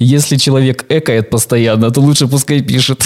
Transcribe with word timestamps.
Если 0.00 0.36
человек 0.36 0.84
экает 0.88 1.30
постоянно, 1.30 1.90
то 1.90 2.00
лучше 2.00 2.26
пускай 2.28 2.60
пишет. 2.60 3.04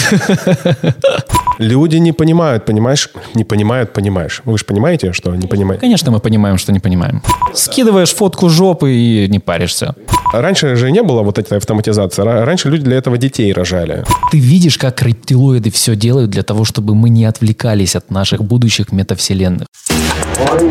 Люди 1.57 1.97
не 1.97 2.11
понимают, 2.11 2.65
понимаешь? 2.65 3.09
Не 3.35 3.43
понимают, 3.43 3.93
понимаешь. 3.93 4.41
Вы 4.45 4.57
же 4.57 4.65
понимаете, 4.65 5.13
что 5.13 5.35
не 5.35 5.47
понимаете? 5.47 5.81
Конечно, 5.81 6.11
мы 6.11 6.19
понимаем, 6.19 6.57
что 6.57 6.71
не 6.73 6.79
понимаем. 6.79 7.21
Скидываешь 7.53 8.13
фотку 8.13 8.49
жопы 8.49 8.93
и 8.93 9.27
не 9.29 9.39
паришься. 9.39 9.95
Раньше 10.33 10.75
же 10.75 10.91
не 10.91 11.01
было 11.03 11.21
вот 11.23 11.37
этой 11.37 11.57
автоматизации. 11.57 12.23
Ра- 12.23 12.43
Раньше 12.45 12.69
люди 12.69 12.83
для 12.83 12.97
этого 12.97 13.17
детей 13.17 13.53
рожали. 13.53 14.03
Ты 14.31 14.39
видишь, 14.39 14.77
как 14.77 15.01
рептилоиды 15.03 15.69
все 15.71 15.95
делают 15.95 16.31
для 16.31 16.43
того, 16.43 16.65
чтобы 16.65 16.95
мы 16.95 17.09
не 17.09 17.25
отвлекались 17.25 17.95
от 17.95 18.09
наших 18.11 18.43
будущих 18.43 18.91
метавселенных. 18.91 19.67
Ой, 20.51 20.69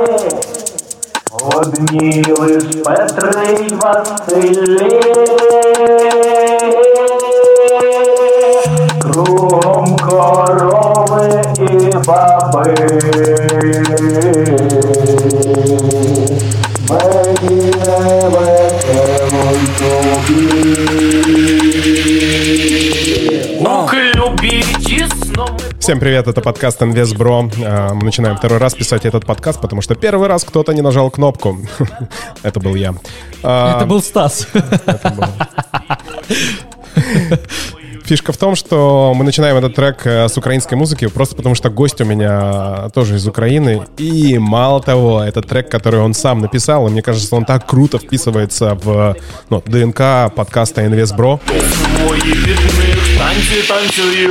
чудно 0.00 0.18
жити 0.18 0.36
на 0.36 0.50
селі. 0.50 0.96
Одні 1.56 2.24
лиш 2.38 2.64
Петри 2.84 3.46
й 3.46 3.74
Василі. 3.74 5.00
Кругом 9.00 9.96
корови 9.96 11.42
і 11.58 11.96
баби. 12.06 12.74
Мені 16.88 17.72
не 17.86 18.28
весело 18.28 19.44
й 19.52 19.66
тобі. 19.78 20.76
У 23.60 23.64
клубе 23.64 23.96
тісно 23.96 23.96
ми 23.96 24.09
Всем 25.81 25.99
привет, 25.99 26.27
это 26.27 26.41
подкаст 26.41 26.79
InvestBro. 26.83 27.53
А, 27.65 27.93
Мы 27.95 28.03
начинаем 28.03 28.37
второй 28.37 28.59
раз 28.59 28.75
писать 28.75 29.03
этот 29.07 29.25
подкаст, 29.25 29.59
потому 29.59 29.81
что 29.81 29.95
первый 29.95 30.27
раз 30.27 30.43
кто-то 30.43 30.73
не 30.73 30.81
нажал 30.81 31.09
кнопку. 31.09 31.57
Это 32.43 32.59
был 32.59 32.75
я. 32.75 32.93
А, 33.41 33.77
Это 33.77 33.87
был 33.87 34.03
Стас. 34.03 34.47
Фишка 38.05 38.31
в 38.31 38.37
том, 38.37 38.55
что 38.55 39.13
мы 39.15 39.23
начинаем 39.23 39.57
этот 39.57 39.73
трек 39.73 40.05
э, 40.05 40.27
с 40.27 40.37
украинской 40.37 40.75
музыки, 40.75 41.07
просто 41.07 41.35
потому 41.35 41.55
что 41.55 41.71
гость 41.71 41.99
у 41.99 42.05
меня 42.05 42.89
тоже 42.93 43.15
из 43.15 43.27
Украины. 43.27 43.81
И 43.97 44.37
мало 44.37 44.81
того, 44.81 45.23
это 45.23 45.41
трек, 45.41 45.71
который 45.71 45.99
он 45.99 46.13
сам 46.13 46.41
написал, 46.41 46.87
и 46.87 46.91
мне 46.91 47.01
кажется, 47.01 47.35
он 47.35 47.45
так 47.45 47.65
круто 47.65 47.97
вписывается 47.97 48.75
в 48.75 49.15
ну, 49.49 49.63
ДНК 49.65 50.31
подкаста 50.35 50.83
InvestBro. 50.83 51.39
свої 53.91 54.27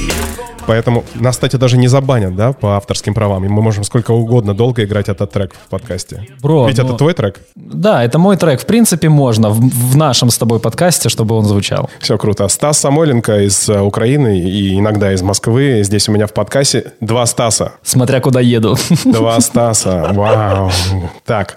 Yeah. 0.00 0.31
Поэтому 0.66 1.04
нас, 1.14 1.36
кстати, 1.36 1.56
даже 1.56 1.76
не 1.76 1.88
забанят, 1.88 2.36
да, 2.36 2.52
по 2.52 2.76
авторским 2.76 3.14
правам. 3.14 3.44
И 3.44 3.48
мы 3.48 3.62
можем 3.62 3.84
сколько 3.84 4.12
угодно 4.12 4.54
долго 4.54 4.84
играть 4.84 5.08
этот 5.08 5.30
трек 5.30 5.54
в 5.54 5.68
подкасте. 5.68 6.26
Бро, 6.40 6.66
Ведь 6.68 6.78
ну- 6.78 6.84
это 6.84 6.94
твой 6.94 7.14
трек? 7.14 7.40
Да, 7.56 8.04
это 8.04 8.18
мой 8.18 8.36
трек. 8.36 8.60
В 8.60 8.66
принципе, 8.66 9.08
можно 9.08 9.50
в, 9.50 9.60
в 9.60 9.96
нашем 9.96 10.30
с 10.30 10.38
тобой 10.38 10.60
подкасте, 10.60 11.08
чтобы 11.08 11.34
он 11.34 11.44
звучал. 11.44 11.90
Все 12.00 12.18
круто. 12.18 12.48
Стас 12.48 12.78
Самойленко 12.78 13.46
из 13.46 13.68
э, 13.68 13.80
Украины 13.80 14.38
и 14.40 14.78
иногда 14.78 15.12
из 15.12 15.22
Москвы. 15.22 15.82
Здесь 15.84 16.08
у 16.08 16.12
меня 16.12 16.26
в 16.26 16.32
подкасте 16.32 16.92
два 17.00 17.26
Стаса. 17.26 17.72
Смотря 17.82 18.20
куда 18.20 18.40
еду. 18.40 18.76
Два 19.04 19.40
Стаса. 19.40 20.10
Вау. 20.12 20.70
Так. 21.24 21.56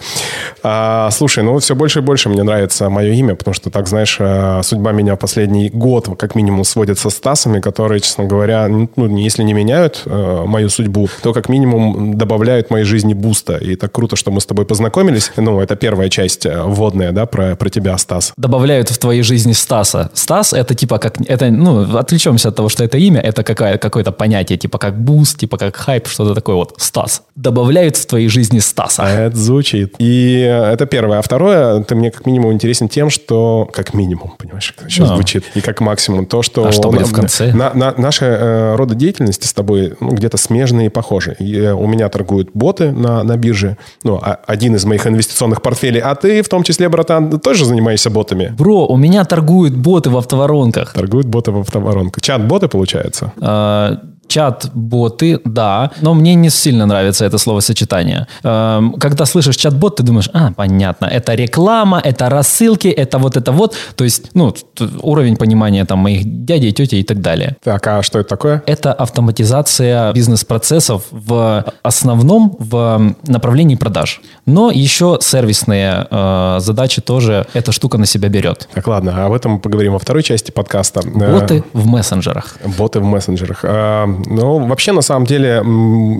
А, 0.63 1.09
слушай, 1.11 1.43
ну 1.43 1.57
все 1.59 1.75
больше 1.75 1.99
и 1.99 2.01
больше 2.01 2.29
мне 2.29 2.43
нравится 2.43 2.89
мое 2.89 3.13
имя, 3.13 3.35
потому 3.35 3.53
что, 3.53 3.69
так 3.69 3.87
знаешь, 3.87 4.17
а, 4.19 4.61
судьба 4.63 4.91
меня 4.91 5.15
в 5.15 5.19
последний 5.19 5.69
год 5.69 6.09
как 6.17 6.35
минимум 6.35 6.63
сводит 6.63 6.99
со 6.99 7.09
Стасами, 7.09 7.59
которые, 7.59 7.99
честно 8.01 8.25
говоря, 8.25 8.67
ну, 8.95 9.17
если 9.17 9.43
не 9.43 9.53
меняют 9.53 10.03
э, 10.05 10.43
мою 10.45 10.69
судьбу, 10.69 11.09
то 11.21 11.33
как 11.33 11.49
минимум 11.49 12.17
добавляют 12.17 12.69
моей 12.69 12.85
жизни 12.85 13.13
буста. 13.13 13.57
И 13.57 13.75
так 13.75 13.91
круто, 13.91 14.15
что 14.15 14.31
мы 14.31 14.41
с 14.41 14.45
тобой 14.45 14.65
познакомились. 14.65 15.31
Ну, 15.37 15.59
это 15.59 15.75
первая 15.75 16.09
часть 16.09 16.45
э, 16.45 16.61
вводная, 16.63 17.11
да, 17.11 17.25
про, 17.25 17.55
про 17.55 17.69
тебя, 17.69 17.97
Стас. 17.97 18.33
Добавляют 18.37 18.89
в 18.89 18.97
твоей 18.97 19.21
жизни 19.21 19.53
Стаса. 19.53 20.09
Стас 20.13 20.53
это 20.53 20.75
типа 20.75 20.97
как... 20.97 21.19
Это, 21.27 21.49
ну, 21.49 21.97
отвлечемся 21.97 22.49
от 22.49 22.55
того, 22.55 22.69
что 22.69 22.83
это 22.83 22.97
имя. 22.97 23.21
Это 23.21 23.43
какая, 23.43 23.77
какое-то 23.77 24.11
понятие, 24.11 24.57
типа 24.57 24.77
как 24.77 24.99
буст, 24.99 25.39
типа 25.39 25.57
как 25.57 25.75
хайп, 25.75 26.07
что-то 26.07 26.33
такое 26.35 26.55
вот. 26.55 26.75
Стас. 26.77 27.23
Добавляют 27.35 27.97
в 27.97 28.05
твоей 28.05 28.27
жизни 28.29 28.59
Стаса. 28.59 29.03
Это 29.03 29.35
звучит. 29.37 29.95
И 29.99 30.39
это 30.39 30.85
первое. 30.85 31.19
А 31.19 31.21
второе, 31.21 31.83
ты 31.83 31.95
мне 31.95 32.11
как 32.11 32.25
минимум 32.25 32.53
интересен 32.53 32.89
тем, 32.89 33.09
что... 33.09 33.67
Как 33.73 33.93
минимум, 33.93 34.33
понимаешь, 34.37 34.73
Ну. 34.97 35.05
звучит. 35.05 35.43
И 35.55 35.61
как 35.61 35.81
максимум 35.81 36.25
то, 36.25 36.41
что... 36.41 36.67
А 36.67 36.71
что 36.71 36.89
будет 36.89 37.07
в 37.07 37.13
конце? 37.13 37.53
На, 37.53 37.73
на- 37.73 37.93
наши 37.97 38.25
э, 38.25 38.75
роды 38.85 38.95
деятельности 38.95 39.47
с 39.47 39.53
тобой 39.53 39.93
ну, 39.99 40.11
где-то 40.11 40.37
смежные 40.37 40.87
и 40.87 40.89
похожи. 40.89 41.35
И, 41.39 41.55
э, 41.57 41.73
у 41.73 41.87
меня 41.87 42.09
торгуют 42.09 42.49
боты 42.53 42.91
на, 42.91 43.23
на 43.23 43.37
бирже. 43.37 43.77
Ну, 44.03 44.19
а- 44.21 44.39
один 44.45 44.75
из 44.75 44.85
моих 44.85 45.07
инвестиционных 45.07 45.61
портфелей. 45.61 46.01
А 46.01 46.15
ты, 46.15 46.41
в 46.41 46.49
том 46.49 46.63
числе, 46.63 46.87
братан, 46.89 47.39
тоже 47.39 47.65
занимаешься 47.65 48.09
ботами? 48.09 48.53
Бро, 48.57 48.85
у 48.85 48.97
меня 48.97 49.25
торгуют 49.25 49.75
боты 49.75 50.09
в 50.09 50.17
автоворонках. 50.17 50.93
Торгуют 50.93 51.27
боты 51.27 51.51
в 51.51 51.59
автоворонку. 51.59 52.21
Чат-боты, 52.21 52.67
получается? 52.67 53.31
Э, 53.41 53.97
Чат-боты, 54.27 55.39
да, 55.45 55.91
но 56.01 56.13
мне 56.13 56.35
не 56.35 56.49
сильно 56.49 56.85
нравится 56.85 57.25
это 57.25 57.37
словосочетание. 57.37 58.27
Эм, 58.43 58.93
Когда 58.93 59.25
слышишь 59.25 59.55
чат-бот, 59.55 59.97
ты 59.97 60.03
думаешь, 60.03 60.29
а, 60.33 60.51
понятно, 60.51 61.05
это 61.05 61.35
реклама, 61.35 62.01
это 62.03 62.29
рассылки, 62.29 62.87
это 62.87 63.17
вот 63.17 63.37
это 63.37 63.51
вот. 63.51 63.75
То 63.95 64.03
есть, 64.03 64.31
ну, 64.33 64.53
уровень 65.01 65.37
понимания 65.37 65.85
там 65.85 65.99
моих 65.99 66.45
дядей, 66.45 66.71
тети 66.71 66.95
и 66.95 67.03
так 67.03 67.21
далее. 67.21 67.55
Так, 67.63 67.87
а 67.87 68.03
что 68.03 68.19
это 68.19 68.29
такое? 68.29 68.63
Это 68.65 68.93
автоматизация 68.93 70.13
бизнес-процессов 70.13 71.03
в 71.11 71.65
основном 71.83 72.55
в 72.59 73.15
направлении 73.27 73.75
продаж. 73.75 74.21
Но 74.45 74.69
еще 74.69 75.17
сервисные 75.21 76.05
э, 76.09 76.57
задачи 76.59 77.01
тоже 77.01 77.47
эта 77.53 77.71
штука 77.71 77.97
на 77.97 78.05
себя 78.05 78.29
берет. 78.29 78.69
Так, 78.73 78.87
ладно, 78.87 79.25
об 79.25 79.33
этом 79.33 79.53
мы 79.53 79.59
поговорим 79.59 79.93
во 79.93 79.99
второй 79.99 80.21
части 80.21 80.51
подкаста. 80.51 81.01
Э, 81.03 81.31
Боты 81.31 81.63
в 81.73 81.87
мессенджерах. 81.87 82.57
Боты 82.77 82.99
в 82.99 83.03
мессенджерах. 83.03 83.61
А, 83.63 84.05
ну, 84.05 84.67
вообще, 84.67 84.91
на 84.91 85.01
самом 85.01 85.25
деле, 85.25 85.63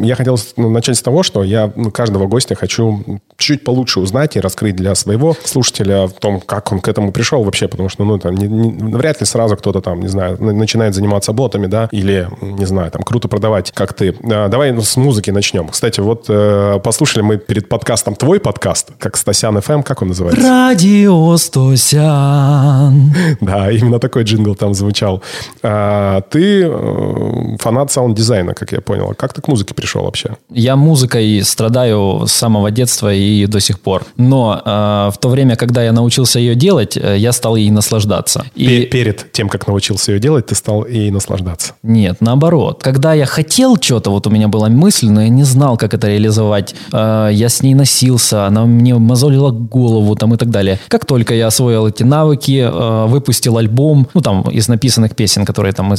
я 0.06 0.16
хотел 0.16 0.40
ну, 0.58 0.72
начать 0.72 0.98
с 0.98 1.04
того, 1.04 1.22
что 1.22 1.44
я 1.44 1.72
ну, 1.76 1.92
каждого 1.92 2.26
гостя 2.26 2.56
хочу 2.56 3.20
чуть 3.38 3.64
получше 3.64 4.00
узнать 4.00 4.36
и 4.38 4.40
раскрыть 4.40 4.76
для 4.76 4.96
своего 4.96 5.36
слушателя 5.44 6.08
в 6.08 6.14
том, 6.14 6.42
как 6.42 6.72
он 6.72 6.80
к 6.80 6.88
этому 6.88 7.12
пришел 7.12 7.44
вообще, 7.44 7.68
потому 7.68 7.90
что, 7.90 8.06
ну, 8.06 8.18
там, 8.18 8.36
не- 8.36 8.48
не- 8.48 8.96
вряд 8.96 9.20
ли 9.20 9.26
сразу 9.28 9.56
кто-то 9.56 9.82
там, 9.82 10.00
не 10.00 10.08
знаю, 10.08 10.38
на- 10.42 10.54
начинает 10.54 10.96
заниматься 10.96 11.32
ботами, 11.32 11.68
да, 11.68 11.90
или, 11.92 12.28
не 12.42 12.66
знаю, 12.66 12.90
там, 12.90 13.04
круто 13.04 13.28
продавать, 13.28 13.72
как 13.72 13.94
ты. 13.94 14.16
А, 14.24 14.48
давай 14.48 14.72
ну, 14.72 14.82
с 14.82 14.98
музыки 14.98 15.30
начнем. 15.30 15.68
Кстати, 15.68 16.00
вот 16.00 16.26
э, 16.28 16.80
послушали 16.84 17.22
мы 17.22 17.38
перед 17.38 17.70
подкастом 17.70 18.15
твой 18.16 18.40
подкаст, 18.40 18.92
как 19.00 19.18
Стасян 19.18 19.60
ФМ, 19.62 19.82
как 19.82 20.02
он 20.02 20.10
называется? 20.10 20.42
Радио 20.42 21.36
Стосян. 21.38 23.14
Да, 23.42 23.72
именно 23.72 24.00
такой 24.00 24.24
джингл 24.24 24.56
там 24.56 24.74
звучал. 24.74 25.22
А, 25.62 26.22
ты 26.22 26.64
э, 26.66 27.58
фанат 27.60 27.92
саунд-дизайна, 27.92 28.54
как 28.54 28.72
я 28.72 28.82
понял. 28.82 29.14
Как 29.16 29.34
ты 29.34 29.42
к 29.42 29.48
музыке 29.48 29.74
пришел 29.74 30.04
вообще? 30.04 30.38
Я 30.50 30.76
музыкой 30.76 31.42
страдаю 31.44 32.26
с 32.28 32.32
самого 32.32 32.72
детства 32.72 33.14
и 33.14 33.46
до 33.46 33.60
сих 33.60 33.80
пор. 33.80 34.04
Но 34.18 34.62
э, 34.64 35.12
в 35.14 35.18
то 35.20 35.30
время, 35.30 35.56
когда 35.56 35.84
я 35.84 35.92
научился 35.92 36.40
ее 36.40 36.56
делать, 36.56 36.98
э, 36.98 37.18
я 37.18 37.32
стал 37.34 37.56
ей 37.56 37.70
наслаждаться. 37.72 38.46
И 38.56 38.86
Перед 38.86 39.32
тем, 39.32 39.50
как 39.50 39.68
научился 39.68 40.12
ее 40.12 40.20
делать, 40.20 40.48
ты 40.48 40.56
стал 40.56 40.86
ей 40.86 41.12
наслаждаться. 41.12 41.74
нет, 41.84 42.18
наоборот. 42.22 42.82
Когда 42.84 43.14
я 43.14 43.26
хотел 43.26 43.78
что-то, 43.80 44.10
вот 44.12 44.28
у 44.28 44.30
меня 44.30 44.48
была 44.48 44.70
мысль, 44.70 45.08
но 45.10 45.22
я 45.22 45.30
не 45.30 45.44
знал, 45.44 45.78
как 45.78 45.94
это 45.94 46.08
реализовать. 46.08 46.76
Э, 46.94 47.30
я 47.32 47.50
с 47.50 47.62
ней 47.62 47.76
носился, 48.06 48.46
она 48.46 48.66
мне 48.66 48.96
мозолила 48.96 49.52
голову 49.52 50.16
там 50.16 50.34
и 50.34 50.38
так 50.38 50.50
далее. 50.50 50.80
Как 50.88 51.06
только 51.06 51.34
я 51.34 51.48
освоил 51.48 51.88
эти 51.88 52.04
навыки, 52.04 52.62
э, 52.62 53.06
выпустил 53.08 53.58
альбом, 53.58 54.08
ну 54.14 54.22
там 54.22 54.42
из 54.52 54.68
написанных 54.68 55.16
песен, 55.16 55.46
которые 55.46 55.74
там 55.74 55.94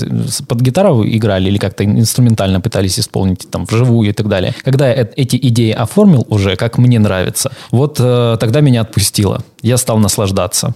под 0.48 0.60
гитару 0.60 1.04
играли 1.04 1.48
или 1.48 1.58
как-то 1.58 1.84
инструментально 1.84 2.60
пытались 2.60 2.98
исполнить 2.98 3.48
там 3.50 3.64
вживую 3.64 4.10
и 4.10 4.12
так 4.12 4.28
далее. 4.28 4.54
Когда 4.64 4.88
я 4.88 5.08
эти 5.16 5.36
идеи 5.36 5.72
оформил 5.72 6.26
уже, 6.28 6.56
как 6.56 6.78
мне 6.78 6.98
нравится, 6.98 7.50
вот 7.70 8.00
э, 8.00 8.36
тогда 8.38 8.60
меня 8.60 8.82
отпустило. 8.82 9.42
Я 9.62 9.76
стал 9.76 9.98
наслаждаться. 9.98 10.74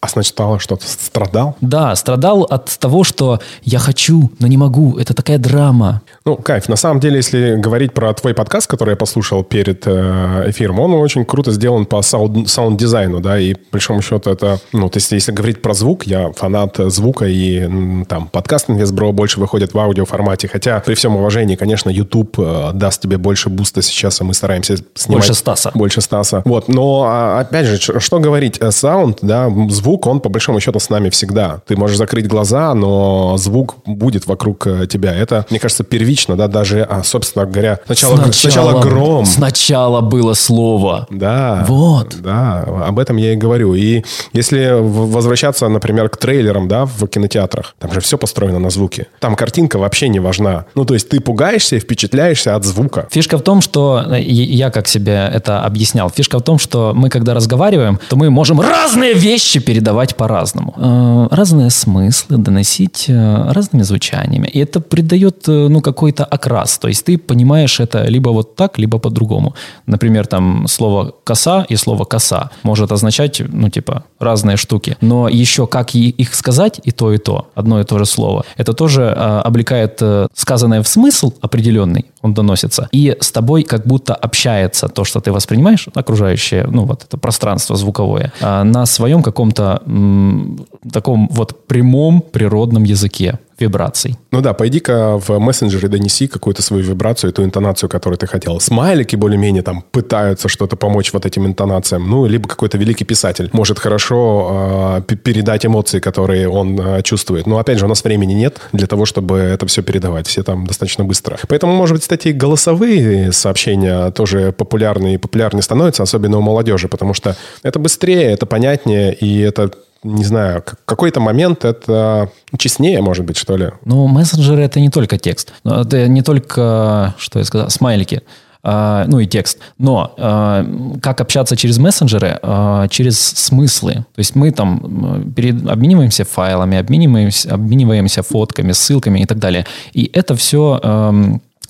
А 0.00 0.08
сначала 0.08 0.60
что-то 0.60 0.86
страдал? 0.86 1.56
Да, 1.60 1.96
страдал 1.96 2.42
от 2.42 2.78
того, 2.78 3.02
что 3.02 3.40
я 3.62 3.78
хочу, 3.78 4.30
но 4.38 4.46
не 4.46 4.58
могу. 4.58 4.98
Это 4.98 5.14
такая 5.14 5.38
драма. 5.38 6.02
Ну, 6.24 6.36
кайф. 6.36 6.68
На 6.68 6.76
самом 6.76 7.00
деле, 7.00 7.16
если 7.16 7.56
говорить 7.56 7.94
про 7.94 8.12
твой 8.12 8.34
подкаст, 8.34 8.66
который 8.66 8.90
я 8.90 8.96
послушал 8.96 9.42
перед 9.42 9.86
э, 9.86 10.44
эфиром, 10.48 10.80
он 10.80 10.92
очень 10.94 11.24
круто 11.24 11.50
сделан 11.50 11.86
по 11.86 12.02
саунд- 12.02 12.46
саунд-дизайну, 12.46 13.20
да, 13.20 13.38
и 13.38 13.54
по 13.54 13.72
большому 13.72 14.02
счету 14.02 14.30
это, 14.30 14.58
ну, 14.72 14.90
то 14.90 14.98
есть 14.98 15.10
если 15.12 15.32
говорить 15.32 15.62
про 15.62 15.72
звук, 15.72 16.06
я 16.06 16.30
фанат 16.32 16.76
звука, 16.76 17.24
и 17.26 18.04
там 18.04 18.28
подкаст 18.28 18.68
Инвестбро 18.68 19.12
больше 19.12 19.40
выходит 19.40 19.72
в 19.72 19.78
аудиоформате, 19.78 20.46
хотя 20.46 20.78
при 20.80 20.94
всем 20.94 21.16
уважении, 21.16 21.56
конечно, 21.56 21.88
YouTube 21.88 22.38
э, 22.38 22.70
даст 22.74 23.00
тебе 23.00 23.16
больше 23.16 23.48
буста 23.48 23.80
сейчас, 23.80 24.20
и 24.20 24.24
мы 24.24 24.34
стараемся 24.34 24.76
снимать... 24.94 25.22
Больше 25.22 25.34
Стаса. 25.34 25.70
Больше 25.74 26.00
Стаса. 26.02 26.42
Вот, 26.44 26.68
но, 26.68 27.04
а, 27.08 27.40
опять 27.40 27.66
же, 27.66 28.00
что 28.00 28.20
говорить, 28.20 28.58
э, 28.60 28.70
саунд, 28.70 29.18
да, 29.22 29.50
звук 29.70 29.85
звук, 29.86 30.06
он 30.08 30.18
по 30.18 30.28
большому 30.28 30.58
счету 30.58 30.80
с 30.80 30.90
нами 30.90 31.10
всегда. 31.10 31.60
Ты 31.64 31.76
можешь 31.76 31.96
закрыть 31.96 32.26
глаза, 32.26 32.74
но 32.74 33.36
звук 33.36 33.76
будет 33.86 34.26
вокруг 34.26 34.66
э, 34.66 34.86
тебя. 34.88 35.14
Это, 35.14 35.46
мне 35.48 35.60
кажется, 35.60 35.84
первично, 35.84 36.36
да, 36.36 36.48
даже, 36.48 36.82
а, 36.82 37.04
собственно 37.04 37.46
говоря, 37.46 37.78
сначала, 37.86 38.32
сначала 38.32 38.80
гром. 38.80 39.24
Сначала 39.24 40.00
было 40.00 40.34
слово. 40.34 41.06
Да. 41.10 41.64
Вот. 41.68 42.16
Да, 42.20 42.64
об 42.88 42.98
этом 42.98 43.16
я 43.16 43.32
и 43.32 43.36
говорю. 43.36 43.74
И 43.74 44.02
если 44.32 44.76
возвращаться, 44.80 45.68
например, 45.68 46.08
к 46.08 46.16
трейлерам, 46.16 46.66
да, 46.66 46.84
в 46.84 47.06
кинотеатрах, 47.06 47.76
там 47.78 47.92
же 47.92 48.00
все 48.00 48.18
построено 48.18 48.58
на 48.58 48.70
звуке. 48.70 49.06
Там 49.20 49.36
картинка 49.36 49.78
вообще 49.78 50.08
не 50.08 50.18
важна. 50.18 50.64
Ну, 50.74 50.84
то 50.84 50.94
есть 50.94 51.08
ты 51.08 51.20
пугаешься 51.20 51.76
и 51.76 51.78
впечатляешься 51.78 52.56
от 52.56 52.64
звука. 52.64 53.06
Фишка 53.12 53.38
в 53.38 53.42
том, 53.42 53.60
что 53.60 54.02
э, 54.10 54.20
я 54.20 54.70
как 54.70 54.88
себе 54.88 55.30
это 55.32 55.62
объяснял. 55.62 56.10
Фишка 56.10 56.38
в 56.38 56.42
том, 56.42 56.58
что 56.58 56.92
мы, 56.92 57.08
когда 57.08 57.34
разговариваем, 57.34 58.00
то 58.08 58.16
мы 58.16 58.30
можем 58.30 58.60
разные 58.60 59.14
вещи 59.14 59.60
передавать 59.76 60.16
по-разному. 60.16 60.74
Э, 60.76 61.36
Разные 61.36 61.70
смыслы 61.70 62.38
доносить 62.38 63.06
э, 63.08 63.52
разными 63.52 63.84
звучаниями. 63.84 64.48
И 64.48 64.58
это 64.58 64.80
придает, 64.80 65.48
э, 65.48 65.68
ну, 65.68 65.80
какой-то 65.80 66.24
окрас. 66.24 66.78
То 66.78 66.88
есть 66.88 67.04
ты 67.04 67.18
понимаешь 67.18 67.80
это 67.80 68.08
либо 68.08 68.30
вот 68.30 68.56
так, 68.56 68.78
либо 68.78 68.98
по-другому. 68.98 69.54
Например, 69.86 70.26
там 70.26 70.66
слово 70.68 71.12
«коса» 71.24 71.66
и 71.68 71.76
слово 71.76 72.04
«коса» 72.04 72.50
может 72.62 72.92
означать, 72.92 73.42
ну, 73.52 73.68
типа, 73.68 74.02
разные 74.20 74.56
штуки. 74.56 74.96
Но 75.00 75.28
еще 75.28 75.66
как 75.66 75.94
их 75.94 76.34
сказать, 76.34 76.80
и 76.86 76.92
то, 76.92 77.12
и 77.12 77.18
то, 77.18 77.48
одно 77.54 77.80
и 77.80 77.84
то 77.84 77.98
же 77.98 78.06
слово, 78.06 78.44
это 78.58 78.72
тоже 78.72 79.10
облекает 79.44 80.02
сказанное 80.34 80.80
в 80.82 80.88
смысл 80.88 81.32
определенный, 81.42 82.04
он 82.22 82.34
доносится, 82.34 82.88
и 82.92 83.16
с 83.20 83.30
тобой 83.30 83.62
как 83.62 83.86
будто 83.86 84.14
общается 84.14 84.88
то, 84.88 85.04
что 85.04 85.20
ты 85.20 85.32
воспринимаешь, 85.32 85.88
окружающее, 85.94 86.66
ну, 86.72 86.84
вот 86.84 87.04
это 87.04 87.18
пространство 87.18 87.76
звуковое, 87.76 88.32
на 88.40 88.86
своем 88.86 89.22
каком-то 89.22 89.65
м, 89.86 90.66
таком 90.92 91.28
вот 91.32 91.66
прямом 91.66 92.20
природном 92.20 92.84
языке 92.84 93.38
вибраций. 93.58 94.16
Ну 94.32 94.40
да, 94.40 94.52
пойди-ка 94.52 95.18
в 95.18 95.38
мессенджер 95.38 95.84
и 95.86 95.88
донеси 95.88 96.26
какую-то 96.26 96.62
свою 96.62 96.82
вибрацию, 96.82 97.32
ту 97.32 97.42
интонацию, 97.42 97.88
которую 97.88 98.18
ты 98.18 98.26
хотел. 98.26 98.60
Смайлики 98.60 99.16
более-менее 99.16 99.62
там 99.62 99.82
пытаются 99.90 100.48
что-то 100.48 100.76
помочь 100.76 101.12
вот 101.12 101.26
этим 101.26 101.46
интонациям. 101.46 102.08
Ну, 102.08 102.26
либо 102.26 102.48
какой-то 102.48 102.78
великий 102.78 103.04
писатель 103.04 103.48
может 103.52 103.78
хорошо 103.78 105.02
э, 105.08 105.16
передать 105.16 105.64
эмоции, 105.64 106.00
которые 106.00 106.48
он 106.48 106.78
э, 106.78 107.02
чувствует. 107.02 107.46
Но 107.46 107.58
опять 107.58 107.78
же, 107.78 107.86
у 107.86 107.88
нас 107.88 108.04
времени 108.04 108.34
нет 108.34 108.60
для 108.72 108.86
того, 108.86 109.06
чтобы 109.06 109.38
это 109.38 109.66
все 109.66 109.82
передавать. 109.82 110.26
Все 110.26 110.42
там 110.42 110.66
достаточно 110.66 111.04
быстро. 111.04 111.38
Поэтому, 111.48 111.74
может 111.74 111.94
быть, 111.94 112.02
кстати, 112.02 112.28
голосовые 112.28 113.32
сообщения 113.32 114.10
тоже 114.10 114.52
популярны 114.52 115.14
и 115.14 115.18
популярнее 115.18 115.62
становятся, 115.62 116.02
особенно 116.02 116.38
у 116.38 116.42
молодежи, 116.42 116.88
потому 116.88 117.14
что 117.14 117.36
это 117.62 117.78
быстрее, 117.78 118.32
это 118.32 118.46
понятнее, 118.46 119.14
и 119.14 119.40
это 119.40 119.70
не 120.02 120.24
знаю, 120.24 120.62
какой-то 120.84 121.20
момент 121.20 121.64
это 121.64 122.30
честнее, 122.58 123.00
может 123.02 123.24
быть, 123.24 123.36
что 123.36 123.56
ли. 123.56 123.70
Ну, 123.84 124.06
мессенджеры 124.06 124.62
это 124.62 124.80
не 124.80 124.90
только 124.90 125.18
текст. 125.18 125.52
Это 125.64 126.06
не 126.08 126.22
только, 126.22 127.14
что 127.18 127.38
я 127.38 127.44
сказал, 127.44 127.70
смайлики. 127.70 128.22
а, 128.62 129.04
ну 129.06 129.20
и 129.20 129.26
текст. 129.26 129.58
Но 129.78 130.12
а, 130.18 130.66
как 131.00 131.20
общаться 131.20 131.56
через 131.56 131.78
мессенджеры? 131.78 132.38
А, 132.42 132.88
через 132.88 133.18
смыслы. 133.20 133.92
То 133.94 134.18
есть 134.18 134.34
мы 134.34 134.50
там 134.50 135.32
перед- 135.36 135.68
обмениваемся 135.68 136.24
файлами, 136.24 136.76
обмениваемся, 136.78 137.54
обмениваемся 137.54 138.22
фотками, 138.22 138.72
ссылками 138.72 139.20
и 139.20 139.26
так 139.26 139.38
далее. 139.38 139.66
И 139.92 140.10
это 140.12 140.34
все 140.34 140.80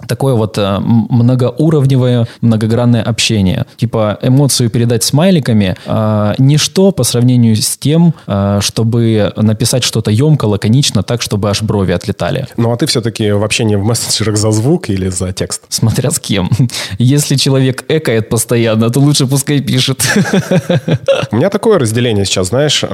такое 0.06 0.34
вот 0.34 0.58
э, 0.58 0.78
многоуровневое, 0.80 2.26
многогранное 2.40 3.02
общение. 3.02 3.66
Типа 3.76 4.18
эмоцию 4.22 4.70
передать 4.70 5.02
смайликами 5.04 5.76
э, 5.86 6.34
ничто 6.38 6.92
по 6.92 7.04
сравнению 7.04 7.56
с 7.56 7.76
тем, 7.76 8.14
э, 8.26 8.58
чтобы 8.60 9.32
написать 9.36 9.84
что-то 9.84 10.10
емко, 10.10 10.44
лаконично, 10.44 11.02
так, 11.02 11.22
чтобы 11.22 11.50
аж 11.50 11.62
брови 11.62 11.92
отлетали. 11.92 12.46
Ну, 12.56 12.72
а 12.72 12.76
ты 12.76 12.86
все-таки 12.86 13.32
в 13.32 13.42
общении 13.42 13.76
в 13.76 13.84
мессенджерах 13.84 14.36
за 14.36 14.50
звук 14.50 14.90
или 14.90 15.08
за 15.08 15.32
текст? 15.32 15.62
Смотря 15.68 16.10
с 16.10 16.18
кем. 16.18 16.50
Если 16.98 17.36
человек 17.36 17.84
экает 17.88 18.28
постоянно, 18.28 18.90
то 18.90 19.00
лучше 19.00 19.26
пускай 19.26 19.60
пишет. 19.60 20.02
У 21.30 21.36
меня 21.36 21.50
такое 21.50 21.78
разделение 21.78 22.24
сейчас, 22.24 22.48
знаешь, 22.48 22.84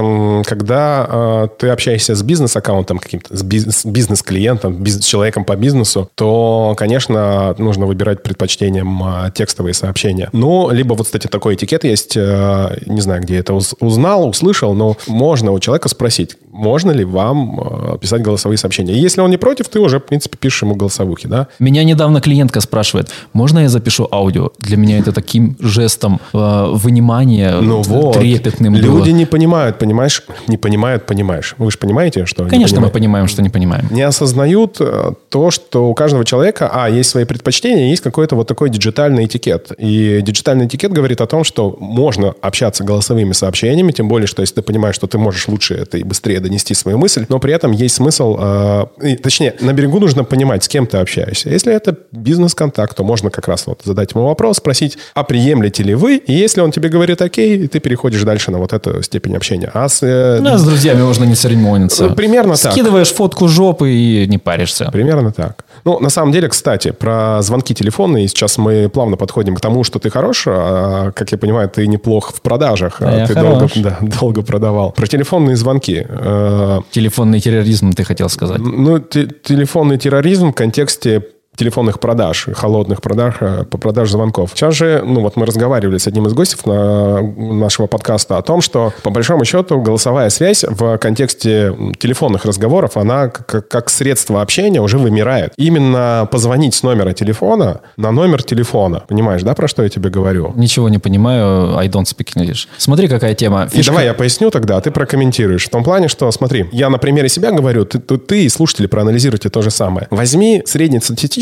когда 0.47 1.07
э, 1.09 1.49
ты 1.59 1.69
общаешься 1.69 2.15
с 2.15 2.23
бизнес-аккаунтом 2.23 2.99
каким-то, 2.99 3.37
с 3.37 3.43
биз- 3.43 3.71
с 3.71 3.85
бизнес-клиентом, 3.85 4.75
биз- 4.75 5.01
с 5.01 5.05
человеком 5.05 5.45
по 5.45 5.57
бизнесу, 5.57 6.09
то, 6.15 6.75
конечно, 6.77 6.92
нужно 7.01 7.87
выбирать 7.87 8.23
предпочтением 8.23 9.03
э, 9.05 9.31
текстовые 9.35 9.75
сообщения. 9.75 10.29
Ну, 10.33 10.71
либо 10.71 10.95
вот, 10.95 11.07
кстати, 11.07 11.27
такой 11.27 11.55
этикет 11.55 11.85
есть, 11.85 12.17
э, 12.17 12.77
не 12.87 13.01
знаю, 13.01 13.23
где 13.23 13.35
я 13.35 13.41
это 13.41 13.55
уз- 13.55 13.75
узнал, 13.81 14.29
услышал, 14.29 14.75
но 14.75 14.97
можно 15.07 15.53
у 15.53 15.59
человека 15.59 15.89
спросить, 15.89 16.37
можно 16.53 16.91
ли 16.91 17.05
вам 17.05 17.61
э, 17.95 17.99
писать 17.99 18.23
голосовые 18.23 18.59
сообщения. 18.59 18.95
И 18.95 18.99
если 18.99 19.21
он 19.21 19.31
не 19.31 19.37
против, 19.39 19.69
ты 19.69 19.81
уже, 19.81 19.99
в 19.99 20.05
принципе, 20.05 20.37
пишешь 20.39 20.63
ему 20.63 20.75
голосовухи, 20.75 21.29
да? 21.29 21.49
Меня 21.59 21.85
недавно 21.85 22.21
клиентка 22.21 22.61
спрашивает, 22.61 23.11
можно 23.33 23.61
я 23.61 23.69
запишу 23.69 24.09
аудио? 24.11 24.51
Для 24.59 24.77
меня 24.77 24.99
это 24.99 25.13
таким 25.13 25.57
жестом 25.61 26.21
э, 26.33 26.67
вынимания 26.73 27.57
Ну 27.61 27.83
вот. 27.83 28.15
трепетным 28.19 28.75
Люди 28.75 29.11
было. 29.11 29.17
не 29.17 29.27
понимают, 29.27 29.79
понимаешь? 29.79 30.23
Не 30.49 30.57
понимают, 30.59 31.07
понимаешь. 31.07 31.55
Вы 31.59 31.71
же 31.71 31.79
понимаете, 31.79 32.27
что... 32.27 32.45
не 32.45 32.51
Конечно, 32.51 32.77
мы 32.81 32.89
понимают? 32.89 32.93
понимаем, 32.95 33.29
что 33.29 33.43
не 33.43 33.49
понимаем. 33.49 33.87
не 33.91 34.03
осознают 34.03 34.77
э, 34.81 35.13
то, 35.29 35.51
что 35.51 35.89
у 35.89 35.95
каждого 35.95 36.25
человека, 36.25 36.71
а, 36.73 36.82
есть 36.89 37.11
свои 37.11 37.25
предпочтения, 37.25 37.91
есть 37.91 38.03
какой-то 38.03 38.37
вот 38.37 38.47
такой 38.47 38.71
диджитальный 38.71 39.27
этикет. 39.27 39.73
И 39.79 40.21
диджитальный 40.23 40.67
этикет 40.67 40.93
говорит 40.93 41.21
о 41.21 41.27
том, 41.27 41.45
что 41.45 41.77
можно 41.81 42.35
общаться 42.41 42.85
голосовыми 42.85 43.33
сообщениями, 43.33 43.93
тем 43.93 44.09
более, 44.09 44.27
что 44.27 44.43
если 44.43 44.57
ты 44.57 44.63
понимаешь, 44.63 44.95
что 44.95 45.07
ты 45.07 45.19
можешь 45.19 45.49
лучше 45.49 45.75
это 45.75 45.99
и 45.99 46.03
быстрее 46.03 46.41
донести 46.41 46.75
свою 46.75 46.99
мысль, 46.99 47.27
но 47.29 47.39
при 47.39 47.53
этом 47.53 47.73
есть 47.73 47.97
смысл, 47.97 48.37
э, 48.41 48.87
и, 49.03 49.17
точнее, 49.17 49.55
на 49.61 49.73
берегу 49.73 50.01
нужно 50.01 50.25
понимать, 50.25 50.65
с 50.65 50.69
кем 50.69 50.87
ты 50.87 50.99
общаешься. 50.99 51.51
Если 51.51 51.73
это 51.73 51.97
бизнес-контакт, 52.13 52.97
то 52.97 53.05
можно 53.05 53.31
как 53.31 53.49
раз 53.49 53.67
вот 53.67 53.83
задать 53.85 54.13
ему 54.13 54.27
вопрос, 54.27 54.59
спросить, 54.59 54.99
а 55.15 55.25
приемлете 55.25 55.83
ли 55.83 55.95
вы? 55.95 56.17
И 56.17 56.33
если 56.33 56.61
он 56.61 56.71
тебе 56.71 56.89
говорит 56.89 57.21
окей, 57.23 57.69
ты 57.69 57.81
переходишь 57.81 58.23
дальше 58.23 58.51
на 58.51 58.59
вот 58.59 58.73
эту 58.73 59.03
степень 59.03 59.37
общения. 59.37 59.71
А 59.75 59.89
с, 59.89 60.03
э, 60.03 60.39
Ну, 60.41 60.55
а 60.55 60.59
с 60.59 60.65
друзьями 60.65 61.03
можно 61.03 61.25
не 61.25 61.35
церемониться. 61.35 62.09
Примерно 62.11 62.57
так. 62.57 62.73
Скидываешь 62.73 63.13
фотку 63.13 63.49
жопы 63.49 63.91
и 63.91 64.27
не 64.27 64.39
паришься. 64.39 64.91
Примерно 64.93 65.33
так. 65.33 65.65
Ну, 65.85 65.99
на 65.99 66.11
самом 66.11 66.33
деле, 66.33 66.49
кстати, 66.49 66.72
про 66.99 67.41
звонки 67.43 67.75
телефонные, 67.75 68.29
сейчас 68.29 68.59
мы 68.59 68.89
плавно 68.89 69.17
подходим 69.17 69.55
к 69.57 69.61
тому, 69.61 69.85
что 69.85 69.99
ты 69.99 70.11
хорош, 70.11 70.45
а, 70.47 71.11
как 71.13 71.33
я 71.33 71.39
понимаю, 71.39 71.69
ты 71.69 71.87
неплох 71.87 72.33
в 72.33 72.41
продажах. 72.41 72.97
А 73.01 73.17
я 73.19 73.27
ты 73.27 73.35
долго, 73.35 73.69
да, 73.77 73.99
долго 74.01 74.43
продавал. 74.43 74.93
Про 74.93 75.07
телефонные 75.07 75.57
звонки. 75.57 76.07
Э, 76.09 76.81
Телефонный 76.91 77.41
терроризм, 77.41 77.93
ты 77.93 78.05
хотел 78.05 78.29
сказать. 78.29 78.59
Ну, 78.59 78.99
те- 78.99 79.27
телефонный 79.43 79.99
терроризм 79.99 80.51
в 80.53 80.55
контексте 80.55 81.23
телефонных 81.57 82.01
продаж, 82.01 82.49
холодных 82.55 83.03
продаж, 83.03 83.35
э, 83.41 83.65
по 83.65 83.79
продаж 83.79 84.11
звонков. 84.11 84.53
Сейчас 84.55 84.75
же, 84.75 85.03
ну 85.05 85.21
вот 85.21 85.37
мы 85.37 85.45
разговаривали 85.45 85.99
с 85.99 86.07
одним 86.07 86.27
из 86.27 86.33
гостей 86.33 86.59
на 86.65 87.21
нашего 87.21 87.87
подкаста 87.87 88.39
о 88.39 88.43
том, 88.43 88.63
что 88.63 88.93
по 89.03 89.11
большому 89.11 89.45
счету 89.45 89.81
голосовая 89.81 90.31
связь 90.31 90.65
в 90.67 90.97
контексте 90.99 91.75
телефонных 91.99 92.45
разговоров, 92.47 92.97
она 92.97 93.29
как, 93.29 93.69
как 93.69 93.91
средство 93.91 94.41
общения 94.41 94.81
уже 94.81 94.99
вымирает. 94.99 95.53
Именно 95.57 96.27
позвонить 96.31 96.75
с 96.75 96.83
номера 96.83 97.13
телефона 97.13 97.81
на 97.97 98.13
номер 98.13 98.43
телефона. 98.43 99.03
Понимаешь, 99.07 99.43
да, 99.43 99.55
про 99.55 99.69
что 99.69 99.83
я 99.83 99.89
тебе 99.89 100.09
говорю? 100.09 100.53
Ничего 100.57 100.89
не 100.89 100.99
понимаю, 100.99 101.77
I 101.77 101.89
don't 101.89 102.05
speak 102.05 102.35
English. 102.35 102.67
Смотри, 102.79 103.09
какая 103.09 103.35
тема. 103.35 103.69
И 103.73 103.83
давай 103.83 104.07
я 104.07 104.15
поясню 104.15 104.51
тогда, 104.51 104.79
а 104.79 104.81
ты 104.81 104.91
прокомментируешь. 104.91 105.67
В 105.67 105.71
том 105.71 105.85
плане, 105.85 106.09
что, 106.09 106.31
смотри, 106.33 106.69
я 106.73 106.89
на 106.89 106.99
примере 106.99 107.29
себя 107.29 107.53
говорю, 107.53 107.85
ты, 107.85 107.99
ты, 107.99 108.17
ты 108.17 108.45
и 108.45 108.49
слушатели 108.49 108.87
проанализируйте 108.87 109.51
то 109.51 109.61
же 109.63 109.71
самое. 109.71 110.07
Возьми 110.11 110.63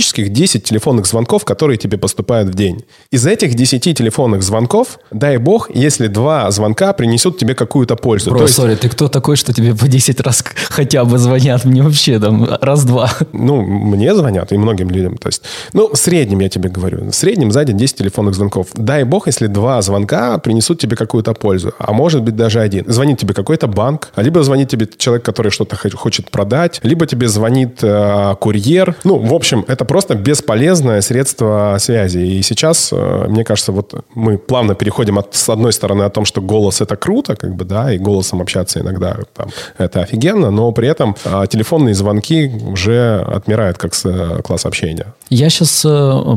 среднестатистических 0.01 0.31
10 0.31 0.65
телефонных 0.65 1.07
звонков, 1.07 1.45
которые 1.45 1.77
тебе 1.77 1.99
поступают 1.99 2.49
в 2.49 2.55
день. 2.55 2.85
Из 3.11 3.27
этих 3.27 3.55
10 3.55 3.83
телефонных 3.97 4.43
звонков, 4.43 4.99
дай 5.11 5.37
бог, 5.39 5.71
если 5.75 6.07
два 6.09 6.51
звонка 6.51 6.93
принесут 6.93 7.39
тебе 7.39 7.55
какую-то 7.55 7.97
пользу. 7.97 8.31
Бро, 8.31 8.39
То 8.39 8.45
есть, 8.45 8.55
сори, 8.55 8.75
ты 8.77 8.89
кто 8.89 9.09
такой, 9.09 9.37
что 9.37 9.53
тебе 9.53 9.75
по 9.75 9.89
10 9.89 10.21
раз 10.21 10.45
хотя 10.71 11.05
бы 11.05 11.19
звонят? 11.19 11.65
Мне 11.65 11.83
вообще 11.83 12.19
там 12.19 12.49
раз-два. 12.61 13.11
ну, 13.33 13.61
мне 13.63 14.15
звонят 14.15 14.53
и 14.53 14.57
многим 14.59 14.91
людям. 14.91 15.17
То 15.19 15.29
есть, 15.29 15.43
ну, 15.73 15.89
в 15.93 15.97
среднем 15.97 16.41
я 16.41 16.49
тебе 16.49 16.69
говорю. 16.71 17.11
В 17.11 17.15
среднем 17.15 17.53
сзади 17.53 17.73
10 17.73 17.97
телефонных 17.97 18.35
звонков. 18.35 18.69
Дай 18.75 19.05
бог, 19.05 19.27
если 19.27 19.47
два 19.49 19.83
звонка 19.83 20.39
принесут 20.39 20.81
тебе 20.81 20.97
какую-то 20.97 21.35
пользу. 21.35 21.73
А 21.79 21.93
может 21.93 22.23
быть 22.23 22.37
даже 22.37 22.61
один. 22.61 22.85
Звонит 22.91 23.19
тебе 23.19 23.35
какой-то 23.35 23.67
банк, 23.67 24.09
либо 24.17 24.43
звонит 24.43 24.69
тебе 24.69 24.89
человек, 24.97 25.25
который 25.25 25.51
что-то 25.51 25.77
хо- 25.77 25.91
хочет 25.97 26.31
продать, 26.31 26.81
либо 26.83 27.07
тебе 27.07 27.29
звонит 27.29 27.79
э, 27.83 28.35
курьер. 28.41 28.95
Ну, 29.05 29.19
в 29.19 29.35
общем, 29.35 29.65
это 29.69 29.85
просто 29.91 30.15
бесполезное 30.15 31.01
средство 31.01 31.77
связи. 31.81 32.19
И 32.21 32.43
сейчас, 32.43 32.91
э, 32.93 33.27
мне 33.29 33.43
кажется, 33.43 33.73
вот 33.73 33.93
мы 34.15 34.39
плавно 34.39 34.77
переходим 34.77 35.19
от, 35.19 35.35
с 35.35 35.49
одной 35.49 35.73
стороны 35.73 36.05
о 36.05 36.11
том, 36.11 36.25
что 36.25 36.41
голос 36.41 36.81
это 36.81 36.95
круто, 36.95 37.35
как 37.35 37.57
бы, 37.57 37.65
да, 37.65 37.93
и 37.93 37.99
голосом 37.99 38.41
общаться 38.41 38.79
иногда 38.79 39.17
там, 39.37 39.49
это 39.79 40.03
офигенно, 40.03 40.53
но 40.53 40.71
при 40.71 40.87
этом 40.87 41.17
а, 41.25 41.47
телефонные 41.49 41.95
звонки 41.95 42.53
уже 42.69 43.21
отмирают 43.35 43.79
как 43.79 43.93
э, 44.05 44.41
класс 44.45 44.65
общения. 44.65 45.07
Я 45.29 45.51
сейчас 45.51 45.83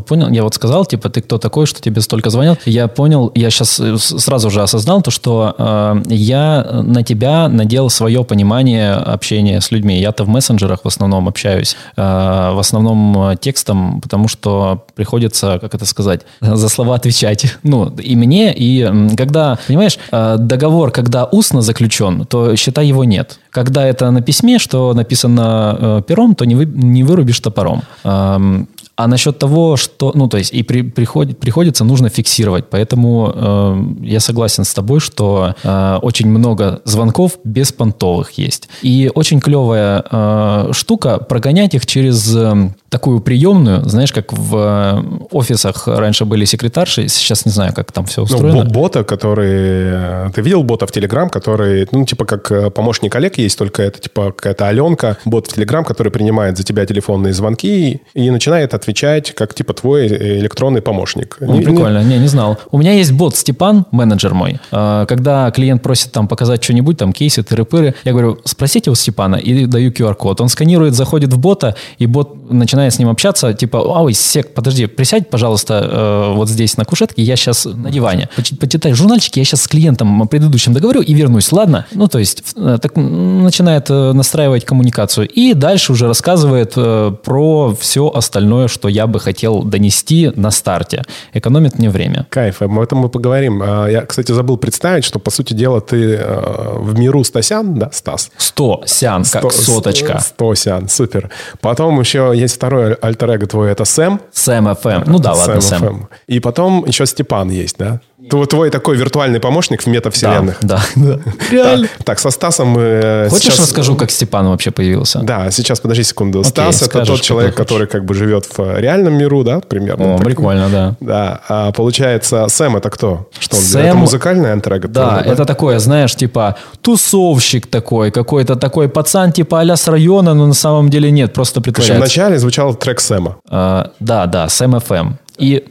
понял, 0.07 0.29
я 0.31 0.43
вот 0.43 0.55
сказал, 0.55 0.85
типа, 0.85 1.09
ты 1.09 1.21
кто 1.21 1.37
такой, 1.37 1.67
что 1.67 1.79
тебе 1.79 2.01
столько 2.01 2.31
звонят. 2.31 2.59
Я 2.65 2.87
понял, 2.87 3.31
я 3.35 3.51
сейчас 3.51 3.81
сразу 3.99 4.49
же 4.49 4.63
осознал 4.63 5.03
то, 5.03 5.11
что 5.11 5.53
э, 5.57 6.01
я 6.09 6.63
на 6.83 7.03
тебя 7.03 7.49
надел 7.49 7.91
свое 7.91 8.23
понимание 8.23 8.93
общения 8.93 9.61
с 9.61 9.69
людьми. 9.71 9.99
Я-то 9.99 10.23
в 10.23 10.29
мессенджерах 10.29 10.79
в 10.83 10.87
основном 10.87 11.27
общаюсь, 11.27 11.77
э, 11.97 12.01
в 12.01 12.59
основном 12.59 13.29
э, 13.29 13.35
текстом, 13.43 14.01
потому 14.01 14.27
что 14.27 14.85
приходится, 14.95 15.59
как 15.59 15.75
это 15.75 15.85
сказать, 15.85 16.21
за 16.41 16.69
слова 16.69 16.95
отвечать. 16.95 17.45
Ну, 17.63 17.89
и 17.95 18.15
мне, 18.15 18.53
и 18.53 19.15
когда, 19.17 19.57
понимаешь, 19.67 19.97
э, 20.11 20.35
договор, 20.37 20.91
когда 20.91 21.25
устно 21.25 21.61
заключен, 21.61 22.25
то 22.25 22.55
считай 22.55 22.87
его 22.87 23.03
нет. 23.03 23.39
Когда 23.51 23.85
это 23.85 24.11
на 24.11 24.21
письме, 24.21 24.59
что 24.59 24.93
написано 24.93 25.77
э, 25.79 26.01
пером, 26.07 26.35
то 26.35 26.45
не, 26.45 26.55
вы, 26.55 26.65
не 26.65 27.03
вырубишь 27.03 27.39
топором. 27.39 27.81
Эм, 28.03 28.67
а 28.95 29.07
насчет 29.07 29.39
того, 29.39 29.75
что, 29.75 30.11
ну, 30.15 30.27
то 30.27 30.37
есть, 30.37 30.53
и 30.53 30.61
при, 30.61 30.83
приходит, 30.83 31.39
приходится, 31.39 31.83
нужно 31.83 32.09
фиксировать. 32.09 32.65
Поэтому 32.69 33.31
э, 33.33 33.83
я 34.01 34.19
согласен 34.19 34.63
с 34.63 34.73
тобой, 34.73 34.99
что 34.99 35.55
э, 35.63 35.99
очень 36.01 36.27
много 36.27 36.81
звонков 36.85 37.39
беспонтовых 37.43 38.31
есть. 38.37 38.69
И 38.83 39.11
очень 39.15 39.39
клевая 39.39 40.03
э, 40.09 40.69
штука 40.73 41.17
прогонять 41.17 41.73
их 41.73 41.87
через 41.87 42.35
э, 42.35 42.69
такую 42.93 43.19
приемную, 43.21 43.89
знаешь, 43.89 44.13
как 44.13 44.31
в 44.33 44.55
э, 44.55 45.03
офисах 45.31 45.87
раньше 45.87 46.25
были 46.25 46.45
секретарши, 46.45 47.07
сейчас 47.09 47.45
не 47.45 47.51
знаю, 47.51 47.73
как 47.73 47.91
там 47.91 48.05
все 48.05 48.21
Ну, 48.21 48.25
устроено. 48.25 48.63
бо- 48.65 48.69
бота, 48.71 49.03
который... 49.03 49.49
э, 49.51 50.29
Ты 50.35 50.41
видел 50.41 50.63
бота 50.63 50.85
в 50.85 50.91
Телеграм, 50.91 51.29
который, 51.29 51.87
ну, 51.91 52.05
типа, 52.05 52.25
как 52.25 52.51
э, 52.51 52.69
помощник 52.69 53.15
Олег 53.15 53.39
есть, 53.39 53.57
только 53.57 53.81
это, 53.81 53.99
типа, 53.99 54.31
какая-то 54.31 54.67
Аленка, 54.67 55.17
бот 55.25 55.47
в 55.47 55.53
Телеграм, 55.55 55.83
который 55.83 56.11
принимает 56.11 56.55
за 56.57 56.63
тебя 56.63 56.85
телефонные 56.85 57.33
звонки 57.33 58.01
и 58.13 58.29
начинает 58.29 58.73
отвечать, 58.75 59.31
как, 59.31 59.53
типа, 59.55 59.73
твой 59.73 60.07
электронный 60.07 60.81
помощник. 60.81 61.37
О, 61.41 61.45
Не- 61.45 61.57
не- 61.59 61.65
прикольно, 61.65 62.03
не, 62.03 62.19
не 62.19 62.27
знал. 62.27 62.57
У 62.71 62.77
меня 62.77 62.91
есть 62.93 63.11
бот 63.11 63.35
Степан, 63.35 63.85
менеджер 63.91 64.33
мой. 64.35 64.59
Когда 64.71 65.49
клиент 65.51 65.81
просит 65.81 66.11
там 66.11 66.27
показать 66.27 66.63
что-нибудь, 66.63 66.97
там 66.97 67.11
кейсы, 67.13 67.41
тыры-пыры, 67.41 67.93
я 68.03 68.11
говорю, 68.11 68.37
спросите 68.45 68.91
у 68.91 68.95
Степана, 68.95 69.35
и 69.37 69.65
даю 69.65 69.91
QR-код. 69.91 70.41
Он 70.41 70.49
сканирует, 70.49 70.93
заходит 70.93 71.33
в 71.33 71.37
бота, 71.39 71.75
и 71.97 72.05
бот 72.05 72.51
начинает 72.51 72.82
с 72.91 72.99
ним 72.99 73.09
общаться, 73.09 73.53
типа, 73.53 73.77
ой, 73.77 74.13
сек, 74.13 74.53
подожди, 74.53 74.85
присядь, 74.85 75.29
пожалуйста, 75.29 75.73
э, 75.83 76.33
вот 76.35 76.49
здесь 76.49 76.77
на 76.77 76.85
кушетке, 76.85 77.21
я 77.21 77.35
сейчас 77.35 77.65
на 77.65 77.89
диване. 77.91 78.29
Поч- 78.35 78.57
Почитай 78.59 78.93
журнальчики, 78.93 79.39
я 79.39 79.45
сейчас 79.45 79.61
с 79.63 79.67
клиентом 79.67 80.27
предыдущим 80.27 80.73
договорю 80.73 81.01
и 81.01 81.13
вернусь, 81.13 81.51
ладно? 81.51 81.85
Ну, 81.93 82.07
то 82.07 82.19
есть, 82.19 82.43
э, 82.55 82.77
так 82.81 82.95
начинает 82.95 83.89
э, 83.89 84.13
настраивать 84.13 84.65
коммуникацию. 84.65 85.27
И 85.27 85.53
дальше 85.53 85.91
уже 85.91 86.07
рассказывает 86.07 86.73
э, 86.75 87.11
про 87.23 87.75
все 87.79 88.09
остальное, 88.09 88.67
что 88.67 88.87
я 88.87 89.07
бы 89.07 89.19
хотел 89.19 89.63
донести 89.63 90.31
на 90.35 90.51
старте. 90.51 91.03
Экономит 91.33 91.77
мне 91.79 91.89
время. 91.89 92.25
Кайф, 92.29 92.61
об 92.61 92.79
этом 92.79 92.99
мы 92.99 93.09
поговорим. 93.09 93.61
А, 93.63 93.87
Я, 93.87 94.01
кстати, 94.05 94.31
забыл 94.31 94.57
представить, 94.57 95.03
что, 95.05 95.19
по 95.19 95.29
сути 95.31 95.53
дела, 95.53 95.81
ты 95.81 96.15
э, 96.15 96.75
в 96.79 96.97
миру 96.97 97.23
Стасян, 97.23 97.77
да, 97.77 97.89
Стас? 97.93 98.31
100 98.37 98.83
сян, 98.85 99.23
как 99.23 99.51
Сто- 99.51 99.61
соточка. 99.61 100.19
Стосян, 100.19 100.89
супер. 100.89 101.29
Потом 101.61 101.99
еще 101.99 102.31
есть 102.35 102.55
второй 102.55 102.72
альтер 103.01 103.47
твой, 103.47 103.71
это 103.71 103.85
Сэм. 103.85 104.19
Сэм 104.31 104.67
FM. 104.67 105.03
Ну 105.07 105.19
да, 105.19 105.33
ладно, 105.33 105.61
Сэм 105.61 105.79
Сэм. 105.79 105.83
FM. 105.83 106.07
И 106.27 106.39
потом 106.39 106.85
еще 106.85 107.05
Степан 107.05 107.49
есть, 107.49 107.77
да? 107.77 107.99
Твой, 108.29 108.45
твой 108.47 108.69
такой 108.69 108.95
виртуальный 108.97 109.39
помощник 109.39 109.83
в 109.83 109.87
метавселенных. 109.87 110.57
да, 110.61 110.81
да. 110.95 111.19
Реально. 111.51 111.87
Так, 111.97 112.05
так, 112.05 112.19
со 112.19 112.29
Стасом 112.31 112.69
мы 112.69 112.81
э, 112.81 113.29
Хочешь 113.29 113.45
сейчас- 113.53 113.59
расскажу, 113.59 113.95
как 113.95 114.11
Степан 114.11 114.47
вообще 114.47 114.71
появился? 114.71 115.19
Да, 115.19 115.51
сейчас 115.51 115.79
подожди 115.79 116.03
секунду. 116.03 116.39
Окей, 116.39 116.49
Стас 116.51 116.81
это 116.83 117.05
тот 117.05 117.21
человек, 117.21 117.55
который 117.55 117.87
как 117.87 118.05
бы 118.05 118.13
живет 118.13 118.45
в 118.45 118.59
э, 118.59 118.79
реальном 118.81 119.13
миру, 119.15 119.43
да, 119.43 119.59
примерно. 119.59 120.15
О, 120.15 120.17
Так, 120.17 120.25
прикольно, 120.25 120.69
да. 120.69 120.95
Да, 120.99 121.41
а 121.47 121.71
получается, 121.71 122.47
Сэм 122.49 122.77
это 122.77 122.89
кто? 122.89 123.29
Что 123.39 123.57
он? 123.57 123.61
Сэм- 123.63 123.79
Это 123.79 123.95
музыкальный 123.97 124.51
антрег? 124.51 124.87
Да, 124.87 125.21
это 125.25 125.45
такое, 125.45 125.79
знаешь, 125.79 126.15
типа 126.15 126.55
тусовщик 126.81 127.67
такой, 127.67 128.11
какой-то 128.11 128.55
такой 128.55 128.89
пацан 128.89 129.31
типа 129.31 129.61
а 129.61 129.75
с 129.75 129.87
района, 129.87 130.33
но 130.33 130.45
на 130.47 130.53
самом 130.53 130.89
деле 130.89 131.11
нет, 131.11 131.33
просто 131.33 131.61
притворяется. 131.61 131.97
вначале 131.99 132.37
звучал 132.37 132.75
трек 132.75 132.99
Сэма. 132.99 133.37
А, 133.49 133.91
да, 133.99 134.25
да, 134.27 134.47
Сэм 134.49 134.75
FM. 134.75 135.13
И. 135.37 135.63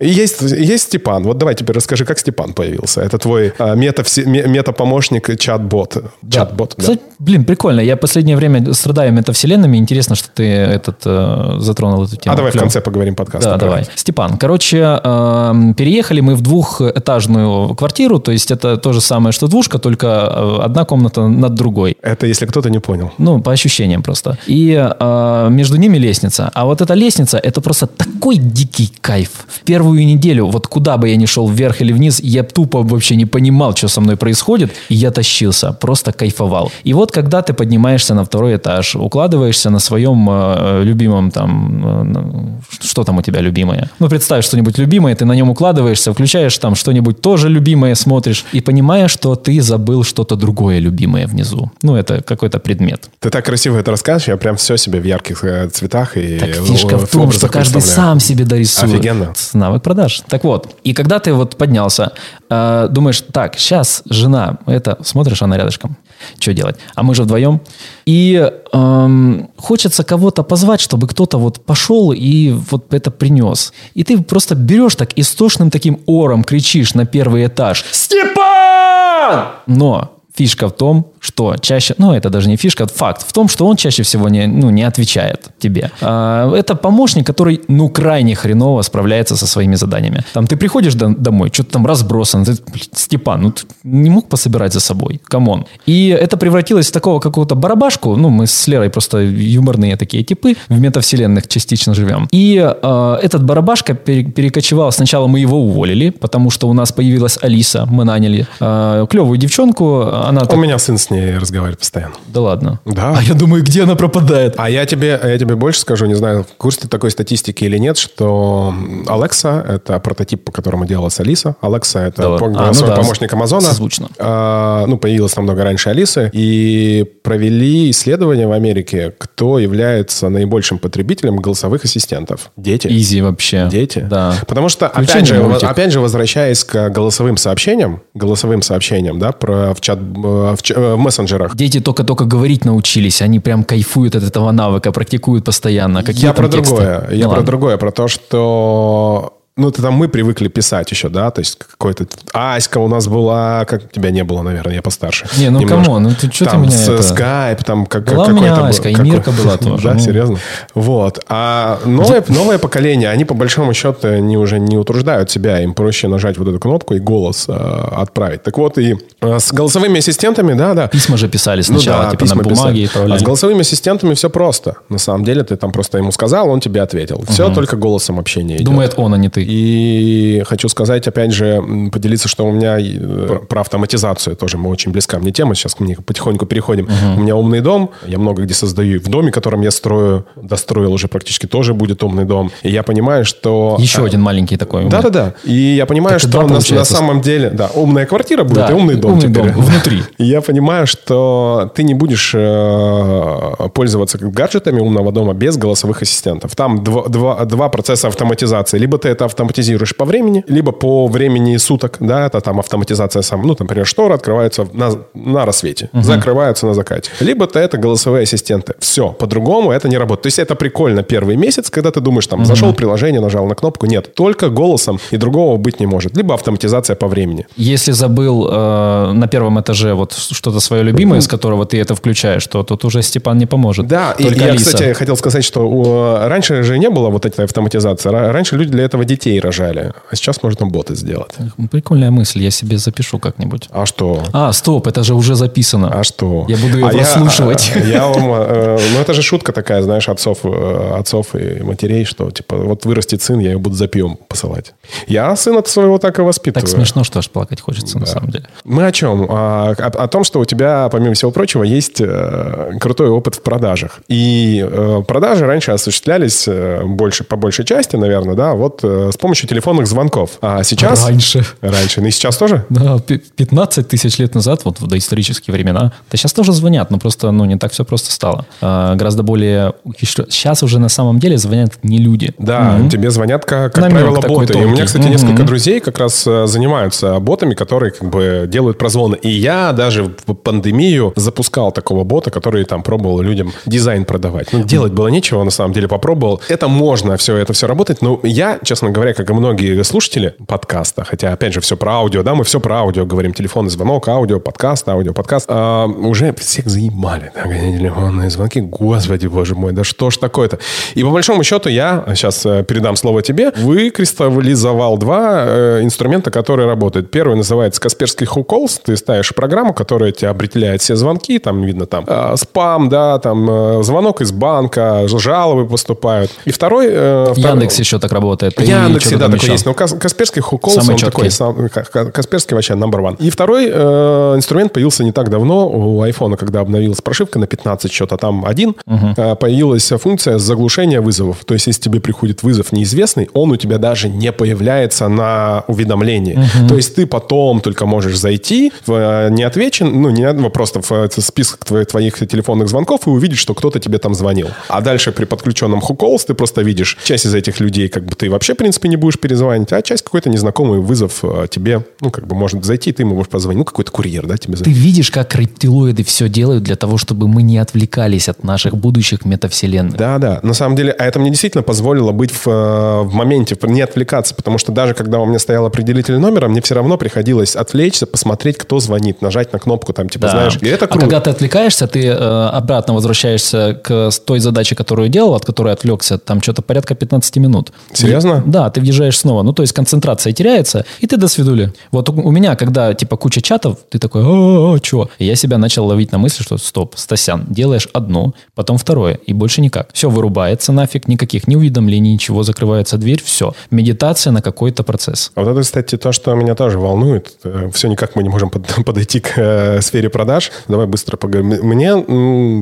И 0.00 0.08
есть, 0.08 0.40
есть 0.40 0.84
Степан. 0.84 1.24
Вот 1.24 1.36
давай 1.36 1.54
теперь 1.54 1.76
расскажи, 1.76 2.04
как 2.06 2.18
Степан 2.18 2.54
появился. 2.54 3.02
Это 3.02 3.18
твой 3.18 3.52
а, 3.58 3.74
мета, 3.74 4.02
ме- 4.24 4.46
мета-помощник, 4.46 5.38
чат-бот. 5.38 6.04
Чат-бот, 6.30 6.74
да. 6.78 6.82
Кстати, 6.82 7.00
блин, 7.18 7.44
прикольно. 7.44 7.80
Я 7.80 7.96
последнее 7.96 8.36
время 8.36 8.72
страдаю 8.72 9.12
метавселенными. 9.12 9.76
Интересно, 9.76 10.16
что 10.16 10.30
ты 10.30 10.44
этот 10.44 11.02
э, 11.04 11.56
затронул 11.58 12.04
эту 12.04 12.16
тему. 12.16 12.32
А 12.32 12.36
давай 12.36 12.50
в 12.50 12.52
Клево. 12.52 12.64
конце 12.64 12.80
поговорим 12.80 13.14
подкаста. 13.14 13.50
Да, 13.50 13.56
давай. 13.58 13.86
Степан, 13.94 14.38
короче, 14.38 14.78
эм, 15.04 15.74
переехали 15.74 16.20
мы 16.20 16.34
в 16.34 16.40
двухэтажную 16.40 17.74
квартиру, 17.74 18.18
то 18.20 18.32
есть 18.32 18.50
это 18.50 18.76
то 18.76 18.92
же 18.92 19.00
самое, 19.00 19.32
что 19.32 19.48
двушка, 19.48 19.78
только 19.78 20.06
э, 20.06 20.58
одна 20.64 20.84
комната 20.84 21.28
над 21.28 21.54
другой. 21.54 21.96
Это 22.02 22.26
если 22.26 22.46
кто-то 22.46 22.70
не 22.70 22.78
понял. 22.78 23.12
Ну, 23.18 23.40
по 23.42 23.52
ощущениям 23.52 24.02
просто. 24.02 24.38
И 24.46 24.72
э, 24.98 25.48
между 25.50 25.76
ними 25.76 25.98
лестница. 25.98 26.50
А 26.54 26.64
вот 26.64 26.80
эта 26.80 26.94
лестница, 26.94 27.38
это 27.38 27.60
просто 27.60 27.86
такой 27.86 28.36
дикий 28.36 28.92
кайф. 29.08 29.30
В 29.48 29.60
первую 29.60 30.06
неделю, 30.06 30.46
вот 30.46 30.66
куда 30.66 30.98
бы 30.98 31.08
я 31.08 31.16
ни 31.16 31.26
шел, 31.26 31.48
вверх 31.48 31.80
или 31.80 31.92
вниз, 31.94 32.20
я 32.22 32.42
тупо 32.42 32.82
вообще 32.82 33.16
не 33.16 33.24
понимал, 33.26 33.74
что 33.74 33.88
со 33.88 34.00
мной 34.02 34.16
происходит, 34.16 34.70
и 34.90 34.94
я 34.94 35.10
тащился, 35.10 35.72
просто 35.72 36.12
кайфовал. 36.12 36.70
И 36.84 36.92
вот 36.92 37.10
когда 37.10 37.40
ты 37.40 37.54
поднимаешься 37.54 38.14
на 38.14 38.24
второй 38.24 38.56
этаж, 38.56 38.96
укладываешься 38.96 39.70
на 39.70 39.78
своем 39.78 40.28
э, 40.30 40.82
любимом 40.84 41.30
там, 41.30 42.60
э, 42.70 42.84
что 42.84 43.04
там 43.04 43.16
у 43.16 43.22
тебя 43.22 43.40
любимое? 43.40 43.88
Ну, 43.98 44.08
представь 44.10 44.44
что-нибудь 44.44 44.78
любимое, 44.78 45.14
ты 45.14 45.24
на 45.24 45.34
нем 45.34 45.48
укладываешься, 45.48 46.12
включаешь 46.12 46.58
там 46.58 46.74
что-нибудь 46.74 47.22
тоже 47.22 47.48
любимое, 47.48 47.94
смотришь, 47.94 48.44
и 48.52 48.60
понимаешь, 48.60 49.12
что 49.12 49.36
ты 49.36 49.62
забыл 49.62 50.04
что-то 50.04 50.36
другое 50.36 50.80
любимое 50.80 51.26
внизу. 51.26 51.70
Ну, 51.82 51.96
это 51.96 52.22
какой-то 52.22 52.58
предмет. 52.58 53.08
Ты 53.20 53.30
так 53.30 53.44
красиво 53.46 53.78
это 53.78 53.90
рассказываешь, 53.90 54.28
я 54.28 54.36
прям 54.36 54.56
все 54.56 54.76
себе 54.76 55.00
в 55.00 55.06
ярких 55.06 55.44
э, 55.44 55.68
цветах 55.70 56.18
и 56.18 56.38
Так 56.38 56.54
фишка 56.66 56.98
в 56.98 57.08
том, 57.08 57.32
что 57.32 57.48
каждый 57.48 57.80
сам 57.80 58.20
себе 58.20 58.44
дорисует. 58.44 58.97
Офигенно. 58.98 59.32
Навык 59.54 59.82
продаж. 59.82 60.22
Так 60.28 60.44
вот, 60.44 60.76
и 60.84 60.92
когда 60.92 61.18
ты 61.18 61.32
вот 61.32 61.56
поднялся, 61.56 62.12
э, 62.50 62.88
думаешь, 62.90 63.22
так, 63.32 63.58
сейчас 63.58 64.02
жена, 64.10 64.58
это, 64.66 64.98
смотришь, 65.02 65.42
она 65.42 65.56
рядышком. 65.56 65.96
Что 66.38 66.52
делать? 66.52 66.76
А 66.94 67.02
мы 67.02 67.14
же 67.14 67.22
вдвоем. 67.22 67.60
И 68.06 68.50
эм, 68.72 69.50
хочется 69.56 70.04
кого-то 70.04 70.42
позвать, 70.42 70.80
чтобы 70.80 71.06
кто-то 71.06 71.38
вот 71.38 71.64
пошел 71.64 72.12
и 72.12 72.50
вот 72.70 72.92
это 72.92 73.10
принес. 73.10 73.72
И 73.94 74.04
ты 74.04 74.20
просто 74.22 74.54
берешь 74.54 74.96
так 74.96 75.10
истошным 75.16 75.70
таким 75.70 76.00
ором 76.06 76.44
кричишь 76.44 76.94
на 76.94 77.06
первый 77.06 77.46
этаж. 77.46 77.84
Степан! 77.90 79.48
Но 79.66 80.18
фишка 80.34 80.68
в 80.68 80.72
том, 80.72 81.12
что 81.28 81.56
чаще, 81.60 81.94
ну 81.98 82.12
это 82.12 82.30
даже 82.30 82.48
не 82.48 82.56
фишка, 82.56 82.86
факт, 82.86 83.22
в 83.28 83.32
том, 83.32 83.48
что 83.48 83.66
он 83.66 83.76
чаще 83.76 84.02
всего 84.02 84.28
не, 84.28 84.46
ну, 84.46 84.70
не 84.70 84.82
отвечает 84.82 85.48
тебе. 85.58 85.90
А, 86.00 86.50
это 86.54 86.74
помощник, 86.74 87.26
который, 87.26 87.60
ну, 87.68 87.88
крайне 87.90 88.34
хреново 88.34 88.82
справляется 88.82 89.36
со 89.36 89.46
своими 89.46 89.76
заданиями. 89.76 90.22
Там 90.32 90.46
ты 90.46 90.56
приходишь 90.56 90.94
до- 90.94 91.14
домой, 91.14 91.50
что-то 91.52 91.70
там 91.72 91.86
разбросано, 91.86 92.44
ты, 92.44 92.56
Степан, 92.94 93.42
ну 93.42 93.50
ты 93.50 93.62
не 93.84 94.10
мог 94.10 94.28
пособирать 94.28 94.72
за 94.72 94.80
собой, 94.80 95.20
come 95.24 95.47
on. 95.47 95.64
И 95.86 96.08
это 96.08 96.36
превратилось 96.36 96.88
в 96.88 96.92
такого 96.92 97.20
какого-то 97.20 97.54
барабашку, 97.54 98.16
ну 98.16 98.30
мы 98.30 98.46
с 98.46 98.68
Лерой 98.68 98.88
просто 98.90 99.18
юморные 99.18 99.96
такие 99.96 100.24
типы, 100.24 100.54
в 100.68 100.80
метавселенных 100.80 101.46
частично 101.48 101.94
живем. 101.94 102.26
И 102.32 102.56
э, 102.82 103.18
этот 103.22 103.42
барабашка 103.44 103.94
пере- 103.94 104.24
перекочевал, 104.24 104.92
сначала 104.92 105.26
мы 105.26 105.40
его 105.40 105.58
уволили, 105.58 106.10
потому 106.10 106.50
что 106.50 106.68
у 106.68 106.72
нас 106.72 106.92
появилась 106.92 107.38
Алиса, 107.42 107.86
мы 107.90 108.04
наняли 108.04 108.46
э, 108.60 109.06
клевую 109.10 109.38
девчонку, 109.38 110.02
она 110.02 110.42
У 110.42 110.46
так- 110.46 110.58
меня 110.58 110.78
сын 110.78 110.96
с 110.96 111.10
ней 111.10 111.17
разговаривает 111.40 111.78
постоянно. 111.78 112.14
да 112.28 112.40
ладно. 112.40 112.80
Да. 112.84 113.14
А 113.18 113.22
я 113.22 113.34
думаю, 113.34 113.62
где 113.62 113.82
она 113.82 113.94
пропадает? 113.94 114.54
А 114.56 114.68
я 114.70 114.84
тебе, 114.86 115.14
а 115.16 115.28
я 115.28 115.38
тебе 115.38 115.54
больше 115.56 115.80
скажу, 115.80 116.06
не 116.06 116.14
знаю, 116.14 116.44
в 116.44 116.56
курсе 116.56 116.82
ты 116.82 116.88
такой 116.88 117.10
статистики 117.10 117.64
или 117.64 117.78
нет, 117.78 117.96
что 117.96 118.74
Alexa— 119.06 119.64
это 119.74 119.98
прототип, 120.00 120.44
по 120.44 120.52
которому 120.52 120.86
делалась 120.86 121.20
Алиса. 121.20 121.56
Alexa— 121.62 122.00
это 122.08 122.22
Да. 122.22 122.38
по- 122.38 122.46
А, 122.46 122.72
ну 122.74 122.86
да, 122.86 122.96
помощник 122.96 123.32
Амазона. 123.32 123.62
созвучно. 123.62 124.08
А, 124.18 124.86
ну, 124.86 124.98
появилась 124.98 125.36
намного 125.36 125.64
раньше 125.64 125.90
Алисы. 125.90 126.30
И 126.32 127.04
провели 127.22 127.90
исследование 127.90 128.46
в 128.46 128.52
Америке, 128.52 129.12
кто 129.18 129.58
является 129.58 130.28
наибольшим 130.28 130.78
потребителем 130.78 131.36
голосовых 131.36 131.84
ассистентов. 131.84 132.50
Дети. 132.56 132.88
Изи 132.88 133.20
вообще. 133.22 133.68
Дети. 133.70 134.00
Да. 134.08 134.34
Потому 134.46 134.68
что, 134.68 134.88
Включи 134.88 135.10
опять 135.12 135.26
же, 135.26 135.42
мультик. 135.42 135.68
опять 135.70 135.92
же, 135.92 136.00
возвращаясь 136.00 136.64
к 136.64 136.88
голосовым 136.90 137.36
сообщениям, 137.36 138.02
голосовым 138.14 138.62
сообщениям, 138.62 139.18
да, 139.18 139.32
про 139.32 139.74
в 139.74 139.80
чат, 139.80 139.98
э, 139.98 140.02
в, 140.02 140.58
э, 140.70 140.96
в 140.98 141.00
мессенджерах. 141.00 141.56
Дети 141.56 141.80
только-только 141.80 142.24
говорить 142.24 142.64
научились, 142.64 143.22
они 143.22 143.40
прям 143.40 143.64
кайфуют 143.64 144.14
от 144.16 144.22
этого 144.24 144.50
навыка, 144.52 144.92
практикуют 144.92 145.44
постоянно. 145.44 146.02
Какие 146.02 146.24
я 146.26 146.32
про 146.34 146.48
тексты? 146.48 146.74
другое. 146.76 147.06
Ну 147.10 147.14
Я 147.16 147.24
про 147.24 147.30
ладно. 147.30 147.46
другое, 147.46 147.76
про 147.78 147.90
то, 147.90 148.08
что 148.08 149.37
ну, 149.58 149.68
это 149.68 149.82
там 149.82 149.94
мы 149.94 150.08
привыкли 150.08 150.48
писать 150.48 150.90
еще, 150.90 151.08
да, 151.08 151.30
то 151.30 151.40
есть 151.40 151.56
какой-то... 151.58 152.06
Аська 152.32 152.78
у 152.78 152.88
нас 152.88 153.08
была, 153.08 153.64
как 153.64 153.90
тебя 153.90 154.10
не 154.10 154.22
было, 154.24 154.42
наверное, 154.42 154.74
я 154.76 154.82
постарше. 154.82 155.26
Не, 155.36 155.50
ну, 155.50 155.66
come 155.66 155.88
on, 155.88 156.04
ну 156.04 156.10
ты 156.10 156.28
чё 156.28 156.44
ты 156.44 156.52
Там 156.52 156.62
меня 156.62 156.70
с- 156.70 156.88
это- 156.88 157.02
скайп, 157.02 157.64
там 157.64 157.84
как, 157.86 158.04
Была 158.04 158.24
как- 158.26 158.34
у 158.34 158.36
меня 158.36 158.48
какой-то 158.50 158.68
Аська, 158.68 158.88
и 158.88 158.94
какой- 158.94 159.10
Мирка 159.10 159.32
была 159.32 159.56
тоже, 159.58 159.82
Да, 159.82 159.94
ну. 159.94 160.00
серьезно? 160.00 160.38
Вот. 160.74 161.24
А 161.28 161.80
новое, 161.84 162.24
новое 162.28 162.58
поколение, 162.58 163.10
они 163.10 163.24
по 163.24 163.34
большому 163.34 163.74
счету 163.74 164.08
не 164.18 164.36
уже 164.36 164.58
не 164.60 164.76
утруждают 164.76 165.30
себя, 165.30 165.60
им 165.60 165.74
проще 165.74 166.08
нажать 166.08 166.38
вот 166.38 166.46
эту 166.48 166.60
кнопку 166.60 166.94
и 166.94 167.00
голос 167.00 167.46
э, 167.48 167.52
отправить. 167.52 168.44
Так 168.44 168.56
вот, 168.58 168.78
и 168.78 168.96
э, 169.20 169.38
с 169.40 169.52
голосовыми 169.52 169.98
ассистентами, 169.98 170.54
да, 170.54 170.74
да, 170.74 170.86
Письма 170.86 171.16
же 171.16 171.28
писали 171.28 171.62
сначала, 171.62 171.96
ну 171.98 172.04
да, 172.04 172.10
типа 172.12 172.24
на 172.24 172.28
письма 172.28 172.42
бумаге 172.44 172.86
писали. 172.86 173.12
А 173.12 173.18
с 173.18 173.22
голосовыми 173.22 173.60
ассистентами 173.60 174.14
все 174.14 174.30
просто. 174.30 174.76
На 174.88 174.98
самом 174.98 175.24
деле 175.24 175.42
ты 175.42 175.56
там 175.56 175.72
просто 175.72 175.98
ему 175.98 176.12
сказал, 176.12 176.48
он 176.48 176.60
тебе 176.60 176.80
ответил. 176.80 177.24
Все 177.28 177.52
только 177.52 177.76
голосом 177.76 178.18
общения 178.20 178.56
идет. 178.56 178.66
Думает 178.66 178.94
он, 178.96 179.14
а 179.14 179.16
не 179.18 179.28
ты. 179.28 179.47
И 179.48 180.42
хочу 180.44 180.68
сказать, 180.68 181.08
опять 181.08 181.32
же, 181.32 181.62
поделиться, 181.90 182.28
что 182.28 182.44
у 182.44 182.52
меня 182.52 182.76
э, 182.78 183.38
про 183.48 183.62
автоматизацию 183.62 184.36
тоже 184.36 184.58
мы 184.58 184.68
очень 184.68 184.92
близка 184.92 185.18
мне 185.18 185.32
тема. 185.32 185.54
Сейчас 185.54 185.74
к 185.74 185.80
ней 185.80 185.96
потихоньку 185.96 186.44
переходим. 186.44 186.86
У 187.16 187.20
меня 187.20 187.34
умный 187.34 187.62
дом. 187.62 187.90
Я 188.06 188.18
много 188.18 188.42
где 188.42 188.52
создаю. 188.52 189.00
В 189.00 189.08
доме, 189.08 189.32
котором 189.32 189.62
я 189.62 189.70
строю, 189.70 190.26
достроил 190.36 190.92
уже 190.92 191.08
практически 191.08 191.46
тоже 191.46 191.72
будет 191.72 192.02
умный 192.02 192.26
дом. 192.26 192.50
И 192.62 192.70
я 192.70 192.82
понимаю, 192.82 193.24
что... 193.24 193.76
Еще 193.78 194.02
а, 194.02 194.04
один 194.04 194.20
маленький 194.20 194.58
такой. 194.58 194.84
Да-да-да. 194.84 195.32
И 195.44 195.54
я 195.54 195.86
понимаю, 195.86 196.20
Так 196.20 196.28
что 196.28 196.42
на, 196.42 196.58
на 196.58 196.84
самом 196.84 197.22
деле... 197.22 197.48
Да, 197.48 197.70
умная 197.74 198.04
квартира 198.04 198.44
будет 198.44 198.56
Да, 198.56 198.68
и 198.68 198.74
умный 198.74 198.96
дом 198.96 199.12
умный 199.12 199.28
теперь. 199.28 199.50
дом 199.50 199.62
внутри. 199.62 200.02
И 200.18 200.24
я 200.26 200.42
понимаю, 200.42 200.86
что 200.86 201.72
ты 201.74 201.84
не 201.84 201.94
будешь 201.94 202.32
э, 202.34 203.68
пользоваться 203.72 204.18
гаджетами 204.18 204.80
умного 204.80 205.10
дома 205.10 205.32
без 205.32 205.56
голосовых 205.56 206.02
ассистентов. 206.02 206.54
Там 206.54 206.84
два, 206.84 207.08
два, 207.08 207.44
два 207.46 207.70
процесса 207.70 208.08
автоматизации. 208.08 208.78
Либо 208.78 208.98
ты 208.98 209.08
это 209.08 209.24
автоматизируешь 209.38 209.94
по 209.94 210.04
времени, 210.04 210.44
либо 210.48 210.72
по 210.72 211.06
времени 211.06 211.56
суток. 211.58 211.96
Да, 212.00 212.26
это 212.26 212.40
там 212.40 212.58
автоматизация 212.58 213.22
сам. 213.22 213.42
Ну, 213.46 213.54
там, 213.54 213.66
например, 213.66 213.86
шторы 213.86 214.14
открываются 214.14 214.66
на, 214.72 214.90
на 215.14 215.44
рассвете, 215.46 215.90
закрываются 215.92 216.66
на 216.66 216.74
закате. 216.74 217.10
Либо 217.20 217.46
ты 217.46 217.60
это 217.60 217.78
голосовые 217.78 218.22
ассистенты. 218.24 218.74
Все. 218.80 219.10
По-другому 219.10 219.70
это 219.70 219.88
не 219.88 219.96
работает. 219.98 220.22
То 220.22 220.26
есть 220.26 220.38
это 220.40 220.54
прикольно 220.56 221.02
первый 221.02 221.36
месяц, 221.36 221.70
когда 221.70 221.90
ты 221.90 222.00
думаешь, 222.00 222.26
там, 222.26 222.44
зашел 222.44 222.72
в 222.72 222.74
приложение, 222.76 223.20
нажал 223.20 223.46
на 223.46 223.54
кнопку. 223.54 223.86
Нет, 223.86 224.14
только 224.14 224.48
голосом 224.48 224.98
и 225.12 225.16
другого 225.16 225.56
быть 225.56 225.80
не 225.80 225.86
может. 225.86 226.16
Либо 226.16 226.34
автоматизация 226.34 226.96
по 226.96 227.06
времени. 227.06 227.46
Если 227.56 227.92
забыл 227.92 228.48
э, 228.50 229.12
на 229.12 229.28
первом 229.28 229.60
этаже 229.60 229.94
вот 229.94 230.12
что-то 230.14 230.60
свое 230.60 230.82
любимое, 230.82 231.20
из 231.20 231.28
которого 231.28 231.64
ты 231.64 231.80
это 231.80 231.94
включаешь, 231.94 232.46
то 232.46 232.62
тут 232.64 232.84
уже 232.84 233.02
Степан 233.02 233.38
не 233.38 233.46
поможет. 233.46 233.86
Да, 233.86 234.14
и 234.18 234.24
Только 234.24 234.38
я, 234.44 234.50
Алиса. 234.50 234.64
кстати, 234.72 234.92
хотел 234.94 235.16
сказать, 235.16 235.44
что 235.44 235.60
у- 235.68 236.28
раньше 236.28 236.62
же 236.62 236.78
не 236.78 236.90
было 236.90 237.08
вот 237.10 237.24
этой 237.26 237.44
автоматизации. 237.44 238.10
Ра- 238.10 238.32
Раньше 238.32 238.56
люди 238.56 238.70
для 238.72 238.84
этого 238.84 239.04
детей 239.18 239.40
рожали, 239.40 239.92
а 240.10 240.16
сейчас 240.16 240.42
можно 240.42 240.66
боты 240.66 240.94
сделать. 240.94 241.32
Прикольная 241.70 242.10
мысль, 242.10 242.42
я 242.42 242.50
себе 242.50 242.78
запишу 242.78 243.18
как-нибудь. 243.18 243.68
А 243.70 243.84
что? 243.86 244.22
А, 244.32 244.52
стоп, 244.52 244.86
это 244.86 245.02
же 245.02 245.14
уже 245.14 245.34
записано. 245.34 245.90
А 245.92 246.04
что? 246.04 246.46
Я 246.48 246.56
буду 246.56 246.78
ее 246.78 246.86
А 246.86 246.90
прослушивать. 246.90 247.72
Я, 247.74 247.82
я 247.86 248.06
вам, 248.06 248.32
э, 248.32 248.78
ну 248.94 249.00
это 249.00 249.12
же 249.12 249.22
шутка 249.22 249.52
такая, 249.52 249.82
знаешь, 249.82 250.08
отцов, 250.08 250.38
э, 250.44 250.94
отцов 250.98 251.34
и 251.34 251.62
матерей, 251.62 252.04
что 252.04 252.30
типа 252.30 252.56
вот 252.56 252.86
вырастет 252.86 253.22
сын, 253.22 253.40
я 253.40 253.52
ее 253.52 253.58
буду 253.58 253.74
за 253.74 253.88
пивом 253.88 254.18
посылать. 254.28 254.74
Я 255.08 255.34
сына 255.36 255.62
своего 255.66 255.98
так 255.98 256.18
и 256.18 256.22
воспитываю. 256.22 256.66
Так 256.66 256.70
смешно, 256.70 257.04
что 257.04 257.18
аж 257.18 257.28
плакать 257.28 257.60
хочется 257.60 257.98
на 257.98 258.06
самом 258.06 258.30
деле. 258.30 258.46
Мы 258.64 258.86
о 258.86 258.92
чем? 258.92 259.26
А, 259.28 259.74
о, 259.76 260.04
о 260.04 260.08
том, 260.08 260.24
что 260.24 260.40
у 260.40 260.44
тебя, 260.44 260.88
помимо 260.90 261.14
всего 261.14 261.30
прочего, 261.30 261.64
есть 261.64 262.00
э, 262.00 262.72
крутой 262.80 263.08
опыт 263.08 263.34
в 263.34 263.42
продажах. 263.42 264.00
И 264.08 264.64
э, 264.68 265.02
продажи 265.06 265.46
раньше 265.46 265.72
осуществлялись 265.72 266.46
э, 266.46 266.82
больше, 266.84 267.24
по 267.24 267.36
большей 267.36 267.64
части, 267.64 267.96
наверное, 267.96 268.34
да, 268.34 268.54
вот 268.54 268.80
э, 268.82 269.07
с 269.12 269.16
помощью 269.16 269.48
телефонных 269.48 269.86
звонков. 269.86 270.32
А 270.40 270.62
сейчас... 270.62 271.06
Раньше. 271.06 271.44
Раньше. 271.60 272.00
Ну 272.00 272.08
и 272.08 272.10
сейчас 272.10 272.36
тоже? 272.36 272.64
Да, 272.68 272.98
пи- 272.98 273.18
15 273.18 273.88
тысяч 273.88 274.18
лет 274.18 274.34
назад, 274.34 274.62
вот 274.64 274.80
в 274.80 274.86
доисторические 274.86 275.52
времена, 275.54 275.92
да 276.10 276.16
сейчас 276.18 276.32
тоже 276.32 276.52
звонят, 276.52 276.90
но 276.90 276.98
просто 276.98 277.30
ну, 277.30 277.44
не 277.44 277.56
так 277.56 277.72
все 277.72 277.84
просто 277.84 278.10
стало. 278.12 278.46
А, 278.60 278.94
гораздо 278.94 279.22
более... 279.22 279.74
Сейчас 279.96 280.62
уже 280.62 280.78
на 280.78 280.88
самом 280.88 281.18
деле 281.18 281.38
звонят 281.38 281.72
не 281.82 281.98
люди. 281.98 282.34
Да, 282.38 282.78
тебе 282.90 283.10
звонят, 283.10 283.44
как, 283.44 283.74
как 283.74 283.82
Намек 283.84 283.98
правило, 284.02 284.20
боты. 284.20 284.58
И 284.58 284.64
у 284.64 284.68
меня, 284.70 284.84
кстати, 284.86 285.02
Мгм. 285.04 285.12
несколько 285.12 285.42
друзей 285.44 285.80
как 285.80 285.98
раз 285.98 286.26
э, 286.26 286.46
занимаются 286.46 287.18
ботами, 287.20 287.54
которые 287.54 287.92
как 287.92 288.10
бы 288.10 288.46
делают 288.48 288.78
прозвоны. 288.78 289.16
И 289.16 289.28
я 289.30 289.72
даже 289.72 290.12
в 290.26 290.34
пандемию 290.34 291.12
запускал 291.16 291.72
такого 291.72 292.04
бота, 292.04 292.30
который 292.30 292.64
там 292.64 292.82
пробовал 292.82 293.20
людям 293.20 293.52
дизайн 293.66 294.04
продавать. 294.04 294.52
Ну, 294.52 294.62
делать 294.64 294.92
было 294.92 295.08
нечего, 295.08 295.44
на 295.44 295.50
самом 295.50 295.72
деле 295.72 295.88
попробовал. 295.88 296.40
Это 296.48 296.68
можно, 296.68 297.16
все 297.16 297.36
это 297.36 297.52
все 297.52 297.66
работать. 297.66 298.02
Но 298.02 298.20
я, 298.22 298.58
честно 298.62 298.90
говоря, 298.90 298.97
как 298.98 299.30
и 299.30 299.32
многие 299.32 299.82
слушатели 299.84 300.34
подкаста, 300.46 301.04
хотя, 301.04 301.32
опять 301.32 301.52
же, 301.54 301.60
все 301.60 301.76
про 301.76 301.92
аудио, 301.92 302.22
да, 302.22 302.34
мы 302.34 302.42
все 302.42 302.58
про 302.58 302.78
аудио 302.78 303.06
говорим. 303.06 303.32
Телефонный 303.32 303.70
звонок, 303.70 304.08
аудио, 304.08 304.40
подкаст, 304.40 304.88
аудио, 304.88 305.12
подкаст. 305.12 305.46
А, 305.48 305.86
уже 305.86 306.34
всех 306.34 306.68
заебали. 306.68 307.30
Так, 307.34 307.46
телефонные 307.48 308.28
звонки. 308.30 308.60
Господи, 308.60 309.28
боже 309.28 309.54
мой, 309.54 309.72
да 309.72 309.84
что 309.84 310.10
ж 310.10 310.16
такое-то? 310.16 310.58
И 310.94 311.04
по 311.04 311.10
большому 311.10 311.44
счету 311.44 311.68
я 311.68 312.04
сейчас 312.14 312.44
э, 312.44 312.64
передам 312.64 312.96
слово 312.96 313.22
тебе. 313.22 313.52
Выкристаллизовал 313.56 314.98
два 314.98 315.44
э, 315.46 315.80
инструмента, 315.82 316.30
которые 316.30 316.66
работают. 316.66 317.10
Первый 317.10 317.36
называется 317.36 317.80
Касперский 317.80 318.26
Хуколс. 318.26 318.80
Ты 318.84 318.96
ставишь 318.96 319.34
программу, 319.34 319.72
которая 319.74 320.10
тебе 320.12 320.30
определяет 320.30 320.82
все 320.82 320.96
звонки. 320.96 321.38
Там 321.38 321.62
видно 321.62 321.86
там 321.86 322.04
э, 322.06 322.36
спам, 322.36 322.88
да, 322.88 323.18
там 323.18 323.48
э, 323.48 323.82
звонок 323.82 324.20
из 324.20 324.32
банка, 324.32 325.06
жалобы 325.08 325.66
поступают. 325.66 326.30
И 326.44 326.50
второй... 326.50 326.86
э, 326.90 327.26
втор- 327.32 327.38
Яндекс 327.38 327.78
еще 327.78 327.98
так 327.98 328.12
работает. 328.12 328.60
и 328.60 328.64
Яндекс, 328.88 329.06
что-то 329.06 329.18
да, 329.18 329.24
там 329.26 329.32
такой 329.32 329.44
еще. 329.44 329.52
есть. 329.52 329.66
Но 329.66 329.74
Кас- 329.74 329.92
Касперский 329.94 330.42
Хуколс, 330.42 330.76
он 330.76 330.96
четкий. 330.96 331.04
такой, 331.04 331.30
сам- 331.30 331.68
Касперский 332.12 332.54
вообще 332.54 332.74
number 332.74 333.00
one. 333.00 333.16
И 333.18 333.30
второй 333.30 333.68
э, 333.72 334.34
инструмент 334.36 334.72
появился 334.72 335.04
не 335.04 335.12
так 335.12 335.30
давно 335.30 335.68
у 335.68 336.02
айфона, 336.02 336.36
когда 336.36 336.60
обновилась 336.60 337.00
прошивка 337.00 337.38
на 337.38 337.46
15 337.46 337.90
счета, 337.92 338.16
там 338.16 338.44
один, 338.44 338.74
э, 338.86 339.34
появилась 339.36 339.88
функция 340.00 340.38
заглушения 340.38 341.00
вызовов. 341.00 341.44
То 341.44 341.54
есть, 341.54 341.66
если 341.66 341.80
тебе 341.82 342.00
приходит 342.00 342.42
вызов 342.42 342.72
неизвестный, 342.72 343.28
он 343.32 343.50
у 343.50 343.56
тебя 343.56 343.78
даже 343.78 344.08
не 344.08 344.32
появляется 344.32 345.08
на 345.08 345.64
уведомлении. 345.66 346.38
То 346.68 346.76
есть, 346.76 346.94
ты 346.94 347.06
потом 347.06 347.60
только 347.60 347.86
можешь 347.86 348.16
зайти 348.18 348.72
в 348.86 348.92
э, 348.92 349.30
неотвечен, 349.30 350.00
ну, 350.02 350.10
не 350.10 350.24
одного, 350.24 350.50
просто 350.50 350.80
в 350.80 351.08
список 351.20 351.64
твоих, 351.64 351.86
твоих 351.88 352.18
телефонных 352.28 352.68
звонков 352.68 353.06
и 353.06 353.10
увидеть, 353.10 353.38
что 353.38 353.54
кто-то 353.54 353.80
тебе 353.80 353.98
там 353.98 354.14
звонил. 354.14 354.48
А 354.68 354.80
дальше 354.80 355.10
при 355.12 355.24
подключенном 355.24 355.80
Хуколс 355.80 356.24
ты 356.26 356.34
просто 356.34 356.62
видишь, 356.62 356.96
часть 357.02 357.26
из 357.26 357.34
этих 357.34 357.58
людей 357.60 357.88
как 357.88 358.04
бы 358.04 358.14
ты 358.14 358.30
вообще, 358.30 358.54
в 358.54 358.56
принципе, 358.56 358.77
не 358.86 358.96
будешь 358.96 359.18
перезвонить, 359.18 359.72
а 359.72 359.82
часть 359.82 360.04
какой-то 360.04 360.30
незнакомый 360.30 360.78
вызов 360.80 361.20
э, 361.24 361.46
тебе, 361.50 361.84
ну, 362.00 362.10
как 362.10 362.26
бы 362.28 362.36
может 362.36 362.64
зайти, 362.64 362.92
ты 362.92 363.02
ему 363.02 363.14
можешь 363.16 363.30
позвонить. 363.30 363.58
Ну, 363.58 363.64
какой-то 363.64 363.90
курьер, 363.90 364.26
да, 364.26 364.36
тебе 364.36 364.52
Ты 364.56 364.64
звонит. 364.64 364.78
видишь, 364.78 365.10
как 365.10 365.34
рептилоиды 365.34 366.04
все 366.04 366.28
делают 366.28 366.62
для 366.62 366.76
того, 366.76 366.98
чтобы 366.98 367.26
мы 367.26 367.42
не 367.42 367.58
отвлекались 367.58 368.28
от 368.28 368.44
наших 368.44 368.76
будущих 368.76 369.24
метавселенных. 369.24 369.96
Да, 369.96 370.18
да. 370.18 370.38
На 370.42 370.54
самом 370.54 370.76
деле, 370.76 370.92
а 370.92 371.04
это 371.06 371.18
мне 371.18 371.30
действительно 371.30 371.62
позволило 371.62 372.12
быть 372.12 372.30
в, 372.30 372.46
э, 372.46 373.02
в 373.02 373.14
моменте, 373.14 373.56
не 373.64 373.80
отвлекаться, 373.80 374.34
потому 374.34 374.58
что 374.58 374.70
даже 374.70 374.94
когда 374.94 375.18
у 375.18 375.26
меня 375.26 375.38
стоял 375.38 375.66
определитель 375.66 376.18
номера, 376.18 376.46
мне 376.48 376.60
все 376.60 376.74
равно 376.74 376.96
приходилось 376.98 377.56
отвлечься, 377.56 378.06
посмотреть, 378.06 378.58
кто 378.58 378.78
звонит, 378.80 379.22
нажать 379.22 379.52
на 379.52 379.58
кнопку, 379.58 379.92
там, 379.92 380.08
типа, 380.08 380.26
Да. 380.26 380.30
знаешь, 380.32 380.58
и 380.60 380.66
это 380.66 380.84
А 380.84 380.88
круто. 380.88 381.00
когда 381.00 381.20
ты 381.20 381.30
отвлекаешься, 381.30 381.86
ты 381.86 382.04
э, 382.06 382.12
обратно 382.14 382.94
возвращаешься 382.94 383.80
к 383.82 384.10
той 384.26 384.40
задаче, 384.40 384.74
которую 384.74 385.08
делал, 385.08 385.34
от 385.34 385.44
которой 385.46 385.72
отвлекся, 385.72 386.18
там 386.18 386.42
что-то 386.42 386.62
порядка 386.62 386.94
15 386.94 387.36
минут. 387.38 387.72
Серьезно? 387.92 388.42
И- 388.46 388.50
да, 388.50 388.67
ты 388.70 388.80
въезжаешь 388.80 389.18
снова. 389.18 389.42
Ну, 389.42 389.52
то 389.52 389.62
есть 389.62 389.72
концентрация 389.72 390.32
теряется, 390.32 390.84
и 391.00 391.06
ты 391.06 391.16
до 391.16 391.28
свидули. 391.28 391.72
Вот 391.92 392.08
у, 392.08 392.30
меня, 392.30 392.56
когда 392.56 392.94
типа 392.94 393.16
куча 393.16 393.40
чатов, 393.40 393.78
ты 393.90 393.98
такой, 393.98 394.22
о, 394.24 394.78
что? 394.82 395.10
И 395.18 395.24
я 395.24 395.36
себя 395.36 395.58
начал 395.58 395.86
ловить 395.86 396.12
на 396.12 396.18
мысли, 396.18 396.42
что 396.42 396.58
стоп, 396.58 396.94
Стасян, 396.96 397.46
делаешь 397.48 397.88
одно, 397.92 398.34
потом 398.54 398.78
второе, 398.78 399.18
и 399.26 399.32
больше 399.32 399.60
никак. 399.60 399.90
Все 399.92 400.10
вырубается 400.10 400.72
нафиг, 400.72 401.08
никаких 401.08 401.48
ни 401.48 401.56
уведомлений, 401.56 402.12
ничего, 402.12 402.42
закрывается 402.42 402.98
дверь, 402.98 403.22
все. 403.22 403.54
Медитация 403.70 404.32
на 404.32 404.42
какой-то 404.42 404.82
процесс. 404.82 405.32
А 405.34 405.42
вот 405.42 405.50
это, 405.50 405.62
кстати, 405.62 405.96
то, 405.96 406.12
что 406.12 406.34
меня 406.34 406.54
тоже 406.54 406.78
волнует. 406.78 407.36
Все 407.72 407.88
никак 407.88 408.16
мы 408.16 408.22
не 408.22 408.28
можем 408.28 408.50
под- 408.50 408.66
подойти 408.84 409.20
к 409.20 409.32
э, 409.36 409.80
сфере 409.80 410.08
продаж. 410.08 410.50
Давай 410.68 410.86
быстро 410.86 411.16
поговорим. 411.16 411.62
Мне 411.62 411.88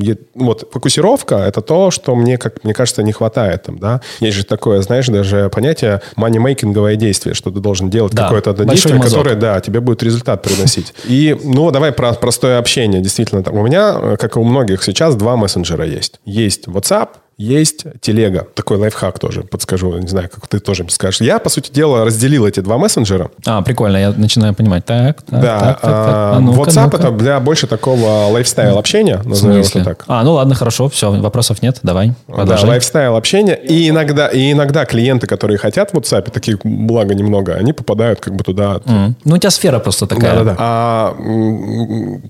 е- 0.03 0.19
вот 0.35 0.69
фокусировка– 0.73 1.37
это 1.49 1.61
то, 1.61 1.91
что 1.91 2.15
мне, 2.15 2.39
как 2.39 2.65
мне 2.65 2.75
кажется, 2.75 3.03
не 3.03 3.13
хватает. 3.13 3.65
Там, 3.65 3.79
да? 3.79 4.01
Есть 4.21 4.37
же 4.37 4.45
такое, 4.45 4.83
знаешь, 4.83 5.07
даже 5.07 5.51
понятие 5.51 5.96
манимейкинговое 6.17 6.97
действие, 6.97 7.35
что 7.35 7.51
ты 7.51 7.61
должен 7.61 7.91
делать 7.91 8.13
Да, 8.13 8.25
какое-то 8.25 8.51
одно 8.51 8.65
большой 8.65 8.93
действие, 8.93 8.99
мазок. 8.99 9.19
которое, 9.19 9.37
да, 9.37 9.61
тебе 9.61 9.81
будет 9.81 10.03
результат 10.03 10.43
приносить. 10.43 10.95
И, 11.07 11.37
ну, 11.43 11.71
давай 11.71 11.93
про 11.93 12.13
простое 12.15 12.59
общение. 12.59 13.01
Действительно, 13.01 13.43
там, 13.43 13.57
у 13.57 13.63
меня, 13.63 13.97
э, 14.01 14.17
как 14.19 14.37
и 14.37 14.39
у 14.39 14.45
многих 14.45 14.83
сейчас, 14.83 15.15
два 15.17 15.37
мессенджера 15.37 15.85
есть. 15.87 16.21
Есть 16.25 16.67
WhatsApp, 16.69 17.09
есть 17.39 17.85
телега. 18.01 18.47
Такой 18.55 18.79
лайфхак 18.79 19.19
тоже 19.19 19.43
подскажу. 19.43 19.97
Не 19.99 20.09
знаю, 20.09 20.31
как 20.33 20.47
ты 20.49 20.59
тоже 20.59 20.87
скажешь. 20.89 21.21
Я, 21.21 21.39
по 21.39 21.51
сути 21.51 21.71
дела, 21.71 22.05
разделил 22.05 22.47
эти 22.47 22.61
два 22.61 22.79
мессенджера. 22.79 23.31
А, 23.45 23.61
прикольно, 23.63 23.99
я 23.99 24.11
начинаю 24.17 24.55
понимать. 24.55 24.85
Так, 24.87 25.23
так, 25.23 25.41
да, 25.41 25.59
так, 25.59 25.81
так, 25.81 25.81
так. 25.81 25.91
а, 25.91 26.33
А 26.37 26.41
ну-ка, 26.41 26.61
WhatsApp 26.71 26.85
ну-ка. 26.85 26.97
это 26.97 27.11
для 27.11 27.41
больше 27.41 27.67
такого 27.67 28.29
lifestyle 28.31 28.79
общения, 28.79 29.21
назовем 29.25 29.61
это 29.61 29.85
так. 29.85 30.05
А, 30.09 30.23
ну 30.23 30.33
ладно, 30.35 30.55
хорошо, 30.55 30.89
все, 30.89 31.11
вопросов 31.13 31.63
нет, 31.63 31.79
давай, 31.83 32.15
Да, 32.29 32.35
продолжай. 32.35 32.69
lifestyle 32.71 33.17
общения. 33.17 33.55
И 33.55 33.89
иногда, 33.91 34.29
и 34.29 34.53
иногда 34.53 34.87
клиенты, 34.87 35.27
которые 35.27 35.59
хотят 35.59 35.91
в 35.91 35.95
WhatsApp, 35.95 36.31
таких, 36.31 36.59
благо, 36.65 37.15
немного, 37.15 37.55
они 37.55 37.73
попадают 37.75 38.21
как 38.21 38.35
бы 38.35 38.45
туда. 38.45 38.81
М. 38.87 39.15
Ну, 39.25 39.35
у 39.35 39.39
тебя 39.39 39.51
сфера 39.51 39.79
просто 39.79 40.07
такая. 40.07 40.37
Да-да-да. 40.37 40.57
А 40.59 41.17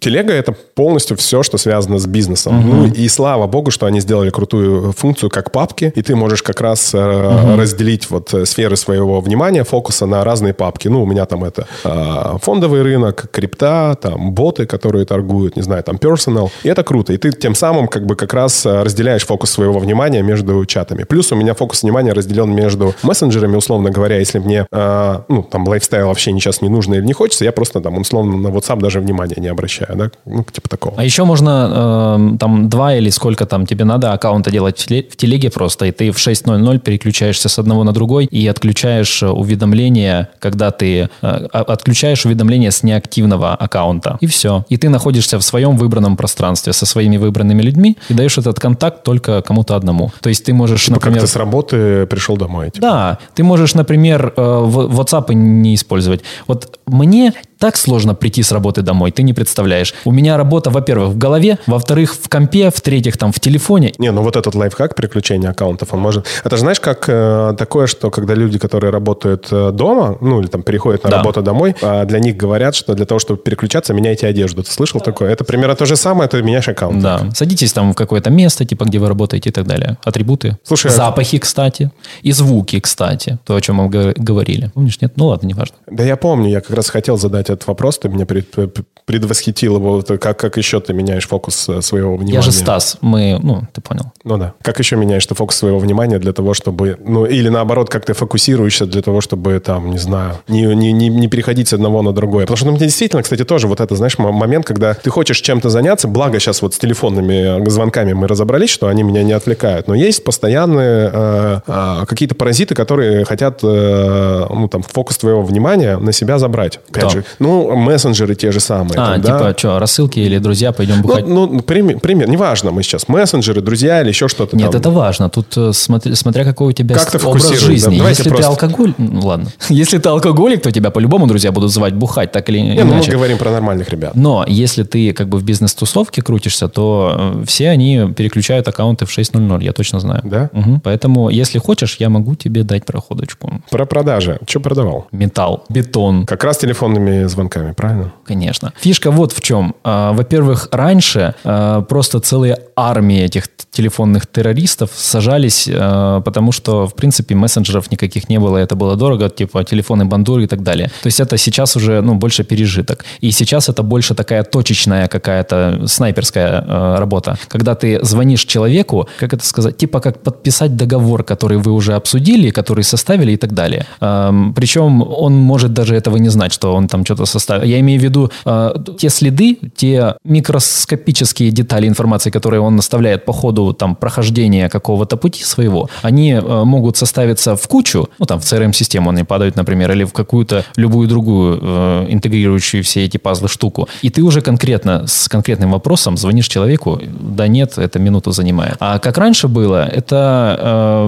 телега 0.00 0.32
это 0.32 0.52
полностью 0.74 1.16
все, 1.16 1.42
что 1.42 1.58
связано 1.58 1.98
с 1.98 2.06
бизнесом. 2.06 2.68
Ну 2.68 2.86
и 2.86 3.08
слава 3.08 3.46
богу, 3.46 3.70
что 3.70 3.86
они 3.86 4.00
сделали 4.00 4.30
крутую 4.30 4.92
функцию, 4.96 5.30
как 5.30 5.52
папки, 5.52 5.92
и 5.94 6.02
ты 6.02 6.16
можешь 6.16 6.42
как 6.42 6.60
раз 6.60 6.94
э, 6.94 7.56
разделить 7.56 8.10
вот 8.10 8.32
э, 8.34 8.46
сферы 8.46 8.76
своего 8.76 9.20
внимания, 9.20 9.64
фокуса 9.64 10.06
на 10.06 10.24
разные 10.24 10.54
папки. 10.54 10.88
Ну, 10.88 11.02
у 11.02 11.06
меня 11.06 11.26
там 11.26 11.44
это 11.44 11.66
э, 11.84 12.38
фондовый 12.42 12.82
рынок, 12.82 13.26
крипта, 13.30 13.96
там 14.00 14.32
боты, 14.32 14.66
которые 14.66 15.04
торгуют, 15.04 15.56
не 15.56 15.62
знаю, 15.62 15.82
там 15.82 15.96
personal. 15.96 16.50
И 16.62 16.68
это 16.68 16.82
круто. 16.82 17.12
И 17.12 17.16
ты 17.16 17.32
тем 17.32 17.54
самым 17.54 17.88
как 17.88 18.06
бы 18.06 18.16
как 18.16 18.34
раз 18.34 18.66
разделяешь 18.66 19.26
фокус 19.26 19.50
своего 19.50 19.78
внимания 19.78 20.22
между 20.22 20.64
чатами. 20.64 21.04
Плюс 21.04 21.32
у 21.32 21.36
меня 21.36 21.54
фокус 21.54 21.82
внимания 21.82 22.12
разделен 22.12 22.54
между 22.54 22.94
мессенджерами, 23.02 23.56
условно 23.56 23.90
говоря, 23.90 24.18
если 24.18 24.38
мне, 24.38 24.66
ну, 24.70 25.42
там, 25.50 25.68
лайфстайл 25.68 26.08
вообще 26.08 26.32
сейчас 26.32 26.62
не 26.62 26.68
нужно 26.68 26.94
или 26.94 27.04
не 27.04 27.12
хочется, 27.12 27.44
я 27.44 27.52
просто 27.52 27.80
там, 27.80 27.98
условно, 27.98 28.36
на 28.36 28.48
WhatsApp 28.48 28.80
даже 28.80 29.00
внимания 29.00 29.36
не 29.38 29.48
обращаю, 29.48 29.96
да, 29.96 30.10
ну, 30.24 30.44
типа 30.44 30.68
такого. 30.68 30.94
А 30.96 31.04
еще 31.04 31.24
можно 31.24 32.28
э, 32.34 32.38
там 32.38 32.68
два 32.68 32.94
или 32.94 33.10
сколько 33.10 33.46
там 33.46 33.66
тебе 33.66 33.84
надо 33.84 34.12
аккаунта 34.12 34.50
делать 34.50 34.85
в 34.86 34.88
теле- 34.88 35.06
в 35.10 35.16
телеге 35.16 35.50
просто, 35.50 35.86
и 35.86 35.90
ты 35.92 36.10
в 36.10 36.16
6.00 36.18 36.78
переключаешься 36.78 37.48
с 37.48 37.58
одного 37.58 37.84
на 37.84 37.92
другой 37.92 38.26
и 38.26 38.46
отключаешь 38.46 39.22
э, 39.22 39.28
уведомления, 39.28 40.30
когда 40.38 40.70
ты 40.70 41.00
э, 41.02 41.08
а- 41.22 41.46
отключаешь 41.66 42.24
уведомления 42.24 42.70
с 42.70 42.82
неактивного 42.82 43.54
аккаунта. 43.54 44.18
И 44.20 44.26
все. 44.26 44.64
И 44.68 44.76
ты 44.76 44.88
находишься 44.88 45.38
в 45.38 45.42
своем 45.42 45.76
выбранном 45.76 46.16
пространстве 46.16 46.72
со 46.72 46.86
своими 46.86 47.16
выбранными 47.16 47.62
людьми 47.62 47.96
и 48.08 48.14
даешь 48.14 48.38
этот 48.38 48.58
контакт 48.60 49.02
только 49.02 49.42
кому-то 49.42 49.76
одному. 49.76 50.12
То 50.20 50.28
есть 50.28 50.44
ты 50.44 50.54
можешь, 50.54 50.84
Типа 50.84 50.94
как 50.96 51.04
например... 51.06 51.20
ты 51.22 51.26
с 51.26 51.36
работы 51.36 52.06
пришел 52.06 52.36
домой. 52.36 52.66
типа. 52.70 52.80
Да, 52.80 53.18
ты 53.34 53.42
можешь, 53.44 53.74
например, 53.74 54.32
э, 54.36 54.40
WhatsApp 54.40 55.34
не 55.34 55.74
использовать. 55.74 56.22
Вот 56.46 56.78
мне 56.86 57.32
так 57.58 57.76
сложно 57.76 58.14
прийти 58.14 58.42
с 58.42 58.52
работы 58.52 58.82
домой, 58.82 59.10
ты 59.12 59.22
не 59.22 59.32
представляешь. 59.32 59.94
У 60.04 60.12
меня 60.12 60.36
работа, 60.36 60.70
во-первых, 60.70 61.10
в 61.10 61.18
голове, 61.18 61.58
во-вторых, 61.66 62.14
в 62.14 62.28
компе, 62.28 62.70
в-третьих, 62.70 63.16
там, 63.16 63.32
в 63.32 63.40
телефоне. 63.40 63.92
Не, 63.98 64.12
ну 64.12 64.22
вот 64.22 64.36
этот 64.36 64.54
лайфхак 64.78 64.94
переключения 64.94 65.50
аккаунтов, 65.50 65.92
он 65.94 66.00
может... 66.00 66.26
Это 66.44 66.56
же 66.56 66.60
знаешь, 66.60 66.80
как 66.80 67.04
э, 67.08 67.54
такое, 67.58 67.86
что 67.86 68.10
когда 68.10 68.34
люди, 68.34 68.58
которые 68.58 68.90
работают 68.90 69.48
э, 69.50 69.70
дома, 69.72 70.16
ну 70.20 70.40
или 70.40 70.46
там 70.48 70.62
переходят 70.62 71.04
на 71.04 71.10
Да. 71.10 71.16
работу 71.18 71.42
домой, 71.42 71.74
а 71.82 72.04
для 72.04 72.18
них 72.18 72.36
говорят, 72.36 72.74
что 72.74 72.94
для 72.94 73.06
того, 73.06 73.18
чтобы 73.18 73.40
переключаться, 73.42 73.94
меняйте 73.94 74.26
одежду. 74.26 74.62
Ты 74.62 74.70
слышал 74.70 75.00
такое? 75.00 75.30
Это 75.32 75.44
примерно 75.44 75.74
то 75.74 75.86
же 75.86 75.96
самое, 75.96 76.28
ты 76.28 76.42
меняешь 76.42 76.68
аккаунт. 76.68 77.02
Да. 77.02 77.30
Садитесь 77.34 77.72
там 77.72 77.92
в 77.92 77.94
какое-то 77.94 78.30
место, 78.30 78.64
типа, 78.64 78.84
где 78.84 78.98
вы 78.98 79.08
работаете 79.08 79.48
и 79.50 79.52
так 79.52 79.66
далее. 79.66 79.96
Атрибуты. 80.04 80.58
Слушай, 80.62 80.90
а- 80.90 80.94
Запахи, 80.94 81.38
кстати. 81.38 81.90
И 82.22 82.32
звуки, 82.32 82.80
кстати. 82.80 83.38
То, 83.44 83.54
о 83.56 83.60
чем 83.60 83.76
мы 83.76 83.88
говор- 83.88 84.14
говорили. 84.16 84.70
Помнишь, 84.74 85.00
нет? 85.00 85.12
Ну 85.16 85.26
ладно, 85.26 85.46
неважно. 85.46 85.76
Да 85.90 86.04
я 86.04 86.16
помню, 86.16 86.48
я 86.50 86.60
как 86.60 86.76
раз 86.76 86.88
хотел 86.90 87.16
задать 87.18 87.50
этот 87.50 87.66
вопрос, 87.66 87.98
ты 87.98 88.08
меня 88.08 88.26
пред- 88.26 88.50
пред- 88.50 88.78
предвосхитил 89.04 89.76
его. 89.76 90.02
Как, 90.18 90.38
как 90.38 90.56
еще 90.56 90.80
ты 90.80 90.92
меняешь 90.92 91.26
фокус 91.28 91.68
э, 91.68 91.80
своего 91.82 92.16
внимания? 92.16 92.34
Я 92.34 92.42
же 92.42 92.52
Стас. 92.52 92.98
Мы, 93.00 93.38
ну, 93.42 93.62
ты 93.72 93.80
понял. 93.80 94.12
Ну 94.24 94.36
да. 94.38 94.52
Как 94.66 94.80
еще 94.80 94.96
меняешь 94.96 95.24
ты 95.24 95.36
фокус 95.36 95.56
своего 95.56 95.78
внимания 95.78 96.18
для 96.18 96.32
того, 96.32 96.52
чтобы... 96.52 96.96
Ну, 97.04 97.24
или 97.24 97.48
наоборот, 97.48 97.88
как 97.88 98.04
ты 98.04 98.14
фокусируешься 98.14 98.84
для 98.84 99.00
того, 99.00 99.20
чтобы, 99.20 99.60
там, 99.60 99.92
не 99.92 99.98
знаю, 99.98 100.38
не, 100.48 100.62
не, 100.74 100.90
не, 100.90 101.08
не 101.08 101.28
переходить 101.28 101.68
с 101.68 101.72
одного 101.72 102.02
на 102.02 102.12
другое. 102.12 102.46
Потому 102.46 102.56
что 102.56 102.66
ну, 102.66 102.72
мне 102.72 102.80
действительно, 102.80 103.22
кстати, 103.22 103.44
тоже 103.44 103.68
вот 103.68 103.80
это, 103.80 103.94
знаешь, 103.94 104.18
момент, 104.18 104.66
когда 104.66 104.94
ты 104.94 105.08
хочешь 105.08 105.40
чем-то 105.40 105.70
заняться, 105.70 106.08
благо 106.08 106.40
сейчас 106.40 106.62
вот 106.62 106.74
с 106.74 106.78
телефонными 106.78 107.64
э, 107.64 107.70
звонками 107.70 108.12
мы 108.12 108.26
разобрались, 108.26 108.70
что 108.70 108.88
они 108.88 109.04
меня 109.04 109.22
не 109.22 109.34
отвлекают, 109.34 109.86
но 109.86 109.94
есть 109.94 110.24
постоянные 110.24 111.10
э, 111.12 111.60
э, 111.64 112.04
какие-то 112.08 112.34
паразиты, 112.34 112.74
которые 112.74 113.24
хотят, 113.24 113.60
э, 113.62 114.46
ну, 114.50 114.66
там, 114.66 114.82
фокус 114.82 115.16
твоего 115.16 115.42
внимания 115.42 115.96
на 115.96 116.10
себя 116.10 116.40
забрать. 116.40 116.80
Опять 116.90 117.04
Кто? 117.04 117.10
же, 117.10 117.24
ну, 117.38 117.76
мессенджеры 117.76 118.34
те 118.34 118.50
же 118.50 118.58
самые. 118.58 118.98
А, 118.98 119.12
там, 119.12 119.20
да? 119.20 119.38
типа, 119.38 119.54
что, 119.56 119.78
рассылки 119.78 120.18
или 120.18 120.38
друзья, 120.38 120.72
пойдем 120.72 120.96
Ну, 120.96 121.02
бухать? 121.02 121.28
ну, 121.28 121.60
пример, 121.60 122.00
пример, 122.00 122.28
неважно, 122.28 122.72
мы 122.72 122.82
сейчас 122.82 123.06
мессенджеры, 123.06 123.60
друзья 123.60 124.02
или 124.02 124.08
еще 124.08 124.26
что-то 124.26 124.55
Нет, 124.56 124.70
там. 124.72 124.80
это 124.80 124.90
важно. 124.90 125.28
Тут 125.28 125.56
э, 125.56 125.72
смотри- 125.72 126.14
смотря 126.14 126.44
какой 126.44 126.68
у 126.68 126.72
тебя 126.72 126.96
Как 126.96 127.24
образ 127.26 127.50
да? 127.50 127.56
жизни. 127.56 127.96
Давайте 127.98 128.22
Если 128.22 128.30
просто- 128.30 128.44
ты 128.44 128.48
алкоголь... 128.66 128.94
ну, 128.98 129.20
Ладно. 129.26 129.50
Если 129.68 129.98
ты 129.98 130.08
алкоголик, 130.08 130.62
то 130.62 130.70
тебя 130.72 130.90
по-любому 130.90 131.26
друзья 131.26 131.52
будут 131.52 131.72
звать 131.72 131.94
бухать, 131.94 132.32
так 132.32 132.48
или 132.48 132.58
Не, 132.60 132.74
ну, 132.84 132.86
мы 132.86 132.92
иначе. 132.94 133.12
говорим 133.12 133.38
про 133.38 133.50
нормальных 133.50 133.88
ребят. 133.90 134.14
Но 134.14 134.44
если 134.48 134.82
ты 134.82 135.12
как 135.12 135.28
бы 135.28 135.38
в 135.38 135.44
бизнес-тусовке 135.44 136.22
крутишься, 136.22 136.68
то 136.68 137.32
э, 137.40 137.44
все 137.46 137.70
они 137.70 138.12
переключают 138.16 138.68
аккаунты 138.68 139.06
в 139.06 139.10
6.00, 139.18 139.62
я 139.64 139.72
точно 139.72 140.00
знаю. 140.00 140.22
Да? 140.24 140.50
Мгм. 140.52 140.80
Поэтому, 140.80 141.28
если 141.30 141.58
хочешь, 141.58 141.96
я 142.00 142.08
могу 142.08 142.34
тебе 142.34 142.62
дать 142.62 142.84
проходочку. 142.84 143.60
Про 143.70 143.86
продажи. 143.86 144.38
Что 144.48 144.60
продавал? 144.60 145.06
Металл, 145.12 145.64
бетон, 145.68 146.26
Как 146.26 146.44
раз 146.44 146.58
телефонными 146.58 147.24
звонками, 147.26 147.72
правильно? 147.72 148.12
Конечно. 148.24 148.72
Фишка 148.80 149.10
вот 149.10 149.32
в 149.32 149.40
чем. 149.40 149.74
А, 149.84 150.12
Во-первых, 150.12 150.68
раньше 150.72 151.34
а, 151.44 151.82
просто 151.82 152.20
целые 152.20 152.58
армии 152.76 153.22
этих 153.22 153.48
телефонных 153.70 154.26
террористов 154.46 154.90
сажались, 154.94 155.68
а, 155.72 156.20
потому 156.20 156.52
что, 156.52 156.86
в 156.86 156.94
принципе, 156.94 157.34
мессенджеров 157.34 157.90
никаких 157.90 158.28
не 158.28 158.38
было, 158.38 158.58
это 158.58 158.76
было 158.76 158.96
дорого, 158.96 159.28
типа 159.28 159.64
телефоны 159.64 160.04
бандуры 160.04 160.44
и 160.44 160.46
так 160.46 160.62
далее. 160.62 160.88
То 161.02 161.06
есть 161.08 161.20
это 161.20 161.36
сейчас 161.36 161.76
уже 161.76 162.00
ну, 162.00 162.14
больше 162.14 162.44
пережиток. 162.44 163.04
И 163.20 163.32
сейчас 163.32 163.68
это 163.68 163.82
больше 163.82 164.14
такая 164.14 164.44
точечная 164.44 165.08
какая-то 165.08 165.86
снайперская 165.86 166.64
а, 166.66 166.98
работа. 166.98 167.36
Когда 167.48 167.74
ты 167.74 167.98
звонишь 168.04 168.44
человеку, 168.44 169.08
как 169.18 169.34
это 169.34 169.44
сказать, 169.44 169.76
типа 169.76 170.00
как 170.00 170.22
подписать 170.22 170.76
договор, 170.76 171.24
который 171.24 171.58
вы 171.58 171.72
уже 171.72 171.94
обсудили, 171.94 172.50
который 172.50 172.84
составили 172.84 173.32
и 173.32 173.36
так 173.36 173.52
далее. 173.52 173.86
Ам, 174.00 174.54
Причем 174.54 175.02
он 175.02 175.34
может 175.34 175.72
даже 175.72 175.94
этого 175.94 176.18
не 176.18 176.28
знать, 176.30 176.52
что 176.52 176.74
он 176.74 176.86
там 176.88 177.04
что-то 177.04 177.26
составил. 177.26 177.64
Я 177.64 177.80
имею 177.80 178.00
в 178.00 178.04
виду 178.04 178.30
э, 178.44 178.74
те 178.98 179.10
следы, 179.10 179.58
те 179.76 180.14
микроскопические 180.24 181.50
детали 181.50 181.88
информации, 181.88 182.30
которые 182.30 182.60
он 182.60 182.76
наставляет 182.76 183.24
по 183.24 183.32
ходу 183.32 183.72
там 183.72 183.96
прохождения 183.96 184.25
какого-то 184.68 185.16
пути 185.16 185.42
своего, 185.44 185.88
они 186.02 186.32
э, 186.32 186.64
могут 186.64 186.96
составиться 186.96 187.56
в 187.56 187.66
кучу, 187.68 188.08
ну 188.18 188.26
там 188.26 188.40
в 188.40 188.44
CRM-систему 188.44 189.10
они 189.10 189.24
падают, 189.24 189.56
например, 189.56 189.92
или 189.92 190.04
в 190.04 190.12
какую-то 190.12 190.64
любую 190.76 191.08
другую 191.08 191.58
э, 191.62 192.06
интегрирующую 192.08 192.82
все 192.82 193.04
эти 193.04 193.16
пазлы 193.18 193.48
штуку. 193.48 193.88
И 194.02 194.10
ты 194.10 194.22
уже 194.22 194.40
конкретно 194.40 195.06
с 195.06 195.28
конкретным 195.28 195.72
вопросом 195.72 196.16
звонишь 196.16 196.48
человеку, 196.48 197.00
да 197.20 197.48
нет, 197.48 197.78
это 197.78 197.98
минуту 197.98 198.32
занимает. 198.32 198.76
А 198.80 198.98
как 198.98 199.18
раньше 199.18 199.48
было, 199.48 199.84
это 199.86 200.56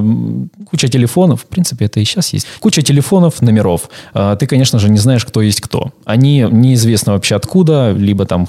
э, 0.03 0.65
куча 0.71 0.89
телефонов, 0.89 1.43
в 1.43 1.47
принципе, 1.47 1.87
это 1.87 2.01
и 2.01 2.05
сейчас 2.05 2.33
есть, 2.33 2.47
куча 2.61 2.83
телефонов, 2.83 3.41
номеров. 3.43 3.89
Э, 4.15 4.37
ты, 4.39 4.47
конечно 4.47 4.79
же, 4.79 4.89
не 4.89 4.99
знаешь, 4.99 5.25
кто 5.25 5.43
есть 5.43 5.61
кто. 5.61 5.93
Они 6.05 6.47
неизвестно 6.51 7.13
вообще 7.13 7.37
откуда, 7.37 7.93
либо 7.93 8.25
там 8.27 8.49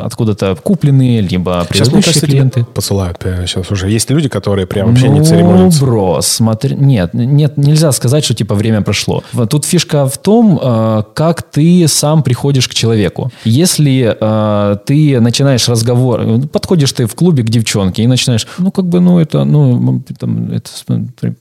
откуда-то 0.00 0.56
купленные, 0.62 1.20
либо 1.20 1.66
Сейчас, 1.68 1.88
мне 1.88 2.00
предыдущие 2.00 2.02
кажется, 2.02 2.20
тебе 2.26 2.30
клиенты. 2.32 2.64
посылают. 2.64 3.18
э, 3.24 3.46
Сейчас 3.46 3.70
уже 3.70 3.90
есть 3.90 4.01
люди, 4.10 4.28
которые 4.28 4.66
прям 4.66 4.88
вообще 4.88 5.08
не 5.08 5.18
Ну, 5.20 5.24
церемонятся. 5.24 5.80
бро, 5.80 6.20
смотри, 6.22 6.76
нет, 6.76 7.14
нет, 7.14 7.56
нельзя 7.56 7.92
сказать, 7.92 8.24
что 8.24 8.34
типа 8.34 8.54
время 8.54 8.82
прошло. 8.82 9.22
Тут 9.48 9.64
фишка 9.64 10.06
в 10.06 10.18
том, 10.18 10.58
э, 10.62 11.02
как 11.14 11.42
ты 11.42 11.86
сам 11.88 12.22
приходишь 12.22 12.68
к 12.68 12.74
человеку. 12.74 13.30
Если 13.44 14.16
э, 14.18 14.76
ты 14.86 15.20
начинаешь 15.20 15.68
разговор, 15.68 16.22
подходишь 16.52 16.92
ты 16.92 17.06
в 17.06 17.14
клубе 17.14 17.42
к 17.42 17.50
девчонке 17.50 18.02
и 18.02 18.06
начинаешь, 18.06 18.46
ну 18.58 18.70
как 18.70 18.86
бы, 18.86 19.00
ну 19.00 19.18
это, 19.18 19.44
ну 19.44 20.02
там, 20.18 20.50
это, 20.50 20.70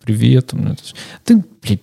привет, 0.04 0.48
там, 0.48 0.68
это 0.68 0.82
ты, 1.24 1.44
ты 1.62 1.80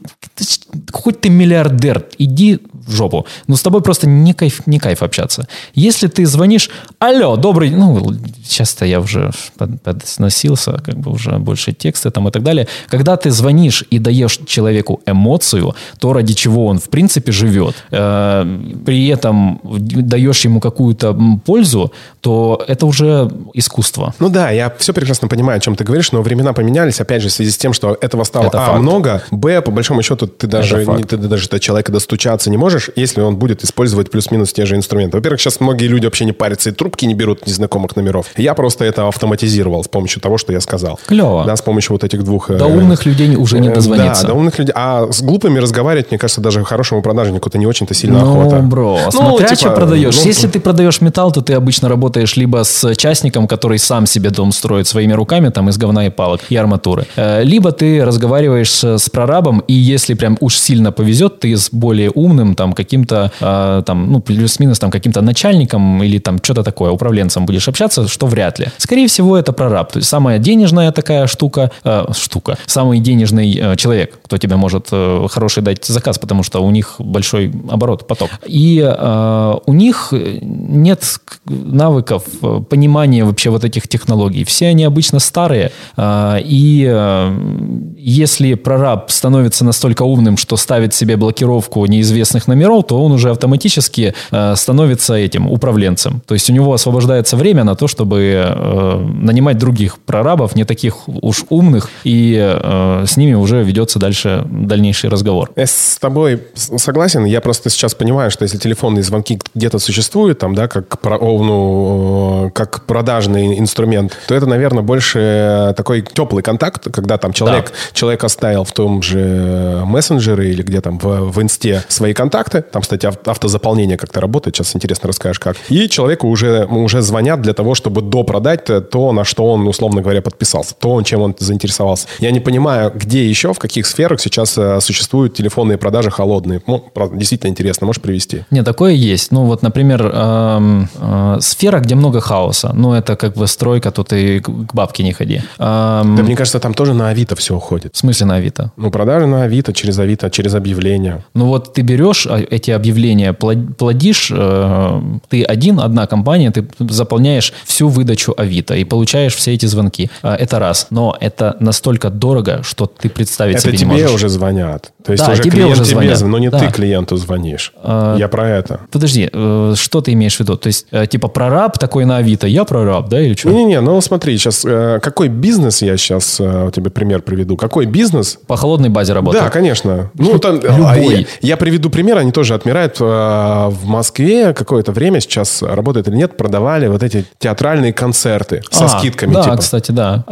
хоть 0.92 1.20
ты 1.20 1.28
миллиардер, 1.30 2.04
иди 2.18 2.58
в 2.88 2.92
жопу. 2.94 3.27
Но 3.46 3.55
с 3.57 3.62
тобой 3.62 3.81
просто 3.83 4.09
не 4.09 4.33
кайф, 4.35 4.66
не 4.66 4.79
кайф 4.79 5.03
общаться. 5.03 5.46
Если 5.74 6.07
ты 6.09 6.27
звонишь, 6.27 6.70
алло, 6.98 7.37
добрый, 7.37 7.70
ну, 7.70 8.12
часто 8.48 8.85
я 8.87 9.01
уже 9.01 9.31
под- 9.59 9.81
подсносился, 9.83 10.72
как 10.85 10.96
бы 10.96 11.12
уже 11.12 11.38
больше 11.38 11.72
текста 11.72 12.11
там 12.11 12.29
и 12.29 12.31
так 12.31 12.42
далее. 12.42 12.66
Когда 12.88 13.16
ты 13.16 13.31
звонишь 13.31 13.85
и 13.90 13.98
даешь 13.98 14.38
человеку 14.46 15.01
эмоцию, 15.07 15.74
то 15.98 16.12
ради 16.12 16.33
чего 16.35 16.66
он 16.66 16.79
в 16.79 16.88
принципе 16.88 17.33
живет, 17.33 17.74
э, 17.90 18.59
при 18.87 19.09
этом 19.09 19.61
даешь 19.64 20.44
ему 20.44 20.61
какую-то 20.61 21.16
пользу, 21.44 21.92
то 22.20 22.64
это 22.68 22.87
уже 22.87 23.31
искусство. 23.55 24.14
Ну 24.18 24.29
да, 24.29 24.51
я 24.51 24.70
все 24.79 24.92
прекрасно 24.92 25.29
понимаю, 25.29 25.59
о 25.59 25.61
чем 25.61 25.77
ты 25.77 25.85
говоришь, 25.85 26.12
но 26.12 26.22
времена 26.22 26.53
поменялись, 26.53 27.01
опять 27.01 27.22
же, 27.22 27.29
в 27.29 27.33
связи 27.33 27.51
с 27.51 27.57
тем, 27.59 27.72
что 27.72 27.96
этого 28.01 28.24
стало, 28.24 28.46
Это 28.46 28.62
а, 28.62 28.66
факт. 28.66 28.81
много, 28.81 29.22
б, 29.31 29.61
по 29.62 29.70
большому 29.70 30.03
счету, 30.03 30.27
ты 30.27 30.46
даже, 30.46 30.85
не- 30.87 31.03
ты 31.05 31.16
даже 31.16 31.48
до 31.48 31.59
человека 31.61 31.92
достучаться 31.92 32.51
не 32.51 32.57
можешь, 32.57 32.77
можешь, 32.78 32.90
если 32.96 33.20
он 33.20 33.36
будет 33.36 33.64
использовать 33.64 34.10
плюс-минус 34.10 34.52
те 34.52 34.64
же 34.64 34.76
инструменты. 34.76 35.16
Во-первых, 35.16 35.40
сейчас 35.40 35.60
многие 35.60 35.86
люди 35.86 36.04
вообще 36.04 36.24
не 36.24 36.32
парятся 36.32 36.70
и 36.70 36.72
трубки 36.72 37.04
не 37.06 37.14
берут 37.14 37.46
незнакомых 37.46 37.96
номеров. 37.96 38.26
Я 38.36 38.54
просто 38.54 38.84
это 38.84 39.08
автоматизировал 39.08 39.82
с 39.84 39.88
помощью 39.88 40.20
того, 40.22 40.38
что 40.38 40.52
я 40.52 40.60
сказал. 40.60 40.98
Клево. 41.06 41.44
Да, 41.44 41.56
с 41.56 41.62
помощью 41.62 41.92
вот 41.94 42.04
этих 42.04 42.22
двух... 42.24 42.48
До 42.50 42.68
э, 42.68 42.76
умных 42.76 43.04
людей 43.06 43.34
уже 43.36 43.58
не 43.58 43.68
э, 43.68 43.74
дозвониться. 43.74 44.22
Да, 44.22 44.28
до 44.28 44.34
умных 44.34 44.58
людей. 44.58 44.72
А 44.76 45.10
с 45.10 45.22
глупыми 45.22 45.58
разговаривать, 45.58 46.10
мне 46.10 46.18
кажется, 46.18 46.40
даже 46.40 46.62
хорошему 46.64 47.02
продажнику 47.02 47.48
это 47.48 47.58
не 47.58 47.66
очень-то 47.66 47.94
сильно 47.94 48.20
Ну, 48.20 48.40
охота. 48.40 48.58
бро, 48.60 48.98
Ну, 49.06 49.10
смотря 49.10 49.48
типа, 49.48 49.60
что 49.60 49.70
продаешь. 49.70 50.16
ну, 50.16 50.24
Если 50.24 50.46
ты 50.48 50.60
продаешь 50.60 51.00
металл, 51.00 51.32
то 51.32 51.40
ты 51.42 51.54
обычно 51.54 51.88
работаешь 51.88 52.36
либо 52.36 52.62
с 52.64 52.94
частником, 52.94 53.48
который 53.48 53.78
сам 53.78 54.06
себе 54.06 54.30
дом 54.30 54.52
строит 54.52 54.86
своими 54.86 55.12
руками, 55.14 55.48
там, 55.48 55.68
из 55.68 55.76
говна 55.78 56.06
и 56.06 56.10
палок, 56.10 56.40
и 56.48 56.56
арматуры. 56.56 57.06
Э, 57.16 57.42
Либо 57.42 57.72
ты 57.72 58.04
разговариваешь 58.04 58.84
с 58.84 59.08
прорабом, 59.10 59.60
и 59.66 59.72
если 59.72 60.14
прям 60.14 60.36
уж 60.40 60.56
сильно 60.56 60.92
повезет, 60.92 61.40
ты 61.40 61.56
с 61.56 61.70
более 61.72 62.10
умным, 62.10 62.54
там, 62.54 62.67
каким-то, 62.72 63.31
э, 63.40 63.83
там, 63.87 64.12
ну, 64.12 64.20
плюс-минус, 64.20 64.78
там, 64.78 64.90
каким-то 64.90 65.20
начальником 65.22 66.02
или 66.02 66.18
там 66.18 66.38
что-то 66.42 66.62
такое, 66.62 66.90
управленцем 66.90 67.46
будешь 67.46 67.68
общаться, 67.68 68.09
что 68.09 68.26
вряд 68.26 68.59
ли. 68.59 68.66
Скорее 68.78 69.07
всего, 69.07 69.37
это 69.37 69.52
прораб. 69.52 69.92
То 69.92 69.98
есть 69.98 70.09
самая 70.09 70.38
денежная 70.38 70.92
такая 70.92 71.26
штука, 71.26 71.70
э, 71.85 72.07
штука, 72.16 72.59
самый 72.66 73.00
денежный 73.00 73.54
э, 73.54 73.76
человек, 73.76 74.18
кто 74.24 74.38
тебе 74.38 74.57
может 74.57 74.88
э, 74.92 75.26
хороший 75.31 75.62
дать 75.62 75.85
заказ, 75.85 76.18
потому 76.18 76.42
что 76.42 76.61
у 76.61 76.70
них 76.70 76.96
большой 76.98 77.52
оборот, 77.70 78.07
поток. 78.07 78.31
И 78.46 78.83
э, 78.85 79.54
у 79.66 79.72
них 79.72 80.12
нет 80.12 81.20
навыков, 81.44 82.24
э, 82.42 82.61
понимания 82.68 83.24
вообще 83.24 83.50
вот 83.50 83.64
этих 83.64 83.88
технологий. 83.88 84.44
Все 84.44 84.68
они 84.68 84.85
обычно 84.85 85.18
старые. 85.20 85.70
э, 85.96 86.38
И 86.44 86.87
э, 86.88 87.94
если 87.98 88.54
прораб 88.54 89.11
становится 89.11 89.64
настолько 89.64 90.02
умным, 90.02 90.37
что 90.37 90.57
ставит 90.57 90.94
себе 90.94 91.16
блокировку 91.16 91.85
неизвестных 91.87 92.47
номеров, 92.48 92.87
то 92.87 93.02
он 93.02 93.12
уже 93.12 93.30
автоматически 93.30 94.14
э, 94.30 94.54
становится 94.56 95.14
этим 95.14 95.46
управленцем. 95.50 96.22
То 96.26 96.34
есть 96.34 96.50
у 96.50 96.52
него 96.52 96.72
освобождается 96.72 97.37
время 97.37 97.64
на 97.64 97.74
то, 97.76 97.87
чтобы 97.87 98.44
э, 98.44 99.06
нанимать 99.22 99.58
других 99.58 99.98
прорабов, 99.98 100.56
не 100.56 100.64
таких 100.64 101.08
уж 101.08 101.44
умных, 101.48 101.88
и 102.04 102.37
э, 102.38 103.04
с 103.06 103.16
ними 103.16 103.34
уже 103.34 103.62
ведется 103.62 103.98
дальше 103.98 104.44
дальнейший 104.50 105.11
разговор. 105.11 105.50
Я 105.56 105.66
с 105.66 105.98
тобой 106.00 106.42
согласен. 106.54 107.24
Я 107.24 107.40
просто 107.40 107.70
сейчас 107.70 107.94
понимаю, 107.94 108.30
что 108.30 108.44
если 108.44 108.58
телефонные 108.58 109.02
звонки 109.02 109.38
где-то 109.54 109.78
существуют, 109.78 110.38
там, 110.38 110.54
да, 110.54 110.68
как, 110.68 110.98
про- 111.00 111.18
ну, 111.18 112.46
э, 112.46 112.50
как 112.50 112.84
продажный 112.84 113.58
инструмент, 113.58 114.16
то 114.26 114.34
это, 114.34 114.46
наверное, 114.46 114.82
больше 114.82 115.74
такой 115.76 116.02
теплый 116.02 116.42
контакт, 116.42 116.87
когда 116.92 117.18
там 117.18 117.32
человек, 117.32 117.72
человек 117.92 118.24
оставил 118.24 118.64
в 118.64 118.72
том 118.72 119.02
же 119.02 119.82
мессенджере 119.84 120.50
или 120.50 120.62
где 120.62 120.80
там 120.80 120.98
в, 120.98 121.30
в 121.32 121.42
инсте 121.42 121.84
свои 121.88 122.14
контакты. 122.14 122.38
Там, 122.44 122.83
кстати, 122.83 123.07
ав- 123.07 123.18
автозаполнение 123.27 123.96
как-то 123.96 124.20
работает. 124.20 124.57
Сейчас 124.57 124.74
интересно 124.77 125.07
расскажешь, 125.09 125.38
как. 125.38 125.57
И 125.68 125.88
человеку 125.88 126.29
уже, 126.29 126.64
уже 126.66 127.03
звонят 127.03 127.40
для 127.40 127.53
того, 127.53 127.74
чтобы 127.74 128.03
допродать 128.03 128.64
то- 128.64 128.81
то, 128.81 129.12
на 129.12 129.24
что 129.24 129.51
он, 129.53 129.66
условно 129.66 130.01
говоря, 130.03 130.22
подписался, 130.22 130.74
то, 130.79 131.01
чем 131.03 131.20
он 131.22 131.35
заинтересовался. 131.38 132.07
Я 132.20 132.31
не 132.31 132.40
понимаю, 132.40 132.92
где 132.94 133.29
еще, 133.29 133.53
в 133.53 133.59
каких 133.59 133.87
сферах 133.87 134.20
сейчас 134.20 134.57
э, 134.59 134.81
существуют 134.81 135.35
телефонные 135.35 135.79
продажи 135.79 136.11
холодные. 136.11 136.61
Ну, 136.66 136.85
действительно 137.14 137.51
интересно. 137.51 137.87
Можешь 137.87 138.03
привести? 138.03 138.44
Не, 138.51 138.62
такое 138.62 138.92
есть. 138.92 139.33
Ну, 139.33 139.44
вот, 139.44 139.62
например, 139.62 140.11
эм, 140.14 140.88
э, 141.01 141.38
сфера, 141.40 141.81
где 141.81 141.94
много 141.94 142.20
хаоса. 142.20 142.72
Ну, 142.74 142.92
это 142.92 143.16
как 143.16 143.35
бы 143.35 143.46
стройка, 143.46 143.90
тут 143.90 144.12
и 144.12 144.40
к 144.40 144.48
бабке 144.74 145.03
не 145.03 145.12
ходи. 145.12 145.42
Эм, 145.59 146.16
Да 146.16 146.22
мне 146.22 146.37
кажется, 146.37 146.61
там 146.61 146.74
тоже 146.74 146.94
на 146.94 147.09
Авито 147.09 147.37
все 147.37 147.55
уходит. 147.57 147.94
В 147.94 147.98
смысле 147.98 148.27
на 148.27 148.37
Авито? 148.37 148.72
Ну, 148.77 148.90
продажи 148.90 149.27
на 149.27 149.42
Авито, 149.44 149.72
через 149.72 149.98
Авито, 149.98 150.31
через 150.31 150.55
объявления. 150.55 151.24
Ну 151.35 151.46
вот 151.46 151.74
ты 151.74 151.83
берешь 151.83 152.27
эти 152.36 152.70
объявления, 152.70 153.32
плод- 153.32 153.74
плодишь, 153.74 154.30
э, 154.34 155.00
ты 155.28 155.42
один, 155.42 155.80
одна 155.80 156.06
компания, 156.06 156.50
ты 156.50 156.66
заполняешь 156.78 157.52
всю 157.64 157.88
выдачу 157.88 158.34
Авито 158.36 158.74
и 158.74 158.84
получаешь 158.84 159.34
все 159.34 159.54
эти 159.54 159.66
звонки. 159.66 160.10
А, 160.22 160.34
Это 160.36 160.58
раз. 160.58 160.86
Но 160.90 161.16
это 161.20 161.56
настолько 161.60 162.10
дорого, 162.10 162.60
что 162.62 162.86
ты 162.86 163.08
представить 163.08 163.56
Это 163.56 163.62
себе 163.64 163.72
не 163.72 163.78
тебе 163.78 163.90
можешь. 163.92 164.12
уже 164.14 164.28
звонят. 164.28 164.92
То 165.04 165.12
есть 165.12 165.24
Да, 165.24 165.32
уже 165.32 165.42
тебе 165.42 165.52
клиент 165.52 165.72
уже 165.72 165.84
тебе 165.84 165.94
звонят. 165.94 166.20
но 166.22 166.38
не 166.38 166.50
Да. 166.50 166.58
ты 166.58 166.70
клиенту 166.72 167.16
звонишь. 167.16 167.72
Я 167.84 168.28
про 168.30 168.48
это. 168.48 168.80
Подожди, 168.90 169.28
э, 169.32 169.74
что 169.76 170.00
ты 170.00 170.12
имеешь 170.12 170.36
в 170.36 170.40
виду? 170.40 170.56
То 170.56 170.66
есть, 170.68 170.86
э, 170.90 171.06
типа 171.06 171.28
прораб 171.28 171.78
такой 171.78 172.04
на 172.04 172.18
Авито, 172.18 172.46
я 172.46 172.64
прораб, 172.64 173.08
да, 173.08 173.20
или 173.20 173.34
что? 173.34 173.50
Не-не-не, 173.50 173.80
ну 173.80 174.00
смотри, 174.00 174.36
сейчас 174.38 174.62
какой 175.02 175.28
бизнес 175.28 175.82
я 175.82 175.96
сейчас 175.96 176.36
тебе 176.36 176.90
пример 176.90 177.22
приведу. 177.22 177.56
Какой 177.56 177.86
бизнес? 177.86 178.38
По 178.46 178.56
холодной 178.56 178.88
базе 178.88 179.12
работает. 179.12 179.44
Да, 179.44 179.50
конечно. 179.50 180.10
Ну, 180.14 180.38
там, 180.38 180.56
Любой. 180.56 180.84
а, 180.86 180.96
я, 180.96 181.24
я 181.40 181.56
приведу 181.56 181.90
пример, 181.90 182.17
они 182.18 182.33
тоже 182.33 182.54
отмирают. 182.54 182.96
э, 183.00 183.04
В 183.04 183.85
Москве 183.87 184.52
какое-то 184.52 184.92
время 184.92 185.20
сейчас 185.20 185.62
работает 185.62 186.09
или 186.09 186.16
нет, 186.16 186.37
продавали 186.37 186.87
вот 186.88 187.02
эти 187.02 187.24
театральные 187.38 187.92
концерты 187.92 188.62
со 188.70 188.85
А, 188.85 188.88
скидками. 188.88 189.33
Да, 189.35 189.42
типа. 189.44 189.57
кстати, 189.57 189.92
да. 189.92 190.24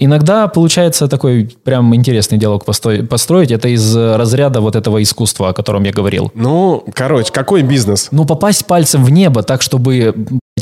Иногда 0.00 0.48
получается 0.48 1.08
такой 1.08 1.54
прям 1.64 1.94
интересный 1.94 2.38
диалог 2.38 2.64
построить. 2.64 3.50
Это 3.50 3.68
из 3.68 3.94
разряда 3.96 4.60
вот 4.60 4.76
этого 4.76 5.02
искусства, 5.02 5.50
о 5.50 5.52
котором 5.52 5.84
я 5.84 5.92
говорил. 5.92 6.30
Ну, 6.34 6.84
короче, 6.94 7.32
какой 7.32 7.62
бизнес? 7.62 8.08
Ну, 8.10 8.24
попасть 8.24 8.66
пальцем 8.66 9.04
в 9.04 9.10
небо 9.10 9.42
так, 9.42 9.62
чтобы 9.62 10.14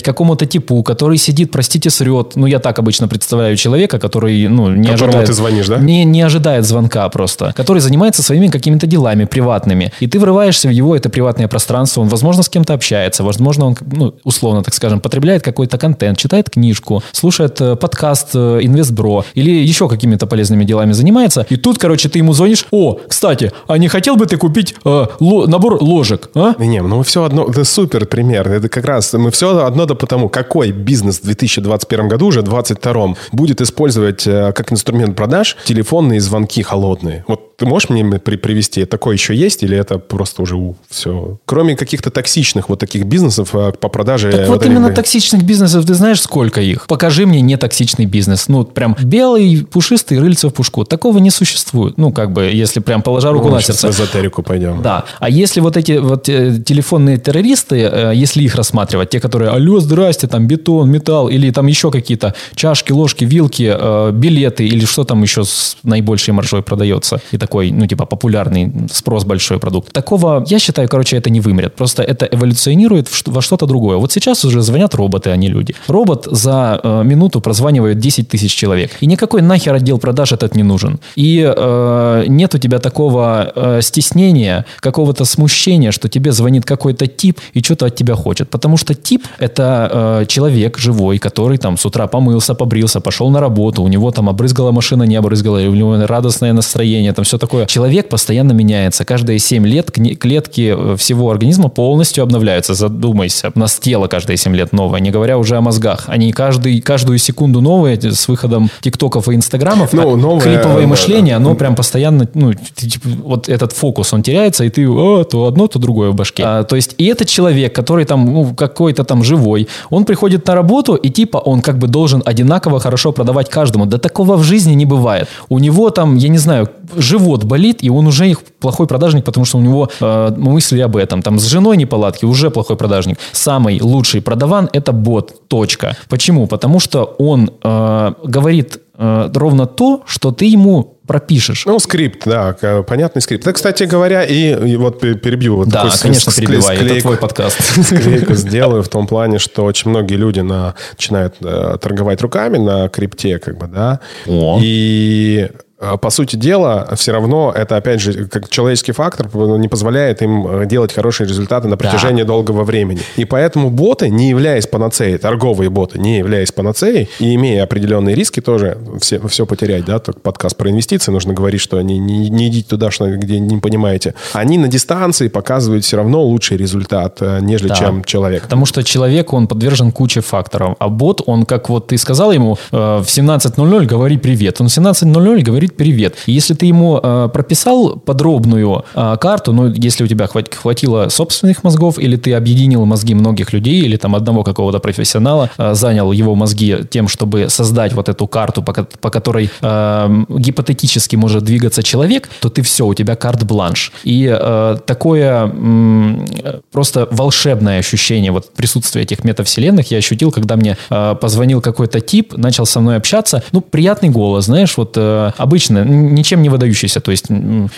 какому-то 0.03 0.47
типу, 0.47 0.83
который 0.83 1.19
сидит, 1.19 1.51
простите, 1.51 1.91
срет. 1.91 2.33
Ну, 2.37 2.47
я 2.47 2.59
так 2.59 2.79
обычно 2.79 3.09
представляю 3.09 3.57
человека, 3.57 3.99
который, 3.99 4.49
ну, 4.49 4.71
не 4.71 4.89
Которому 4.89 5.09
ожидает... 5.09 5.27
ты 5.27 5.33
звонишь, 5.33 5.69
да? 5.69 5.79
Не, 5.79 6.05
не 6.05 6.23
ожидает 6.23 6.65
звонка 6.65 7.09
просто. 7.09 7.53
Который 7.57 7.81
занимается 7.81 8.23
своими 8.23 8.49
какими-то 8.49 8.87
делами 8.87 9.25
приватными. 9.25 9.93
И 10.01 10.07
ты 10.07 10.19
врываешься 10.19 10.69
в 10.69 10.71
его 10.71 10.97
это 10.97 11.09
приватное 11.09 11.49
пространство. 11.49 12.01
Он, 12.01 12.09
возможно, 12.09 12.43
с 12.43 12.49
кем-то 12.49 12.75
общается. 12.75 13.25
Возможно, 13.25 13.67
он, 13.67 13.77
ну, 13.93 14.15
условно, 14.25 14.63
так 14.63 14.75
скажем, 14.75 15.01
потребляет 15.01 15.43
какой-то 15.43 15.79
контент, 15.79 16.19
читает 16.19 16.51
книжку, 16.51 17.03
слушает 17.13 17.61
э, 17.61 17.77
подкаст 17.77 18.31
э, 18.35 18.59
Инвестбро 18.63 19.25
или 19.35 19.51
еще 19.51 19.89
какими-то 19.89 20.27
полезными 20.27 20.65
делами 20.65 20.93
занимается. 20.93 21.47
И 21.49 21.57
тут, 21.57 21.79
короче, 21.79 22.09
ты 22.09 22.19
ему 22.19 22.33
звонишь. 22.33 22.67
О, 22.71 22.99
кстати, 23.09 23.53
а 23.67 23.79
не 23.79 23.89
хотел 23.89 24.17
бы 24.17 24.27
ты 24.27 24.37
купить 24.37 24.75
э, 24.85 25.07
ло- 25.21 25.47
набор 25.47 25.83
ложек, 25.83 26.31
а? 26.35 26.55
Не, 26.59 26.83
ну 26.83 26.99
мы 26.99 27.05
все 27.05 27.25
одно, 27.25 27.47
это 27.49 27.65
супер 27.65 28.07
пример. 28.07 28.49
Это 28.49 28.69
как 28.69 28.85
раз, 28.85 29.13
мы 29.13 29.31
все 29.31 29.65
одно 29.65 29.87
да 29.91 29.95
потому, 29.97 30.29
какой 30.29 30.71
бизнес 30.71 31.19
в 31.21 31.25
2021 31.25 32.09
году, 32.09 32.27
уже 32.27 32.43
2022, 32.43 33.15
будет 33.33 33.61
использовать 33.61 34.27
э, 34.27 34.53
как 34.53 34.73
инструмент 34.73 35.17
продаж 35.17 35.57
телефонные 35.65 36.21
звонки 36.21 36.63
холодные. 36.63 37.25
Вот 37.27 37.57
ты 37.57 37.67
можешь 37.67 37.91
мне 37.91 38.05
при- 38.19 38.37
привести, 38.37 38.85
такое 38.85 39.15
еще 39.17 39.35
есть 39.35 39.63
или 39.63 39.77
это 39.77 39.99
просто 39.99 40.43
уже 40.43 40.57
все? 40.89 41.39
Кроме 41.45 41.77
каких-то 41.77 42.11
токсичных 42.11 42.69
вот 42.69 42.79
таких 42.79 43.05
бизнесов 43.05 43.51
э, 43.55 43.73
по 43.73 43.89
продаже... 43.89 44.31
Так 44.31 44.49
вот 44.49 44.63
этих- 44.63 44.71
именно 44.73 44.91
токсичных 44.95 45.43
бизнесов, 45.43 45.85
ты 45.85 45.95
знаешь, 45.95 46.21
сколько 46.23 46.61
их? 46.61 46.87
Покажи 46.87 47.27
мне 47.27 47.41
нетоксичный 47.41 48.07
бизнес. 48.07 48.49
Ну, 48.49 48.65
прям 48.65 48.97
белый, 49.03 49.67
пушистый, 49.71 50.19
рыльце 50.21 50.49
в 50.49 50.53
пушку. 50.55 50.85
Такого 50.85 51.19
не 51.19 51.31
существует. 51.31 51.99
Ну, 51.99 52.13
как 52.13 52.33
бы, 52.33 52.45
если 52.45 52.81
прям 52.81 53.03
положа 53.03 53.33
руку 53.33 53.49
Ну, 53.49 53.55
на 53.57 53.61
сердце. 53.61 53.89
эзотерику 53.91 54.43
пойдем. 54.43 54.83
Да. 54.83 55.05
А 55.19 55.29
если 55.29 55.61
вот 55.61 55.77
эти 55.77 55.99
вот 55.99 56.29
э, 56.29 56.59
телефонные 56.65 57.19
террористы, 57.19 57.77
если 58.15 58.43
их 58.45 58.55
рассматривать, 58.55 59.11
те, 59.11 59.21
которые, 59.21 59.51
алло, 59.51 59.80
здрасте, 59.81 60.27
там 60.27 60.47
бетон, 60.47 60.91
металл, 60.91 61.29
или 61.29 61.51
там 61.51 61.67
еще 61.67 61.91
какие-то 61.91 62.35
чашки, 62.55 62.93
ложки, 62.93 63.25
вилки, 63.25 63.75
э, 63.75 64.11
билеты, 64.13 64.67
или 64.67 64.85
что 64.85 65.05
там 65.05 65.23
еще 65.23 65.45
с 65.45 65.77
наибольшей 65.83 66.35
маржой 66.35 66.63
продается, 66.63 67.21
и 67.33 67.39
такой, 67.39 67.71
ну, 67.71 67.87
типа, 67.87 68.07
популярный, 68.07 68.73
спрос 68.93 69.25
большой 69.25 69.59
продукт. 69.59 69.93
Такого, 69.93 70.45
я 70.49 70.59
считаю, 70.59 70.89
короче, 70.89 71.17
это 71.17 71.31
не 71.31 71.41
вымрет. 71.41 71.75
Просто 71.75 72.03
это 72.03 72.27
эволюционирует 72.27 73.09
во 73.27 73.43
что-то 73.43 73.67
другое. 73.67 73.97
Вот 73.97 74.13
сейчас 74.13 74.45
уже 74.45 74.63
звонят 74.63 74.95
роботы, 74.95 75.31
а 75.31 75.37
не 75.37 75.49
люди. 75.49 75.75
Робот 75.89 76.29
за 76.31 76.81
э, 76.83 77.03
минуту 77.05 77.41
прозванивает 77.41 77.99
10 77.99 78.29
тысяч 78.29 78.55
человек. 78.55 78.91
И 79.01 79.07
никакой 79.07 79.43
нахер 79.43 79.75
отдел 79.75 79.99
продаж 79.99 80.33
этот 80.33 80.57
не 80.57 80.63
нужен. 80.63 80.99
И 81.17 81.45
э, 81.57 82.25
нет 82.29 82.55
у 82.55 82.59
тебя 82.59 82.79
такого 82.79 83.53
э, 83.55 83.81
стеснения, 83.83 84.65
какого-то 84.81 85.25
смущения, 85.25 85.93
что 85.93 86.09
тебе 86.09 86.33
звонит 86.33 86.65
какой-то 86.65 87.07
тип 87.07 87.41
и 87.55 87.63
что-то 87.63 87.87
от 87.87 87.97
тебя 87.97 88.15
хочет. 88.15 88.51
Потому 88.51 88.77
что 88.77 88.95
тип– 88.95 89.27
это 89.39 89.70
э, 89.91 90.27
человек 90.27 90.79
живой, 90.79 91.19
который 91.19 91.59
там 91.59 91.77
с 91.77 91.87
утра 91.87 92.07
помылся, 92.07 92.55
побрился, 92.55 93.01
пошел 93.01 93.31
на 93.31 93.41
работу, 93.41 93.83
у 93.83 93.89
него 93.89 94.11
там 94.11 94.29
обрызгала 94.29 94.73
машина, 94.73 95.05
не 95.05 95.17
обрызгала, 95.17 95.59
у 95.59 95.75
него 95.75 95.97
радостное 96.07 96.53
настроение, 96.53 97.13
там 97.13 97.25
все 97.25 97.39
такое. 97.39 97.67
Человек 97.67 98.09
постоянно 98.09 98.53
меняется. 98.53 99.05
Каждые 99.05 99.39
7 99.39 99.67
лет 99.67 99.91
клетки 99.91 100.75
э, 100.77 100.97
всего 100.97 101.31
организма 101.31 101.69
полностью 101.69 102.23
обновляются. 102.23 102.75
Задумайся. 102.75 103.53
У 103.55 103.59
нас 103.59 103.79
тело 103.79 104.07
каждые 104.07 104.37
7 104.37 104.55
лет 104.55 104.73
новое, 104.73 105.01
не 105.01 105.11
говоря 105.11 105.39
уже 105.39 105.57
о 105.57 105.61
мозгах. 105.61 106.05
Они 106.07 106.33
каждый, 106.33 106.81
каждую 106.81 107.19
секунду 107.19 107.61
новые 107.61 108.01
с 108.01 108.29
выходом 108.29 108.71
тиктоков 108.81 109.29
и 109.29 109.35
инстаграмов. 109.35 109.93
Ну, 109.93 110.17
новое, 110.17 110.41
клиповое 110.41 110.83
да, 110.83 110.89
мышление, 110.89 111.35
да. 111.35 111.37
оно 111.37 111.55
прям 111.55 111.75
постоянно, 111.75 112.29
ну, 112.35 112.53
типа, 112.55 113.09
вот 113.23 113.49
этот 113.49 113.73
фокус, 113.73 114.13
он 114.13 114.23
теряется, 114.23 114.65
и 114.65 114.71
ты 114.71 114.87
а, 114.89 115.25
то 115.25 115.47
одно, 115.47 115.67
то 115.67 115.79
другое 115.79 116.11
в 116.11 116.15
башке. 116.15 116.43
А, 116.45 116.65
то 116.65 116.77
есть, 116.77 116.95
и 116.99 117.07
этот 117.07 117.29
человек, 117.29 117.75
который 117.75 118.05
там, 118.05 118.25
ну, 118.25 118.55
какой-то 118.55 119.05
там 119.05 119.25
живой, 119.25 119.60
другой. 119.61 119.69
Он 119.91 120.05
приходит 120.05 120.49
на 120.49 120.55
работу, 120.55 120.95
и 120.95 121.11
типа 121.11 121.39
он 121.39 121.61
как 121.61 121.79
бы 121.79 121.89
должен 121.89 122.23
одинаково 122.27 122.81
хорошо 122.81 123.13
продавать 123.13 123.49
каждому. 123.49 123.87
Да 123.87 123.99
такого 123.99 124.37
в 124.37 124.43
жизни 124.43 124.75
не 124.75 124.87
бывает. 124.87 125.29
У 125.49 125.59
него 125.59 125.91
там, 125.91 126.17
я 126.17 126.29
не 126.29 126.39
знаю, 126.39 126.69
живот 126.97 127.45
болит, 127.45 127.85
и 127.85 127.91
он 127.91 128.07
уже 128.07 128.35
плохой 128.61 128.87
продажник, 128.87 129.25
потому 129.25 129.47
что 129.47 129.59
у 129.59 129.63
него 129.63 129.89
э, 130.01 130.33
мысли 130.37 130.83
об 130.83 130.97
этом. 130.97 131.23
Там 131.23 131.39
с 131.39 131.45
женой 131.45 131.77
неполадки, 131.77 132.27
уже 132.27 132.51
плохой 132.51 132.77
продажник. 132.77 133.19
Самый 133.33 133.81
лучший 133.81 134.21
продаван– 134.21 134.69
это 134.73 134.93
бот. 134.93 135.49
Точка. 135.49 135.97
Почему? 136.09 136.47
Потому 136.47 136.81
что 136.81 137.17
он 137.19 137.51
э, 137.65 138.13
говорит 138.25 138.81
ровно 139.01 139.67
то, 139.67 140.03
что 140.07 140.31
ты 140.31 140.45
ему 140.45 140.99
пропишешь. 141.07 141.65
Ну, 141.67 141.79
скрипт, 141.81 142.23
да, 142.27 142.53
к- 142.53 142.83
понятный 142.85 143.21
скрипт. 143.23 143.43
Это, 143.45 143.53
кстати 143.55 143.83
говоря, 143.85 144.23
и, 144.25 144.71
и 144.73 144.77
вот 144.77 145.01
пе- 145.01 145.15
перебью. 145.15 145.57
Вот 145.57 145.69
да, 145.69 145.85
такой 145.85 145.99
конечно, 146.03 146.31
скле- 146.31 146.47
перебивай. 146.47 146.77
Это 146.77 146.85
склейку- 146.85 147.01
твой 147.03 147.17
подкаст. 147.17 147.61
склейку 147.85 148.35
сделаю 148.35 148.83
в 148.83 148.89
том 148.89 149.07
плане, 149.07 149.39
что 149.39 149.65
очень 149.65 149.91
многие 149.91 150.15
люди 150.15 150.41
на, 150.41 150.75
начинают 150.93 151.35
э, 151.41 151.79
торговать 151.81 152.21
руками 152.23 152.59
на 152.59 152.89
крипте, 152.89 153.39
как 153.39 153.59
бы, 153.59 153.67
да. 153.67 154.01
О. 154.29 154.59
И 154.63 155.49
э, 155.51 155.59
по 156.01 156.11
сути 156.11 156.37
дела, 156.37 156.89
все 156.97 157.13
равно 157.13 157.53
это, 157.55 157.77
опять 157.77 158.01
же, 158.01 158.27
как 158.27 158.49
человеческий 158.51 158.93
фактор 158.93 159.29
не 159.35 159.69
позволяет 159.69 160.21
им 160.21 160.47
э, 160.47 160.67
делать 160.67 160.93
хорошие 160.93 161.27
результаты 161.27 161.69
на 161.69 161.77
протяжении 161.77 162.23
долгого 162.23 162.65
времени. 162.65 163.01
И 163.17 163.25
поэтому 163.25 163.71
боты, 163.71 164.11
не 164.11 164.29
являясь 164.29 164.67
панацеей, 164.67 165.17
торговые 165.17 165.71
боты, 165.71 165.99
не 165.99 166.19
являясь 166.19 166.53
панацеей, 166.53 167.09
и 167.19 167.35
имея 167.35 167.65
определенные 167.65 168.15
риски 168.15 168.41
тоже 168.41 168.77
все, 169.01 169.27
все 169.27 169.47
потерять, 169.47 169.87
да, 169.87 169.99
так 169.99 170.21
подкаст 170.21 170.57
про 170.57 170.71
инвестиции, 170.71 171.11
нужно 171.13 171.33
говорить, 171.33 171.61
что 171.63 171.81
не, 171.81 171.99
не, 171.99 172.29
не 172.29 172.49
идите 172.49 172.69
туда, 172.69 172.91
что, 172.91 173.07
где 173.17 173.41
не 173.41 173.59
понимаете. 173.59 174.15
Они 174.35 174.59
на 174.59 174.69
дистанции 174.69 175.29
показывают 175.29 175.85
все 175.85 175.97
равно 175.97 176.23
лучший 176.23 176.59
результат, 176.59 177.17
э, 177.21 177.39
нежели 177.41 177.69
Да. 177.69 177.77
чем 177.77 178.05
человек. 178.05 178.43
Потому 178.43 178.67
что 178.67 178.83
человек, 178.83 179.33
он 179.33 179.47
подвержен 179.47 179.93
куче 179.93 180.21
факторов. 180.21 180.77
А 180.79 180.89
бот, 180.89 181.23
он, 181.25 181.47
как 181.47 181.71
вот 181.71 181.87
ты 181.87 181.97
сказал 181.97 182.33
ему, 182.33 182.59
э, 182.71 182.77
в 182.77 183.07
17.00 183.07 183.87
говори 183.87 184.19
привет. 184.19 184.61
Он 184.61 184.69
в 184.69 184.71
17.00 184.71 185.43
говорит 185.43 185.70
привет. 185.75 186.17
И 186.27 186.33
если 186.33 186.55
ты 186.55 186.67
ему 186.67 187.01
э, 187.03 187.29
прописал 187.33 187.97
подробную 187.97 188.85
э, 188.95 189.17
карту, 189.21 189.53
ну, 189.53 189.69
если 189.69 190.05
у 190.05 190.07
тебя 190.07 190.27
хват- 190.27 190.55
хватило 190.55 191.09
собственных 191.09 191.65
мозгов, 191.65 191.99
или 191.99 192.17
ты 192.17 192.35
объединил 192.35 192.85
мозги 192.87 193.15
многих 193.15 193.53
людей, 193.53 193.83
или 193.83 193.97
там 193.97 194.15
одного 194.15 194.43
какого-то 194.45 194.79
профессионала, 194.79 195.51
э, 195.59 195.75
занял 195.75 196.13
его 196.13 196.35
мозги 196.35 196.79
тем, 196.91 197.09
чтобы 197.09 197.49
создать 197.49 197.93
вот 197.93 198.09
эту 198.09 198.27
карту, 198.27 198.63
по, 198.63 198.73
по 198.73 199.11
которой 199.11 199.51
э, 199.61 200.25
гипотетически 200.29 201.17
может 201.17 201.45
двигаться 201.45 201.83
человек, 201.83 202.29
то 202.41 202.49
ты 202.49 202.63
все, 202.63 202.87
у 202.87 202.95
тебя 202.95 203.17
карт-бланш. 203.17 203.93
И 204.05 204.29
э, 204.31 204.77
такое 204.87 205.45
м, 205.45 206.27
просто 206.73 207.09
волшебное 207.11 207.79
ощущение 207.79 208.33
вот 208.33 208.51
присутствия 208.55 209.03
этих 209.03 209.25
метавселенных 209.25 209.91
я 209.91 209.99
ощутил, 209.99 210.33
когда 210.33 210.57
мне 210.57 210.77
э, 210.91 211.15
позвонил 211.21 211.61
какой-то 211.61 212.01
тип, 212.01 212.37
начал 212.37 212.67
со 212.67 212.81
мной 212.81 212.97
общаться. 212.97 213.43
Ну, 213.53 213.61
приятный 213.61 214.09
голос, 214.09 214.47
знаешь, 214.47 214.77
вот 214.77 214.95
э, 214.97 215.33
обычно, 215.37 215.60
н- 215.69 216.15
ничем 216.15 216.43
не 216.43 216.49
выдающийся. 216.49 217.01
То 217.01 217.11
есть 217.11 217.27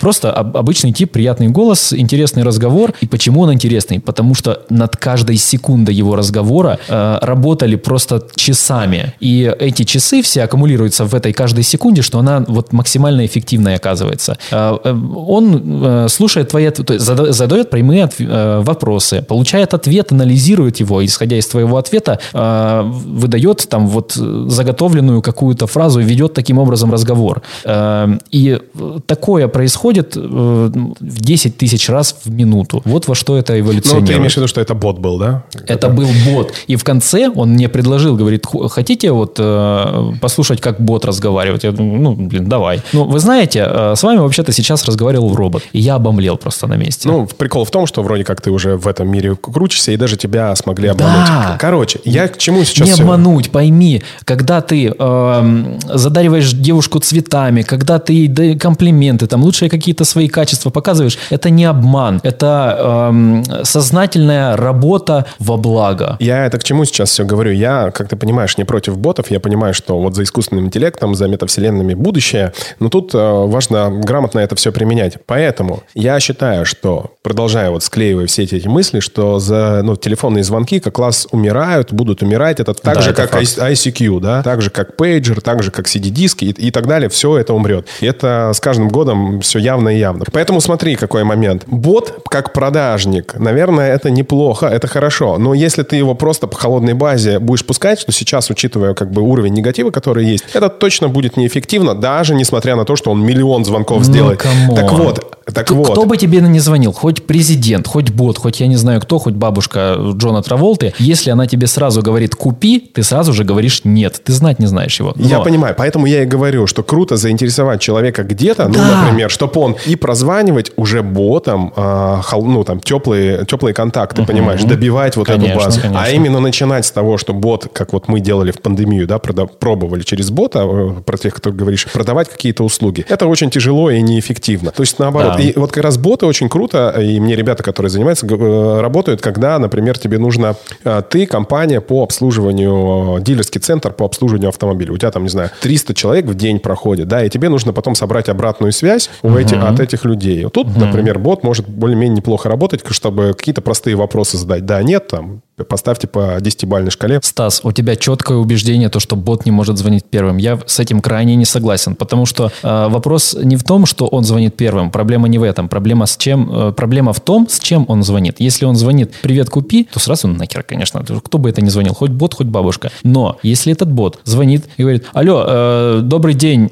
просто 0.01 0.33
об- 0.33 0.57
обычный 0.57 0.93
тип, 0.93 1.11
приятный 1.13 1.49
голос, 1.49 1.93
интересный 1.93 2.43
разговор. 2.45 2.93
И 3.01 3.07
почему 3.07 3.41
он 3.41 3.53
интересный? 3.53 3.99
Потому 4.01 4.35
что 4.35 4.63
над 4.71 4.97
каждой 4.97 5.37
секундой 5.37 5.95
его 5.95 6.17
разговора 6.17 6.79
э, 6.89 7.19
работали 7.23 7.77
просто 7.77 8.23
часами. 8.37 9.15
И 9.21 9.53
эти 9.59 9.83
часы 9.85 10.23
все 10.23 10.43
аккумулируются 10.45 11.05
в 11.05 11.15
этой 11.15 11.33
каждой 11.33 11.65
секунде, 11.65 12.03
что 12.03 12.19
она 12.19 12.45
вот 12.49 12.73
максимально 12.73 13.25
эффективной 13.27 13.75
оказывается. 13.77 14.37
Э, 14.51 14.77
э, 14.85 14.95
Он 15.27 15.63
э, 15.85 16.09
слушает 16.09 16.49
твои, 16.51 16.69
зада- 16.99 17.33
задает 17.33 17.71
прямые 17.71 18.05
отв- 18.05 18.15
э, 18.21 18.61
вопросы, 18.63 19.23
получает 19.23 19.75
ответ, 19.75 20.13
анализирует 20.13 20.81
его, 20.81 21.05
исходя 21.05 21.37
из 21.37 21.47
твоего 21.47 21.77
ответа, 21.77 22.19
э, 22.35 22.83
выдает 22.85 23.67
там 23.69 23.89
вот 23.89 24.17
э, 24.19 24.45
заготовленную 24.49 25.23
какую-то 25.23 25.67
фразу 25.67 26.01
и 26.01 26.05
ведет 26.05 26.35
таким 26.35 26.59
образом 26.59 26.93
разговор. 26.93 27.43
Э, 27.73 28.19
И 28.31 28.59
э, 28.75 28.99
такое 29.07 29.49
происходит 29.49 30.17
э, 30.17 30.21
в 30.21 31.21
10 31.21 31.57
тысяч 31.57 31.89
раз 31.89 32.17
в 32.25 32.31
минуту. 32.31 32.83
Вот 32.85 33.09
во 33.09 33.15
что 33.15 33.37
это 33.37 33.53
Ну, 33.53 33.61
эволюционирует. 33.61 34.09
ты 34.09 34.17
имеешь 34.19 34.35
в 34.35 34.37
виду, 34.37 34.49
что 34.49 34.61
это 34.61 34.75
бот 34.75 34.99
был, 34.99 35.19
да? 35.19 35.43
Это 35.67 35.89
был 35.89 36.09
бот. 36.27 36.53
И 36.67 36.77
в 36.77 36.85
конце 36.85 37.29
он 37.35 37.51
мне 37.51 37.69
предложил, 37.69 38.17
говорит, 38.17 38.47
«Ху- 38.47 38.69
хотите 38.69 39.11
вот 39.13 39.37
э, 39.39 40.13
послушать, 40.21 40.61
как 40.61 40.81
бот 40.81 41.05
разговаривает? 41.05 41.65
Я 41.65 41.73
думаю, 41.73 42.01
ну, 42.01 42.15
блин, 42.15 42.49
давай. 42.49 42.81
Ну, 42.93 43.05
вы 43.05 43.19
знаете, 43.21 43.65
э, 43.67 43.95
с 43.97 44.03
вами 44.03 44.19
вообще-то 44.19 44.53
сейчас 44.53 44.85
разговаривал 44.85 45.35
робот. 45.35 45.63
И 45.73 45.81
я 45.81 45.95
обомлел 45.97 46.37
просто 46.37 46.67
на 46.67 46.77
месте. 46.77 47.09
Ну, 47.09 47.27
прикол 47.39 47.65
в 47.65 47.71
том, 47.71 47.87
что 47.87 48.03
вроде 48.03 48.25
как 48.25 48.41
ты 48.41 48.51
уже 48.51 48.77
в 48.77 48.87
этом 48.87 49.09
мире 49.09 49.35
крутишься, 49.37 49.93
и 49.93 49.97
даже 49.97 50.17
тебя 50.17 50.55
смогли 50.57 50.89
обмануть. 50.89 51.27
Да. 51.29 51.57
Короче, 51.61 52.01
я 52.05 52.29
к 52.29 52.39
чему 52.39 52.65
сейчас 52.65 52.89
не 52.89 53.03
обмануть, 53.03 53.51
пойми, 53.51 54.03
когда 54.25 54.61
ты 54.61 54.89
эм, 54.99 55.79
задариваешь 55.83 56.53
девушку 56.53 56.99
цветами, 56.99 57.62
когда 57.63 57.99
ты 57.99 58.13
ей 58.13 58.29
да- 58.29 58.59
комплименты, 58.59 59.27
там 59.27 59.43
лучшие 59.43 59.69
какие-то 59.71 60.05
свои 60.05 60.29
качества 60.29 60.71
показываешь, 60.71 61.19
это 61.31 61.51
не 61.51 61.65
обман, 61.65 62.21
это 62.23 63.09
эм, 63.11 63.45
сознательная 63.65 64.57
работа 64.57 65.27
во 65.39 65.57
благо. 65.57 66.17
Я 66.21 66.47
это 66.47 66.59
к 66.59 66.65
чему 66.65 66.85
сейчас 66.85 67.11
все 67.11 67.25
говорю? 67.25 67.53
Я, 67.53 67.91
как 67.91 68.09
ты 68.09 68.17
понимаешь, 68.17 68.57
не 68.59 68.65
против 68.65 68.97
ботов. 68.99 69.31
Я 69.31 69.41
понимаю, 69.41 69.75
что 69.75 69.99
вот 69.99 70.15
за 70.15 70.23
искусственным 70.23 70.67
интеллектом, 70.67 71.15
за 71.15 71.29
метавселенными 71.29 71.95
будущее. 71.95 72.53
Но 72.79 72.89
тут 72.89 73.15
э, 73.15 73.19
важно 73.19 73.91
грамотно 73.91 74.39
это 74.41 74.55
все 74.57 74.73
применять. 74.73 75.19
Поэтому 75.27 75.83
я 75.95 76.19
считаю, 76.21 76.65
что, 76.65 77.13
продолжая 77.23 77.71
вот 77.71 77.83
склеивая 77.83 78.27
все 78.27 78.43
эти, 78.45 78.55
эти 78.57 78.69
мысли, 78.69 79.01
что 79.01 79.39
за 79.39 79.81
ну, 79.83 79.97
телефонные 79.97 80.45
звонки 80.45 80.81
как 80.81 80.95
класс 80.95 81.27
умирают, 81.33 81.93
будут 81.93 82.23
умирать. 82.23 82.61
Это 82.61 82.75
так 82.75 82.95
Да, 82.95 83.01
же, 83.01 83.11
это 83.11 83.23
как 83.27 83.31
факт. 83.33 83.59
ICQ, 83.59 84.21
да? 84.21 84.43
Так 84.43 84.63
же, 84.63 84.71
как 84.71 84.97
пейджер, 84.97 85.41
так 85.41 85.63
же, 85.63 85.71
как 85.71 85.87
CD-диски 85.87 86.45
и, 86.45 86.51
и 86.69 86.71
так 86.71 86.87
далее. 86.87 87.09
Все 87.09 87.37
это 87.39 87.52
умрет. 87.53 87.87
И 88.01 88.07
это 88.07 88.51
с 88.55 88.61
каждым 88.61 88.89
годом 88.89 89.41
все 89.41 89.59
явнее 89.59 89.91
и 89.91 89.99
явнее. 89.99 90.25
Поэтому 90.33 90.61
смотри, 90.61 90.97
какой 90.97 91.25
момент. 91.25 91.65
Бот, 91.67 92.23
как 92.29 92.53
продажник, 92.53 93.35
наверное, 93.39 93.93
это 93.95 94.11
неплохо, 94.11 94.67
это 94.67 94.87
хорошо. 94.87 95.39
Но 95.39 95.55
если 95.55 95.83
ты 95.83 95.97
его 95.97 96.15
просто 96.15 96.47
по 96.47 96.57
холодной 96.57 96.95
базе 96.95 97.39
будешь 97.39 97.65
пускать, 97.65 98.01
что 98.01 98.13
сейчас, 98.13 98.51
учитывая 98.51 98.95
как 98.95 99.11
бы 99.11 99.23
уровень 99.23 99.53
негатива, 99.55 99.91
который 99.91 100.25
есть, 100.27 100.45
это 100.55 100.69
точно 100.69 101.09
будет 101.09 101.37
неэффективно, 101.37 101.95
даже 101.95 102.35
несмотря 102.35 102.77
на 102.77 102.85
то, 102.85 102.97
что 102.97 103.11
он 103.11 103.23
миллион 103.25 103.65
звонков 103.65 104.05
сделает. 104.05 104.41
come 104.41 104.61
on. 104.61 104.77
так 104.77 104.93
вот, 104.93 105.37
так 105.53 105.67
Кто, 105.67 105.75
вот. 105.75 105.91
кто 105.93 106.05
бы 106.07 106.17
тебе 106.17 106.41
не 106.41 106.61
звонил, 106.61 106.93
хоть 106.93 107.27
президент, 107.27 107.87
хоть 107.87 108.11
бот, 108.11 108.39
хоть 108.39 108.61
я 108.61 108.67
не 108.67 108.77
знаю 108.77 109.01
кто, 109.01 109.19
хоть 109.19 109.35
бабушка 109.35 109.97
Джона 110.15 110.43
Траволты, 110.43 110.95
если 110.99 111.31
она 111.31 111.47
тебе 111.47 111.67
сразу 111.67 112.03
говорит 112.03 112.35
«купи», 112.35 112.79
ты 112.79 113.03
сразу 113.03 113.33
же 113.33 113.45
говоришь 113.45 113.83
«нет», 113.85 114.21
ты 114.25 114.33
знать 114.33 114.59
не 114.59 114.67
знаешь 114.67 114.99
его. 114.99 115.13
Я 115.17 115.39
Но- 115.39 115.45
понимаю, 115.45 115.75
поэтому 115.77 116.07
я 116.07 116.23
и 116.23 116.27
говорю, 116.27 116.67
что 116.67 116.83
круто 116.83 117.17
заинтересовать 117.37 117.81
человека 117.81 118.23
где-то, 118.23 118.69
ну, 118.69 118.75
Да. 118.75 119.03
например, 119.03 119.31
чтобы 119.31 119.61
он 119.61 119.77
и 119.87 119.97
прозванивать 119.97 120.73
уже 120.77 121.03
ботом, 121.03 121.73
а, 121.77 122.21
хол- 122.23 122.45
ну, 122.45 122.63
там, 122.65 122.81
теплые, 122.81 123.45
теплые 123.47 123.75
контакты, 123.75 124.25
понимаешь, 124.25 124.63
добивать 124.63 125.17
вот 125.17 125.27
Конечно, 125.27 125.53
эту 125.55 125.65
базу. 125.65 125.81
конечно. 125.81 126.03
А 126.05 126.11
именно 126.11 126.41
начинать 126.41 126.85
с 126.85 126.91
того, 126.91 127.17
что 127.19 127.33
бот, 127.33 127.69
как 127.73 127.93
вот 127.93 128.09
мы 128.09 128.21
делали 128.21 128.51
в 128.53 128.61
пандемию, 128.61 129.07
да, 129.07 129.17
прода- 129.17 129.47
пробовали 129.59 130.03
через 130.03 130.31
бота, 130.31 130.61
э, 130.65 131.01
про 131.05 131.17
тех, 131.19 131.35
кто 131.35 131.51
говоришь, 131.53 131.87
продавать 131.93 132.29
какие-то 132.29 132.65
услуги. 132.65 133.05
Это 133.09 133.27
очень 133.27 133.51
тяжело 133.51 133.91
и 133.91 134.01
неэффективно. 134.03 134.71
То 134.71 134.83
есть, 134.83 134.99
наоборот, 134.99 135.35
Да. 135.37 135.43
и 135.43 135.53
вот 135.59 135.73
как 135.73 135.85
раз 135.85 135.97
боты 135.97 136.27
очень 136.27 136.49
круто, 136.49 136.95
и 137.01 137.19
мне 137.21 137.35
ребята, 137.37 137.63
которые 137.63 137.91
занимаются, 137.91 138.27
э, 138.27 138.81
работают, 138.81 139.21
когда, 139.23 139.59
например, 139.59 139.99
тебе 139.99 140.19
нужно, 140.19 140.55
э, 140.85 141.03
ты 141.09 141.27
компания 141.27 141.81
по 141.81 142.03
обслуживанию, 142.03 143.17
э, 143.19 143.23
дилерский 143.23 143.61
центр 143.61 143.93
по 143.93 144.05
обслуживанию 144.05 144.49
автомобиля. 144.49 144.93
У 144.93 144.97
тебя 144.97 145.11
там, 145.11 145.23
не 145.23 145.29
знаю, 145.29 145.51
300 145.61 145.95
человек 145.95 146.27
в 146.27 146.35
день 146.35 146.59
проходит, 146.59 147.09
да, 147.09 147.22
и 147.25 147.31
тебе 147.31 147.49
нужно 147.49 147.73
потом 147.73 147.95
собрать 147.95 148.29
обратную 148.29 148.73
связь 148.73 149.11
у 149.23 149.35
эти- 149.37 149.55
от 149.55 149.81
этих 149.81 150.05
людей. 150.05 150.47
Тут, 150.53 150.77
например, 150.77 151.19
бот 151.19 151.43
может 151.45 151.69
более-менее 151.69 152.17
неплохо 152.19 152.49
работать, 152.49 152.83
чтобы 152.91 153.35
какие-то 153.37 153.61
простые 153.63 153.97
вопросы 153.97 154.37
задать. 154.37 154.65
Да, 154.67 154.83
нет, 154.83 155.09
там, 155.09 155.43
поставьте 155.69 156.07
по 156.09 156.39
10-бальной 156.41 156.91
шкале. 156.91 157.21
Стас, 157.23 157.61
у 157.63 157.73
тебя 157.73 157.97
четкое 157.97 158.39
убеждение, 158.39 158.89
то, 158.89 159.01
что 159.01 159.17
бот 159.17 159.45
не 159.47 159.53
может 159.53 159.79
звонить 159.79 160.05
первым. 160.05 160.37
Я 160.39 160.59
с 160.67 160.81
этим 160.81 161.01
крайне 161.01 161.37
не 161.37 161.45
согласен, 161.45 161.95
потому 161.95 162.27
что 162.27 162.51
э, 162.63 162.89
вопрос 162.89 163.37
не 163.41 163.57
в 163.57 163.63
том, 163.65 163.87
что 163.87 164.07
он 164.07 164.25
звонит 164.25 164.57
первым. 164.57 164.91
Проблема 164.91 165.29
не 165.29 165.39
в 165.39 165.43
этом. 165.43 165.69
Проблема 165.69 166.07
с 166.07 166.17
чем? 166.17 166.51
э, 166.53 166.73
проблема 166.73 167.13
в 167.13 167.21
том, 167.21 167.47
с 167.49 167.61
чем 167.61 167.85
он 167.89 168.03
звонит. 168.03 168.37
Если 168.39 168.65
он 168.65 168.77
звонит 168.77 169.13
«Привет, 169.23 169.51
купи», 169.51 169.85
то 169.93 170.01
сразу 170.01 170.29
нахер, 170.29 170.63
конечно. 170.63 171.05
Кто 171.25 171.39
бы 171.39 171.49
это 171.51 171.63
ни 171.63 171.69
звонил, 171.69 171.95
хоть 171.95 172.11
бот, 172.11 172.35
хоть 172.35 172.47
бабушка. 172.47 172.91
Но 173.03 173.39
если 173.43 173.73
этот 173.73 173.91
бот 173.93 174.19
звонит 174.25 174.65
и 174.77 174.83
говорит 174.83 175.05
«Алло, 175.13 175.45
э, 175.47 176.01
добрый 176.03 176.35
день, 176.35 176.71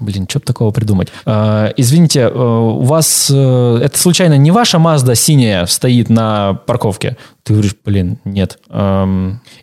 Блин, 0.00 0.26
что 0.28 0.40
бы 0.40 0.46
такого 0.46 0.70
придумать? 0.70 1.08
Э, 1.26 1.72
извините, 1.76 2.28
у 2.28 2.82
вас 2.82 3.30
э, 3.32 3.80
это 3.84 3.98
случайно 3.98 4.36
не 4.36 4.50
ваша 4.50 4.78
Мазда 4.78 5.14
синяя 5.14 5.66
стоит 5.66 6.08
на 6.08 6.54
парковке? 6.66 7.16
Ты 7.50 7.54
говоришь, 7.54 7.74
блин, 7.84 8.18
нет. 8.24 8.60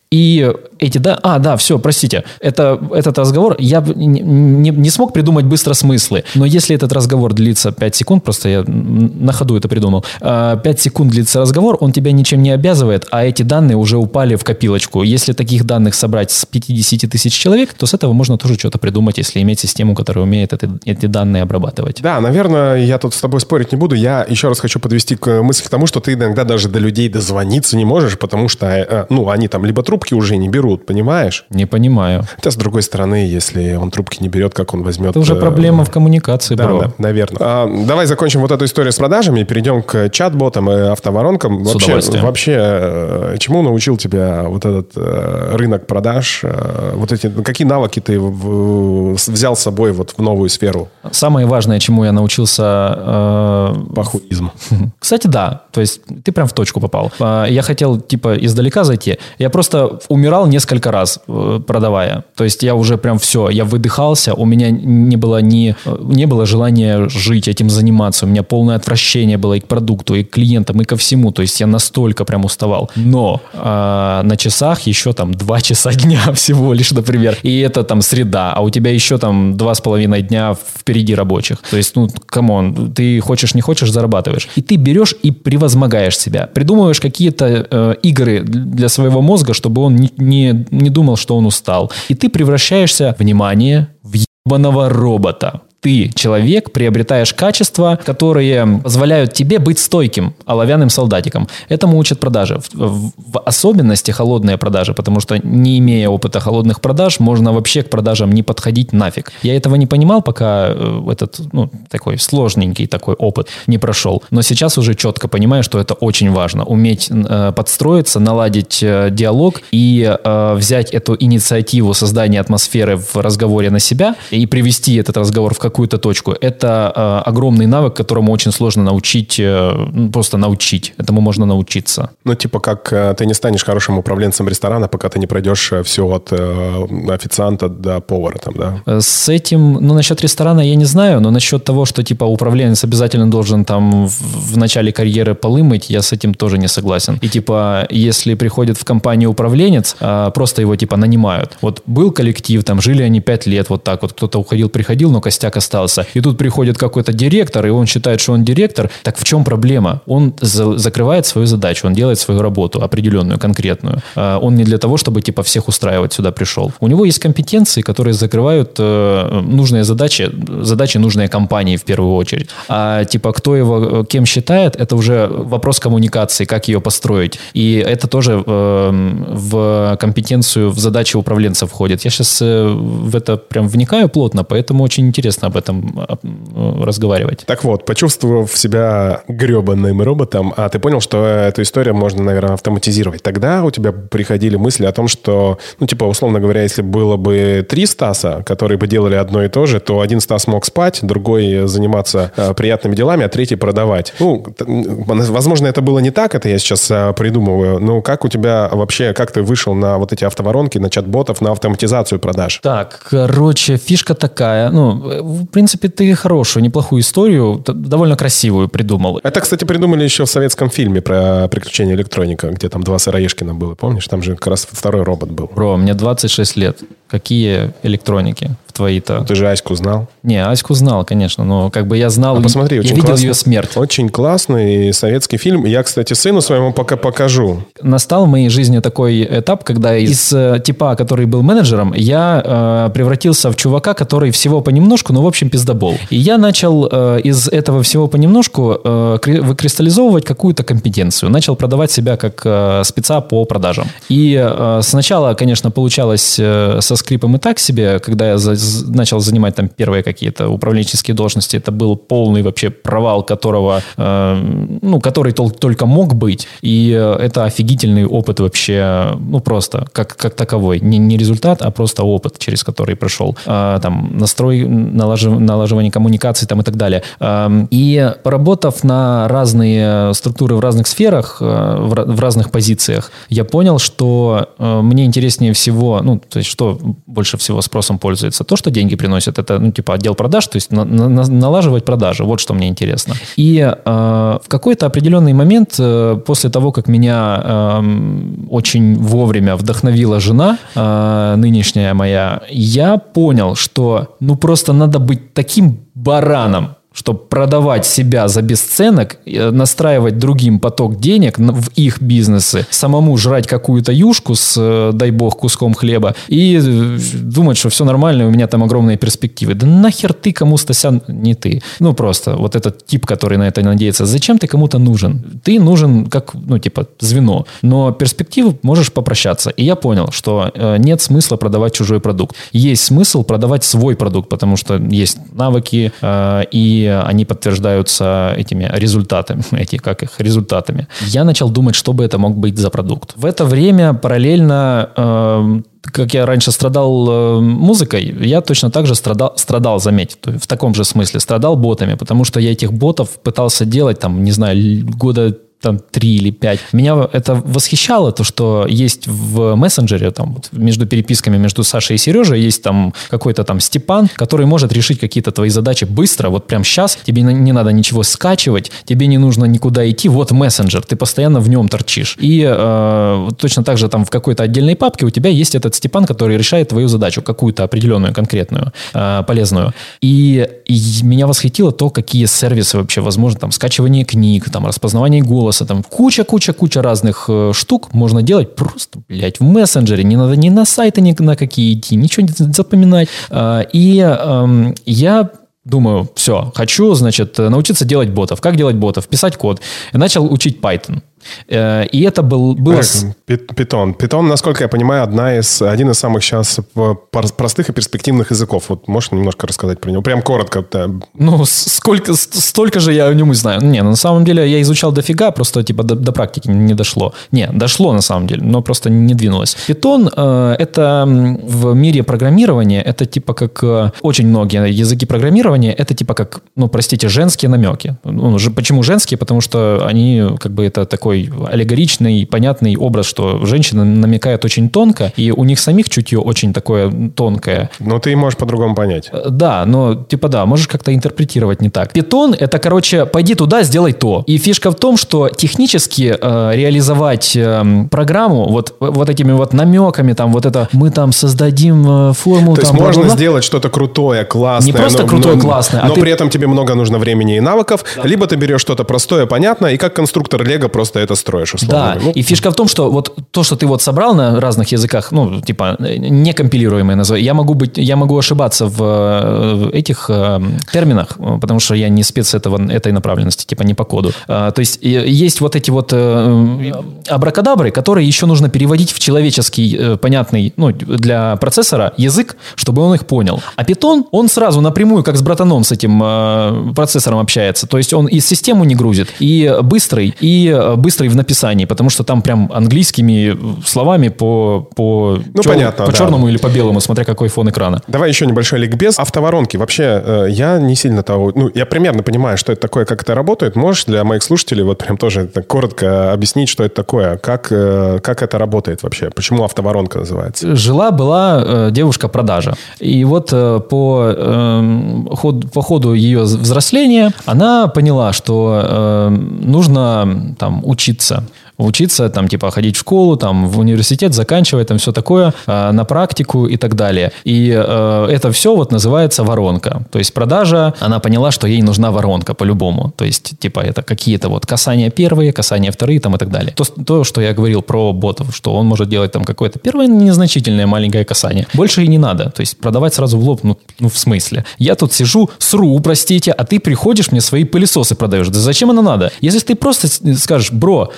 И 0.09 0.53
эти, 0.79 0.99
да, 0.99 1.19
а, 1.21 1.37
да, 1.39 1.57
все, 1.57 1.79
простите, 1.79 2.23
это, 2.39 2.79
этот 2.93 3.17
разговор, 3.17 3.57
я 3.59 3.81
не, 3.81 4.21
не, 4.21 4.69
не 4.69 4.89
смог 4.89 5.11
придумать 5.11 5.45
быстро 5.45 5.73
смыслы, 5.73 6.23
но 6.33 6.45
если 6.45 6.75
этот 6.75 6.93
разговор 6.93 7.33
длится 7.33 7.73
5 7.73 7.95
секунд, 7.95 8.23
просто 8.23 8.47
я 8.47 8.63
на 8.65 9.33
ходу 9.33 9.57
это 9.57 9.67
придумал, 9.67 10.05
5 10.21 10.79
секунд 10.79 11.11
длится 11.11 11.41
разговор, 11.41 11.77
он 11.81 11.91
тебя 11.91 12.13
ничем 12.13 12.41
не 12.41 12.51
обязывает, 12.51 13.05
а 13.11 13.25
эти 13.25 13.43
данные 13.43 13.75
уже 13.75 13.97
упали 13.97 14.35
в 14.35 14.45
копилочку. 14.45 15.03
Если 15.03 15.33
таких 15.33 15.65
данных 15.65 15.93
собрать 15.93 16.31
с 16.31 16.45
50 16.45 17.09
тысяч 17.09 17.33
человек, 17.33 17.73
то 17.73 17.85
с 17.85 17.93
этого 17.93 18.13
можно 18.13 18.37
тоже 18.37 18.55
что-то 18.55 18.77
придумать, 18.77 19.17
если 19.17 19.41
иметь 19.41 19.59
систему, 19.59 19.93
которая 19.93 20.23
умеет 20.23 20.53
это, 20.53 20.69
эти 20.85 21.05
данные 21.07 21.43
обрабатывать. 21.43 22.01
Да, 22.01 22.21
наверное, 22.21 22.77
я 22.77 22.97
тут 22.97 23.13
с 23.13 23.19
тобой 23.19 23.41
спорить 23.41 23.73
не 23.73 23.77
буду. 23.77 23.95
Я 23.95 24.25
еще 24.29 24.47
раз 24.47 24.59
хочу 24.59 24.79
подвести 24.79 25.17
мысли 25.25 25.65
к 25.65 25.69
тому, 25.69 25.87
что 25.87 25.99
ты 25.99 26.13
иногда 26.13 26.45
даже 26.45 26.69
до 26.69 26.79
людей 26.79 27.09
дозвониться 27.09 27.75
не 27.77 27.85
можешь, 27.85 28.17
потому 28.19 28.49
что, 28.49 28.65
э, 28.67 29.05
ну, 29.09 29.29
они 29.29 29.47
там 29.47 29.63
либо 29.65 29.81
трубки 29.83 30.13
уже 30.13 30.37
не 30.37 30.49
берут, 30.49 30.85
понимаешь? 30.85 31.45
Не 31.49 31.65
понимаю. 31.65 32.23
Хотя, 32.35 32.51
с 32.51 32.55
другой 32.55 32.81
стороны, 32.81 33.15
если 33.15 33.75
он 33.75 33.91
трубки 33.91 34.21
не 34.21 34.29
берет, 34.29 34.53
как 34.53 34.73
он 34.73 34.83
возьмет... 34.83 35.11
Это 35.11 35.19
уже 35.19 35.35
э, 35.35 35.39
проблема 35.39 35.85
в 35.85 35.89
коммуникации, 35.91 36.55
Да, 36.55 36.65
бро. 36.65 36.81
да, 36.81 36.91
наверное. 36.97 37.37
А, 37.41 37.85
давай 37.87 38.05
закончим 38.05 38.41
вот 38.41 38.51
эту 38.51 38.65
историю 38.65 38.91
с 38.91 38.97
продажами 38.97 39.41
и 39.41 39.43
перейдем 39.43 39.81
к 39.81 40.09
чат-ботам 40.09 40.69
и 40.69 40.73
автоворонкам. 40.89 41.63
С 41.65 41.73
Вообще, 41.73 41.85
удовольствием. 41.87 42.23
вообще, 42.25 42.55
э, 42.57 43.35
чему 43.39 43.61
научил 43.61 43.97
тебя 43.97 44.43
вот 44.47 44.65
этот 44.65 44.91
э, 44.95 45.55
рынок 45.55 45.87
продаж? 45.87 46.41
Э, 46.43 46.93
Вот 46.95 47.11
эти, 47.11 47.29
какие 47.29 47.67
навыки 47.67 47.99
ты 47.99 48.19
взял 48.19 49.55
с 49.55 49.59
собой 49.59 49.91
вот 49.91 50.13
в 50.17 50.21
новую 50.21 50.49
сферу? 50.49 50.89
Самое 51.11 51.45
важное, 51.47 51.79
чему 51.79 52.03
я 52.05 52.11
научился... 52.11 52.63
э, 52.97 53.75
Похуизм. 53.95 54.51
Кстати, 54.99 55.27
да. 55.27 55.61
То 55.71 55.81
есть 55.81 56.01
ты 56.23 56.31
прям 56.31 56.47
в 56.47 56.53
точку 56.53 56.79
попал. 56.79 57.11
А, 57.19 57.45
Я 57.57 57.63
хотел 57.63 57.99
типа 57.99 58.35
издалека 58.35 58.83
зайти. 58.83 59.17
Я 59.39 59.49
просто 59.49 59.99
умирал 60.09 60.45
несколько 60.45 60.91
раз, 60.91 61.19
э, 61.27 61.59
продавая. 61.65 62.23
То 62.35 62.43
есть 62.43 62.61
я 62.61 62.75
уже 62.75 62.97
прям 62.97 63.17
все, 63.17 63.49
я 63.49 63.65
выдыхался, 63.65 64.35
у 64.35 64.45
меня 64.45 64.69
не 64.69 65.15
было 65.17 65.41
ни 65.41 65.75
не 65.99 66.27
было 66.27 66.45
желания 66.45 67.09
жить 67.09 67.47
этим 67.47 67.71
заниматься. 67.71 68.25
У 68.25 68.29
меня 68.29 68.43
полное 68.43 68.75
отвращение 68.75 69.37
было 69.37 69.55
и 69.55 69.59
к 69.59 69.65
продукту, 69.65 70.13
и 70.13 70.23
к 70.23 70.29
клиентам, 70.29 70.81
и 70.81 70.85
ко 70.85 70.97
всему. 70.97 71.31
То 71.31 71.41
есть 71.41 71.59
я 71.59 71.65
настолько 71.65 72.25
прям 72.25 72.45
уставал. 72.45 72.91
Но 72.95 73.41
а, 73.53 74.21
на 74.23 74.37
часах 74.37 74.81
еще 74.81 75.13
там 75.13 75.33
два 75.33 75.59
часа 75.67 75.93
дня 75.93 76.31
всего 76.33 76.73
лишь, 76.73 76.91
например. 76.91 77.37
И 77.41 77.59
это 77.59 77.83
там 77.83 78.03
среда, 78.03 78.53
а 78.53 78.61
у 78.61 78.69
тебя 78.69 78.91
еще 78.91 79.17
там 79.17 79.57
два 79.57 79.73
с 79.73 79.81
половиной 79.81 80.21
дня 80.21 80.53
впереди 80.53 81.15
рабочих. 81.15 81.57
То 81.71 81.77
есть, 81.77 81.95
ну, 81.95 82.07
come 82.27 82.65
on, 82.65 82.93
ты 82.93 83.19
хочешь, 83.19 83.55
не 83.55 83.61
хочешь, 83.61 83.91
зарабатываешь. 83.91 84.47
И 84.55 84.61
ты 84.61 84.75
берешь 84.75 85.15
и 85.23 85.31
превозмогаешь 85.31 86.17
себя. 86.17 86.47
Придумываешь 86.53 86.99
какие-то 86.99 87.46
э, 87.47 87.95
игры 88.03 88.41
для 88.41 88.89
своего 88.89 89.21
мозга, 89.21 89.53
чтобы 89.53 89.81
он 89.81 89.95
не, 89.95 90.11
не, 90.17 90.65
не 90.71 90.89
думал, 90.89 91.17
что 91.17 91.37
он 91.37 91.45
устал. 91.45 91.91
И 92.09 92.15
ты 92.15 92.29
превращаешься, 92.29 93.15
внимание, 93.19 93.87
в 94.03 94.15
ебаного 94.45 94.89
робота. 94.89 95.61
Ты, 95.79 96.11
человек, 96.15 96.71
приобретаешь 96.71 97.33
качества, 97.33 97.99
которые 98.03 98.81
позволяют 98.83 99.33
тебе 99.33 99.59
быть 99.59 99.79
стойким, 99.79 100.33
оловянным 100.45 100.89
солдатиком. 100.89 101.47
Этому 101.69 101.97
учат 101.97 102.19
продажи. 102.19 102.59
В, 102.73 103.11
в- 103.15 103.39
особенности 103.45 104.11
холодные 104.11 104.57
продажи, 104.57 104.93
потому 104.93 105.19
что 105.19 105.37
не 105.37 105.77
имея 105.79 106.09
опыта 106.09 106.39
холодных 106.39 106.81
продаж, 106.81 107.19
можно 107.19 107.53
вообще 107.53 107.83
к 107.83 107.89
продажам 107.89 108.31
не 108.31 108.43
подходить 108.43 108.91
нафиг. 108.93 109.31
Я 109.43 109.55
этого 109.55 109.75
не 109.75 109.85
понимал, 109.85 110.21
пока 110.21 110.69
э, 110.69 111.01
этот, 111.11 111.39
ну, 111.53 111.69
такой 111.89 112.17
сложненький 112.17 112.87
такой 112.87 113.15
опыт 113.15 113.47
не 113.67 113.77
прошел. 113.77 114.23
Но 114.31 114.41
сейчас 114.41 114.77
уже 114.77 114.95
четко 114.95 115.27
понимаю, 115.27 115.63
что 115.63 115.79
это 115.79 115.93
очень 115.93 116.31
важно. 116.31 116.65
Уметь 116.65 117.09
э, 117.11 117.53
подстроиться, 117.55 118.19
наладить 118.19 118.79
э, 118.81 119.09
диалог 119.11 119.61
и 119.71 120.03
э, 120.23 120.53
взять 120.55 120.91
эту 120.91 121.15
инициативу 121.19 121.93
создания 121.93 122.39
атмосферы 122.41 122.97
в 122.97 123.15
разговоре 123.17 123.69
на 123.69 123.79
себя 123.79 124.15
и 124.31 124.45
привести 124.45 124.95
этот 124.95 125.17
разговор 125.17 125.53
в 125.53 125.59
какую-то 125.69 125.97
точку. 125.97 126.35
Это 126.41 126.91
э, 126.95 127.29
огромный 127.29 127.65
навык, 127.65 127.93
которому 127.93 128.31
очень 128.31 128.51
сложно 128.51 128.83
научить, 128.83 129.39
э, 129.39 129.71
ну, 129.93 130.11
просто 130.11 130.37
научить. 130.37 130.93
Этому 130.97 131.21
можно 131.21 131.45
научиться. 131.45 132.09
Ну, 132.25 132.35
типа, 132.35 132.59
как 132.59 132.93
э, 132.93 133.13
ты 133.17 133.25
не 133.25 133.33
станешь 133.33 133.65
хорошим 133.65 133.97
управленцем 133.97 134.49
ресторана, 134.49 134.87
пока 134.87 135.09
ты 135.09 135.19
не 135.19 135.27
пройдешь 135.27 135.73
все 135.83 136.01
от 136.03 136.31
э, 136.31 137.13
официанта 137.13 137.69
до 137.69 137.99
повара 137.99 138.37
там, 138.37 138.53
да? 138.53 138.81
Э, 138.85 139.01
С 139.01 139.29
этим, 139.29 139.73
ну, 139.73 139.93
насчет 139.93 140.21
ресторана 140.21 140.61
я 140.61 140.75
не 140.75 140.85
знаю, 140.85 141.21
но 141.21 141.31
насчет 141.31 141.63
того, 141.63 141.85
что, 141.85 142.03
типа, 142.03 142.25
управленец 142.25 142.83
обязательно 142.83 143.29
должен 143.29 143.65
там 143.65 144.07
в, 144.07 144.53
в 144.53 144.57
начале 144.57 144.91
карьеры 144.91 145.35
полы 145.35 145.63
мыть, 145.63 145.89
я 145.89 146.01
с 146.01 146.13
этим 146.13 146.33
тоже 146.33 146.57
не 146.57 146.67
согласен. 146.67 147.19
И, 147.21 147.29
типа, 147.29 147.87
если 147.89 148.35
приходит 148.35 148.77
в 148.77 148.85
компанию 148.85 149.29
управленец, 149.29 149.95
а, 149.99 150.29
просто 150.31 150.61
его, 150.61 150.75
типа, 150.75 150.97
нанимают. 150.97 151.57
Вот 151.61 151.81
был 151.85 152.11
коллектив, 152.11 152.63
там, 152.63 152.81
жили 152.81 153.03
они 153.03 153.19
пять 153.21 153.47
лет, 153.47 153.69
вот 153.69 153.83
так 153.83 154.01
вот, 154.01 154.13
кто-то 154.13 154.39
уходил, 154.39 154.69
приходил, 154.69 155.11
но 155.11 155.21
костяк 155.21 155.56
остался. 155.57 156.05
И 156.13 156.21
тут 156.21 156.37
приходит 156.37 156.77
какой-то 156.77 157.13
директор, 157.13 157.65
и 157.65 157.69
он 157.69 157.85
считает, 157.85 158.21
что 158.21 158.33
он 158.33 158.43
директор. 158.43 158.89
Так 159.03 159.17
в 159.17 159.23
чем 159.23 159.43
проблема? 159.43 160.01
Он 160.07 160.33
за- 160.41 160.77
закрывает 160.77 161.25
свою 161.25 161.47
задачу, 161.47 161.87
он 161.87 161.93
делает 161.93 162.19
свою 162.19 162.41
работу 162.41 162.81
определенную, 162.81 163.39
конкретную. 163.39 164.01
А, 164.15 164.37
Он 164.39 164.55
не 164.55 164.63
для 164.63 164.77
того, 164.77 164.97
чтобы, 164.97 165.21
типа, 165.21 165.41
всех 165.41 165.67
устраивать 165.67 166.13
сюда 166.13 166.31
пришел. 166.31 166.71
У 166.79 166.87
него 166.87 167.05
есть 167.05 167.19
компетенции, 167.19 167.81
которые 167.81 168.13
закрывают 168.13 168.75
э, 168.79 169.41
нужные 169.41 169.83
задачи, 169.83 170.31
задачи 170.61 170.97
нужные 170.99 171.27
компании 171.27 171.75
в 171.77 171.83
первую 171.83 172.15
очередь. 172.15 172.49
А, 172.69 173.03
типа, 173.03 173.33
кто 173.33 173.55
его 173.55 174.01
э, 174.01 174.05
кем 174.05 174.25
считает, 174.25 174.75
это 174.75 174.95
уже 174.95 175.27
вопрос 175.27 175.79
коммуникации, 175.79 176.45
как 176.45 176.67
ее 176.67 176.79
построить. 176.79 177.39
И 177.53 177.83
это 177.87 178.07
тоже 178.07 178.43
э, 178.45 178.91
в 179.33 179.97
компетенцию, 179.99 180.69
в 180.69 180.79
задачи 180.79 181.17
управленца 181.17 181.65
входит. 181.67 182.05
Я 182.05 182.11
сейчас 182.11 182.41
в 182.41 183.15
это 183.15 183.37
прям 183.37 183.67
вникаю 183.67 184.09
плотно, 184.09 184.43
поэтому 184.43 184.83
очень 184.83 185.07
интересно 185.07 185.46
об 185.47 185.57
этом 185.57 185.99
э, 185.99 186.83
разговаривать. 186.83 187.43
Так 187.45 187.63
вот, 187.63 187.85
почувствовав 187.85 188.55
себя 188.55 189.21
гребаным 189.27 190.01
роботом, 190.01 190.53
а 190.55 190.69
ты 190.69 190.79
понял, 190.79 191.01
что 191.01 191.25
эту 191.25 191.61
историю 191.61 191.95
можно, 191.95 192.23
наверное, 192.23 192.53
автоматизировать. 192.53 193.23
Тогда 193.23 193.63
у 193.63 193.71
тебя 193.71 193.91
приходили 193.91 194.55
мысли 194.55 194.85
о 194.85 194.91
том, 194.91 195.07
что, 195.07 195.57
ну, 195.79 195.87
типа, 195.87 196.05
условно 196.05 196.39
говоря, 196.39 196.63
если 196.63 196.81
было 196.81 197.17
бы 197.17 197.65
три 197.67 197.85
Стаса, 197.85 198.43
которые 198.45 198.77
бы 198.77 198.87
делали 198.87 199.15
одно 199.15 199.43
и 199.43 199.49
то 199.49 199.65
же, 199.65 199.79
то 199.79 200.01
один 200.01 200.19
Стас 200.19 200.47
мог 200.47 200.65
спать, 200.65 200.99
другой 201.01 201.67
заниматься 201.67 202.31
э, 202.35 202.53
приятными 202.53 202.95
делами, 202.95 203.25
а 203.25 203.29
третий 203.29 203.55
продавать. 203.55 204.13
Ну, 204.19 204.45
возможно, 204.59 205.67
это 205.67 205.81
было 205.81 205.99
не 205.99 206.11
так, 206.11 206.35
это 206.35 206.49
я 206.49 206.57
сейчас 206.59 206.89
э, 206.91 207.13
придумываю, 207.13 207.79
но 207.79 208.01
как 208.01 208.25
у 208.25 208.29
тебя 208.29 208.69
вообще, 208.71 209.13
как 209.13 209.31
ты 209.31 209.41
вышел 209.41 209.73
на 209.73 209.97
вот 209.97 210.13
эти 210.13 210.23
автоворонки, 210.23 210.77
на 210.77 210.89
чат-ботов, 210.89 211.41
на 211.41 211.51
автоматизацию 211.51 212.19
продаж? 212.19 212.59
Так, 212.61 212.99
короче, 213.09 213.77
фишка 213.77 214.13
такая. 214.13 214.69
Ну, 214.69 215.36
в 215.37 215.47
принципе, 215.47 215.87
ты 215.89 216.13
хорошую, 216.15 216.63
неплохую 216.63 217.01
историю, 217.01 217.63
довольно 217.65 218.15
красивую 218.15 218.67
придумал. 218.67 219.19
Это, 219.23 219.41
кстати, 219.41 219.65
придумали 219.65 220.03
еще 220.03 220.25
в 220.25 220.29
советском 220.29 220.69
фильме 220.69 221.01
про 221.01 221.47
приключения 221.47 221.95
электроника, 221.95 222.49
где 222.49 222.69
там 222.69 222.83
два 222.83 222.99
Сыроежкина 222.99 223.53
было, 223.53 223.75
помнишь? 223.75 224.07
Там 224.07 224.23
же 224.23 224.35
как 224.35 224.47
раз 224.47 224.67
второй 224.69 225.03
робот 225.03 225.31
был. 225.31 225.49
Бро, 225.53 225.77
мне 225.77 225.93
26 225.93 226.55
лет. 226.57 226.79
Какие 227.09 227.73
электроники 227.83 228.51
в 228.67 228.73
твои-то? 228.73 229.23
Ты 229.25 229.35
же 229.35 229.49
Аську 229.49 229.75
знал? 229.75 230.07
Не, 230.23 230.45
Аську 230.45 230.73
знал, 230.73 231.05
конечно, 231.05 231.45
но 231.45 231.69
как 231.69 231.87
бы 231.87 231.97
я 231.97 232.09
знал, 232.09 232.37
А 232.37 232.41
посмотри, 232.41 232.75
я 232.75 232.81
очень 232.81 232.95
видел 232.95 233.07
классный. 233.07 233.27
ее 233.27 233.33
смерть. 233.33 233.77
Очень 233.77 234.09
классный 234.09 234.93
советский 234.93 235.37
фильм. 235.37 235.63
Я, 235.65 235.83
кстати, 235.83 236.13
сыну 236.13 236.41
своему 236.41 236.73
пока 236.73 236.97
покажу. 236.97 237.63
Настал 237.81 238.25
в 238.25 238.27
моей 238.27 238.49
жизни 238.49 238.79
такой 238.79 239.23
этап, 239.23 239.63
когда 239.63 239.95
из 239.95 240.33
э, 240.33 240.59
типа, 240.63 240.95
который 240.97 241.25
был 241.27 241.43
менеджером, 241.43 241.93
я 241.95 242.41
э, 242.43 242.89
превратился 242.93 243.49
в 243.51 243.55
чувака, 243.55 243.93
который 243.93 244.31
всего 244.31 244.59
понемножку, 244.61 245.13
но 245.13 245.21
в 245.21 245.27
общем 245.27 245.49
пиздобол. 245.49 245.95
И 246.09 246.17
я 246.17 246.37
начал 246.37 246.89
э, 246.91 247.21
из 247.23 247.47
этого 247.47 247.83
всего 247.83 248.07
понемножку 248.07 248.77
э, 248.83 249.17
кри- 249.21 249.39
выкристаллизовывать 249.39 250.25
какую-то 250.25 250.63
компетенцию. 250.65 251.29
Начал 251.31 251.55
продавать 251.55 251.89
себя 251.91 252.17
как 252.17 252.41
э, 252.43 252.81
спеца 252.83 253.21
по 253.21 253.45
продажам. 253.45 253.87
И 254.09 254.37
э, 254.37 254.79
сначала, 254.83 255.33
конечно, 255.35 255.71
получалось 255.71 256.35
э, 256.37 256.79
со 256.81 256.96
скрипом 256.97 257.35
и 257.35 257.39
так 257.39 257.59
себе, 257.59 257.99
когда 257.99 258.29
я 258.31 258.37
за- 258.37 258.91
начал 258.91 259.19
занимать 259.19 259.55
там 259.55 259.67
первые 259.69 260.03
какие-то 260.03 260.49
управленческие 260.49 261.15
должности, 261.15 261.57
это 261.57 261.71
был 261.71 261.95
полный 261.95 262.41
вообще 262.43 262.69
провал, 262.69 263.23
которого, 263.23 263.81
э, 263.97 264.77
ну, 264.81 264.99
который 264.99 265.33
тол- 265.33 265.51
только 265.57 265.85
мог 265.85 266.13
быть. 266.15 266.47
И 266.61 266.91
э, 266.97 267.13
это 267.25 267.45
офигительный 267.45 268.05
опыт 268.05 268.39
вообще, 268.39 269.11
ну, 269.19 269.39
просто 269.39 269.87
как, 269.93 270.15
как 270.17 270.35
таковой. 270.35 270.79
Не, 270.79 270.97
не 270.97 271.17
результат, 271.17 271.61
а 271.61 271.71
просто 271.71 272.03
опыт, 272.03 272.37
через 272.39 272.63
который 272.63 272.95
прошел. 272.95 273.35
А, 273.45 273.79
там, 273.79 274.11
настрой, 274.17 274.63
налажив- 274.63 275.39
налаживание 275.39 275.91
коммуникаций 275.91 276.47
там 276.47 276.61
и 276.61 276.63
так 276.63 276.75
далее. 276.75 277.01
Эм, 277.19 277.67
И 277.71 278.11
поработав 278.23 278.83
на 278.83 279.27
разные 279.27 280.13
структуры 280.13 280.55
в 280.55 280.59
разных 280.59 280.87
сферах, 280.87 281.37
э, 281.41 281.45
в 281.79 281.97
в 282.17 282.19
разных 282.19 282.51
позициях, 282.51 283.11
я 283.29 283.43
понял, 283.43 283.79
что 283.79 284.49
э, 284.59 284.81
мне 284.81 285.05
интереснее 285.05 285.51
всего, 285.53 286.01
ну, 286.03 286.19
то 286.19 286.39
есть, 286.39 286.49
что 286.49 286.79
больше 287.05 287.37
всего 287.37 287.61
спросом 287.61 287.97
пользуется? 287.99 288.43
То, 288.43 288.55
что 288.55 288.71
деньги 288.71 288.95
приносит, 288.95 289.39
это, 289.39 289.59
ну, 289.59 289.71
типа, 289.71 289.93
отдел 289.93 290.15
продаж, 290.15 290.47
то 290.47 290.57
есть 290.57 290.71
на- 290.71 290.85
на- 290.85 291.09
на- 291.09 291.27
налаживать 291.31 291.85
продажи. 291.85 292.23
Вот 292.23 292.39
что 292.39 292.53
мне 292.53 292.67
интересно. 292.67 293.13
И 293.35 293.57
э, 293.59 294.37
в 294.43 294.47
какой-то 294.47 294.85
определенный 294.85 295.33
момент, 295.33 295.75
э, 295.79 296.19
после 296.25 296.49
того, 296.49 296.71
как 296.71 296.87
меня 296.87 297.41
эм, 297.43 298.47
очень 298.49 298.95
вовремя 298.95 299.55
вдохновила 299.55 300.19
жена, 300.19 300.57
э, 300.75 301.35
нынешняя 301.37 301.93
моя, 301.93 302.41
я 302.49 302.97
понял, 302.97 303.55
что 303.55 304.15
ну 304.19 304.35
просто 304.35 304.73
надо 304.73 304.99
быть 304.99 305.33
таким 305.33 305.79
бараном, 305.95 306.76
чтобы 306.97 307.19
продавать 307.19 307.85
себя 307.85 308.27
за 308.27 308.41
бесценок, 308.41 309.17
э, 309.25 309.51
настраивать 309.51 310.17
другим 310.17 310.59
поток 310.59 310.99
денег 310.99 311.37
в 311.37 311.69
их 311.75 312.01
бизнесы, 312.01 312.65
самому 312.71 313.17
жрать 313.17 313.47
какую-то 313.47 313.91
юшку 313.91 314.33
с, 314.33 314.55
э, 314.57 314.91
дай 314.93 315.11
бог, 315.11 315.37
куском 315.37 315.75
хлеба 315.75 316.15
и 316.27 316.57
э, 316.57 316.97
думать, 317.13 317.57
что 317.57 317.69
все 317.69 317.85
нормально, 317.85 318.25
у 318.25 318.31
меня 318.31 318.47
там 318.47 318.63
огромные 318.63 318.97
перспективы. 318.97 319.53
Да 319.53 319.67
нахер 319.67 320.13
ты 320.13 320.33
кому, 320.33 320.57
Стасян, 320.57 321.01
не 321.07 321.35
ты. 321.35 321.61
Ну, 321.79 321.93
просто 321.93 322.35
вот 322.35 322.55
этот 322.55 322.87
тип, 322.87 323.05
который 323.05 323.37
на 323.37 323.47
это 323.47 323.61
надеется. 323.61 324.05
Зачем 324.05 324.39
ты 324.39 324.47
кому-то 324.47 324.79
нужен? 324.79 325.41
Ты 325.43 325.59
нужен 325.59 326.07
как, 326.07 326.33
ну, 326.33 326.57
типа, 326.57 326.87
звено. 326.99 327.45
Но 327.61 327.91
перспективы 327.91 328.57
можешь 328.63 328.91
попрощаться. 328.91 329.51
И 329.51 329.63
я 329.63 329.75
понял, 329.75 330.09
что 330.11 330.51
нет 330.79 331.01
смысла 331.01 331.37
продавать 331.37 331.73
чужой 331.73 331.99
продукт. 331.99 332.35
Есть 332.53 332.85
смысл 332.85 333.23
продавать 333.23 333.63
свой 333.63 333.95
продукт, 333.95 334.29
потому 334.29 334.57
что 334.57 334.77
есть 334.77 335.17
навыки, 335.33 335.91
э, 336.01 336.43
и 336.51 336.86
они 336.89 337.25
подтверждаются 337.25 338.33
этими 338.37 338.69
результатами, 338.73 339.43
эти, 339.51 339.77
как 339.77 340.03
их, 340.03 340.19
результатами. 340.19 340.87
Я 341.07 341.23
начал 341.23 341.49
думать, 341.49 341.75
что 341.75 341.93
бы 341.93 342.03
это 342.03 342.17
мог 342.17 342.37
быть 342.37 342.57
за 342.57 342.69
продукт. 342.69 343.13
В 343.15 343.25
это 343.25 343.45
время 343.45 343.93
параллельно 343.93 344.89
э, 344.95 345.61
как 345.91 346.13
я 346.13 346.25
раньше 346.25 346.51
страдал 346.51 347.09
э, 347.09 347.39
музыкой, 347.41 348.15
я 348.19 348.41
точно 348.41 348.69
так 348.69 348.85
же 348.85 348.95
страдал, 348.95 349.33
страдал, 349.37 349.79
заметь, 349.79 350.17
в 350.23 350.47
таком 350.47 350.73
же 350.75 350.83
смысле, 350.83 351.19
страдал 351.19 351.55
ботами, 351.55 351.95
потому 351.95 352.25
что 352.25 352.39
я 352.39 352.51
этих 352.51 352.73
ботов 352.73 353.09
пытался 353.23 353.65
делать, 353.65 353.99
там, 353.99 354.23
не 354.23 354.31
знаю, 354.31 354.85
года 354.85 355.37
там 355.61 355.79
три 355.79 356.15
или 356.15 356.31
пять. 356.31 356.59
Меня 356.71 357.07
это 357.11 357.35
восхищало, 357.35 358.11
то, 358.11 358.23
что 358.23 358.65
есть 358.67 359.07
в 359.07 359.55
мессенджере, 359.55 360.11
там, 360.11 360.33
вот 360.33 360.49
между 360.51 360.85
переписками 360.85 361.37
между 361.37 361.63
Сашей 361.63 361.95
и 361.95 361.97
Сережей, 361.97 362.41
есть 362.41 362.63
там 362.63 362.93
какой-то 363.09 363.43
там 363.43 363.59
Степан, 363.59 364.09
который 364.15 364.45
может 364.45 364.71
решить 364.71 364.99
какие-то 364.99 365.31
твои 365.31 365.49
задачи 365.49 365.85
быстро, 365.85 366.29
вот 366.29 366.47
прям 366.47 366.63
сейчас, 366.63 366.97
тебе 367.03 367.21
не 367.21 367.51
надо 367.51 367.71
ничего 367.71 368.03
скачивать, 368.03 368.71
тебе 368.85 369.07
не 369.07 369.17
нужно 369.17 369.45
никуда 369.45 369.89
идти, 369.89 370.09
вот 370.09 370.31
мессенджер, 370.31 370.83
ты 370.83 370.95
постоянно 370.95 371.39
в 371.39 371.49
нем 371.49 371.67
торчишь. 371.69 372.17
И 372.19 372.45
э, 372.47 373.29
точно 373.37 373.63
так 373.63 373.77
же 373.77 373.89
там 373.89 374.05
в 374.05 374.09
какой-то 374.09 374.43
отдельной 374.43 374.75
папке 374.75 375.05
у 375.05 375.09
тебя 375.09 375.29
есть 375.29 375.55
этот 375.55 375.75
Степан, 375.75 376.05
который 376.05 376.37
решает 376.37 376.69
твою 376.69 376.87
задачу, 376.87 377.21
какую-то 377.21 377.63
определенную, 377.63 378.13
конкретную, 378.13 378.73
э, 378.93 379.23
полезную. 379.27 379.73
И, 380.01 380.47
и 380.65 380.79
меня 381.03 381.25
восхитило 381.27 381.71
то, 381.71 381.89
какие 381.89 382.25
сервисы 382.25 382.77
вообще 382.77 383.01
возможны, 383.01 383.39
там, 383.39 383.51
скачивание 383.51 384.05
книг, 384.05 384.49
там, 384.51 384.65
распознавание 384.67 385.23
голоса, 385.23 385.46
там, 385.65 385.83
куча-куча-куча 385.83 386.81
разных 386.81 387.25
э, 387.29 387.51
штук 387.53 387.93
можно 387.93 388.21
делать 388.21 388.55
просто, 388.55 388.99
блядь, 389.07 389.39
в 389.39 389.43
мессенджере, 389.43 390.03
не 390.03 390.15
надо 390.15 390.35
ни 390.35 390.49
на 390.49 390.65
сайты 390.65 391.01
ни 391.01 391.15
на 391.17 391.35
какие 391.35 391.77
идти, 391.77 391.95
ничего 391.95 392.25
не 392.25 392.33
запоминать. 392.53 393.09
А, 393.29 393.61
И 393.61 393.99
эм, 393.99 394.75
я 394.85 395.29
думаю, 395.65 396.09
все, 396.15 396.51
хочу, 396.55 396.93
значит, 396.93 397.37
научиться 397.37 397.85
делать 397.85 398.09
ботов. 398.09 398.41
Как 398.41 398.55
делать 398.55 398.75
ботов? 398.75 399.07
Писать 399.07 399.35
код. 399.37 399.61
И 399.93 399.97
начал 399.97 400.31
учить 400.31 400.59
Python. 400.61 401.01
Э, 401.47 401.85
И 401.91 402.01
это 402.01 402.21
был, 402.21 402.53
было... 402.55 402.81
Питон. 403.25 403.93
Питон, 403.93 404.27
насколько 404.27 404.63
я 404.63 404.67
понимаю, 404.67 405.03
одна 405.03 405.37
из, 405.37 405.61
один 405.61 405.89
из 405.89 405.99
самых 405.99 406.23
сейчас 406.23 406.59
э, 406.75 406.95
простых 407.37 407.69
и 407.69 407.73
перспективных 407.73 408.31
языков. 408.31 408.65
Вот 408.69 408.87
можешь 408.87 409.11
немножко 409.11 409.47
рассказать 409.47 409.79
про 409.79 409.91
него? 409.91 410.01
Прям 410.01 410.21
коротко. 410.21 410.63
да. 410.71 410.87
Ну, 411.13 411.45
сколько, 411.45 412.13
столько 412.15 412.79
же 412.79 412.93
я 412.93 413.07
о 413.07 413.13
нем 413.13 413.31
и 413.31 413.35
знаю. 413.35 413.61
Не, 413.61 413.83
ну, 413.83 413.89
на 413.89 413.95
самом 413.95 414.25
деле 414.25 414.49
я 414.49 414.61
изучал 414.61 414.91
дофига, 414.91 415.31
просто 415.31 415.63
типа 415.63 415.83
до, 415.83 415.95
до 415.95 416.11
практики 416.11 416.47
не 416.49 416.73
дошло. 416.73 417.13
Не, 417.31 417.47
дошло 417.53 417.93
на 417.93 418.01
самом 418.01 418.27
деле, 418.27 418.41
но 418.43 418.61
просто 418.61 418.89
не 418.89 419.13
двинулось. 419.13 419.57
Питон 419.67 420.09
э, 420.15 420.55
это 420.59 421.03
в 421.07 421.73
мире 421.73 422.03
программирования, 422.03 422.81
это 422.81 423.05
типа 423.05 423.33
как 423.33 423.63
э, 423.63 423.91
очень 424.01 424.27
многие 424.27 424.69
языки 424.71 425.05
программирования, 425.05 425.73
это 425.73 425.93
типа 425.93 426.13
как, 426.13 426.41
ну, 426.55 426.67
простите, 426.67 427.09
женские 427.09 427.49
намеки. 427.49 427.95
Ну, 428.03 428.39
же- 428.39 428.51
почему 428.51 428.83
женские? 428.83 429.17
Потому 429.17 429.41
что 429.41 429.85
они 429.89 430.23
как 430.39 430.51
бы 430.53 430.65
это 430.65 430.85
такой 430.85 431.16
аллегоричный, 431.51 432.25
понятный 432.29 432.75
образ, 432.75 433.05
что 433.07 433.45
женщина 433.45 433.83
намекает 433.83 434.45
очень 434.45 434.69
тонко, 434.69 435.11
и 435.15 435.31
у 435.31 435.43
них 435.43 435.59
самих 435.59 435.89
чутье 435.89 436.19
очень 436.19 436.53
такое 436.53 436.91
тонкое. 437.15 437.69
Но 437.79 437.99
ты 437.99 438.15
можешь 438.15 438.37
по-другому 438.37 438.75
понять. 438.75 439.09
Э, 439.11 439.29
Да, 439.29 439.65
но 439.65 439.95
типа 439.95 440.29
да, 440.29 440.45
можешь 440.45 440.67
как-то 440.67 440.93
интерпретировать 440.93 441.61
не 441.61 441.69
так. 441.69 441.93
Питон 441.93 442.33
это, 442.37 442.59
короче, 442.59 443.05
пойди 443.05 443.35
туда, 443.35 443.63
сделай 443.63 443.93
то. 443.93 444.23
И 444.27 444.37
фишка 444.37 444.71
в 444.71 444.75
том, 444.75 444.97
что 444.97 445.29
технически 445.29 446.15
э, 446.19 446.51
реализовать 446.55 447.35
эм, 447.35 447.89
программу 447.89 448.47
вот, 448.49 448.75
вот 448.79 449.09
этими 449.09 449.31
вот 449.31 449.53
намеками, 449.53 450.13
там 450.13 450.31
вот 450.31 450.45
это 450.45 450.69
мы 450.73 450.89
там 450.91 451.11
создадим 451.11 452.09
э, 452.09 452.13
форму. 452.13 452.55
То 452.55 452.61
есть 452.61 452.71
там, 452.71 452.79
можно 452.81 453.01
бла-бла-бла. 453.01 453.15
сделать 453.17 453.43
что-то 453.43 453.69
крутое, 453.69 454.23
классное. 454.25 454.71
Не 454.71 454.77
просто 454.77 455.03
но- 455.03 455.07
крутое, 455.07 455.35
но- 455.35 455.41
классное, 455.41 455.81
а 455.81 455.87
Но 455.87 455.93
ты- 455.95 456.01
при 456.01 456.11
этом 456.11 456.29
тебе 456.29 456.47
много 456.47 456.75
нужно 456.75 456.97
времени 456.99 457.37
и 457.37 457.39
навыков. 457.39 457.83
Либо 458.03 458.27
ты 458.27 458.35
берешь 458.35 458.61
что-то 458.61 458.83
простое, 458.83 459.25
понятное, 459.25 459.73
и 459.73 459.77
как 459.77 459.93
конструктор 459.95 460.43
Лего 460.43 460.67
просто 460.67 460.96
это 460.99 461.15
строишь, 461.15 461.53
условно. 461.53 461.95
Да. 461.95 462.01
Ну, 462.03 462.11
и 462.11 462.21
фишка 462.21 462.51
в 462.51 462.55
том, 462.55 462.67
что 462.67 462.91
вот 462.91 463.15
то, 463.31 463.43
что 463.43 463.55
ты 463.55 463.67
вот 463.67 463.81
собрал 463.81 464.15
на 464.15 464.39
разных 464.39 464.71
языках, 464.71 465.11
ну, 465.11 465.41
типа, 465.41 465.75
э, 465.79 465.97
некомпилируемые 465.97 466.95
называю, 466.95 467.23
я 467.23 467.33
могу 467.33 467.53
быть, 467.53 467.77
я 467.77 467.95
могу 467.95 468.17
ошибаться 468.17 468.65
в 468.65 468.81
э, 468.81 469.53
в 469.57 469.69
этих 469.73 470.09
э, 470.09 470.39
терминах, 470.71 471.17
э, 471.19 471.37
потому 471.41 471.59
что 471.59 471.75
я 471.75 471.89
не 471.89 472.03
спец 472.03 472.33
этого, 472.33 472.59
этой 472.71 472.91
направленности, 472.91 473.45
типа, 473.45 473.63
не 473.63 473.73
по 473.73 473.83
коду. 473.83 474.11
А, 474.27 474.51
То 474.51 474.59
есть, 474.59 474.79
э, 474.83 475.07
есть 475.07 475.41
вот 475.41 475.55
эти 475.55 475.71
вот 475.71 475.89
э, 475.93 476.71
абракадабры, 477.07 477.71
которые 477.71 478.07
еще 478.07 478.25
нужно 478.25 478.49
переводить 478.49 478.91
в 478.91 478.99
человеческий, 478.99 479.77
э, 479.79 479.97
понятный, 479.97 480.53
ну, 480.57 480.71
для 480.71 481.35
процессора 481.37 481.93
язык, 481.97 482.37
чтобы 482.55 482.81
он 482.81 482.95
их 482.95 483.05
понял. 483.05 483.41
А 483.55 483.63
питон, 483.63 484.05
он 484.11 484.29
сразу 484.29 484.61
напрямую, 484.61 485.03
как 485.03 485.17
с 485.17 485.21
братаном, 485.21 485.63
с 485.63 485.71
этим 485.71 486.01
э, 486.03 486.73
процессором 486.75 487.19
общается. 487.19 487.67
То 487.67 487.77
есть, 487.77 487.93
он 487.93 488.07
и 488.07 488.19
систему 488.19 488.63
не 488.63 488.75
грузит, 488.75 489.09
и 489.19 489.57
быстрый, 489.61 490.15
и 490.19 490.55
э, 490.87 490.97
быстрый 490.97 491.09
в 491.09 491.15
написании, 491.15 491.65
потому 491.65 491.89
что 491.89 492.03
там 492.03 492.21
прям 492.21 492.49
английскими 492.53 493.37
словами 493.65 494.09
по, 494.09 494.67
по, 494.75 495.19
Ну, 495.33 495.43
понятно, 495.43 495.85
по 495.85 495.91
да. 495.91 495.97
черному 495.97 496.29
или 496.29 496.37
по 496.37 496.47
белому, 496.47 496.79
смотря 496.81 497.03
какой 497.05 497.27
фон 497.27 497.49
экрана. 497.49 497.81
Давай 497.87 498.09
еще 498.09 498.25
небольшой 498.25 498.59
ликбез. 498.59 498.99
Автоворонки. 498.99 499.57
Вообще, 499.57 500.01
э, 500.05 500.27
я 500.29 500.59
не 500.59 500.75
сильно 500.75 501.03
того... 501.03 501.31
Ну, 501.35 501.49
я 501.53 501.65
примерно 501.65 502.03
понимаю, 502.03 502.37
что 502.37 502.51
это 502.51 502.61
такое, 502.61 502.85
как 502.85 503.01
это 503.01 503.15
работает. 503.15 503.55
Можешь 503.55 503.85
для 503.85 504.03
моих 504.03 504.23
слушателей 504.23 504.63
вот 504.63 504.77
прям 504.77 504.97
тоже 504.97 505.27
коротко 505.47 506.13
объяснить, 506.13 506.49
что 506.49 506.63
это 506.63 506.75
такое? 506.75 507.17
Как, 507.17 507.47
э, 507.51 507.99
как 508.01 508.21
это 508.23 508.37
работает 508.37 508.83
вообще? 508.83 509.09
Почему 509.09 509.43
автоворонка 509.43 509.99
называется? 509.99 510.55
Жила-была 510.55 511.43
э, 511.45 511.69
девушка-продажа. 511.71 512.53
И 512.79 513.03
вот 513.05 513.29
э, 513.33 513.59
по, 513.69 514.13
эм, 514.17 515.07
ход- 515.11 515.51
по 515.51 515.61
ходу 515.61 515.93
ее 515.93 516.21
взросления 516.21 517.11
она 517.25 517.67
поняла, 517.67 518.13
что 518.13 518.61
э, 518.63 519.09
нужно 519.09 520.35
там 520.39 520.61
учиться. 520.77 521.23
Учиться, 521.57 522.09
там, 522.09 522.27
типа, 522.27 522.51
ходить 522.51 522.75
в 522.75 522.79
школу, 522.79 523.17
там, 523.17 523.47
в 523.47 523.59
университет, 523.59 524.13
заканчивать, 524.13 524.67
там, 524.67 524.77
все 524.77 524.91
такое, 524.91 525.33
э, 525.47 525.71
на 525.71 525.85
практику 525.85 526.45
и 526.45 526.57
так 526.57 526.75
далее. 526.75 527.11
И 527.23 527.51
э, 527.55 528.07
это 528.11 528.31
все 528.31 528.55
вот 528.55 528.71
называется 528.71 529.23
воронка. 529.23 529.83
То 529.91 529.99
есть 529.99 530.13
продажа, 530.13 530.73
она 530.79 530.99
поняла, 530.99 531.31
что 531.31 531.47
ей 531.47 531.61
нужна 531.61 531.91
воронка 531.91 532.33
по-любому. 532.33 532.93
То 532.95 533.05
есть, 533.05 533.39
типа, 533.39 533.59
это 533.61 533.81
какие-то 533.81 534.29
вот 534.29 534.45
касания 534.45 534.89
первые, 534.89 535.31
касания 535.33 535.71
вторые, 535.71 535.99
там, 535.99 536.15
и 536.15 536.17
так 536.17 536.29
далее. 536.29 536.53
То, 536.55 536.63
то, 536.63 537.03
что 537.03 537.21
я 537.21 537.33
говорил 537.33 537.61
про 537.61 537.93
ботов, 537.93 538.35
что 538.35 538.53
он 538.53 538.67
может 538.67 538.89
делать 538.89 539.11
там 539.11 539.23
какое-то 539.23 539.59
первое 539.59 539.87
незначительное 539.87 540.67
маленькое 540.67 541.05
касание. 541.05 541.47
Больше 541.53 541.83
и 541.83 541.87
не 541.87 541.97
надо. 541.97 542.29
То 542.29 542.41
есть 542.41 542.57
продавать 542.57 542.93
сразу 542.93 543.17
в 543.17 543.23
лоб, 543.23 543.39
ну, 543.43 543.57
ну 543.79 543.89
в 543.89 543.97
смысле? 543.97 544.45
Я 544.59 544.75
тут 544.75 544.93
сижу, 544.93 545.29
сру, 545.39 545.79
простите, 545.79 546.31
а 546.31 546.43
ты 546.43 546.59
приходишь, 546.59 547.11
мне 547.11 547.21
свои 547.21 547.43
пылесосы 547.43 547.95
продаешь. 547.95 548.27
Да 548.27 548.39
зачем 548.39 548.71
это 548.71 548.81
надо? 548.81 549.11
Если 549.21 549.39
ты 549.39 549.55
просто 549.55 549.87
скажешь, 550.17 550.51
бро, 550.51 550.91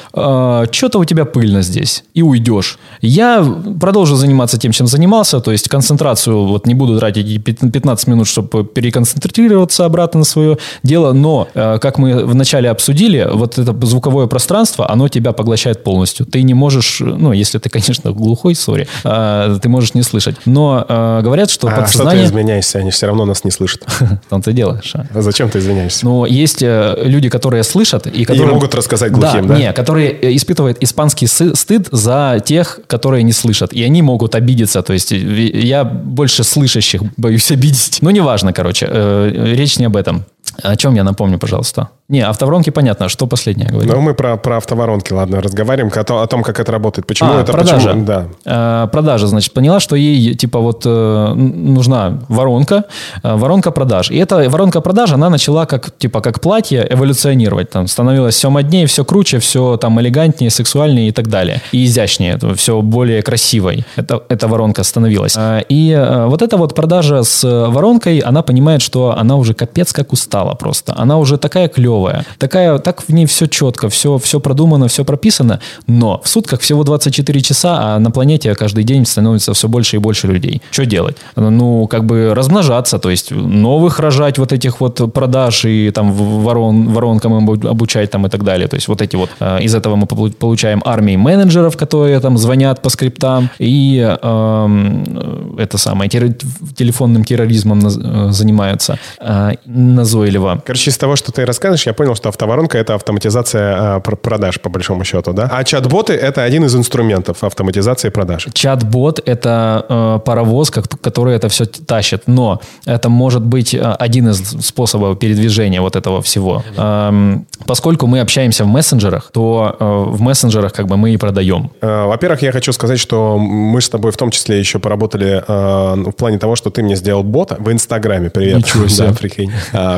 что-то 0.72 1.00
у 1.00 1.06
тебя 1.06 1.26
пыльно 1.26 1.62
здесь, 1.62 2.04
и 2.14 2.22
уйдешь. 2.22 2.80
Я 3.02 3.46
продолжу 3.80 4.16
заниматься 4.16 4.58
тем, 4.58 4.72
чем 4.72 4.88
занимался, 4.88 5.40
то 5.40 5.52
есть 5.52 5.70
концентрацию, 5.70 6.46
вот 6.46 6.68
не 6.68 6.76
буду 6.76 6.98
тратить 7.00 7.26
эти 7.26 7.38
пят- 7.38 7.72
15 7.72 8.08
минут, 8.08 8.28
чтобы 8.28 8.64
переконцентрироваться 8.64 9.86
обратно 9.86 10.20
на 10.20 10.26
свое 10.26 10.58
дело, 10.84 11.14
но, 11.14 11.48
э, 11.54 11.80
как 11.80 11.98
мы 11.98 12.26
вначале 12.26 12.70
обсудили, 12.70 13.28
вот 13.32 13.58
это 13.58 13.76
звуковое 13.86 14.28
пространство, 14.28 14.90
оно 14.90 15.08
тебя 15.08 15.32
поглощает 15.32 15.84
полностью. 15.84 16.26
Ты 16.26 16.44
не 16.44 16.54
можешь, 16.54 17.00
ну, 17.00 17.32
если 17.32 17.58
ты, 17.60 17.70
конечно, 17.70 18.12
глухой, 18.12 18.56
сори, 18.56 18.88
э, 19.04 19.60
ты 19.62 19.70
можешь 19.70 19.94
не 19.94 20.04
слышать. 20.04 20.36
Но 20.46 20.86
э, 20.88 21.22
говорят, 21.24 21.50
что 21.50 21.68
А 21.68 21.72
что 21.72 21.80
ты 21.80 21.82
подсознание... 21.84 22.26
изменяешься? 22.26 22.80
Они 22.80 22.92
все 22.92 23.08
равно 23.08 23.26
нас 23.26 23.44
не 23.44 23.52
слышат. 23.52 23.86
И 24.50 24.52
дело, 24.52 24.82
Ша. 24.84 25.08
А 25.14 25.22
зачем 25.22 25.50
ты 25.50 25.60
извиняешься? 25.60 26.06
Но 26.06 26.26
есть 26.26 26.64
э, 26.64 26.96
люди, 27.04 27.30
которые 27.30 27.64
слышат 27.64 28.08
и 28.08 28.26
которые... 28.26 28.54
могут 28.54 28.74
рассказать 28.74 29.12
глухим, 29.12 29.48
да? 29.48 29.58
Не, 29.58 29.74
которые 29.74 30.18
испытывает 30.40 30.84
испанский 30.84 31.28
стыд 31.28 31.88
за 31.92 32.42
тех, 32.44 32.80
которые 32.88 33.24
не 33.24 33.34
слышат. 33.34 33.74
И 33.74 33.84
они 33.84 34.02
могут 34.02 34.36
обидеться. 34.36 34.82
То 34.82 34.94
есть 34.94 35.12
я 35.12 35.84
больше 35.84 36.44
слышащих 36.44 37.02
боюсь 37.18 37.52
обидеть. 37.52 38.00
Ну, 38.02 38.10
неважно, 38.10 38.54
короче. 38.54 38.88
э, 38.90 39.54
Речь 39.56 39.78
не 39.78 39.86
об 39.86 39.96
этом. 39.96 40.24
О 40.64 40.76
чем 40.76 40.96
я 40.96 41.04
напомню, 41.04 41.38
пожалуйста? 41.38 41.90
Не, 42.10 42.22
автоворонки 42.22 42.72
понятно. 42.72 43.08
Что 43.08 43.28
последнее 43.28 43.70
говорю? 43.70 43.92
Ну, 43.94 44.02
мы 44.02 44.14
про, 44.16 44.36
про 44.38 44.58
автоворонки, 44.58 45.14
ладно, 45.14 45.42
разговариваем 45.42 45.94
о, 45.96 46.04
том- 46.04 46.18
о 46.18 46.28
том, 46.28 46.42
как 46.44 46.60
это 46.60 46.72
работает. 46.72 47.06
Почему 47.08 47.32
А, 47.34 47.42
это... 47.42 47.52
продажа. 47.54 47.90
Почему, 47.90 48.06
да. 48.06 48.26
Э, 48.46 48.88
продажа, 48.92 49.28
значит, 49.28 49.54
поняла, 49.54 49.80
что 49.80 49.96
ей, 49.96 50.34
типа, 50.34 50.60
вот 50.60 50.84
э, 50.86 51.34
нужна 51.36 52.20
воронка, 52.28 52.86
э, 53.24 53.36
воронка 53.36 53.72
продаж. 53.72 54.10
И 54.12 54.18
эта 54.18 54.50
воронка 54.50 54.82
продаж, 54.82 55.12
она 55.12 55.30
начала 55.30 55.66
как, 55.66 55.92
типа, 55.98 56.22
как 56.22 56.42
платье 56.42 56.86
эволюционировать. 56.90 57.70
Там 57.70 57.88
становилось 57.88 58.36
все 58.36 58.50
моднее, 58.50 58.86
все 58.88 59.06
круче, 59.06 59.38
все 59.38 59.78
там 59.78 60.00
элегантнее, 60.02 60.50
сексуальнее 60.50 61.10
и 61.10 61.12
так 61.12 61.28
далее. 61.28 61.62
И 61.72 61.86
изящнее, 61.86 62.40
все 62.56 62.82
более 62.82 63.22
красивой. 63.22 63.86
Это, 63.98 64.24
эта 64.30 64.48
воронка 64.48 64.84
становилась. 64.84 65.36
Э, 65.38 65.62
И 65.70 65.92
э, 65.92 66.26
вот 66.26 66.42
эта 66.42 66.58
вот 66.58 66.74
продажа 66.74 67.22
с 67.24 67.44
воронкой, 67.70 68.18
она 68.20 68.42
понимает, 68.42 68.82
что 68.82 69.16
она 69.16 69.36
уже 69.36 69.54
капец 69.54 69.94
как 69.94 70.12
устала 70.12 70.56
просто. 70.56 70.96
Она 70.98 71.18
уже 71.18 71.38
такая 71.38 71.68
клевая, 71.68 71.99
такая, 72.38 72.78
так 72.80 73.04
в 73.08 73.10
ней 73.14 73.26
все 73.26 73.48
четко, 73.48 73.90
все, 73.90 74.18
все 74.18 74.40
продумано, 74.40 74.88
все 74.88 75.04
прописано, 75.04 75.60
но 75.88 76.22
в 76.24 76.28
сутках 76.30 76.62
всего 76.62 76.84
24 76.84 77.42
часа, 77.42 77.96
а 77.96 78.00
на 78.00 78.12
планете 78.12 78.56
каждый 78.56 78.84
день 78.84 79.06
становится 79.06 79.54
все 79.54 79.68
больше 79.68 79.96
и 79.96 80.00
больше 80.00 80.28
людей. 80.28 80.62
Что 80.72 80.86
делать? 80.86 81.18
Ну, 81.36 81.88
как 81.88 82.06
бы 82.06 82.34
размножаться, 82.34 83.00
то 83.00 83.10
есть 83.10 83.32
новых 83.32 84.00
рожать 84.00 84.38
вот 84.38 84.52
этих 84.54 84.82
вот 84.82 85.14
продаж 85.14 85.66
и 85.66 85.92
там 85.92 86.12
ворон, 86.12 86.90
воронкам 86.94 87.34
обу- 87.34 87.68
обучать 87.68 88.12
там 88.12 88.26
и 88.26 88.30
так 88.30 88.44
далее. 88.44 88.68
То 88.68 88.76
есть 88.76 88.88
вот 88.88 89.02
эти 89.02 89.16
вот, 89.16 89.30
э, 89.40 89.62
из 89.62 89.76
этого 89.76 89.96
мы 89.96 90.06
полу- 90.06 90.32
получаем 90.32 90.82
армии 90.86 91.16
менеджеров, 91.18 91.78
которые 91.78 92.20
там 92.20 92.38
звонят 92.38 92.82
по 92.82 92.90
скриптам 92.90 93.50
и 93.60 94.18
эм, 94.22 95.56
это 95.58 95.78
самое, 95.78 96.10
телефонным 96.10 97.24
терроризмом 97.24 97.80
э, 97.88 98.32
занимаются 98.32 98.98
э, 99.20 99.52
назойливо. 99.66 100.62
Короче, 100.66 100.92
из 100.92 100.98
того, 100.98 101.16
что 101.16 101.32
ты 101.32 101.46
рассказываешь, 101.46 101.88
я 101.90 101.94
понял, 101.94 102.16
что 102.16 102.30
автоворонка— 102.30 102.78
это 102.80 102.94
автоматизация 102.96 104.00
пр- 104.00 104.16
продаж, 104.18 104.60
по 104.62 104.70
большому 104.70 105.04
счету, 105.04 105.34
да? 105.34 105.50
А 105.52 105.64
чат-боты— 105.64 106.14
это 106.14 106.44
один 106.44 106.64
из 106.66 106.76
инструментов 106.76 107.44
автоматизации 107.44 108.10
продаж. 108.10 108.48
Чат-бот– 108.54 109.20
это 109.26 109.86
э, 109.90 110.20
паровоз, 110.26 110.70
как- 110.72 110.88
который 111.02 111.36
это 111.36 111.48
все 111.50 111.66
тащит. 111.66 112.24
Но 112.28 112.62
это 112.86 113.10
может 113.10 113.42
быть 113.44 113.74
э, 113.74 113.80
один 114.00 114.30
из 114.30 114.38
способов 114.66 115.18
передвижения 115.20 115.82
вот 115.82 115.96
этого 115.96 116.22
всего. 116.22 116.64
Эм, 116.78 117.46
поскольку 117.66 118.08
мы 118.08 118.20
общаемся 118.22 118.64
в 118.64 118.68
мессенджерах, 118.68 119.32
то 119.34 119.76
э, 119.80 119.86
в 120.16 120.22
мессенджерах 120.22 120.74
как 120.74 120.88
бы 120.88 120.98
мы 120.98 121.12
и 121.14 121.18
продаем. 121.18 121.72
Э, 121.82 122.06
Во-первых, 122.06 122.42
я 122.44 122.52
хочу 122.52 122.74
сказать, 122.74 123.00
что 123.00 123.38
мы 123.38 123.82
с 123.82 123.90
тобой 123.90 124.12
в 124.12 124.18
том 124.18 124.32
числе 124.32 124.60
еще 124.60 124.80
поработали 124.80 125.44
э, 125.48 126.10
в 126.10 126.12
плане 126.14 126.38
того, 126.40 126.56
что 126.56 126.70
ты 126.70 126.84
мне 126.84 126.96
сделал 126.96 127.24
бота 127.24 127.56
в 127.60 127.72
Инстаграме, 127.72 128.30
привет. 128.30 128.58
Ничего 128.58 128.88
себе. 128.90 129.08
Да, 129.08 129.14
прикинь. 129.14 129.52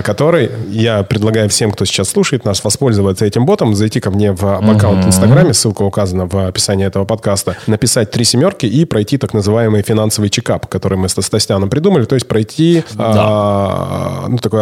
Который, 0.03 0.51
я 0.69 1.03
предлагаю 1.03 1.49
всем, 1.49 1.71
кто 1.71 1.80
сейчас 1.85 2.09
слушает 2.09 2.45
нас, 2.45 2.63
воспользоваться 2.63 3.25
этим 3.25 3.45
ботом, 3.45 3.75
зайти 3.75 3.99
ко 3.99 4.11
мне 4.11 4.31
в 4.31 4.43
аккаунт 4.43 5.03
в 5.05 5.07
Инстаграме, 5.07 5.53
ссылка 5.53 5.83
указана 5.83 6.25
в 6.27 6.47
описании 6.47 6.85
этого 6.85 7.05
подкаста, 7.05 7.55
написать 7.67 8.11
три 8.11 8.23
семерки 8.23 8.65
и 8.65 8.85
пройти 8.85 9.17
так 9.17 9.33
называемый 9.33 9.81
финансовый 9.81 10.29
чекап, 10.29 10.67
который 10.67 10.97
мы 10.97 11.09
с 11.09 11.21
Стасяном 11.21 11.69
придумали, 11.69 12.05
то 12.05 12.15
есть 12.15 12.27
пройти, 12.27 12.83
а, 12.97 14.25
ну, 14.27 14.37
такой, 14.37 14.61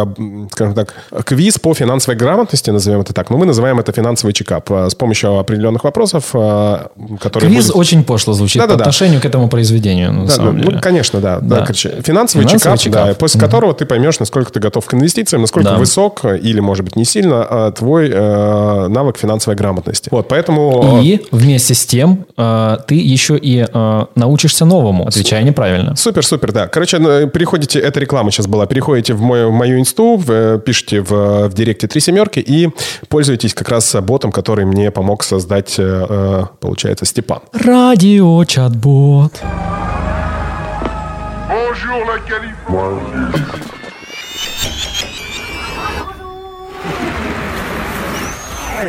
скажем 0.52 0.74
так, 0.74 0.94
квиз 1.24 1.58
по 1.58 1.74
финансовой 1.74 2.16
грамотности, 2.16 2.70
назовем 2.70 3.00
это 3.00 3.12
так, 3.12 3.30
но 3.30 3.38
мы 3.38 3.46
называем 3.46 3.78
это 3.80 3.92
финансовый 3.92 4.32
чекап 4.32 4.70
а, 4.70 4.88
с 4.90 4.94
помощью 4.94 5.38
определенных 5.38 5.84
вопросов, 5.84 6.30
а, 6.34 6.90
которые 7.20 7.50
Квиз 7.50 7.66
будут- 7.66 7.76
очень 7.80 8.04
пошло 8.04 8.34
звучит 8.34 8.60
по 8.60 8.66
Да-да-да. 8.68 8.84
отношению 8.84 9.20
к 9.20 9.24
этому 9.24 9.48
произведению, 9.48 10.12
на 10.12 10.26
да, 10.26 10.30
самом 10.32 10.56
да, 10.56 10.62
деле. 10.62 10.74
ну, 10.76 10.80
конечно, 10.82 11.20
да. 11.20 11.38
да. 11.40 11.56
Да. 11.60 11.60
короче, 11.62 12.00
финансовый, 12.02 12.42
Финансовый 12.46 12.58
чекап, 12.58 12.78
чекап. 12.78 13.06
да, 13.08 13.14
после 13.14 13.40
которого 13.40 13.74
ты 13.74 13.86
поймешь, 13.86 14.18
насколько 14.20 14.52
ты 14.52 14.60
готов 14.60 14.84
к 14.86 14.94
инвестициям, 14.94 15.42
насколько 15.42 15.70
Да. 15.70 15.76
высок 15.78 16.20
э, 16.24 16.38
или, 16.38 16.60
может 16.60 16.84
быть, 16.84 16.96
не 16.96 17.04
сильно 17.10 17.46
э, 17.50 17.72
твой 17.76 18.08
э, 18.12 18.88
навык 18.88 19.18
финансовой 19.18 19.56
грамотности. 19.56 20.08
Вот, 20.12 20.28
поэтому... 20.28 20.98
э, 21.00 21.02
И 21.04 21.26
вместе 21.30 21.74
с 21.74 21.84
тем 21.86 22.26
э, 22.36 22.76
ты 22.86 22.94
еще 22.94 23.36
и 23.36 23.66
э, 23.72 24.04
научишься 24.14 24.64
новому, 24.64 25.06
отвечая 25.06 25.42
неправильно. 25.42 25.96
Супер, 25.96 26.24
супер, 26.24 26.52
да. 26.52 26.66
Короче, 26.68 26.98
э, 26.98 27.26
переходите, 27.32 27.78
эта 27.78 28.00
реклама 28.00 28.30
сейчас 28.30 28.46
была, 28.46 28.66
переходите 28.66 29.14
в 29.14 29.20
мою, 29.20 29.50
в 29.50 29.54
мою 29.54 29.78
инсту, 29.78 30.16
в, 30.16 30.58
пишите 30.58 31.00
в, 31.00 31.48
в 31.48 31.54
директе 31.54 31.86
три 31.86 32.00
семерки 32.00 32.38
и 32.38 32.68
пользуйтесь 33.08 33.54
как 33.54 33.68
раз 33.68 33.94
ботом, 34.02 34.32
который 34.32 34.64
мне 34.64 34.90
помог 34.90 35.22
создать, 35.24 35.74
э, 35.78 36.06
э, 36.08 36.44
получается, 36.60 37.04
Степан. 37.04 37.40
Радио 37.52 38.44
чат-бот. 38.44 39.32
Bonjour 41.50 42.04
la 42.06 42.18
Californie. 42.28 43.40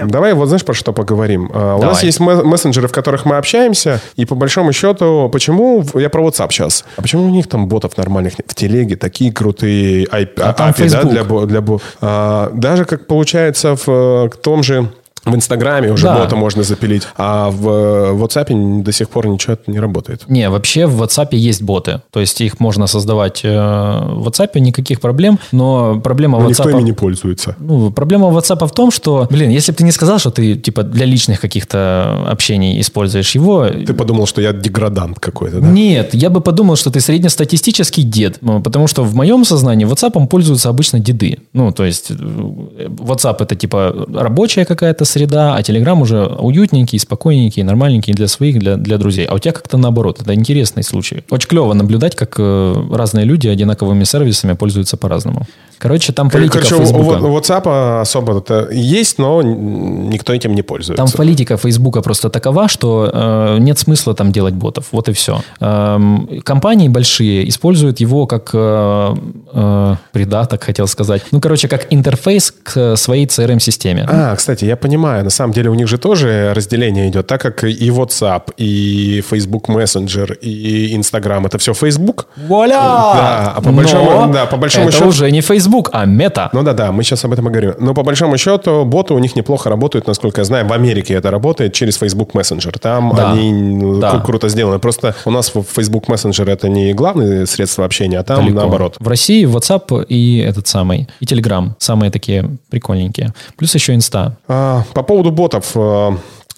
Давай 0.06 0.34
вот 0.34 0.48
знаешь, 0.48 0.66
про 0.66 0.74
что 0.74 0.94
поговорим. 0.94 1.50
А, 1.54 1.76
У 1.76 1.80
Давай. 1.80 1.94
нас 1.96 2.04
есть 2.04 2.20
ме- 2.20 2.44
мессенджеры, 2.44 2.88
в 2.88 2.92
которых 2.92 3.26
мы 3.26 3.38
общаемся, 3.38 4.00
и 4.16 4.26
по 4.26 4.36
большому 4.36 4.74
счету, 4.74 5.30
почему... 5.32 5.84
Я 5.96 6.10
про 6.10 6.24
WhatsApp 6.24 6.52
сейчас. 6.52 6.86
А 6.98 7.02
почему 7.02 7.26
у 7.26 7.30
них 7.30 7.48
там 7.48 7.68
ботов 7.68 7.98
нормальных 7.98 8.40
нет? 8.40 8.50
В 8.50 8.56
телеге 8.56 8.96
такие 8.96 9.32
крутые 9.32 10.06
IP, 10.06 10.42
А 10.42 10.54
там 10.54 10.70
API, 10.72 10.90
да, 10.90 11.04
для, 11.04 11.24
для 11.24 11.80
а, 12.02 12.52
Даже, 12.54 12.86
как 12.86 13.08
получается, 13.08 13.76
в 13.76 13.88
э, 13.88 14.30
том 14.42 14.64
же... 14.64 14.90
В 15.26 15.36
Инстаграме 15.36 15.92
уже 15.92 16.04
Да. 16.04 16.18
бота 16.18 16.36
можно 16.36 16.64
запилить, 16.64 17.04
а 17.18 17.50
в 17.50 17.68
э, 17.70 18.14
WhatsApp 18.14 18.84
до 18.84 18.92
сих 18.92 19.10
пор 19.10 19.28
ничего 19.28 19.58
не 19.68 19.80
работает. 19.80 20.24
Не, 20.28 20.50
вообще 20.50 20.86
в 20.86 21.02
WhatsApp 21.02 21.30
есть 21.32 21.62
боты. 21.62 22.02
То 22.12 22.20
есть 22.20 22.42
их 22.42 22.60
можно 22.60 22.88
создавать 22.88 23.42
э, 23.44 23.50
в 23.50 24.28
WhatsApp, 24.28 24.60
никаких 24.60 25.00
проблем. 25.00 25.40
Но 25.52 26.00
проблема 26.00 26.40
Но 26.40 26.50
никто 26.50 26.64
WhatsApp... 26.64 26.72
ими 26.72 26.82
не 26.84 26.94
пользуется. 26.94 27.56
Ну, 27.60 27.92
проблема 27.92 28.28
WhatsApp 28.28 28.68
в 28.68 28.72
том, 28.72 28.92
что, 28.92 29.28
блин, 29.30 29.52
если 29.52 29.72
бы 29.72 29.78
ты 29.78 29.84
не 29.84 29.92
сказал, 29.92 30.20
что 30.20 30.32
ты, 30.32 30.56
типа, 30.56 30.84
для 30.84 31.06
личных 31.06 31.40
каких-то 31.40 32.26
общений 32.28 32.80
используешь 32.82 33.36
его... 33.36 33.68
Ты 33.68 33.94
подумал, 33.94 34.26
что 34.26 34.42
я 34.42 34.54
деградант 34.54 35.20
какой-то, 35.20 35.60
да? 35.60 35.68
Нет, 35.68 36.14
я 36.14 36.30
бы 36.30 36.42
подумал, 36.42 36.76
что 36.76 36.90
ты 36.90 37.00
среднестатистический 37.00 38.04
дед. 38.04 38.38
Ну, 38.42 38.62
Потому 38.62 38.88
что 38.88 39.04
в 39.04 39.16
моем 39.16 39.46
сознании 39.46 39.86
WhatsApp 39.88 40.28
пользуются 40.28 40.70
обычно 40.70 41.00
деды. 41.00 41.40
Ну, 41.54 41.72
то 41.72 41.86
есть 41.86 42.12
э, 42.12 42.14
WhatsApp 42.16 43.38
это 43.40 43.56
типа 43.56 44.08
рабочая 44.14 44.66
какая-то 44.66 45.06
среда, 45.12 45.56
а 45.56 45.62
Telegram 45.62 46.02
уже 46.02 46.26
уютненький, 46.26 47.00
спокойненький, 47.00 47.64
нормальненький 47.64 48.14
для 48.14 48.28
своих, 48.28 48.60
для, 48.60 48.78
для 48.78 48.98
друзей. 48.98 49.26
А 49.26 49.36
у 49.36 49.40
тебя 49.40 49.52
как-то 49.52 49.78
наоборот. 49.78 50.22
Это 50.22 50.34
интересный 50.34 50.84
случай. 50.84 51.24
Очень 51.30 51.50
клево 51.50 51.74
наблюдать, 51.74 52.16
как 52.16 52.36
э, 52.40 52.74
разные 52.92 53.26
люди 53.26 53.48
одинаковыми 53.48 54.04
сервисами 54.04 54.54
пользуются 54.54 54.98
по-разному. 54.98 55.46
Короче, 55.82 56.14
там 56.14 56.30
политика 56.30 56.60
Короче, 56.60 56.78
Фейсбука. 56.78 57.16
у 57.16 57.36
WhatsApp 57.36 58.02
особо 58.02 58.38
это 58.38 58.70
есть, 58.72 59.18
но 59.18 59.42
никто 59.42 60.32
этим 60.32 60.54
не 60.54 60.62
пользуется. 60.62 61.04
Там 61.04 61.12
политика 61.12 61.58
Фейсбука 61.58 62.04
просто 62.04 62.30
такова, 62.30 62.68
что 62.68 63.10
э, 63.12 63.58
нет 63.60 63.80
смысла 63.80 64.14
там 64.14 64.32
делать 64.32 64.54
ботов. 64.54 64.90
Вот 64.92 65.10
и 65.10 65.14
все. 65.14 65.42
Эм, 65.60 66.42
компании 66.44 66.88
большие 66.88 67.50
используют 67.50 68.00
его 68.00 68.28
как 68.28 68.52
э, 68.54 69.16
э, 69.54 69.96
придаток, 70.12 70.64
хотел 70.64 70.86
сказать. 70.86 71.24
Ну, 71.32 71.42
короче, 71.42 71.68
как 71.68 71.88
интерфейс 71.90 72.54
к 72.64 72.96
своей 72.96 73.26
CRM-системе. 73.26 74.06
А, 74.08 74.36
кстати, 74.36 74.66
я 74.66 74.76
понимаю, 74.76 75.01
на 75.02 75.30
самом 75.30 75.54
деле 75.54 75.70
у 75.70 75.74
них 75.74 75.88
же 75.88 75.98
тоже 75.98 76.54
разделение 76.56 77.10
идет, 77.10 77.28
так 77.28 77.42
как 77.42 77.64
и 77.64 77.90
WhatsApp, 77.90 78.54
и 78.58 79.22
Facebook 79.30 79.70
Messenger, 79.70 80.38
и 80.40 80.96
Instagram, 80.98 81.46
это 81.46 81.58
все 81.58 81.74
Facebook. 81.74 82.28
Вуаля! 82.48 82.74
Да, 82.76 83.54
а 83.58 83.62
по 83.62 83.72
большому- 83.72 84.12
Но 84.28 84.34
да, 84.34 84.46
по 84.46 84.58
большому 84.58 84.88
это 84.88 84.98
счету- 84.98 85.10
уже 85.10 85.32
не 85.32 85.42
Facebook, 85.42 85.90
а 85.94 86.06
мета. 86.06 86.50
Ну 86.54 86.64
да-да, 86.64 86.92
мы 86.92 87.04
сейчас 87.04 87.24
об 87.26 87.34
этом 87.34 87.48
и 87.48 87.52
говорим. 87.52 87.74
Но 87.80 87.94
по 87.94 88.04
большому 88.04 88.38
счету 88.38 88.86
боты 88.86 89.14
у 89.14 89.20
них 89.20 89.36
неплохо 89.36 89.70
работают, 89.70 90.08
насколько 90.08 90.42
я 90.42 90.46
знаю. 90.46 90.68
В 90.68 90.74
Америке 90.74 91.14
это 91.14 91.32
работает 91.32 91.74
через 91.74 91.98
Facebook 91.98 92.34
Messenger. 92.34 92.78
Там 92.80 93.14
Да. 93.16 93.32
они 93.34 93.52
ну, 93.52 94.00
Да. 94.00 94.12
кру- 94.16 94.24
круто 94.26 94.50
сделаны. 94.50 94.80
Просто 94.80 95.16
у 95.26 95.32
нас 95.32 95.54
в 95.54 95.64
Facebook 95.64 96.08
Messenger 96.10 96.50
это 96.50 96.70
не 96.70 96.94
главное 96.94 97.46
средство 97.46 97.86
общения, 97.86 98.20
а 98.20 98.24
там 98.24 98.38
Далеко. 98.46 98.56
наоборот. 98.60 98.96
В 99.00 99.08
России 99.08 99.46
WhatsApp 99.46 100.06
и 100.06 100.40
этот 100.40 100.68
самый, 100.68 101.08
и 101.20 101.26
Telegram. 101.26 101.72
Самые 101.78 102.12
такие 102.12 102.58
прикольненькие. 102.70 103.34
Плюс 103.58 103.74
еще 103.76 103.94
Инста. 103.96 104.38
А, 104.48 104.84
По 104.94 105.04
поводу 105.04 105.32
ботов. 105.32 105.76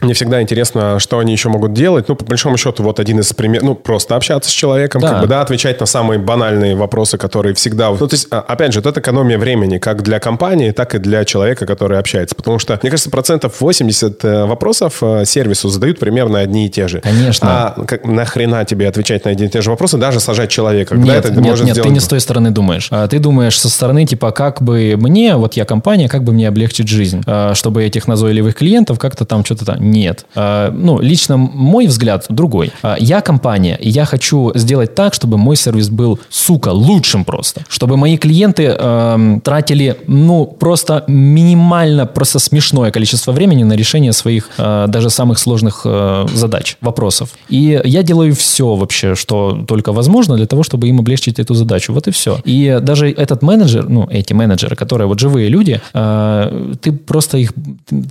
Мне 0.04 0.14
всегда 0.14 0.42
интересно, 0.42 1.00
что 1.00 1.20
они 1.20 1.32
еще 1.32 1.50
могут 1.50 1.74
делать. 1.74 2.08
Ну, 2.10 2.16
по 2.16 2.26
большому 2.26 2.58
счету, 2.58 2.84
вот 2.84 3.00
один 3.00 3.20
из 3.20 3.32
примеров, 3.34 3.64
ну, 3.64 3.76
просто 3.76 4.16
общаться 4.16 4.50
с 4.50 4.54
человеком, 4.54 5.02
Да. 5.02 5.10
как 5.10 5.22
бы, 5.22 5.28
да, 5.28 5.42
отвечать 5.42 5.80
на 5.80 5.86
самые 5.86 6.20
банальные 6.20 6.76
вопросы, 6.76 7.18
которые 7.18 7.54
всегда... 7.56 7.92
Ну, 7.92 8.08
то 8.08 8.14
есть, 8.14 8.28
а, 8.32 8.40
опять 8.40 8.74
же, 8.74 8.80
это 8.80 9.00
экономия 9.00 9.38
времени, 9.38 9.78
как 9.78 10.02
для 10.04 10.20
компании, 10.20 10.72
так 10.72 10.96
и 10.96 11.00
для 11.00 11.26
человека, 11.26 11.66
который 11.66 11.98
общается. 12.00 12.36
Потому 12.36 12.60
что, 12.60 12.78
мне 12.82 12.90
кажется, 12.92 13.10
процентов 13.10 13.60
80 13.62 14.24
э, 14.26 14.46
вопросов 14.46 14.98
э, 15.02 15.26
сервису 15.26 15.70
задают 15.70 16.00
примерно 16.00 16.40
одни 16.40 16.68
и 16.68 16.70
те 16.70 16.88
же. 16.88 17.00
Конечно. 17.02 17.48
А 17.50 17.86
как, 17.86 18.06
нахрена 18.06 18.66
тебе 18.66 18.88
отвечать 18.88 19.26
на 19.26 19.32
одни 19.32 19.46
и 19.46 19.50
те 19.50 19.62
же 19.62 19.70
вопросы, 19.70 19.98
даже 19.98 20.20
сажать 20.20 20.50
человека? 20.50 20.96
Нет, 20.96 21.26
это 21.26 21.32
нет, 21.32 21.42
может 21.42 21.66
нет, 21.66 21.76
ты 21.76 21.82
сделать- 21.82 21.94
не 21.94 22.00
с 22.00 22.08
той 22.08 22.20
стороны 22.20 22.52
думаешь. 22.52 22.88
А, 22.92 23.08
Ты 23.08 23.20
думаешь 23.20 23.60
со 23.60 23.70
стороны, 23.70 24.06
типа, 24.06 24.32
как 24.32 24.62
бы 24.62 24.96
мне, 24.98 25.36
вот 25.36 25.54
я 25.54 25.66
компания, 25.66 26.08
как 26.10 26.24
бы 26.24 26.34
мне 26.34 26.48
облегчить 26.48 26.88
жизнь, 26.88 27.22
а, 27.26 27.54
чтобы 27.54 27.84
этих 27.84 28.08
назойливых 28.08 28.56
клиентов 28.56 29.00
как-то 29.00 29.26
там 29.26 29.46
что-то 29.46 29.66
там... 29.66 29.78
нет. 29.94 30.26
А, 30.36 30.72
Ну, 30.72 31.00
лично 31.00 31.38
мой 31.38 31.88
взгляд 31.88 32.26
другой. 32.30 32.72
А, 32.82 32.96
Я 33.00 33.22
компания, 33.22 33.78
и 33.80 33.90
я 33.90 34.06
хочу 34.06 34.52
сделать 34.56 34.96
так, 34.96 35.14
чтобы 35.14 35.38
мой 35.38 35.56
сервис 35.56 35.90
был, 35.90 36.20
сука, 36.30 36.70
лучшим 36.70 37.26
просто. 37.26 37.62
Чтобы 37.70 37.98
мои 37.98 38.18
клиенты 38.18 38.64
эм, 38.64 39.42
тратили, 39.42 39.96
ну, 40.08 40.46
просто 40.46 41.04
минимально, 41.08 42.06
просто 42.06 42.40
смешное 42.40 42.92
количество 42.92 43.32
времени 43.32 43.64
на 43.64 43.74
решение 43.74 44.14
своих 44.14 44.50
э, 44.58 44.86
даже 44.88 45.10
самых 45.10 45.40
сложных 45.40 45.82
э, 45.86 46.26
задач, 46.34 46.78
вопросов. 46.82 47.30
И 47.50 47.82
я 47.86 48.04
делаю 48.04 48.34
все 48.34 48.76
вообще, 48.76 49.16
что 49.16 49.64
только 49.68 49.92
возможно 49.92 50.36
для 50.36 50.46
того, 50.46 50.64
чтобы 50.64 50.88
им 50.88 51.00
облегчить 51.00 51.40
эту 51.40 51.54
задачу. 51.54 51.94
Вот 51.94 52.08
и 52.08 52.12
все. 52.12 52.40
И 52.46 52.80
даже 52.82 53.12
этот 53.12 53.44
менеджер, 53.44 53.90
ну, 53.90 54.08
эти 54.12 54.34
менеджеры, 54.34 54.76
которые 54.76 55.08
вот 55.08 55.20
живые 55.20 55.50
люди, 55.50 55.80
э, 55.94 56.74
ты 56.82 56.92
просто 56.92 57.38
их, 57.38 57.54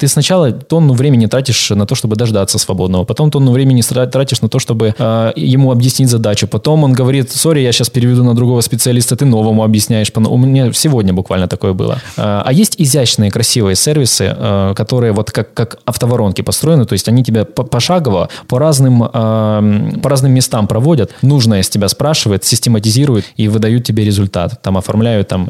ты 0.00 0.08
сначала 0.08 0.52
тонну 0.52 0.94
времени 0.94 1.26
тратишь 1.26 1.71
на 1.74 1.86
то, 1.86 1.94
чтобы 1.94 2.16
дождаться 2.16 2.58
свободного, 2.58 3.04
потом 3.04 3.30
тонну 3.30 3.52
времени 3.52 3.82
тратишь 3.82 4.42
на 4.42 4.48
то, 4.48 4.58
чтобы 4.58 4.94
э, 4.98 5.32
ему 5.36 5.70
объяснить 5.70 6.08
задачу, 6.08 6.46
потом 6.46 6.84
он 6.84 6.92
говорит, 6.92 7.30
сори, 7.30 7.60
я 7.60 7.72
сейчас 7.72 7.90
переведу 7.90 8.24
на 8.24 8.34
другого 8.34 8.60
специалиста, 8.60 9.16
ты 9.16 9.24
новому 9.24 9.62
объясняешь. 9.64 10.10
У 10.14 10.36
меня 10.38 10.72
сегодня 10.72 11.12
буквально 11.12 11.48
такое 11.48 11.72
было. 11.72 11.98
Э, 12.16 12.42
А 12.44 12.52
есть 12.52 12.74
изящные, 12.78 13.30
красивые 13.30 13.76
сервисы, 13.76 14.34
э, 14.36 14.74
которые 14.76 15.12
вот 15.12 15.30
как, 15.30 15.54
как 15.54 15.78
автоворонки 15.84 16.42
построены, 16.42 16.84
то 16.84 16.92
есть 16.94 17.08
они 17.08 17.22
тебя 17.24 17.44
по- 17.44 17.64
пошагово 17.64 18.28
по 18.48 18.58
разным, 18.58 19.00
по 19.00 20.08
разным 20.08 20.32
местам 20.32 20.66
проводят, 20.66 21.10
нужное 21.22 21.62
с 21.62 21.68
тебя 21.68 21.88
спрашивает, 21.88 22.44
систематизирует 22.44 23.24
и 23.36 23.48
выдают 23.48 23.84
тебе 23.84 24.04
результат. 24.04 24.62
Там 24.62 24.76
оформляют 24.76 25.28
там 25.28 25.46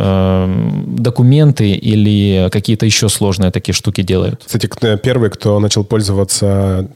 документы 0.86 1.70
или 1.72 2.48
какие-то 2.50 2.86
еще 2.86 3.08
сложные 3.08 3.50
такие 3.50 3.74
штуки 3.74 4.02
делают. 4.02 4.42
Кстати, 4.44 4.68
э, 4.80 4.98
первые, 4.98 5.30
кто 5.30 5.58
начал 5.60 5.84
пользоваться 5.84 6.11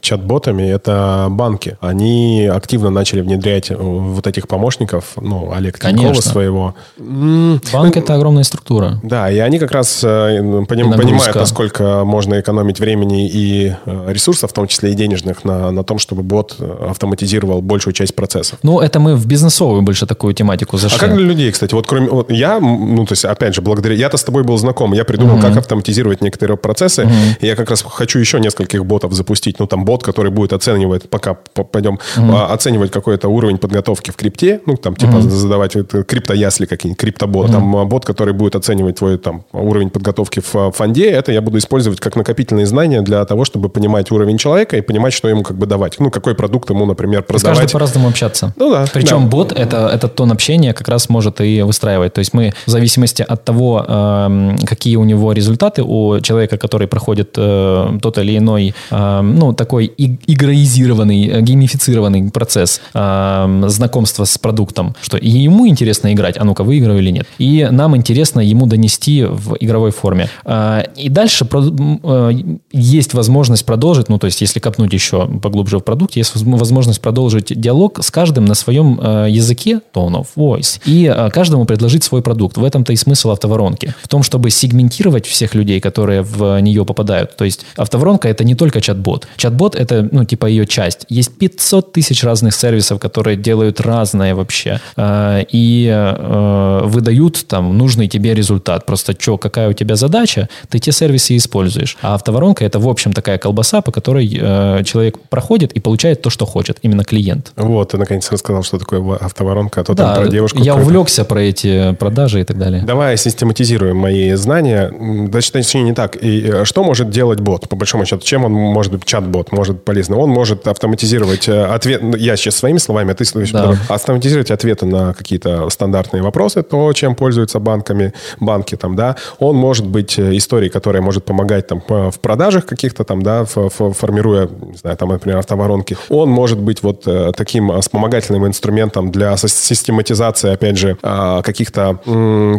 чат-ботами, 0.01 0.63
это 0.63 1.27
банки. 1.29 1.77
Они 1.81 2.45
активно 2.45 2.89
начали 2.89 3.21
внедрять 3.21 3.71
э, 3.71 3.75
вот 3.75 4.25
этих 4.27 4.47
помощников, 4.47 5.13
ну, 5.17 5.51
Олег 5.51 5.79
Тинькова 5.79 6.07
Конечно. 6.09 6.31
своего. 6.31 6.75
Банк 6.97 7.97
это 7.97 8.15
огромная 8.15 8.43
структура. 8.43 8.99
Да, 9.03 9.29
и 9.31 9.37
они 9.39 9.59
как 9.59 9.71
раз 9.71 10.03
э, 10.03 10.39
поним- 10.67 10.95
понимают, 10.95 11.35
насколько 11.35 12.03
можно 12.03 12.39
экономить 12.39 12.79
времени 12.79 13.29
и 13.29 13.73
э, 13.85 14.05
ресурсов, 14.09 14.51
в 14.51 14.53
том 14.53 14.67
числе 14.67 14.91
и 14.91 14.93
денежных, 14.93 15.43
на, 15.43 15.71
на 15.71 15.83
том, 15.83 15.99
чтобы 15.99 16.23
бот 16.23 16.57
автоматизировал 16.59 17.61
большую 17.61 17.93
часть 17.93 18.15
процессов. 18.15 18.59
Ну, 18.63 18.79
это 18.79 18.99
мы 18.99 19.15
в 19.15 19.25
бизнесовую 19.25 19.81
больше 19.81 20.05
такую 20.05 20.33
тематику 20.33 20.77
зашли. 20.77 20.97
А 20.97 20.99
как 20.99 21.15
для 21.15 21.25
людей, 21.25 21.51
кстати? 21.51 21.73
Вот 21.73 21.87
кроме... 21.87 22.09
Вот 22.09 22.31
я, 22.31 22.59
ну, 22.59 23.05
то 23.05 23.13
есть, 23.13 23.25
опять 23.25 23.55
же, 23.55 23.61
благодаря... 23.61 23.95
Я-то 23.95 24.17
с 24.17 24.23
тобой 24.23 24.43
был 24.43 24.57
знаком. 24.57 24.93
Я 24.93 25.05
придумал, 25.05 25.39
как 25.39 25.55
автоматизировать 25.57 26.21
некоторые 26.21 26.57
процессы. 26.57 27.09
И 27.41 27.45
я 27.45 27.55
как 27.55 27.69
раз 27.69 27.83
хочу 27.87 28.19
еще 28.19 28.39
нескольких 28.39 28.85
ботов 28.85 28.96
запустить. 29.11 29.59
Ну, 29.59 29.67
там 29.67 29.85
бот, 29.85 30.03
который 30.03 30.31
будет 30.31 30.53
оценивать, 30.53 31.09
пока 31.09 31.33
пойдем, 31.33 31.99
а, 32.17 32.53
оценивать 32.53 32.91
какой-то 32.91 33.27
уровень 33.27 33.57
подготовки 33.57 34.11
в 34.11 34.15
крипте. 34.15 34.61
Ну, 34.65 34.75
там, 34.77 34.95
типа, 34.95 35.21
задавать 35.21 35.75
вот, 35.75 35.93
э, 35.93 36.03
криптоясли 36.03 36.65
какие-нибудь, 36.65 36.99
криптобот. 36.99 37.51
Там 37.51 37.75
а, 37.75 37.85
бот, 37.85 38.05
который 38.05 38.33
будет 38.33 38.55
оценивать 38.55 38.97
твой 38.97 39.17
там 39.17 39.43
уровень 39.53 39.89
подготовки 39.89 40.39
в 40.39 40.55
а, 40.55 40.71
фонде. 40.71 41.09
Это 41.09 41.31
я 41.31 41.41
буду 41.41 41.57
использовать 41.57 41.99
как 41.99 42.15
накопительные 42.15 42.65
знания 42.65 43.01
для 43.01 43.23
того, 43.25 43.45
чтобы 43.45 43.69
понимать 43.69 44.11
уровень 44.11 44.37
человека 44.37 44.77
и 44.77 44.81
понимать, 44.81 45.13
что 45.13 45.27
ему 45.29 45.43
как 45.43 45.57
бы 45.57 45.65
давать. 45.65 45.99
Ну, 45.99 46.11
какой 46.11 46.35
продукт 46.35 46.69
ему, 46.69 46.85
например, 46.85 47.23
продавать. 47.23 47.71
по-разному 47.71 48.07
общаться. 48.07 48.53
Ну 48.57 48.71
да, 48.71 48.85
Причем 48.93 49.23
да. 49.23 49.27
бот 49.27 49.51
это, 49.51 49.89
этот 49.93 50.15
тон 50.15 50.31
общения 50.31 50.73
как 50.73 50.87
раз 50.87 51.09
может 51.09 51.41
и 51.41 51.61
выстраивать. 51.61 52.13
То 52.13 52.19
есть 52.19 52.33
мы 52.33 52.53
в 52.65 52.69
зависимости 52.69 53.25
от 53.27 53.43
того, 53.43 53.85
эм, 53.87 54.57
какие 54.65 54.95
у 54.95 55.03
него 55.03 55.33
результаты 55.33 55.83
у 55.83 56.19
человека, 56.21 56.57
который 56.57 56.87
проходит 56.87 57.33
э, 57.37 57.97
тот 58.01 58.17
или 58.17 58.37
иной, 58.37 58.73
ну, 58.91 59.53
такой 59.53 59.91
игроизированный, 59.97 61.27
э, 61.27 61.41
геймифицированный 61.41 62.31
процесс 62.31 62.81
эм, 62.93 63.69
знакомства 63.69 64.25
с 64.25 64.37
продуктом, 64.37 64.95
что 65.01 65.17
и 65.17 65.29
ему 65.29 65.67
интересно 65.67 66.13
играть, 66.13 66.37
а 66.37 66.43
ну-ка, 66.43 66.63
выиграю 66.63 66.99
или 66.99 67.09
нет. 67.11 67.27
И 67.37 67.67
нам 67.71 67.95
интересно 67.95 68.39
ему 68.39 68.65
донести 68.65 69.23
в 69.23 69.55
игровой 69.59 69.91
форме. 69.91 70.29
Э, 70.45 70.83
И 70.95 71.09
дальше 71.09 71.47
э, 71.51 72.31
есть 72.71 73.13
возможность 73.13 73.65
продолжить, 73.65 74.09
ну, 74.09 74.17
то 74.17 74.25
есть 74.27 74.41
если 74.41 74.59
копнуть 74.59 74.93
еще 74.93 75.27
поглубже 75.41 75.77
в 75.79 75.81
продукт, 75.81 76.15
есть 76.15 76.35
воз- 76.35 76.59
возможность 76.59 77.01
продолжить 77.01 77.59
диалог 77.59 77.99
с 78.03 78.11
каждым 78.11 78.45
на 78.45 78.55
своем 78.55 78.99
языке, 79.27 79.79
tone 79.93 80.13
of 80.21 80.27
voice, 80.35 80.79
и 80.85 81.13
каждому 81.31 81.65
предложить 81.65 82.03
свой 82.03 82.21
продукт. 82.21 82.57
В 82.57 82.63
этом-то 82.63 82.93
и 82.93 82.95
смысл 82.95 83.31
автоворонки. 83.31 83.93
В 84.03 84.07
том, 84.07 84.23
чтобы 84.23 84.49
сегментировать 84.49 85.25
всех 85.25 85.55
людей, 85.55 85.79
которые 85.79 86.21
в 86.21 86.59
нее 86.61 86.85
попадают. 86.85 87.35
То 87.37 87.45
есть 87.45 87.65
автоворонка 87.75 88.27
это 88.27 88.43
не 88.43 88.55
только 88.55 88.76
чат-бот. 88.81 89.27
Чат-бот 89.37 89.75
это, 89.75 90.07
ну, 90.11 90.23
типа 90.25 90.45
ее 90.47 90.65
часть. 90.65 91.05
Есть 91.09 91.37
500 91.37 91.91
тысяч 91.93 92.23
разных 92.23 92.55
сервисов, 92.55 92.99
которые 92.99 93.37
делают 93.37 93.81
разное 93.81 94.35
вообще. 94.35 94.79
Э, 94.95 95.43
И 95.51 95.87
э, 95.91 96.81
выдают 96.85 97.47
там 97.47 97.77
нужный 97.77 98.07
тебе 98.07 98.33
результат. 98.33 98.85
Просто 98.85 99.13
что, 99.17 99.37
какая 99.37 99.69
у 99.69 99.73
тебя 99.73 99.95
задача, 99.95 100.49
ты 100.69 100.79
те 100.79 100.91
сервисы 100.91 101.35
используешь. 101.37 101.97
А 102.01 102.15
автоворонка 102.15 102.65
это, 102.65 102.79
в 102.79 102.87
общем, 102.87 103.13
такая 103.13 103.37
колбаса, 103.37 103.81
по 103.81 103.91
которой 103.91 104.27
э, 104.39 104.83
человек 104.83 105.19
проходит 105.29 105.73
и 105.73 105.79
получает 105.79 106.21
то, 106.21 106.29
что 106.29 106.45
хочет, 106.45 106.77
именно 106.81 107.03
клиент. 107.03 107.51
Вот, 107.55 107.91
ты 107.91 107.97
наконец 107.97 108.31
рассказал, 108.31 108.63
что 108.63 108.77
такое 108.79 109.15
автоворонка, 109.17 109.81
а 109.81 109.83
то 109.83 109.95
там 109.95 110.15
Да, 110.15 110.21
про 110.21 110.27
девушку. 110.29 110.59
я 110.59 110.75
увлекся 110.75 111.25
про 111.25 111.41
эти 111.41 111.93
продажи 111.93 112.41
и 112.41 112.43
так 112.43 112.57
далее. 112.57 112.83
Давай 112.83 113.17
систематизируем 113.17 113.97
мои 113.97 114.33
знания. 114.33 114.91
Точнее, 115.31 115.83
не 115.83 115.93
так. 115.93 116.15
И 116.21 116.41
э, 116.41 116.65
что 116.65 116.83
может 116.83 117.09
делать 117.09 117.39
бот, 117.39 117.69
по 117.69 117.75
большому 117.75 118.05
счету? 118.05 118.23
Чем 118.23 118.45
он 118.45 118.53
может 118.67 118.91
быть, 118.91 119.05
чат-бот, 119.05 119.51
может 119.51 119.83
полезно? 119.83 120.17
Он 120.17 120.29
может 120.29 120.67
автоматизировать 120.67 121.47
э, 121.47 121.65
ответ... 121.65 122.01
ну, 122.01 122.15
Я 122.15 122.35
сейчас 122.35 122.55
своими 122.55 122.77
словами, 122.77 123.11
а 123.11 123.15
ты 123.15 123.25
слышишь. 123.25 123.53
Да. 123.53 123.75
Автоматизировать 123.89 124.51
ответы 124.51 124.85
на 124.85 125.13
какие-то 125.13 125.69
стандартные 125.69 126.23
вопросы, 126.23 126.63
то, 126.63 126.91
чем 126.93 127.15
пользуются 127.15 127.59
банками, 127.59 128.13
банки 128.39 128.75
там, 128.75 128.95
да. 128.95 129.15
Он 129.39 129.55
может 129.55 129.85
быть 129.85 130.17
э, 130.19 130.35
историей, 130.37 130.69
которая 130.69 131.01
может 131.01 131.25
помогать 131.25 131.67
там 131.67 131.83
э, 131.87 132.11
в 132.11 132.19
продажах 132.19 132.65
каких-то 132.65 133.03
там, 133.03 133.21
да, 133.21 133.45
формируя, 133.45 134.47
не 134.47 134.77
знаю, 134.77 134.97
там, 134.97 135.09
например, 135.09 135.37
автоворонки. 135.37 135.97
Он 136.09 136.29
может 136.29 136.59
быть 136.59 136.83
вот 136.83 137.05
таким 137.35 137.79
вспомогательным 137.81 138.45
инструментом 138.47 139.11
для 139.11 139.33
сис- 139.33 139.47
систематизации, 139.47 140.51
опять 140.51 140.77
же, 140.77 140.97
а, 141.01 141.41
каких-то, 141.41 141.99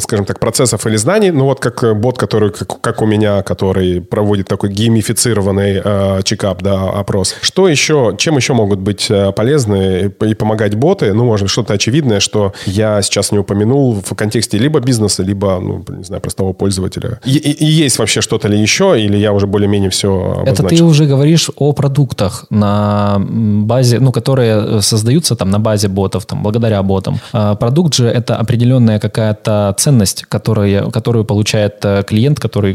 скажем 0.01 0.25
так, 0.25 0.41
процессов 0.41 0.87
или 0.87 0.97
знаний. 0.97 1.31
Ну, 1.31 1.45
вот 1.45 1.61
как 1.61 1.99
бот, 1.99 2.19
который, 2.19 2.51
как, 2.51 2.81
как 2.81 3.03
у 3.03 3.07
меня, 3.07 3.43
который 3.43 4.01
проводит 4.01 4.49
такой 4.49 4.71
геймифицированный 4.71 5.81
чекап, 6.25 6.63
да, 6.63 6.91
опрос. 6.91 7.35
Что 7.43 7.69
еще, 7.69 8.15
чем 8.19 8.37
еще 8.37 8.53
могут 8.53 8.79
быть 8.81 9.11
э, 9.11 9.33
полезны 9.33 10.13
и, 10.21 10.35
помогать 10.35 10.75
боты? 10.75 11.13
Ну, 11.13 11.25
может, 11.25 11.49
что-то 11.51 11.75
очевидное, 11.75 12.21
что 12.21 12.53
я 12.67 13.03
сейчас 13.03 13.33
не 13.33 13.39
упомянул 13.39 14.01
в 14.05 14.15
контексте 14.15 14.59
либо 14.59 14.81
бизнеса, 14.81 15.23
либо, 15.23 15.59
ну, 15.61 15.85
не 15.89 16.05
знаю, 16.05 16.21
простого 16.21 16.53
пользователя. 16.53 17.21
И, 17.25 17.37
и- 17.37 17.65
есть 17.65 17.99
вообще 17.99 18.21
что-то 18.21 18.49
ли 18.49 18.61
еще, 18.61 19.01
или 19.01 19.17
я 19.17 19.33
уже 19.33 19.47
более-менее 19.47 19.91
все 19.91 20.43
Это 20.47 20.63
ты 20.63 20.83
уже 20.83 21.07
говоришь 21.07 21.51
о 21.57 21.73
продуктах 21.73 22.47
на 22.51 23.19
базе, 23.19 24.01
ну, 24.01 24.13
которые 24.13 24.83
создаются 24.83 25.37
там 25.37 25.51
на 25.51 25.59
базе 25.59 25.89
ботов, 25.89 26.27
там, 26.27 26.43
благодаря 26.43 26.83
ботам. 26.83 27.21
А 27.33 27.55
продукт 27.55 27.95
же 27.95 28.07
это 28.07 28.37
определенная 28.37 28.99
какая-то 28.99 29.75
ценность, 29.79 30.25
которая, 30.29 30.91
которую 30.91 31.25
получает 31.25 31.85
э, 31.85 32.03
клиент, 32.07 32.41
который 32.41 32.75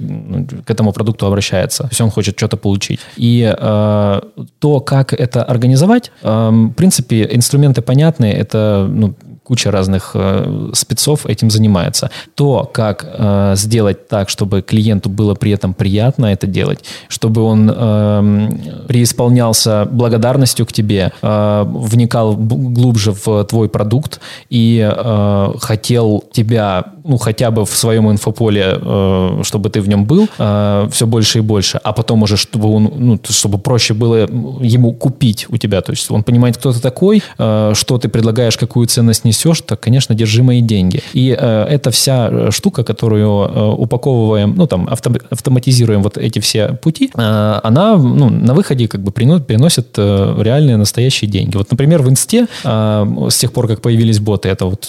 к 0.66 0.70
этому 0.72 0.94
продукту 0.94 1.26
обращается. 1.26 1.84
То 1.84 1.90
есть 1.90 2.02
он 2.02 2.12
хочет 2.12 2.38
что-то 2.38 2.58
получить. 2.58 3.00
И 3.18 3.53
э, 3.55 4.22
то, 4.59 4.80
как 4.80 5.14
это 5.14 5.43
организовать, 5.43 6.11
э, 6.22 6.49
в 6.49 6.74
принципе, 6.74 7.28
инструменты 7.32 7.82
понятные, 7.82 8.34
это 8.34 8.88
ну, 8.89 9.16
куча 9.44 9.72
разных 9.72 10.12
э, 10.14 10.70
спецов 10.74 11.26
этим 11.26 11.50
занимается. 11.50 12.10
То, 12.36 12.70
как 12.72 13.06
э, 13.08 13.54
сделать 13.58 14.08
так, 14.08 14.30
чтобы 14.30 14.62
клиенту 14.62 15.10
было 15.10 15.36
при 15.36 15.52
этом 15.52 15.74
приятно 15.74 16.28
это 16.28 16.48
делать, 16.48 16.84
чтобы 17.10 17.41
он 17.41 17.70
эм, 17.70 18.62
преисполнялся 18.88 19.86
благодарностью 19.91 20.66
к 20.66 20.72
тебе, 20.72 21.12
э, 21.22 21.66
вникал 21.68 22.36
глубже 22.38 23.12
в 23.12 23.44
твой 23.46 23.70
продукт 23.70 24.20
и 24.50 24.80
э, 24.82 25.54
хотел 25.60 26.24
тебя, 26.32 26.86
ну, 27.04 27.18
хотя 27.18 27.52
бы 27.52 27.66
в 27.66 27.76
своем 27.76 28.10
инфополе, 28.10 28.78
э, 28.82 29.41
чтобы 29.44 29.70
ты 29.70 29.82
в 29.82 29.89
нем 29.89 30.06
был, 30.06 30.28
э, 30.38 30.88
все 30.91 31.06
больше 31.06 31.39
и 31.39 31.41
больше, 31.41 31.80
а 31.84 31.91
потом 31.91 32.24
уже, 32.24 32.38
чтобы 32.38 32.70
он, 32.70 32.91
ну, 32.96 33.20
чтобы 33.30 33.58
проще 33.58 33.94
было 33.94 34.28
ему 34.62 34.94
купить 34.94 35.48
у 35.50 35.58
тебя, 35.58 35.82
то 35.82 35.91
есть 35.91 36.10
он 36.12 36.24
понимает, 36.24 36.58
кто 36.58 36.72
ты 36.72 36.80
такой, 36.80 37.22
э, 37.38 37.74
что 37.76 37.98
ты 37.98 38.08
предлагаешь, 38.08 38.58
какую 38.58 38.88
ценность 38.88 39.26
несешь, 39.34 39.62
то, 39.62 39.76
конечно, 39.76 40.16
держи 40.16 40.44
мои 40.44 40.62
деньги. 40.62 41.02
И 41.14 41.36
э, 41.38 41.66
эта 41.70 41.90
вся 41.92 42.30
э, 42.32 42.52
штука, 42.52 42.84
которую 42.84 43.28
э, 43.28 43.76
упаковываем, 43.78 44.54
ну, 44.56 44.68
там, 44.68 44.88
авто- 44.88 45.22
автоматизируем 45.30 46.02
вот 46.04 46.18
эти 46.18 46.40
все 46.40 46.68
пути, 46.82 47.10
э, 47.16 47.60
она, 47.64 47.98
ну, 47.98 48.30
на 48.30 48.54
выходе 48.54 48.88
как 48.88 49.02
бы 49.02 49.12
прино- 49.12 49.40
приносит 49.40 49.88
э, 49.98 50.36
реальные 50.40 50.78
настоящие 50.78 51.30
деньги. 51.32 51.58
Вот, 51.58 51.72
например, 51.72 52.02
в 52.02 52.10
Инсте 52.10 52.46
э, 52.64 53.28
с 53.30 53.38
тех 53.38 53.52
пор, 53.52 53.68
как 53.68 53.82
появились 53.82 54.20
боты, 54.20 54.50
это 54.50 54.66
вот 54.66 54.88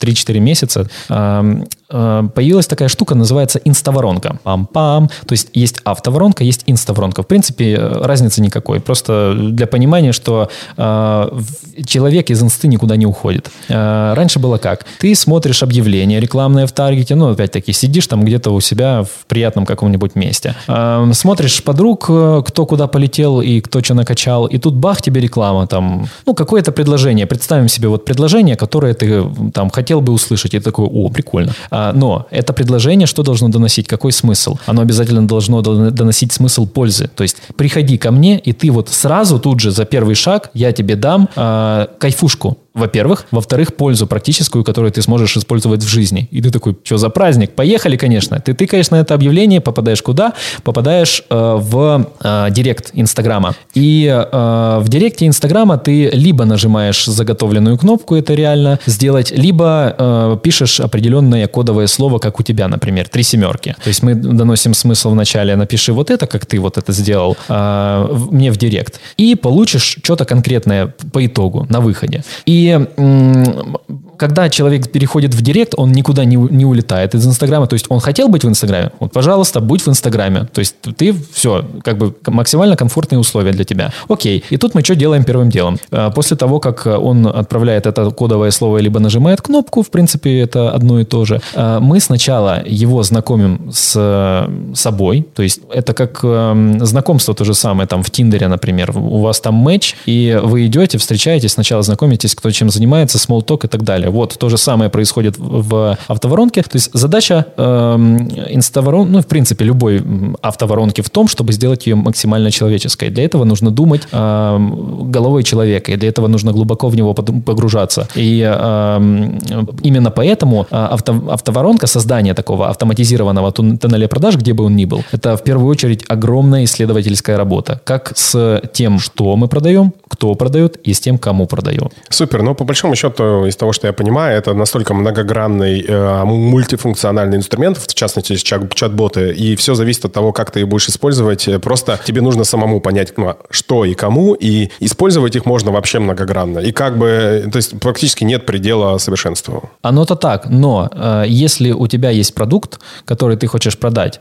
3-4 0.00 0.40
месяца, 0.40 0.88
э, 1.08 1.64
появилась 1.88 2.66
такая 2.66 2.88
штука, 2.88 3.14
называется 3.14 3.60
инставоронка. 3.64 4.38
Пам-пам. 4.44 5.08
То 5.26 5.32
есть 5.32 5.48
есть 5.52 5.80
автоворонка, 5.84 6.44
есть 6.44 6.64
инставоронка. 6.66 7.22
В 7.22 7.26
принципе, 7.26 7.74
э, 7.74 8.04
разницы 8.04 8.40
никакой. 8.40 8.80
Просто 8.80 9.34
для 9.36 9.66
понимания, 9.66 10.12
что 10.12 10.48
э, 10.76 11.40
человек 11.86 12.30
из 12.30 12.42
инсты 12.42 12.68
никуда 12.68 12.96
не 12.96 13.06
уходит. 13.06 13.50
Э, 13.68 14.14
раньше 14.14 14.38
было 14.38 14.58
как? 14.58 14.84
Ты 14.98 15.14
смотришь 15.14 15.62
объявление 15.62 16.20
рекламное 16.20 16.66
в 16.66 16.72
Таргете, 16.72 17.14
ну, 17.14 17.30
опять-таки, 17.30 17.72
сидишь 17.72 18.06
там 18.06 18.24
где-то 18.24 18.50
у 18.50 18.60
себя 18.60 19.02
в 19.02 19.26
приятном 19.26 19.66
каком-нибудь 19.66 20.14
месте. 20.16 20.54
Э, 20.68 21.10
смотришь 21.12 21.62
подруг, 21.62 22.06
э, 22.08 22.42
кто 22.46 22.66
куда 22.66 22.86
полетел 22.86 23.40
и 23.40 23.60
кто 23.60 23.82
что 23.82 23.94
накачал, 23.94 24.46
и 24.46 24.58
тут 24.58 24.74
бах, 24.74 25.02
тебе 25.02 25.20
реклама 25.20 25.66
там, 25.66 26.08
ну, 26.26 26.34
какое-то 26.34 26.72
предложение. 26.72 27.26
Представим 27.26 27.68
себе 27.68 27.88
вот 27.88 28.04
предложение, 28.04 28.56
которое 28.56 28.94
ты 28.94 29.24
там 29.52 29.70
хотел 29.70 30.00
бы 30.00 30.12
услышать, 30.12 30.54
и 30.54 30.60
такой, 30.60 30.86
о, 30.86 31.08
прикольно. 31.08 31.52
А, 31.76 31.92
но 31.92 32.26
это 32.30 32.52
предложение 32.54 33.06
что 33.06 33.22
должно 33.22 33.48
доносить? 33.48 33.86
Какой 33.86 34.12
смысл? 34.12 34.56
Оно 34.66 34.80
обязательно 34.80 35.26
должно 35.26 35.60
дон- 35.60 35.90
доносить 35.90 36.32
смысл 36.32 36.66
пользы. 36.66 37.10
То 37.14 37.22
есть 37.22 37.36
приходи 37.56 37.98
ко 37.98 38.10
мне, 38.10 38.38
и 38.38 38.52
ты 38.52 38.70
вот 38.70 38.88
сразу 38.88 39.38
тут 39.38 39.60
же 39.60 39.70
за 39.70 39.84
первый 39.84 40.14
шаг 40.14 40.50
я 40.54 40.72
тебе 40.72 40.96
дам 40.96 41.28
а, 41.36 41.88
кайфушку. 41.98 42.56
Во-первых. 42.76 43.24
Во-вторых, 43.30 43.74
пользу 43.74 44.06
практическую, 44.06 44.62
которую 44.62 44.92
ты 44.92 45.00
сможешь 45.00 45.36
использовать 45.36 45.82
в 45.82 45.88
жизни. 45.88 46.28
И 46.30 46.42
ты 46.42 46.50
такой, 46.50 46.76
что 46.84 46.98
за 46.98 47.08
праздник? 47.08 47.52
Поехали, 47.52 47.96
конечно. 47.96 48.38
Ты 48.38 48.52
тыкаешь 48.52 48.90
на 48.90 48.96
это 48.96 49.14
объявление, 49.14 49.62
попадаешь 49.62 50.02
куда? 50.02 50.34
Попадаешь 50.62 51.22
э, 51.30 51.56
в 51.58 52.06
э, 52.22 52.46
директ 52.50 52.90
Инстаграма. 52.92 53.54
И 53.74 54.06
э, 54.06 54.78
в 54.80 54.88
директе 54.88 55.26
Инстаграма 55.26 55.78
ты 55.78 56.10
либо 56.10 56.44
нажимаешь 56.44 57.06
заготовленную 57.06 57.78
кнопку, 57.78 58.14
это 58.14 58.34
реально 58.34 58.78
сделать, 58.84 59.30
либо 59.30 59.94
э, 59.98 60.36
пишешь 60.42 60.78
определенное 60.78 61.46
кодовое 61.46 61.86
слово, 61.86 62.18
как 62.18 62.40
у 62.40 62.42
тебя, 62.42 62.68
например, 62.68 63.08
три 63.08 63.22
семерки. 63.22 63.74
То 63.82 63.88
есть 63.88 64.02
мы 64.02 64.14
доносим 64.14 64.74
смысл 64.74 65.10
вначале, 65.12 65.56
напиши 65.56 65.94
вот 65.94 66.10
это, 66.10 66.26
как 66.26 66.44
ты 66.44 66.60
вот 66.60 66.76
это 66.76 66.92
сделал, 66.92 67.38
э, 67.48 68.08
мне 68.30 68.50
в 68.52 68.58
директ. 68.58 69.00
И 69.16 69.34
получишь 69.34 69.98
что-то 70.02 70.26
конкретное 70.26 70.92
по 71.12 71.24
итогу, 71.24 71.66
на 71.70 71.80
выходе. 71.80 72.22
И 72.44 72.65
į 72.66 72.72
mm, 72.78 73.76
когда 74.16 74.48
человек 74.48 74.90
переходит 74.90 75.34
в 75.34 75.42
директ, 75.42 75.74
он 75.76 75.92
никуда 75.92 76.24
не, 76.24 76.36
не 76.36 76.64
улетает 76.64 77.14
из 77.14 77.26
Инстаграма. 77.26 77.66
То 77.66 77.74
есть 77.74 77.86
он 77.88 78.00
хотел 78.00 78.28
быть 78.28 78.44
в 78.44 78.48
Инстаграме, 78.48 78.90
вот, 79.00 79.12
пожалуйста, 79.12 79.60
будь 79.60 79.82
в 79.82 79.88
Инстаграме. 79.88 80.46
То 80.52 80.60
есть 80.60 80.76
ты 80.96 81.14
все, 81.32 81.64
как 81.82 81.98
бы 81.98 82.14
максимально 82.26 82.76
комфортные 82.76 83.18
условия 83.18 83.52
для 83.52 83.64
тебя. 83.64 83.92
Окей. 84.08 84.44
И 84.50 84.56
тут 84.56 84.74
мы 84.74 84.82
что 84.82 84.94
делаем 84.94 85.24
первым 85.24 85.50
делом? 85.50 85.78
Э, 85.90 86.10
После 86.14 86.36
того, 86.36 86.60
как 86.60 86.86
он 86.86 87.26
отправляет 87.26 87.86
это 87.86 88.10
кодовое 88.10 88.50
слово, 88.50 88.78
либо 88.78 89.00
нажимает 89.00 89.40
кнопку, 89.42 89.82
в 89.82 89.90
принципе, 89.90 90.40
это 90.40 90.70
одно 90.70 91.00
и 91.00 91.04
то 91.04 91.24
же, 91.24 91.40
э, 91.54 91.78
мы 91.80 92.00
сначала 92.00 92.62
его 92.64 93.02
знакомим 93.02 93.70
с 93.72 93.94
э, 93.96 94.74
собой. 94.74 95.26
То 95.34 95.42
есть 95.42 95.60
это 95.72 95.94
как 95.94 96.20
эм, 96.22 96.84
знакомство 96.84 97.34
то 97.34 97.44
же 97.44 97.54
самое, 97.54 97.86
там 97.86 98.02
в 98.02 98.10
Тиндере, 98.10 98.48
например. 98.48 98.92
У 98.96 99.20
вас 99.20 99.40
там 99.40 99.54
матч, 99.54 99.94
и 100.06 100.38
вы 100.42 100.66
идете, 100.66 100.98
встречаетесь, 100.98 101.52
сначала 101.52 101.82
знакомитесь, 101.82 102.34
кто 102.34 102.50
чем 102.50 102.70
занимается, 102.70 103.18
small 103.18 103.44
talk 103.44 103.66
и 103.66 103.68
так 103.68 103.82
далее. 103.82 104.05
Вот 104.10 104.36
то 104.38 104.48
же 104.48 104.56
самое 104.56 104.90
происходит 104.90 105.36
в 105.38 105.96
автоворонке. 106.08 106.62
То 106.62 106.76
есть 106.76 106.90
задача 106.92 107.46
эм, 107.56 108.28
инставорон, 108.50 109.12
ну, 109.12 109.20
в 109.20 109.26
принципе, 109.26 109.64
любой 109.64 110.02
автоворонки 110.42 111.00
в 111.00 111.10
том, 111.10 111.28
чтобы 111.28 111.52
сделать 111.52 111.86
ее 111.86 111.94
максимально 111.94 112.50
человеческой. 112.50 113.10
Для 113.10 113.24
этого 113.24 113.44
нужно 113.44 113.70
думать 113.70 114.02
эм, 114.12 115.10
головой 115.10 115.42
человека, 115.42 115.92
и 115.92 115.96
для 115.96 116.08
этого 116.08 116.28
нужно 116.28 116.52
глубоко 116.52 116.88
в 116.88 116.96
него 116.96 117.14
погружаться. 117.14 118.08
И 118.14 118.40
эм, 118.40 119.38
именно 119.82 120.10
поэтому 120.10 120.66
э, 120.70 120.76
авто- 120.76 121.30
автоворонка, 121.30 121.86
создание 121.86 122.34
такого 122.34 122.68
автоматизированного 122.68 123.52
тоннеля 123.52 124.08
продаж, 124.08 124.36
где 124.36 124.52
бы 124.52 124.64
он 124.64 124.76
ни 124.76 124.84
был, 124.84 125.04
это 125.12 125.36
в 125.36 125.42
первую 125.42 125.68
очередь 125.68 126.04
огромная 126.08 126.64
исследовательская 126.64 127.36
работа. 127.36 127.80
Как 127.84 128.12
с 128.16 128.60
тем, 128.72 128.98
что 128.98 129.36
мы 129.36 129.48
продаем, 129.48 129.92
кто 130.08 130.34
продает, 130.34 130.76
и 130.76 130.92
с 130.92 131.00
тем, 131.00 131.18
кому 131.18 131.46
продаем. 131.46 131.90
Супер. 132.08 132.42
Но 132.42 132.54
по 132.54 132.64
большому 132.64 132.94
счету, 132.94 133.46
из 133.46 133.56
того, 133.56 133.72
что 133.72 133.86
я 133.86 133.92
понимаю, 133.96 134.36
это 134.38 134.54
настолько 134.54 134.94
многогранный, 134.94 135.80
э, 135.86 136.24
мультифункциональный 136.24 137.36
инструмент, 137.36 137.78
в 137.78 137.94
частности, 137.94 138.34
чат- 138.36 138.74
чат-боты, 138.74 139.32
и 139.32 139.56
все 139.56 139.74
зависит 139.74 140.04
от 140.04 140.12
того, 140.12 140.32
как 140.32 140.50
ты 140.50 140.60
их 140.60 140.68
будешь 140.68 140.88
использовать. 140.88 141.48
Э, 141.48 141.58
Просто 141.58 141.98
тебе 142.04 142.20
нужно 142.20 142.44
самому 142.44 142.80
понять, 142.80 143.12
ну, 143.16 143.34
что 143.50 143.84
и 143.84 143.94
кому, 143.94 144.34
и 144.34 144.70
использовать 144.80 145.36
их 145.36 145.46
можно 145.46 145.70
вообще 145.72 145.98
многогранно. 145.98 146.58
И 146.60 146.72
как 146.72 146.96
бы, 146.98 147.48
то 147.52 147.56
есть 147.56 147.78
практически 147.80 148.24
нет 148.24 148.46
предела 148.46 148.98
совершенству. 148.98 149.70
Оно-то 149.82 150.14
так, 150.16 150.46
но 150.48 150.88
э, 150.92 151.24
если 151.28 151.72
у 151.72 151.86
тебя 151.86 152.10
есть 152.10 152.34
продукт, 152.34 152.78
который 153.04 153.36
ты 153.36 153.46
хочешь 153.46 153.76
продать, 153.78 154.20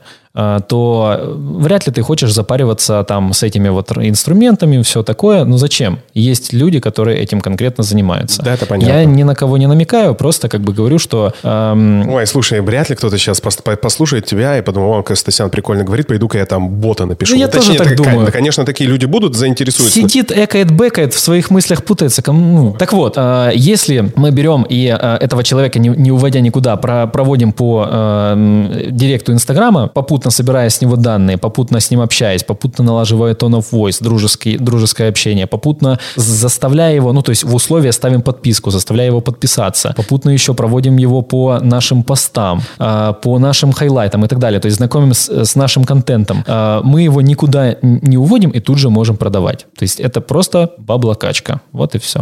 то 0.67 1.15
э, 1.17 1.33
вряд 1.37 1.87
ли 1.87 1.93
ты 1.93 2.01
хочешь 2.01 2.33
запариваться 2.33 3.03
там 3.07 3.33
с 3.33 3.43
этими 3.43 3.69
вот 3.69 3.91
инструментами, 3.97 4.81
все 4.81 5.03
такое. 5.03 5.45
Ну 5.45 5.57
зачем? 5.57 5.99
Есть 6.13 6.53
люди, 6.53 6.79
которые 6.79 7.19
этим 7.19 7.41
конкретно 7.41 7.83
занимаются. 7.83 8.41
Да, 8.43 8.53
это 8.53 8.65
понятно. 8.65 8.93
Я 8.93 9.05
ни 9.05 9.23
на 9.23 9.35
кого 9.35 9.57
не 9.57 9.67
намекаю, 9.67 10.15
просто 10.15 10.49
как 10.49 10.61
бы 10.61 10.73
говорю, 10.73 10.99
что 10.99 11.33
эм, 11.43 12.09
Ой, 12.09 12.27
слушай, 12.27 12.61
вряд 12.61 12.89
ли 12.89 12.95
кто-то 12.95 13.17
сейчас 13.17 13.41
послушает 13.41 14.25
тебя 14.25 14.57
и 14.57 14.61
подумал, 14.61 14.93
о, 14.99 15.03
Костасян 15.03 15.49
прикольно 15.49 15.83
говорит, 15.83 16.07
пойду-ка 16.07 16.37
я 16.37 16.45
там 16.45 16.69
бота 16.69 17.05
напишу. 17.05 17.33
Ну, 17.33 17.39
я 17.39 17.47
тоже 17.47 17.75
так 17.75 17.87
так- 17.87 17.97
думаю. 17.97 18.31
Конечно, 18.31 18.65
такие 18.65 18.89
люди 18.89 19.05
будут, 19.05 19.35
заинтересуются. 19.35 19.99
Сидит, 19.99 20.31
экает, 20.31 20.71
бэкает, 20.71 21.13
в 21.13 21.19
своих 21.19 21.49
мыслях 21.49 21.83
путается. 21.83 22.21
Кому? 22.21 22.55
ну. 22.55 22.75
Так 22.77 22.93
вот, 22.93 23.13
э, 23.17 23.51
если 23.55 24.11
мы 24.15 24.31
берем 24.31 24.65
и 24.67 24.87
э, 24.87 25.17
этого 25.17 25.43
человека, 25.43 25.79
не, 25.79 25.89
не 25.89 26.11
уводя 26.11 26.41
никуда, 26.41 26.75
про- 26.75 27.07
проводим 27.07 27.51
по 27.51 27.87
э, 27.89 28.87
директу 28.89 29.31
Инстаграма, 29.31 29.87
попутно 30.25 30.31
собирая 30.31 30.69
с 30.69 30.81
него 30.81 30.95
данные, 30.95 31.37
попутно 31.37 31.79
с 31.79 31.91
ним 31.91 32.01
общаясь, 32.01 32.43
попутно 32.43 32.83
налаживая 32.83 33.33
tone 33.33 33.59
of 33.59 33.65
voice, 33.71 34.03
дружеский, 34.03 34.57
дружеское 34.57 35.09
общение, 35.09 35.45
попутно 35.45 35.99
заставляя 36.15 36.95
его, 36.95 37.13
ну, 37.13 37.21
то 37.21 37.31
есть 37.31 37.43
в 37.43 37.53
условия 37.55 37.91
ставим 37.91 38.21
подписку, 38.21 38.71
заставляя 38.71 39.07
его 39.07 39.21
подписаться, 39.21 39.93
попутно 39.95 40.31
еще 40.31 40.53
проводим 40.53 40.97
его 40.97 41.21
по 41.21 41.59
нашим 41.61 42.03
постам, 42.03 42.61
э, 42.79 43.13
по 43.21 43.39
нашим 43.39 43.71
хайлайтам 43.71 44.23
и 44.23 44.27
так 44.27 44.39
далее, 44.39 44.59
то 44.59 44.67
есть 44.67 44.77
знакомим 44.77 45.13
с, 45.13 45.29
с 45.29 45.55
нашим 45.55 45.85
контентом. 45.85 46.43
Э, 46.47 46.81
Мы 46.83 47.03
его 47.03 47.21
никуда 47.21 47.75
не 47.83 48.17
уводим 48.17 48.49
и 48.49 48.59
тут 48.59 48.77
же 48.77 48.89
можем 48.89 49.17
продавать. 49.17 49.65
То 49.77 49.83
есть 49.83 49.99
это 49.99 50.21
просто 50.21 50.69
баблокачка. 50.77 51.59
Вот 51.71 51.95
и 51.95 51.97
все. 51.97 52.19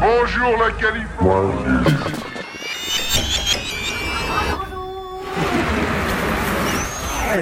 Bonjour 0.00 0.56
la 0.58 0.70
Californie. 0.80 2.33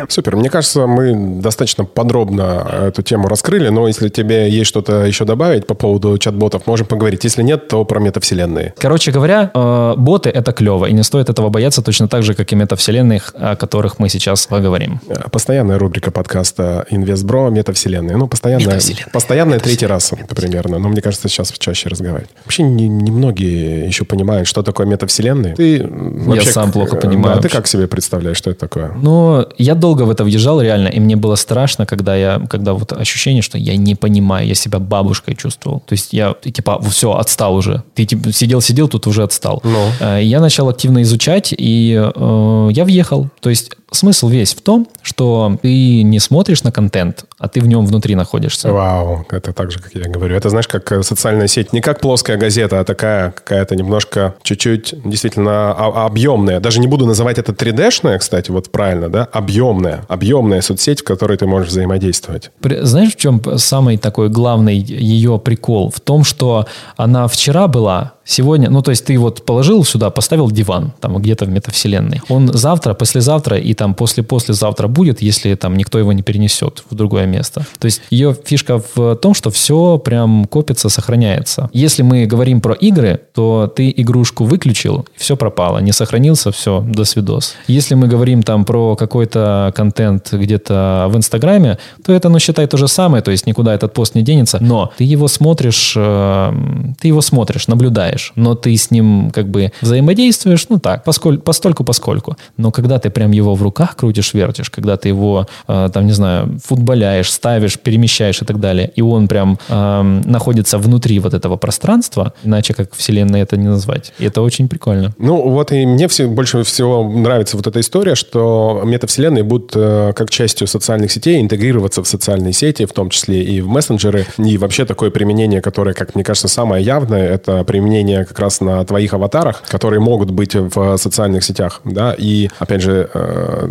Супер. 0.09 0.37
Мне 0.37 0.51
кажется, 0.51 0.87
мы 0.87 1.41
достаточно 1.41 1.85
подробно 1.85 2.67
эту 2.89 3.03
тему 3.03 3.29
раскрыли, 3.29 3.69
но 3.69 3.87
если 3.89 4.09
тебе 4.09 4.49
есть 4.51 4.69
что-то 4.69 5.05
еще 5.05 5.25
добавить 5.25 5.67
по 5.67 5.75
поводу 5.75 6.17
чат-ботов, 6.19 6.67
можем 6.67 6.87
поговорить. 6.87 7.25
Если 7.25 7.43
нет, 7.43 7.69
то 7.69 7.85
про 7.85 8.01
метавселенные. 8.01 8.75
Короче 8.79 9.11
говоря, 9.13 9.51
э, 9.55 9.95
боты 9.97 10.31
это 10.31 10.53
клево, 10.53 10.87
и 10.87 10.93
не 10.93 11.03
стоит 11.03 11.29
этого 11.31 11.49
бояться 11.51 11.83
точно 11.83 12.09
так 12.09 12.23
же, 12.23 12.35
как 12.35 12.53
и 12.53 12.57
метавселенных, 12.57 13.35
о 13.39 13.57
которых 13.57 13.99
мы 13.99 14.09
сейчас 14.09 14.47
поговорим. 14.47 15.01
Э, 15.09 15.29
Постоянная 15.31 15.79
рубрика 15.79 16.11
подкаста 16.11 16.87
«Инвестбро. 16.91 17.49
Метавселенные». 17.51 18.17
Ну, 18.17 18.27
постоянная, 18.29 18.67
Метавселенная. 18.67 19.07
постоянная 19.13 19.59
третий 19.61 19.87
раз 19.87 20.13
примерно. 20.29 20.79
Но 20.79 20.89
мне 20.89 21.01
кажется, 21.03 21.29
сейчас 21.29 21.53
чаще 21.53 21.89
разговаривать. 21.89 22.31
Вообще 22.45 22.63
не- 22.63 22.89
немногие 22.89 23.87
еще 23.87 24.05
понимают, 24.05 24.49
что 24.49 24.63
такое 24.63 24.87
метавселенные. 24.87 25.55
Ты 25.55 25.87
вообще 25.87 26.51
сам 26.51 26.71
к- 26.71 26.73
плохо 26.75 26.97
э, 26.97 27.01
понимаю 27.01 27.37
да, 27.37 27.43
ты 27.43 27.49
как 27.49 27.67
себе 27.67 27.87
представляешь, 27.87 28.37
что 28.37 28.51
это 28.51 28.61
такое? 28.61 28.93
Но 28.95 29.47
я 29.59 29.75
долго 29.83 30.07
в 30.07 30.11
это 30.11 30.25
въезжал 30.25 30.63
реально, 30.63 30.89
и 30.89 31.01
мне 31.01 31.17
было 31.17 31.37
страшно, 31.37 31.87
когда 31.87 32.17
я, 32.17 32.41
когда 32.51 32.73
вот 32.73 32.93
ощущение, 32.93 33.43
что 33.43 33.59
я 33.59 33.77
не 33.77 33.95
понимаю, 33.95 34.47
я 34.49 34.55
себя 34.55 34.79
бабушкой 34.79 35.35
чувствовал. 35.35 35.81
То 35.81 35.95
есть 35.95 36.13
я 36.15 36.35
типа 36.35 36.79
все 36.91 37.09
отстал 37.11 37.55
уже. 37.55 37.83
Ты 37.95 38.05
типа 38.07 38.33
сидел 38.33 38.61
сидел, 38.61 38.89
тут 38.89 39.07
уже 39.07 39.23
отстал. 39.23 39.61
Ну. 39.65 39.89
Э, 40.01 40.21
Я 40.23 40.41
начал 40.41 40.69
активно 40.69 41.03
изучать, 41.03 41.55
и 41.59 41.95
э, 42.15 42.69
я 42.73 42.85
въехал. 42.85 43.29
То 43.41 43.51
есть 43.51 43.71
смысл 43.93 44.29
весь 44.29 44.55
в 44.55 44.61
том, 44.63 44.89
что 45.03 45.59
ты 45.63 46.03
не 46.03 46.19
смотришь 46.19 46.63
на 46.63 46.73
контент, 46.73 47.25
а 47.39 47.49
ты 47.49 47.61
в 47.61 47.67
нем 47.67 47.87
внутри 47.87 48.15
находишься. 48.15 48.73
Вау, 48.73 49.27
это 49.31 49.53
так 49.53 49.71
же, 49.71 49.79
как 49.79 49.95
я 49.95 50.05
говорю. 50.05 50.37
Это, 50.37 50.49
знаешь, 50.49 50.69
как 50.69 50.91
э, 50.93 51.03
социальная 51.03 51.49
сеть. 51.49 51.73
Не 51.73 51.81
как 51.81 52.01
плоская 52.01 52.37
газета, 52.37 52.81
а 52.81 52.85
такая 52.85 53.31
какая-то 53.33 53.77
немножко, 53.77 54.35
чуть-чуть 54.43 54.95
действительно 55.05 55.73
объемная. 55.73 56.61
Даже 56.61 56.81
не 56.81 56.87
буду 56.87 57.07
называть 57.07 57.39
это 57.39 57.53
3D-шная, 57.53 58.19
кстати, 58.19 58.51
вот 58.51 58.71
правильно, 58.71 59.09
да? 59.09 59.29
Объемная. 59.33 60.05
Объемная 60.09 60.61
соцсеть, 60.61 61.01
в 61.01 61.05
которой 61.05 61.37
ты 61.37 61.47
можешь 61.47 61.69
взаимодействовать. 61.69 62.51
Знаешь, 62.63 63.15
в 63.15 63.17
чем 63.17 63.41
самый 63.59 63.97
такой 63.99 64.29
главный 64.29 64.77
ее 64.77 65.39
прикол? 65.39 65.91
В 65.91 66.01
том, 66.01 66.25
что 66.25 66.67
она 66.97 67.29
вчера 67.29 67.69
была, 67.69 68.13
сегодня, 68.25 68.71
ну, 68.71 68.83
то 68.83 68.91
есть 68.91 69.05
ты 69.05 69.19
вот 69.19 69.45
положил 69.45 69.85
сюда, 69.85 70.11
поставил 70.11 70.51
диван, 70.51 70.93
там 71.01 71.17
где-то 71.17 71.45
в 71.45 71.49
метавселенной. 71.49 72.21
Он 72.29 72.53
завтра, 72.53 72.95
послезавтра 72.95 73.59
и 73.59 73.75
там 73.83 73.95
после-послезавтра 73.95 74.87
будет, 74.87 75.23
если 75.23 75.57
там 75.57 75.77
никто 75.77 75.99
его 75.99 76.13
не 76.13 76.23
перенесет 76.23 76.85
в 76.89 76.95
другое 76.95 77.27
место. 77.27 77.67
То 77.81 77.87
есть 77.87 78.01
ее 78.11 78.33
фишка 78.45 78.81
в 78.95 79.17
том, 79.17 79.35
что 79.35 79.51
все 79.51 79.99
прям 79.99 80.45
копится, 80.45 80.89
сохраняется. 80.89 81.69
Если 81.73 82.05
мы 82.05 82.27
говорим 82.27 82.61
про 82.61 82.75
игры, 82.75 83.19
то 83.35 83.73
ты 83.75 83.93
игрушку 83.97 84.45
выключил, 84.45 85.05
все 85.17 85.37
пропало, 85.37 85.81
не 85.81 85.91
сохранился, 85.91 86.53
все, 86.53 86.81
до 86.81 87.05
свидос. 87.05 87.57
Если 87.67 87.97
мы 87.97 88.07
говорим 88.07 88.45
там 88.45 88.65
про 88.65 88.95
какой-то 88.95 89.73
контент 89.75 90.33
где-то 90.33 91.09
в 91.09 91.17
Инстаграме, 91.17 91.79
то 92.05 92.13
это, 92.13 92.29
ну, 92.29 92.39
считай 92.39 92.69
то 92.69 92.77
же 92.77 92.87
самое, 92.87 93.21
то 93.21 93.33
есть 93.33 93.49
никуда 93.49 93.75
этот 93.75 93.95
пост 93.95 94.15
не 94.15 94.23
денется, 94.23 94.59
но 94.61 94.93
ты 94.97 95.03
его 95.03 95.27
смотришь, 95.27 95.95
э, 95.97 96.53
ты 97.01 97.09
его 97.09 97.21
смотришь, 97.21 97.67
наблюдаешь, 97.67 98.33
но 98.37 98.55
ты 98.55 98.77
с 98.77 98.93
ним 98.93 99.33
как 99.35 99.49
бы 99.49 99.73
взаимодействуешь, 99.81 100.69
ну 100.69 100.79
так, 100.79 101.03
поскольку, 101.03 101.43
постольку 101.43 101.83
поскольку. 101.83 102.37
Но 102.57 102.71
когда 102.71 103.01
ты 103.01 103.11
прям 103.11 103.33
его 103.33 103.57
в 103.57 103.63
руках 103.63 103.72
крутишь, 103.97 104.35
вертишь, 104.35 104.71
когда 104.71 104.97
ты 104.97 105.09
его, 105.09 105.47
э, 105.69 105.91
там, 105.93 106.07
не 106.07 106.13
знаю, 106.13 106.59
футболяешь, 106.65 107.31
ставишь, 107.31 107.79
перемещаешь 107.79 108.43
и 108.43 108.45
так 108.45 108.61
далее, 108.61 108.91
и 108.95 109.03
он 109.03 109.29
прям 109.29 109.59
э, 109.69 110.03
находится 110.25 110.79
внутри 110.79 111.19
вот 111.19 111.35
этого 111.35 111.57
пространства, 111.57 112.33
иначе 112.45 112.75
как 112.75 112.95
вселенной 112.95 113.41
это 113.41 113.57
не 113.57 113.69
назвать. 113.69 114.13
И 114.19 114.25
это 114.25 114.43
очень 114.43 114.69
прикольно. 114.69 115.15
Ну, 115.19 115.49
вот 115.51 115.73
и 115.73 115.87
мне 115.87 116.09
все, 116.09 116.27
больше 116.27 116.63
всего 116.63 117.09
нравится 117.09 117.57
вот 117.57 117.67
эта 117.67 117.81
история, 117.81 118.15
что 118.15 118.83
метавселенные 118.85 119.43
будут 119.43 119.73
э, 119.75 120.13
как 120.15 120.31
частью 120.31 120.67
социальных 120.67 121.11
сетей 121.13 121.41
интегрироваться 121.41 122.03
в 122.03 122.09
социальные 122.09 122.53
сети, 122.53 122.85
в 122.85 122.93
том 122.93 123.11
числе 123.11 123.43
и 123.43 123.61
в 123.61 123.69
мессенджеры. 123.69 124.27
И 124.39 124.59
вообще 124.59 124.85
такое 124.85 125.11
применение, 125.11 125.61
которое, 125.61 125.95
как 125.95 126.15
мне 126.15 126.25
кажется, 126.25 126.49
самое 126.49 126.85
явное, 126.85 127.29
это 127.29 127.65
применение 127.65 128.25
как 128.25 128.39
раз 128.39 128.61
на 128.61 128.85
твоих 128.85 129.15
аватарах, 129.15 129.63
которые 129.69 130.01
могут 130.01 130.31
быть 130.31 130.55
в 130.55 130.97
социальных 130.97 131.45
сетях. 131.45 131.81
Да? 131.85 132.15
И, 132.17 132.49
опять 132.59 132.83
же, 132.83 133.11
э, 133.13 133.62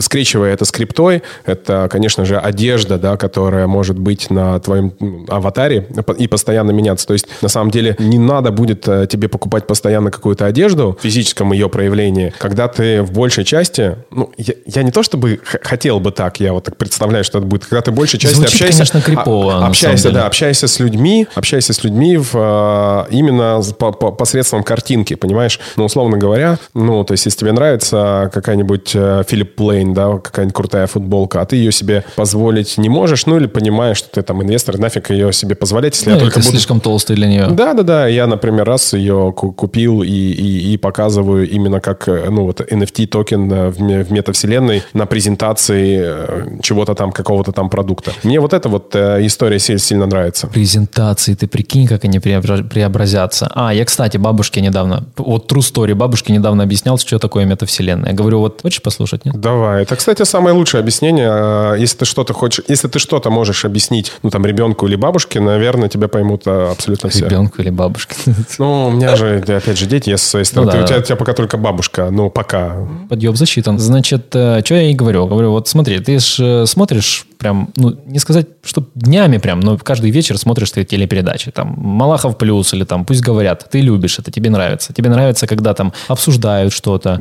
скрещивая 0.00 0.52
это 0.52 0.64
скриптой, 0.64 1.22
это, 1.44 1.88
конечно 1.90 2.24
же, 2.24 2.38
одежда, 2.38 2.98
да, 2.98 3.16
которая 3.16 3.66
может 3.66 3.98
быть 3.98 4.30
на 4.30 4.58
твоем 4.60 4.92
ну, 5.00 5.24
аватаре 5.28 5.86
и 6.18 6.26
постоянно 6.28 6.70
меняться. 6.70 7.06
То 7.06 7.12
есть, 7.12 7.26
на 7.42 7.48
самом 7.48 7.70
деле, 7.70 7.96
не 7.98 8.18
надо 8.18 8.50
будет 8.50 8.86
э, 8.88 9.06
тебе 9.10 9.28
покупать 9.28 9.66
постоянно 9.66 10.10
какую-то 10.10 10.46
одежду 10.46 10.96
в 10.98 11.02
физическом 11.02 11.52
ее 11.52 11.68
проявлении, 11.68 12.32
когда 12.38 12.68
ты 12.68 13.02
в 13.02 13.12
большей 13.12 13.44
части, 13.44 13.96
ну, 14.10 14.30
я, 14.36 14.54
я 14.66 14.82
не 14.82 14.90
то 14.90 15.02
чтобы 15.02 15.40
хотел 15.62 16.00
бы 16.00 16.10
так, 16.12 16.40
я 16.40 16.52
вот 16.52 16.64
так 16.64 16.76
представляю, 16.76 17.24
что 17.24 17.38
это 17.38 17.46
будет, 17.46 17.66
когда 17.66 17.82
ты 17.82 17.90
в 17.90 17.94
большей 17.94 18.18
части 18.18 18.36
Звучит, 18.36 18.54
общаешься... 18.54 18.92
конечно, 18.92 19.00
крипово, 19.02 19.58
а- 19.58 19.66
общаешься, 19.66 20.10
да, 20.10 20.26
общаешься 20.26 20.68
с 20.68 20.78
людьми, 20.80 21.26
общаешься 21.34 21.72
с 21.72 21.84
людьми 21.84 22.16
в, 22.16 22.30
э, 22.34 23.14
именно 23.14 23.62
с- 23.62 23.72
по- 23.72 23.92
по- 23.92 24.12
посредством 24.12 24.62
картинки, 24.62 25.14
понимаешь? 25.14 25.60
Ну, 25.76 25.84
условно 25.84 26.18
говоря, 26.18 26.58
ну, 26.74 27.04
то 27.04 27.12
есть, 27.12 27.26
если 27.26 27.40
тебе 27.40 27.52
нравится 27.52 28.30
какая-нибудь 28.32 28.65
э, 28.94 29.22
Philipp 29.28 29.54
Plein, 29.56 29.94
да, 29.94 30.18
какая-нибудь 30.18 30.54
крутая 30.54 30.86
футболка, 30.86 31.40
а 31.40 31.46
ты 31.46 31.56
ее 31.56 31.72
себе 31.72 32.04
позволить 32.16 32.78
не 32.78 32.88
можешь, 32.88 33.26
ну, 33.26 33.36
или 33.36 33.46
понимаешь, 33.46 33.96
что 33.98 34.08
ты 34.10 34.22
там 34.22 34.42
инвестор, 34.42 34.78
нафиг 34.78 35.10
ее 35.10 35.32
себе 35.32 35.54
позволять, 35.54 35.94
если 35.96 36.10
Ну, 36.10 36.16
я 36.16 36.20
только 36.22 36.38
буду... 36.40 36.50
слишком 36.50 36.80
толстый 36.80 37.16
для 37.16 37.26
нее. 37.28 37.46
Да, 37.50 37.74
да, 37.74 37.82
да. 37.82 38.06
Я, 38.06 38.26
например, 38.26 38.64
раз 38.66 38.92
ее 38.92 39.32
ку- 39.36 39.52
купил 39.52 40.02
и, 40.02 40.08
и, 40.08 40.72
и 40.72 40.76
показываю 40.76 41.48
именно 41.48 41.80
как 41.80 42.08
э, 42.08 42.28
ну, 42.30 42.44
вот 42.44 42.60
NFT 42.60 43.06
токен 43.06 43.52
э, 43.52 43.68
в, 43.70 43.80
ме- 43.80 44.02
в 44.04 44.10
метавселенной 44.12 44.82
на 44.92 45.06
презентации 45.06 46.60
чего-то 46.62 46.94
там, 46.94 47.12
какого-то 47.12 47.52
там 47.52 47.68
продукта. 47.70 48.12
Мне 48.22 48.40
вот 48.40 48.52
эта 48.52 48.68
вот 48.68 48.94
история 48.96 49.58
си- 49.58 49.78
сильно 49.78 50.06
нравится. 50.06 50.46
презентации, 50.46 51.34
ты 51.34 51.46
прикинь, 51.46 51.86
как 51.86 52.04
они 52.04 52.18
преобра- 52.18 52.62
преобразятся. 52.64 53.50
А, 53.54 53.72
я, 53.74 53.84
кстати, 53.84 54.16
бабушке 54.16 54.60
недавно, 54.60 55.04
вот 55.16 55.50
True 55.50 55.58
Story, 55.60 55.94
бабушке 55.94 56.32
недавно 56.32 56.62
объяснял, 56.62 56.98
что 56.98 57.18
такое 57.18 57.44
метавселенная. 57.44 58.10
Я 58.10 58.16
говорю, 58.16 58.40
вот 58.40 58.55
хочешь 58.62 58.82
послушать, 58.82 59.24
нет? 59.24 59.40
Давай. 59.40 59.82
Это, 59.82 59.96
кстати, 59.96 60.22
самое 60.24 60.54
лучшее 60.54 60.80
объяснение. 60.80 61.28
Э, 61.30 61.76
Если 61.78 61.98
ты 61.98 62.04
что-то 62.04 62.32
хочешь, 62.32 62.64
если 62.68 62.88
ты 62.88 62.98
что-то 62.98 63.30
можешь 63.30 63.64
объяснить, 63.64 64.12
ну, 64.22 64.30
там, 64.30 64.44
ребенку 64.46 64.86
или 64.86 64.96
бабушке, 64.96 65.40
наверное, 65.40 65.88
тебя 65.88 66.08
поймут 66.08 66.42
э, 66.46 66.70
абсолютно 66.72 67.08
все. 67.10 67.26
Ребенку 67.26 67.62
или 67.62 67.70
бабушке. 67.70 68.14
Ну, 68.58 68.88
у 68.88 68.90
меня 68.90 69.16
же, 69.16 69.38
опять 69.46 69.78
же, 69.78 69.86
дети, 69.86 70.10
я 70.10 70.16
со 70.18 70.26
своей 70.28 70.44
стороны. 70.44 70.72
Ну 70.72 70.78
да. 70.78 70.84
у, 70.84 70.86
тебя, 70.86 70.98
у 70.98 71.02
тебя 71.02 71.16
пока 71.16 71.32
только 71.32 71.56
бабушка, 71.58 72.10
ну, 72.10 72.30
пока. 72.30 72.76
Подъеб 73.08 73.36
засчитан. 73.36 73.78
Значит, 73.78 74.26
что 74.30 74.62
я 74.70 74.90
и 74.90 74.94
говорю? 74.94 75.26
Говорю, 75.26 75.50
вот 75.50 75.68
смотри, 75.68 75.98
ты 76.00 76.18
же 76.18 76.66
смотришь 76.66 77.26
прям, 77.38 77.70
ну, 77.76 77.96
не 78.06 78.18
сказать, 78.18 78.46
что 78.64 78.84
днями 78.94 79.38
прям, 79.38 79.60
но 79.60 79.78
каждый 79.78 80.10
вечер 80.10 80.38
смотришь 80.38 80.70
ты 80.70 80.84
телепередачи. 80.84 81.50
Там 81.50 81.74
Малахов 81.76 82.36
плюс 82.38 82.74
или 82.74 82.84
там 82.84 83.04
Пусть 83.04 83.22
говорят. 83.22 83.68
Ты 83.70 83.80
любишь 83.80 84.18
это, 84.18 84.30
тебе 84.30 84.50
нравится. 84.50 84.92
Тебе 84.92 85.10
нравится, 85.10 85.46
когда 85.46 85.74
там 85.74 85.92
обсуждают 86.08 86.72
что-то. 86.72 87.16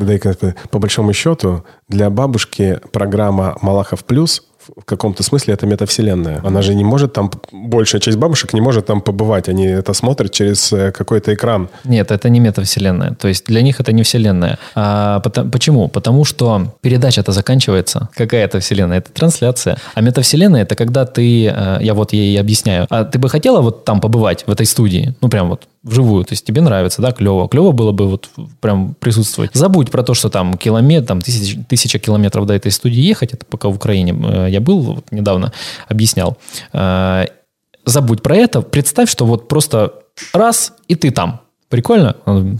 По 0.72 0.80
большому 0.80 1.14
счету, 1.14 1.64
для 1.88 2.10
бабушки 2.10 2.80
программа 2.92 3.58
«Малахов 3.62 4.04
плюс» 4.06 4.44
в 4.76 4.84
каком-то 4.86 5.24
смысле 5.24 5.54
это 5.54 5.66
метавселенная. 5.66 6.42
Она 6.44 6.62
же 6.62 6.76
не 6.76 6.84
может 6.84 7.14
там, 7.14 7.32
большая 7.52 8.02
часть 8.02 8.18
бабушек 8.18 8.54
не 8.54 8.62
может 8.62 8.86
там 8.86 9.02
побывать. 9.02 9.50
Они 9.50 9.66
это 9.66 9.94
смотрят 9.94 10.32
через 10.32 10.72
э, 10.74 10.92
какой-то 10.92 11.34
экран. 11.34 11.70
Нет, 11.84 12.12
это 12.12 12.30
не 12.30 12.40
метавселенная. 12.40 13.16
То 13.16 13.28
есть 13.28 13.46
для 13.46 13.62
них 13.62 13.80
это 13.80 13.92
не 13.92 14.04
вселенная. 14.04 14.58
А, 14.76 15.20
пота- 15.20 15.46
почему? 15.46 15.88
Потому 15.88 16.26
что 16.26 16.74
передача-то 16.82 17.32
заканчивается. 17.32 18.10
Какая 18.16 18.46
это 18.46 18.60
вселенная? 18.60 19.00
Это 19.00 19.12
трансляция. 19.12 19.78
А 19.94 20.02
метавселенная 20.02 20.64
это 20.64 20.76
когда 20.76 21.06
ты, 21.06 21.48
э, 21.48 21.78
я 21.82 21.94
вот 21.94 22.14
ей 22.14 22.40
объясняю, 22.40 22.88
а 22.90 23.04
ты 23.04 23.20
бы 23.20 23.30
хотела 23.30 23.62
вот 23.62 23.86
там 23.86 24.02
побывать, 24.02 24.44
в 24.48 24.52
этой 24.52 24.66
студии? 24.66 25.16
Ну, 25.22 25.30
прям 25.30 25.50
вот 25.50 25.68
вживую. 25.86 26.26
То 26.26 26.34
есть 26.34 26.46
тебе 26.46 26.62
нравится, 26.62 27.02
да, 27.02 27.12
клево. 27.12 27.48
Клево 27.48 27.72
было 27.72 27.92
бы 27.92 28.08
вот 28.08 28.30
прям 28.60 28.96
присутствовать. 29.00 29.52
Забудь 29.54 29.92
про 29.92 30.04
то, 30.04 30.14
что 30.14 30.30
там 30.30 30.58
километр, 30.58 31.08
там 31.08 31.22
тысяч, 31.22 31.58
тысяча 31.70 32.00
километров 32.00 32.46
до 32.46 32.54
этой 32.54 32.72
студии 32.72 33.02
ехать. 33.02 33.34
Это 33.34 33.46
пока 33.46 33.70
в 33.70 33.76
Украине 33.76 34.14
э, 34.14 34.48
я 34.50 34.60
был, 34.60 34.82
вот 34.82 35.12
недавно 35.12 35.54
объяснял. 35.88 36.38
Э, 36.74 37.26
забудь 37.86 38.22
про 38.22 38.36
это, 38.36 38.62
представь, 38.62 39.10
что 39.10 39.26
вот 39.26 39.48
просто 39.48 39.94
раз, 40.34 40.74
и 40.88 40.96
ты 40.96 41.12
там. 41.12 41.40
Прикольно? 41.70 42.16
«Ну, 42.26 42.58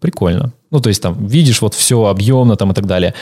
прикольно. 0.00 0.52
Ну, 0.70 0.80
то 0.80 0.88
есть 0.88 1.02
там 1.02 1.26
видишь 1.26 1.62
вот 1.62 1.74
все 1.74 2.04
объемно 2.06 2.56
там 2.56 2.70
и 2.70 2.74
так 2.74 2.86
далее. 2.86 3.14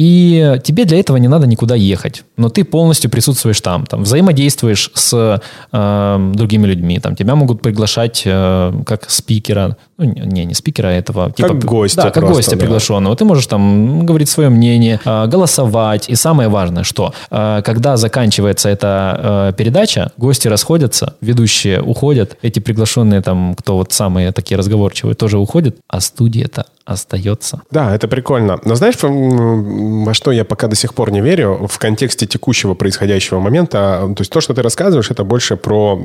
И 0.00 0.58
тебе 0.64 0.86
для 0.86 0.98
этого 0.98 1.18
не 1.18 1.28
надо 1.28 1.46
никуда 1.46 1.74
ехать. 1.74 2.24
Но 2.38 2.48
ты 2.48 2.64
полностью 2.64 3.10
присутствуешь 3.10 3.60
там, 3.60 3.84
там 3.84 4.04
взаимодействуешь 4.04 4.90
с 4.94 5.42
э, 5.72 6.30
другими 6.34 6.66
людьми. 6.66 6.98
Там 6.98 7.14
тебя 7.14 7.34
могут 7.34 7.60
приглашать 7.60 8.22
э, 8.24 8.72
как 8.86 9.10
спикера. 9.10 9.76
Ну, 9.98 10.04
не, 10.04 10.46
не 10.46 10.54
спикера 10.54 10.88
а 10.88 10.92
этого. 10.92 11.30
Типа, 11.32 11.52
гостя 11.52 12.04
Да, 12.04 12.10
как 12.12 12.22
просто, 12.22 12.34
гостя 12.34 12.56
да. 12.56 12.60
приглашенного. 12.62 13.14
Ты 13.14 13.26
можешь 13.26 13.46
там 13.46 14.06
говорить 14.06 14.30
свое 14.30 14.48
мнение, 14.48 14.98
э, 15.04 15.26
голосовать. 15.26 16.08
И 16.08 16.14
самое 16.14 16.48
важное, 16.48 16.82
что 16.82 17.12
э, 17.30 17.60
когда 17.62 17.98
заканчивается 17.98 18.70
эта 18.70 19.50
э, 19.50 19.52
передача, 19.58 20.12
гости 20.16 20.48
расходятся, 20.48 21.16
ведущие 21.20 21.82
уходят, 21.82 22.38
эти 22.40 22.58
приглашенные 22.58 23.20
там, 23.20 23.54
кто 23.54 23.76
вот 23.76 23.92
самые 23.92 24.32
такие 24.32 24.56
разговорчивые, 24.56 25.14
тоже 25.14 25.36
уходят, 25.36 25.76
а 25.88 26.00
студия-то 26.00 26.64
остается. 26.84 27.60
Да, 27.70 27.94
это 27.94 28.08
прикольно. 28.08 28.58
Но 28.64 28.74
знаешь, 28.74 28.94
во 29.00 30.14
что 30.14 30.32
я 30.32 30.44
пока 30.44 30.66
до 30.66 30.76
сих 30.76 30.94
пор 30.94 31.10
не 31.12 31.20
верю 31.20 31.66
в 31.68 31.78
контексте 31.78 32.26
текущего 32.26 32.74
происходящего 32.74 33.38
момента? 33.38 34.12
То 34.16 34.20
есть 34.20 34.32
то, 34.32 34.40
что 34.40 34.54
ты 34.54 34.62
рассказываешь, 34.62 35.10
это 35.10 35.24
больше 35.24 35.56
про, 35.56 35.96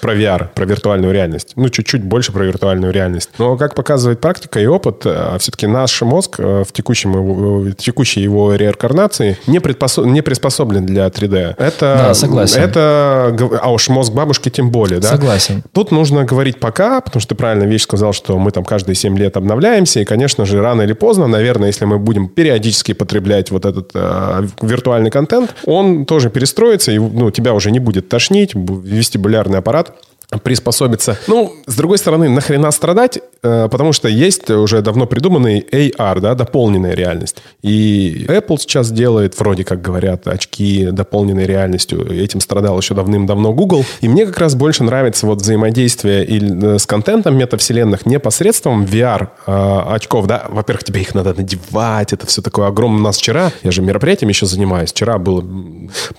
про 0.00 0.14
VR, 0.14 0.48
про 0.54 0.64
виртуальную 0.64 1.12
реальность. 1.12 1.52
Ну, 1.56 1.68
чуть-чуть 1.68 2.02
больше 2.04 2.32
про 2.32 2.44
виртуальную 2.44 2.92
реальность. 2.92 3.30
Но, 3.38 3.56
как 3.56 3.74
показывает 3.74 4.20
практика 4.20 4.60
и 4.60 4.66
опыт, 4.66 5.04
все-таки 5.38 5.66
наш 5.66 6.00
мозг 6.02 6.36
э, 6.38 6.64
в, 6.66 6.72
текущем, 6.72 7.12
его- 7.14 7.58
в 7.60 7.72
текущей 7.74 8.20
его 8.20 8.54
реинкарнации 8.54 9.36
не, 9.46 9.58
предпосо- 9.58 10.04
не 10.06 10.20
приспособлен 10.22 10.86
для 10.86 11.06
3D. 11.08 11.54
Это, 11.58 11.94
Да, 12.08 12.14
согласен. 12.14 12.60
Это, 12.60 13.36
а 13.62 13.72
уж 13.72 13.88
мозг 13.88 14.12
бабушки 14.12 14.48
тем 14.48 14.70
более, 14.70 15.00
да? 15.00 15.08
Согласен. 15.08 15.62
Тут 15.72 15.90
нужно 15.90 16.24
говорить 16.24 16.60
пока, 16.60 17.00
потому 17.00 17.20
что 17.20 17.30
ты 17.30 17.34
правильно 17.34 17.64
вещь 17.64 17.82
сказал, 17.82 18.12
что 18.12 18.38
мы 18.38 18.50
там 18.50 18.64
каждые 18.64 18.94
7 18.94 19.16
лет 19.18 19.36
обновляемся, 19.36 19.93
и, 20.00 20.04
конечно 20.04 20.44
же, 20.44 20.60
рано 20.60 20.82
или 20.82 20.92
поздно, 20.92 21.26
наверное, 21.26 21.68
если 21.68 21.84
мы 21.84 21.98
будем 21.98 22.28
периодически 22.28 22.92
потреблять 22.92 23.50
вот 23.50 23.64
этот 23.64 23.90
э, 23.94 24.46
виртуальный 24.62 25.10
контент, 25.10 25.54
он 25.64 26.04
тоже 26.06 26.30
перестроится, 26.30 26.92
и 26.92 26.98
ну, 26.98 27.30
тебя 27.30 27.54
уже 27.54 27.70
не 27.70 27.78
будет 27.80 28.08
тошнить, 28.08 28.54
бу- 28.54 28.80
вестибулярный 28.82 29.58
аппарат 29.58 29.94
приспособиться. 30.42 31.16
Ну, 31.26 31.54
с 31.66 31.76
другой 31.76 31.98
стороны, 31.98 32.28
нахрена 32.28 32.70
страдать, 32.70 33.20
Э, 33.44 33.68
потому 33.70 33.92
что 33.92 34.08
есть 34.08 34.50
уже 34.50 34.80
давно 34.80 35.06
придуманный 35.06 35.60
AR, 35.60 36.20
да, 36.20 36.34
дополненная 36.34 36.94
реальность. 36.94 37.36
И 37.62 38.24
Apple 38.26 38.58
сейчас 38.58 38.90
делает, 38.90 39.38
вроде 39.38 39.64
как 39.64 39.82
говорят, 39.82 40.26
очки 40.26 40.88
дополненной 40.90 41.44
реальностью. 41.44 42.10
Этим 42.10 42.40
страдал 42.40 42.78
еще 42.78 42.94
давным-давно 42.94 43.52
Google. 43.52 43.84
И 44.00 44.08
мне 44.08 44.24
как 44.24 44.38
раз 44.38 44.54
больше 44.54 44.82
нравится 44.82 45.26
вот 45.26 45.42
взаимодействие 45.42 46.24
и, 46.24 46.40
э, 46.40 46.78
с 46.78 46.86
контентом 46.86 47.36
метавселенных 47.36 48.06
не 48.06 48.18
посредством 48.18 48.84
VR 48.84 49.28
э, 49.46 49.94
очков, 49.94 50.26
да. 50.26 50.46
Во-первых, 50.48 50.84
тебе 50.84 51.02
их 51.02 51.14
надо 51.14 51.34
надевать, 51.34 52.14
это 52.14 52.26
все 52.26 52.40
такое 52.40 52.68
огромное. 52.68 53.00
У 53.00 53.04
нас 53.04 53.18
вчера, 53.18 53.52
я 53.62 53.70
же 53.70 53.82
мероприятием 53.82 54.30
еще 54.30 54.46
занимаюсь, 54.46 54.90
вчера 54.90 55.18
было... 55.18 55.44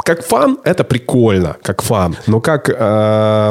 Как 0.04 0.24
фан, 0.24 0.60
это 0.64 0.84
прикольно, 0.84 1.58
как 1.64 1.82
фан. 1.82 2.16
Но 2.28 2.40
как 2.40 2.66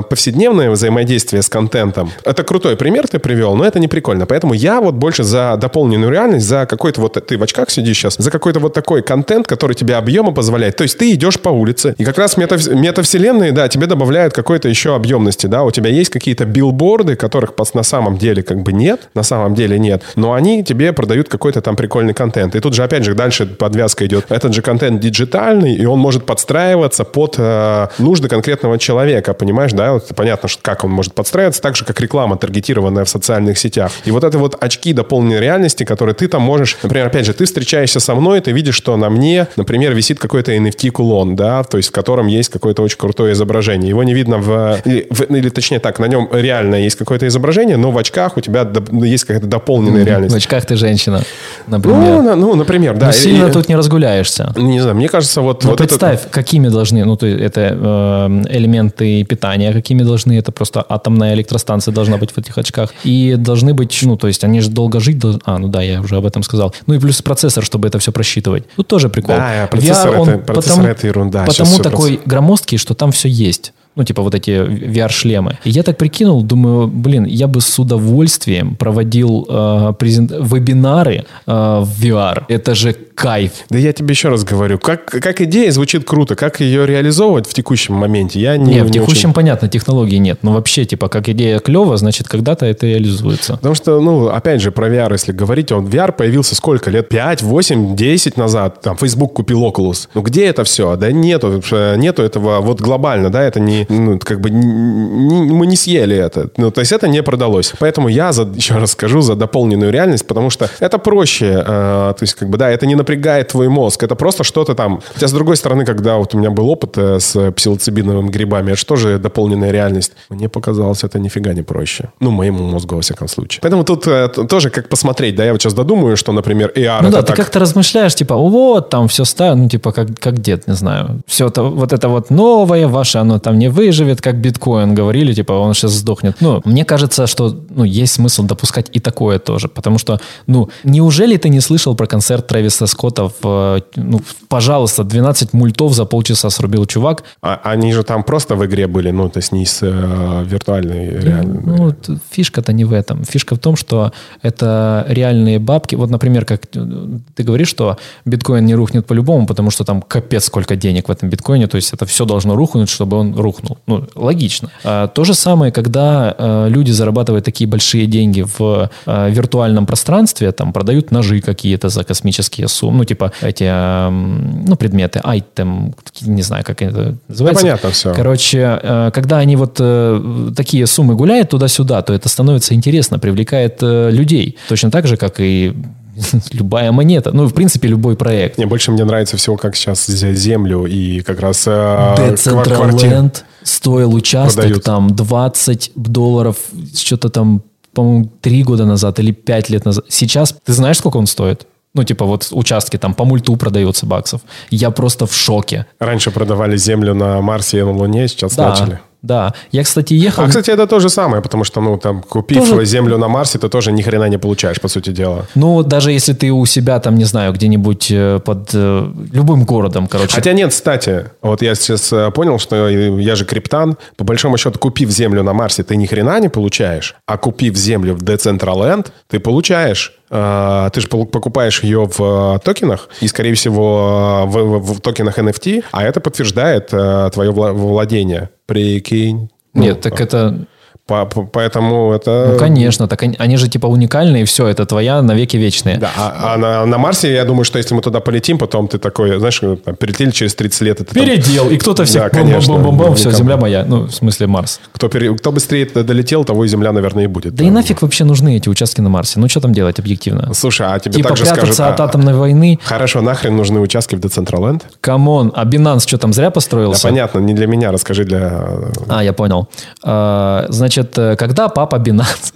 повседневно 0.09 0.54
повседневное 0.55 0.71
взаимодействие 0.71 1.43
с 1.43 1.49
контентом. 1.49 2.11
Это 2.25 2.45
крутой 2.45 2.77
пример 2.77 3.09
ты 3.09 3.19
привел, 3.19 3.57
но 3.57 3.65
это 3.65 3.81
не 3.81 3.89
прикольно. 3.89 4.27
Поэтому 4.27 4.55
я 4.55 4.81
вот 4.81 4.95
больше 4.95 5.25
за 5.25 5.57
дополненную 5.57 6.13
реальность, 6.13 6.47
за 6.47 6.67
какой-то 6.67 7.01
вот, 7.01 7.15
ты 7.27 7.37
в 7.37 7.43
очках 7.43 7.71
сидишь 7.71 7.99
сейчас, 7.99 8.17
за 8.19 8.31
какой-то 8.31 8.61
вот 8.61 8.73
такой 8.73 9.03
контент, 9.03 9.47
который 9.47 9.75
тебе 9.75 9.97
объема 9.97 10.33
позволяет. 10.33 10.77
То 10.77 10.85
есть 10.85 10.99
ты 10.99 11.13
идешь 11.13 11.41
по 11.41 11.49
улице, 11.49 11.95
и 11.99 12.05
как 12.05 12.19
раз 12.19 12.37
мета, 12.37 12.57
метавселенные, 12.73 13.53
да, 13.53 13.69
тебе 13.69 13.87
добавляют 13.87 14.33
какой-то 14.35 14.69
еще 14.69 14.95
объемности, 14.95 15.49
да, 15.49 15.63
у 15.65 15.71
тебя 15.71 15.91
есть 15.91 16.11
какие-то 16.11 16.45
билборды, 16.45 17.17
которых 17.17 17.53
на 17.75 17.83
самом 17.83 18.17
деле 18.17 18.43
как 18.43 18.63
бы 18.63 18.73
нет, 18.73 19.09
на 19.15 19.23
самом 19.23 19.55
деле 19.55 19.79
нет, 19.79 20.03
но 20.17 20.33
они 20.33 20.63
тебе 20.63 20.93
продают 20.93 21.29
какой-то 21.29 21.61
там 21.61 21.77
прикольный 21.77 22.15
контент. 22.15 22.55
И 22.55 22.61
тут 22.61 22.75
же, 22.75 22.85
опять 22.85 23.05
же, 23.05 23.15
дальше 23.15 23.47
подвязка 23.47 24.07
идет. 24.07 24.27
Этот 24.29 24.55
же 24.55 24.63
контент 24.63 25.01
диджитальный, 25.01 25.75
и 25.75 25.87
он 25.87 25.99
может 25.99 26.27
подстраиваться 26.27 27.05
под 27.05 27.37
э, 27.39 27.89
нужды 27.99 28.29
конкретного 28.29 28.79
человека, 28.79 29.35
понимаешь, 29.35 29.73
да? 29.73 29.93
Вот 29.93 30.09
понятно, 30.15 30.44
что 30.49 30.63
как 30.63 30.85
он 30.85 30.91
может 30.91 31.15
подстраиваться, 31.15 31.61
так 31.63 31.77
же, 31.77 31.85
как 31.85 32.01
реклама, 32.01 32.37
таргетированная 32.37 33.05
в 33.05 33.09
социальных 33.09 33.59
сетях. 33.59 33.93
И 34.05 34.11
вот 34.11 34.25
это 34.25 34.39
вот 34.39 34.57
очки 34.61 34.93
дополненной 34.93 35.41
реальности, 35.41 35.85
которые 35.85 36.15
ты 36.15 36.29
там 36.29 36.43
можешь, 36.43 36.77
например, 36.83 37.07
опять 37.09 37.27
же, 37.27 37.33
ты 37.33 37.45
встречаешься 37.45 38.01
со 38.01 38.15
мной, 38.15 38.41
ты 38.41 38.53
видишь, 38.53 38.75
что 38.75 38.97
на 38.97 39.11
мне, 39.11 39.47
например, 39.57 39.95
висит 39.95 40.19
какой-то 40.19 40.53
NFT-кулон, 40.55 41.37
да, 41.37 41.63
то 41.65 41.77
есть 41.77 41.89
в 41.89 41.93
котором 41.93 42.27
есть 42.27 42.51
какое-то 42.51 42.83
очень 42.83 42.99
крутое 42.99 43.33
изображение. 43.33 43.89
Его 43.89 44.03
не 44.03 44.15
видно 44.15 44.39
в... 44.39 44.79
Или, 44.85 45.07
в- 45.11 45.23
или 45.31 45.49
точнее 45.49 45.79
так, 45.81 45.99
на 45.99 46.07
нем 46.07 46.29
реально 46.33 46.77
есть 46.77 46.97
какое-то 46.97 47.27
изображение, 47.27 47.77
но 47.77 47.91
в 47.91 47.99
очках 47.99 48.37
у 48.37 48.41
тебя 48.41 48.63
доп- 48.63 49.05
есть 49.07 49.25
какая-то 49.25 49.47
дополненная 49.47 50.03
В 50.05 50.07
реальность. 50.07 50.35
очках 50.37 50.67
ты 50.67 50.77
женщина, 50.77 51.23
Ну, 51.67 51.77
например. 51.77 52.23
на- 52.23 52.37
ну, 52.37 52.55
например, 52.55 52.97
да. 52.97 53.07
Но 53.07 53.13
сильно 53.13 53.47
и- 53.47 53.53
тут 53.53 53.69
не 53.69 53.77
разгуляешься. 53.77 54.53
Не 54.57 54.81
знаю, 54.81 54.97
мне 54.97 55.09
кажется, 55.09 55.41
вот, 55.41 55.65
Ну, 55.65 55.71
вот 55.71 55.81
это- 55.81 55.89
представь, 55.89 56.21
какими 56.31 56.69
должны, 56.69 57.05
ну, 57.05 57.17
ты, 57.17 57.27
это 57.37 57.61
э, 57.61 58.57
элементы 58.57 59.25
питания, 59.25 59.73
какими 59.73 60.03
должны, 60.03 60.24
это 60.33 60.53
просто 60.53 60.85
атомная 60.89 61.35
электростанция 61.35 61.93
должна 61.93 62.17
быть 62.17 62.33
в 62.33 62.39
этих 62.39 62.57
очках. 62.59 62.93
И 63.05 63.35
должны 63.39 63.75
быть, 63.75 63.99
ну, 64.03 64.17
то 64.17 64.27
есть 64.27 64.45
они 64.45 64.61
же 64.61 64.71
долго 64.71 65.01
жить 65.01 65.19
должны. 65.19 65.41
А, 65.45 65.59
ну 65.59 65.69
да, 65.69 65.83
я 65.83 66.01
уже 66.01 66.17
об 66.17 66.27
этом 66.27 66.43
сказал. 66.43 66.75
Ну 66.87 66.95
и 66.95 66.99
плюс 66.99 67.23
процессор, 67.23 67.65
чтобы 67.65 67.89
это 67.89 67.99
все 67.99 68.13
просчитывать. 68.13 68.65
Тут 68.77 68.89
тоже 68.89 69.09
прикол. 69.09 69.37
Да, 69.37 69.69
процессор 69.71 70.15
это- 70.15 70.39
процессор 70.39 70.87
это 70.87 71.07
ерунда. 71.07 71.45
Потому 71.45 71.79
такой 71.79 72.21
громоздкий, 72.25 72.79
что 72.79 72.95
там 72.95 73.11
все 73.13 73.29
есть. 73.29 73.73
Ну, 73.97 74.03
типа 74.03 74.23
вот 74.23 74.35
эти 74.35 74.51
VR-шлемы. 74.51 75.59
И 75.63 75.71
я 75.71 75.85
так 75.85 75.97
прикинул, 75.99 76.43
думаю, 76.43 76.89
блин, 76.89 77.27
я 77.27 77.47
бы 77.47 77.61
с 77.61 77.79
удовольствием 77.79 78.75
проводил 78.75 79.47
э, 79.49 79.93
презент- 79.99 80.33
вебинары 80.33 81.25
э, 81.47 81.53
в 81.83 81.89
VR. 82.03 82.43
Это 82.49 82.75
же 82.75 82.97
кайф. 83.15 83.53
Да 83.71 83.79
я 83.79 83.93
тебе 83.93 84.11
еще 84.13 84.29
раз 84.29 84.45
говорю, 84.45 84.79
как, 84.79 85.05
как 85.07 85.41
идея 85.41 85.71
звучит 85.71 86.05
круто, 86.05 86.35
как 86.35 86.61
ее 86.61 86.87
реализовывать 86.87 87.47
в 87.49 87.55
текущем 87.55 87.95
моменте, 87.95 88.41
я 88.41 88.57
не 88.57 88.75
Не, 88.75 88.81
в 88.83 88.87
не 88.87 88.93
текущем, 88.93 89.31
очень- 89.31 89.33
понятно, 89.35 89.69
технологий 89.69 90.19
нет. 90.19 90.39
Но 90.43 90.53
вообще, 90.53 90.85
типа, 90.85 91.09
как 91.09 91.29
идея 91.29 91.59
клево, 91.61 91.97
значит, 91.97 92.29
когда-то 92.29 92.67
это 92.67 92.87
реализуется. 92.87 93.55
Потому 93.57 93.75
что, 93.75 94.01
ну, 94.01 94.29
опять 94.29 94.61
же, 94.61 94.73
про 94.73 94.89
VR, 94.89 95.13
если 95.13 95.33
говорить, 95.33 95.71
он 95.73 95.87
VR 95.87 96.13
появился 96.13 96.55
сколько 96.55 96.91
лет? 96.91 97.09
5, 97.09 97.43
8, 97.43 97.95
10 97.97 98.37
назад. 98.37 98.81
Там 98.83 98.97
Facebook 98.97 99.33
купил 99.35 99.63
Oculus. 99.65 100.09
Ну, 100.15 100.23
где 100.23 100.47
это 100.47 100.65
все? 100.65 100.97
Да 100.97 101.13
нету, 101.13 101.63
нету 101.97 102.23
этого 102.23 102.61
вот 102.61 102.81
глобально, 102.81 103.31
да, 103.31 103.43
это 103.43 103.61
не, 103.61 103.87
ну, 103.89 104.19
как 104.19 104.41
бы, 104.41 104.51
не- 104.51 105.53
мы 105.53 105.67
не 105.67 105.77
съели 105.77 106.17
это. 106.17 106.51
Ну, 106.57 106.71
то 106.71 106.81
есть 106.81 106.93
это 106.93 107.09
не 107.09 107.23
продалось. 107.23 107.73
Поэтому 107.79 108.09
я, 108.09 108.33
за, 108.33 108.43
еще 108.43 108.75
раз 108.75 108.93
скажу, 108.93 109.21
за 109.21 109.35
дополненную 109.37 109.93
реальность, 109.93 110.27
потому 110.27 110.51
что 110.51 110.69
это 110.81 110.99
проще. 110.99 111.45
э, 111.45 111.65
то 111.65 112.17
есть, 112.21 112.35
как 112.35 112.49
бы, 112.49 112.59
да, 112.59 112.71
это 112.71 112.87
не 112.87 112.95
напрягает 113.05 113.49
твой 113.49 113.69
мозг. 113.69 114.03
Это 114.03 114.15
просто 114.15 114.45
что-то 114.45 114.75
там. 114.75 115.01
Хотя, 115.15 115.29
с 115.29 115.33
другой 115.33 115.57
стороны, 115.57 115.85
когда 115.85 116.17
вот 116.17 116.35
у 116.35 116.39
меня 116.39 116.51
был 116.51 116.69
опыт 116.69 116.99
э, 116.99 117.21
с 117.21 117.53
псилоцибиновыми 117.53 118.31
грибами, 118.31 118.73
это 118.73 118.97
же 118.97 119.19
дополненная 119.19 119.73
реальность? 119.73 120.13
Мне 120.31 120.49
показалось, 120.49 121.05
это 121.05 121.19
нифига 121.19 121.53
не 121.53 121.63
проще. 121.63 122.09
Ну, 122.21 122.31
моему 122.31 122.65
мозгу, 122.65 122.95
во 122.97 123.01
всяком 123.01 123.29
случае. 123.29 123.61
Поэтому 123.63 123.85
тут 123.85 124.07
э, 124.07 124.29
тоже 124.29 124.71
как 124.71 124.89
посмотреть, 124.89 125.35
да, 125.37 125.45
я 125.45 125.53
вот 125.53 125.61
сейчас 125.63 125.75
додумаю, 125.75 126.17
что, 126.17 126.33
например, 126.33 126.73
AR 126.77 127.03
Ну 127.03 127.11
да, 127.11 127.21
ты 127.21 127.27
так- 127.29 127.37
как-то 127.37 127.59
размышляешь, 127.59 128.15
типа, 128.15 128.37
вот, 128.37 128.91
там 128.91 129.07
все 129.09 129.25
ставят, 129.25 129.57
ну, 129.59 129.69
типа, 129.69 129.93
как, 129.93 130.09
как 130.19 130.41
дед, 130.41 130.67
не 130.69 130.75
знаю. 130.75 131.21
Все 131.27 131.49
это, 131.49 131.63
вот 131.63 131.93
это 131.93 132.09
вот 132.09 132.31
новое 132.31 132.89
ваше, 132.89 133.19
оно 133.19 133.39
там 133.39 133.59
не 133.59 133.69
выживет, 133.69 134.21
как 134.21 134.37
биткоин 134.37 134.95
говорили, 134.95 135.35
типа, 135.35 135.53
он 135.53 135.75
сейчас 135.75 135.93
сдохнет. 135.93 136.37
Ну, 136.41 136.63
мне 136.65 136.85
кажется, 136.85 137.27
что, 137.27 137.55
ну, 137.71 137.85
есть 137.85 138.15
смысл 138.15 138.45
допускать 138.45 138.87
и 138.97 139.01
такое 139.01 139.39
тоже, 139.39 139.69
потому 139.69 139.99
что, 139.99 140.19
ну, 140.47 140.69
неужели 140.85 141.37
ты 141.37 141.49
не 141.49 141.61
слышал 141.61 141.95
про 141.97 142.07
концерт 142.07 142.47
Трэвиса 142.47 142.87
Скотта 142.95 143.29
в, 143.29 143.45
э, 143.45 143.81
ну, 143.97 144.21
пожалуйста, 144.49 145.05
12 145.05 145.53
мультов 145.53 145.95
за 145.95 146.05
полчаса 146.05 146.51
срубил 146.51 146.87
чувак, 146.87 147.25
А- 147.43 147.61
они 147.65 147.93
же 147.93 148.03
там 148.03 148.23
просто 148.23 148.55
в 148.55 148.65
игре 148.65 148.87
были, 148.87 149.11
ну, 149.11 149.29
то 149.29 149.39
есть 149.39 149.53
не 149.53 149.67
с 149.67 149.81
э, 149.83 150.45
виртуальной 150.47 151.11
реальной. 151.11 151.61
Ну, 151.65 151.95
фишка-то 152.31 152.73
не 152.73 152.85
в 152.85 152.93
этом. 152.93 153.25
Фишка 153.25 153.55
в 153.55 153.59
том, 153.59 153.77
что 153.77 154.13
это 154.43 155.05
реальные 155.09 155.59
бабки. 155.59 155.97
Вот, 155.97 156.11
например, 156.11 156.45
как 156.45 156.67
ты 156.67 157.43
говоришь, 157.43 157.69
что 157.69 157.97
биткоин 158.25 158.65
не 158.65 158.75
рухнет 158.75 159.07
по-любому, 159.07 159.47
потому 159.47 159.71
что 159.71 159.85
там 159.85 160.03
капец 160.03 160.45
сколько 160.45 160.77
денег 160.77 161.09
в 161.09 161.13
этом 161.13 161.29
биткоине, 161.31 161.67
то 161.67 161.77
есть 161.77 161.93
это 161.93 162.07
все 162.07 162.25
должно 162.25 162.55
рухнуть, 162.55 162.89
чтобы 162.89 163.17
он 163.17 163.35
рухнул. 163.35 163.79
Ну, 163.87 164.07
логично. 164.15 164.71
А, 164.85 165.09
то 165.09 165.25
же 165.25 165.35
самое, 165.35 165.73
когда 165.73 166.35
э, 166.39 166.69
люди 166.69 166.93
зарабатывают 166.93 167.45
такие 167.45 167.69
большие 167.69 168.07
деньги 168.07 168.43
в 168.43 168.91
э, 169.07 169.31
виртуальном 169.31 169.87
пространстве, 169.87 170.53
там 170.53 170.73
продают 170.73 171.11
ножи 171.11 171.41
какие-то 171.41 171.89
за 171.89 172.05
космические 172.05 172.69
суммы, 172.69 172.84
ну, 172.91 173.05
типа 173.05 173.33
эти, 173.43 173.65
эм, 173.65 174.65
ну, 174.67 174.77
предметы, 174.77 175.21
айтем, 175.23 175.95
не 176.23 176.43
знаю, 176.43 176.65
как 176.65 176.83
это 176.83 177.17
называется. 177.29 177.63
понятно 177.63 177.91
всё. 177.91 178.15
Короче, 178.15 178.81
э, 178.83 179.11
когда 179.13 179.39
они 179.39 179.57
вот 179.57 179.77
э, 179.81 180.51
такие 180.57 180.87
суммы 180.87 181.15
гуляют 181.15 181.51
туда-сюда, 181.51 182.03
то 182.03 182.13
это 182.13 182.29
становится 182.29 182.75
интересно, 182.75 183.19
привлекает 183.19 183.79
э, 183.83 184.11
людей. 184.11 184.57
Точно 184.69 184.91
так 184.91 185.07
же, 185.07 185.17
как 185.17 185.41
и 185.41 185.73
любая 186.53 186.93
монета. 186.93 187.31
Ну, 187.33 187.47
в 187.47 187.55
принципе, 187.55 187.89
любой 187.89 188.17
проект. 188.17 188.59
Не, 188.59 188.67
больше 188.67 188.93
мне 188.93 189.05
нравится 189.05 189.37
всего, 189.37 189.57
как 189.57 189.75
сейчас 189.77 190.09
зе- 190.09 190.35
землю 190.35 190.87
и 190.87 191.21
как 191.23 191.41
раз. 191.41 191.67
Decentraland 191.67 193.43
стоил 193.63 194.15
участок 194.15 194.63
Продают. 194.65 194.85
там 194.85 195.15
20 195.15 195.93
долларов, 195.97 196.57
что-то 196.97 197.29
там, 197.31 197.63
по-моему, 197.95 198.31
3 198.41 198.63
года 198.65 198.85
назад 198.85 199.19
или 199.21 199.33
5 199.33 199.71
лет 199.71 199.85
назад. 199.85 200.05
Сейчас, 200.09 200.55
ты 200.65 200.73
знаешь, 200.73 200.99
сколько 200.99 201.17
он 201.17 201.27
стоит? 201.27 201.67
Ну, 201.95 202.03
типа 202.03 202.27
вот 202.27 202.49
участки 202.51 202.97
там 202.97 203.15
по 203.15 203.25
мульту 203.25 203.57
продается 203.57 204.05
баксов. 204.07 204.41
Я 204.71 204.91
просто 204.91 205.27
в 205.27 205.35
шоке. 205.35 205.87
Раньше 206.01 206.31
продавали 206.31 206.77
землю 206.77 207.15
на 207.15 207.41
Марсе 207.41 207.79
и 207.79 207.83
на 207.83 207.93
Луне, 207.93 208.27
сейчас 208.29 208.57
Да, 208.57 208.71
начали. 208.71 209.01
Да. 209.25 209.53
Я, 209.73 209.83
кстати, 209.83 210.15
ехал... 210.15 210.45
А, 210.45 210.49
кстати, 210.49 210.71
это 210.71 210.87
то 210.87 211.01
же 211.01 211.09
самое, 211.09 211.43
потому 211.43 211.65
что, 211.65 211.81
ну, 211.81 211.97
там, 211.99 212.23
купив 212.23 212.69
Тоже- 212.69 212.85
землю 212.85 213.19
на 213.19 213.29
Марсе, 213.29 213.59
ты 213.59 213.69
тоже 213.69 213.91
ни 213.93 214.03
хрена 214.03 214.29
не 214.29 214.39
получаешь, 214.39 214.81
по 214.81 214.89
сути 214.89 215.11
дела. 215.11 215.47
Ну, 215.55 215.83
даже 215.83 216.13
если 216.13 216.33
ты 216.35 216.51
у 216.53 216.67
себя 216.67 217.01
там, 217.01 217.17
не 217.17 217.25
знаю, 217.25 217.53
где-нибудь 217.53 218.09
э, 218.11 218.41
под 218.45 218.71
э, 218.75 219.13
любым 219.33 219.65
городом, 219.65 220.07
короче. 220.07 220.35
Хотя 220.35 220.53
нет, 220.53 220.71
кстати, 220.71 221.31
вот 221.43 221.63
я 221.63 221.75
сейчас 221.75 222.13
э, 222.13 222.31
понял, 222.31 222.59
что 222.59 222.89
я 222.89 223.35
же 223.37 223.45
криптан. 223.45 223.97
По 224.17 224.25
большому 224.25 224.59
счету, 224.59 224.79
купив 224.79 225.11
землю 225.11 225.43
на 225.43 225.53
Марсе, 225.53 225.83
ты 225.83 225.97
ни 225.97 226.07
хрена 226.07 226.39
не 226.41 226.49
получаешь, 226.49 227.15
а 227.27 227.37
купив 227.39 227.77
землю 227.77 228.15
в 228.15 228.23
Decentraland, 228.23 229.07
ты 229.29 229.39
получаешь. 229.41 230.13
Э, 230.31 230.91
Ты 230.93 231.01
же 231.01 231.09
покупаешь 231.09 231.83
ее 231.85 232.09
в 232.19 232.59
токенах, 232.65 233.09
и, 233.21 233.29
скорее 233.29 233.55
всего, 233.55 234.45
в, 234.47 234.53
в- 234.79 234.95
в 234.95 235.01
токенах 235.01 235.39
NFT, 235.39 235.85
а 235.93 236.03
это 236.03 236.21
подтверждает 236.21 236.89
твое 236.89 237.51
вла- 237.53 237.73
владение. 237.73 238.49
Прикинь. 238.67 239.51
Ну, 239.75 239.83
Нет, 239.83 240.01
так 240.01 240.21
это... 240.21 240.67
по- 241.07 241.27
по- 241.27 241.43
поэтому 241.43 242.13
это... 242.13 242.51
Ну, 242.53 242.59
конечно, 242.59 243.07
так 243.09 243.23
они, 243.23 243.37
они 243.39 243.57
же 243.59 243.69
типа 243.69 243.87
уникальные, 243.87 244.43
и 244.43 244.45
все, 244.47 244.67
это 244.67 244.87
твоя 244.87 245.21
навеки 245.21 245.57
вечные. 245.59 245.99
Да, 245.99 246.11
а, 246.17 246.55
а 246.55 246.57
на, 246.57 246.87
на 246.87 246.97
Марсе, 246.99 247.33
я 247.35 247.45
думаю, 247.45 247.65
что 247.65 247.77
если 247.79 247.95
мы 247.95 248.01
туда 248.01 248.21
полетим, 248.21 248.57
потом 248.59 248.89
ты 248.89 248.99
такой, 248.99 249.39
знаешь, 249.39 249.61
там, 249.85 249.97
перелетели 249.97 250.31
через 250.31 250.55
30 250.55 250.81
лет. 250.81 251.01
Это 251.03 251.15
там- 251.15 251.23
Передел, 251.23 251.69
и 251.69 251.77
кто-то 251.77 252.05
всех 252.07 252.23
Да, 252.23 252.31
конечно. 252.31 252.73
бом-бом-бом-бом, 252.75 253.15
все, 253.17 253.29
Никому. 253.29 253.37
земля 253.45 253.57
моя. 253.59 253.85
Ну, 253.87 254.05
в 254.07 254.13
смысле 254.13 254.47
Марс. 254.47 254.81
Кто, 254.93 255.09
пере- 255.09 255.35
кто 255.37 255.53
быстрее 255.53 255.85
долетел, 255.85 256.45
того 256.45 256.65
и 256.65 256.69
Земля, 256.69 256.93
наверное, 256.93 257.25
и 257.25 257.27
будет. 257.27 257.55
Да 257.55 257.65
и 257.65 257.71
нафиг 257.71 258.01
вообще 258.01 258.25
нужны 258.25 258.57
эти 258.57 258.71
участки 258.71 259.03
на 259.03 259.11
Марсе? 259.11 259.39
Ну, 259.41 259.49
что 259.49 259.61
там 259.61 259.75
делать 259.75 259.99
объективно? 259.99 260.55
Слушай, 260.55 260.87
а 260.91 260.99
тебе 260.99 261.17
Типа 261.17 261.29
также 261.29 261.45
скажут... 261.45 261.79
от 261.81 262.01
а, 262.01 262.05
атомной 262.05 262.33
войны? 262.33 262.79
Хорошо, 262.83 263.21
нахрен 263.21 263.55
нужны 263.55 263.79
участки 263.81 264.15
в 264.15 264.21
Decentraland? 264.21 264.83
Come 265.03 265.32
on, 265.32 265.53
а 265.55 265.65
Binance 265.67 266.09
что 266.09 266.17
там 266.17 266.33
зря 266.33 266.47
Да, 266.47 266.51
построился? 266.53 267.03
понятно, 267.09 267.41
не 267.41 267.53
для 267.53 267.67
меня, 267.67 267.93
расскажи 267.93 268.25
для... 268.25 268.65
А, 269.09 269.23
я 269.23 269.35
понял. 269.35 269.69
А, 270.03 270.65
значит, 270.71 270.94
э, 270.99 271.37
когда 271.37 271.69
папа 271.69 271.97
Binance 271.97 272.53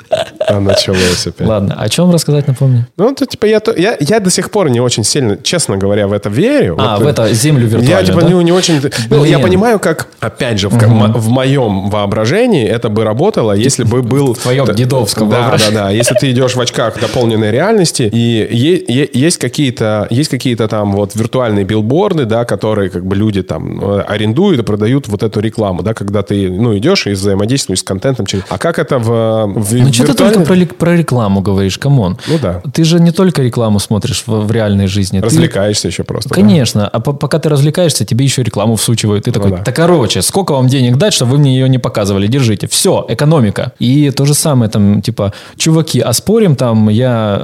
А 0.46 0.60
началось 0.60 1.26
опять. 1.26 1.46
Ладно, 1.46 1.74
о 1.78 1.88
чем 1.88 2.10
рассказать, 2.10 2.46
напомню? 2.48 2.86
Ну, 2.96 3.14
то, 3.14 3.26
типа, 3.26 3.46
я, 3.46 3.60
то- 3.60 3.74
я, 3.76 3.96
я 4.00 4.20
до 4.20 4.30
сих 4.30 4.50
пор 4.50 4.70
не 4.70 4.80
очень 4.80 5.04
сильно, 5.04 5.36
честно 5.42 5.76
говоря, 5.76 6.06
в 6.06 6.12
это 6.12 6.28
верю. 6.28 6.76
А, 6.78 6.96
Вот, 6.96 7.04
в 7.04 7.06
э, 7.06 7.10
это 7.10 7.32
землю 7.34 7.66
Я, 7.68 7.68
виртуальную, 7.78 8.06
типа, 8.06 8.20
да? 8.22 8.28
не, 8.28 8.44
не 8.44 8.52
очень... 8.52 8.80
Ну, 9.10 9.24
я 9.24 9.38
Блин. 9.38 9.42
понимаю, 9.42 9.78
как, 9.78 10.08
опять 10.20 10.58
же, 10.58 10.68
в, 10.68 10.88
мо- 10.88 11.08
в 11.08 11.28
моем 11.28 11.90
воображении 11.90 12.66
это 12.66 12.88
бы 12.88 13.04
работало, 13.04 13.52
если 13.52 13.84
бы 13.84 14.02
был... 14.02 14.34
В 14.34 14.38
твоем 14.38 14.64
Да, 14.66 14.72
дедовском 14.74 15.28
Да, 15.28 15.36
да, 15.36 15.42
воображении. 15.42 15.74
да. 15.74 15.90
Если 15.90 16.14
ты 16.14 16.30
идешь 16.30 16.54
в 16.56 16.60
очках 16.60 16.98
дополненной 17.00 17.50
реальности, 17.50 18.02
и 18.12 18.18
е- 18.18 18.84
е- 18.88 19.10
есть 19.12 19.38
какие-то 19.38 20.06
есть 20.10 20.30
какие-то 20.30 20.68
там 20.68 20.92
вот 20.92 21.14
виртуальные 21.14 21.64
билборды, 21.64 22.24
да, 22.24 22.44
которые 22.44 22.90
как 22.90 23.04
бы 23.04 23.16
люди 23.16 23.42
там 23.42 23.80
э, 23.82 24.00
арендуют 24.00 24.60
и 24.60 24.62
продают 24.62 25.08
вот 25.08 25.22
эту 25.22 25.40
рекламу, 25.40 25.82
да, 25.82 25.94
когда 25.94 26.22
ты, 26.22 26.50
ну, 26.50 26.76
идешь 26.76 27.06
и 27.06 27.10
взаимодействуешь 27.10 27.80
с 27.80 27.82
контентом. 27.82 28.26
Через- 28.28 28.44
А 28.48 28.58
как 28.58 28.78
это 28.78 28.98
в, 28.98 29.46
в 29.46 29.74
Ну, 29.74 29.92
что 29.92 30.06
ты 30.06 30.14
только 30.14 30.40
про, 30.40 30.56
про 30.78 30.96
рекламу 30.96 31.40
говоришь, 31.40 31.78
come 31.78 32.00
on. 32.00 32.16
Ну 32.28 32.38
да. 32.40 32.62
Ты 32.72 32.84
же 32.84 33.00
не 33.00 33.10
только 33.10 33.42
рекламу 33.42 33.78
смотришь 33.80 34.22
в, 34.26 34.46
в 34.46 34.52
реальной 34.52 34.86
жизни. 34.86 35.18
ты- 35.20 35.26
Развлекаешься 35.26 35.88
еще 35.88 36.04
просто. 36.04 36.28
да? 36.28 36.34
Конечно. 36.34 36.86
А 36.88 37.00
по- 37.00 37.12
пока 37.12 37.38
ты 37.38 37.48
развлекаешься, 37.48 38.04
тебе 38.04 38.24
еще 38.24 38.42
рекламу 38.42 38.76
всучивают. 38.76 39.24
Ты 39.24 39.32
такой, 39.32 39.50
Ну 39.50 39.56
да. 39.56 39.62
да 39.64 39.72
короче, 39.72 40.22
сколько 40.22 40.52
вам 40.52 40.68
денег 40.68 40.96
дать, 40.96 41.12
чтобы 41.14 41.32
вы 41.32 41.38
мне 41.38 41.58
ее 41.58 41.68
не 41.68 41.78
показывали? 41.78 42.26
Держите. 42.28 42.66
Все, 42.68 43.04
экономика. 43.08 43.72
И 43.78 44.10
то 44.10 44.24
же 44.26 44.34
самое 44.34 44.70
там, 44.70 45.02
типа, 45.02 45.32
чуваки, 45.56 46.00
а 46.00 46.12
спорим 46.12 46.54
там, 46.56 46.88
я 46.88 47.38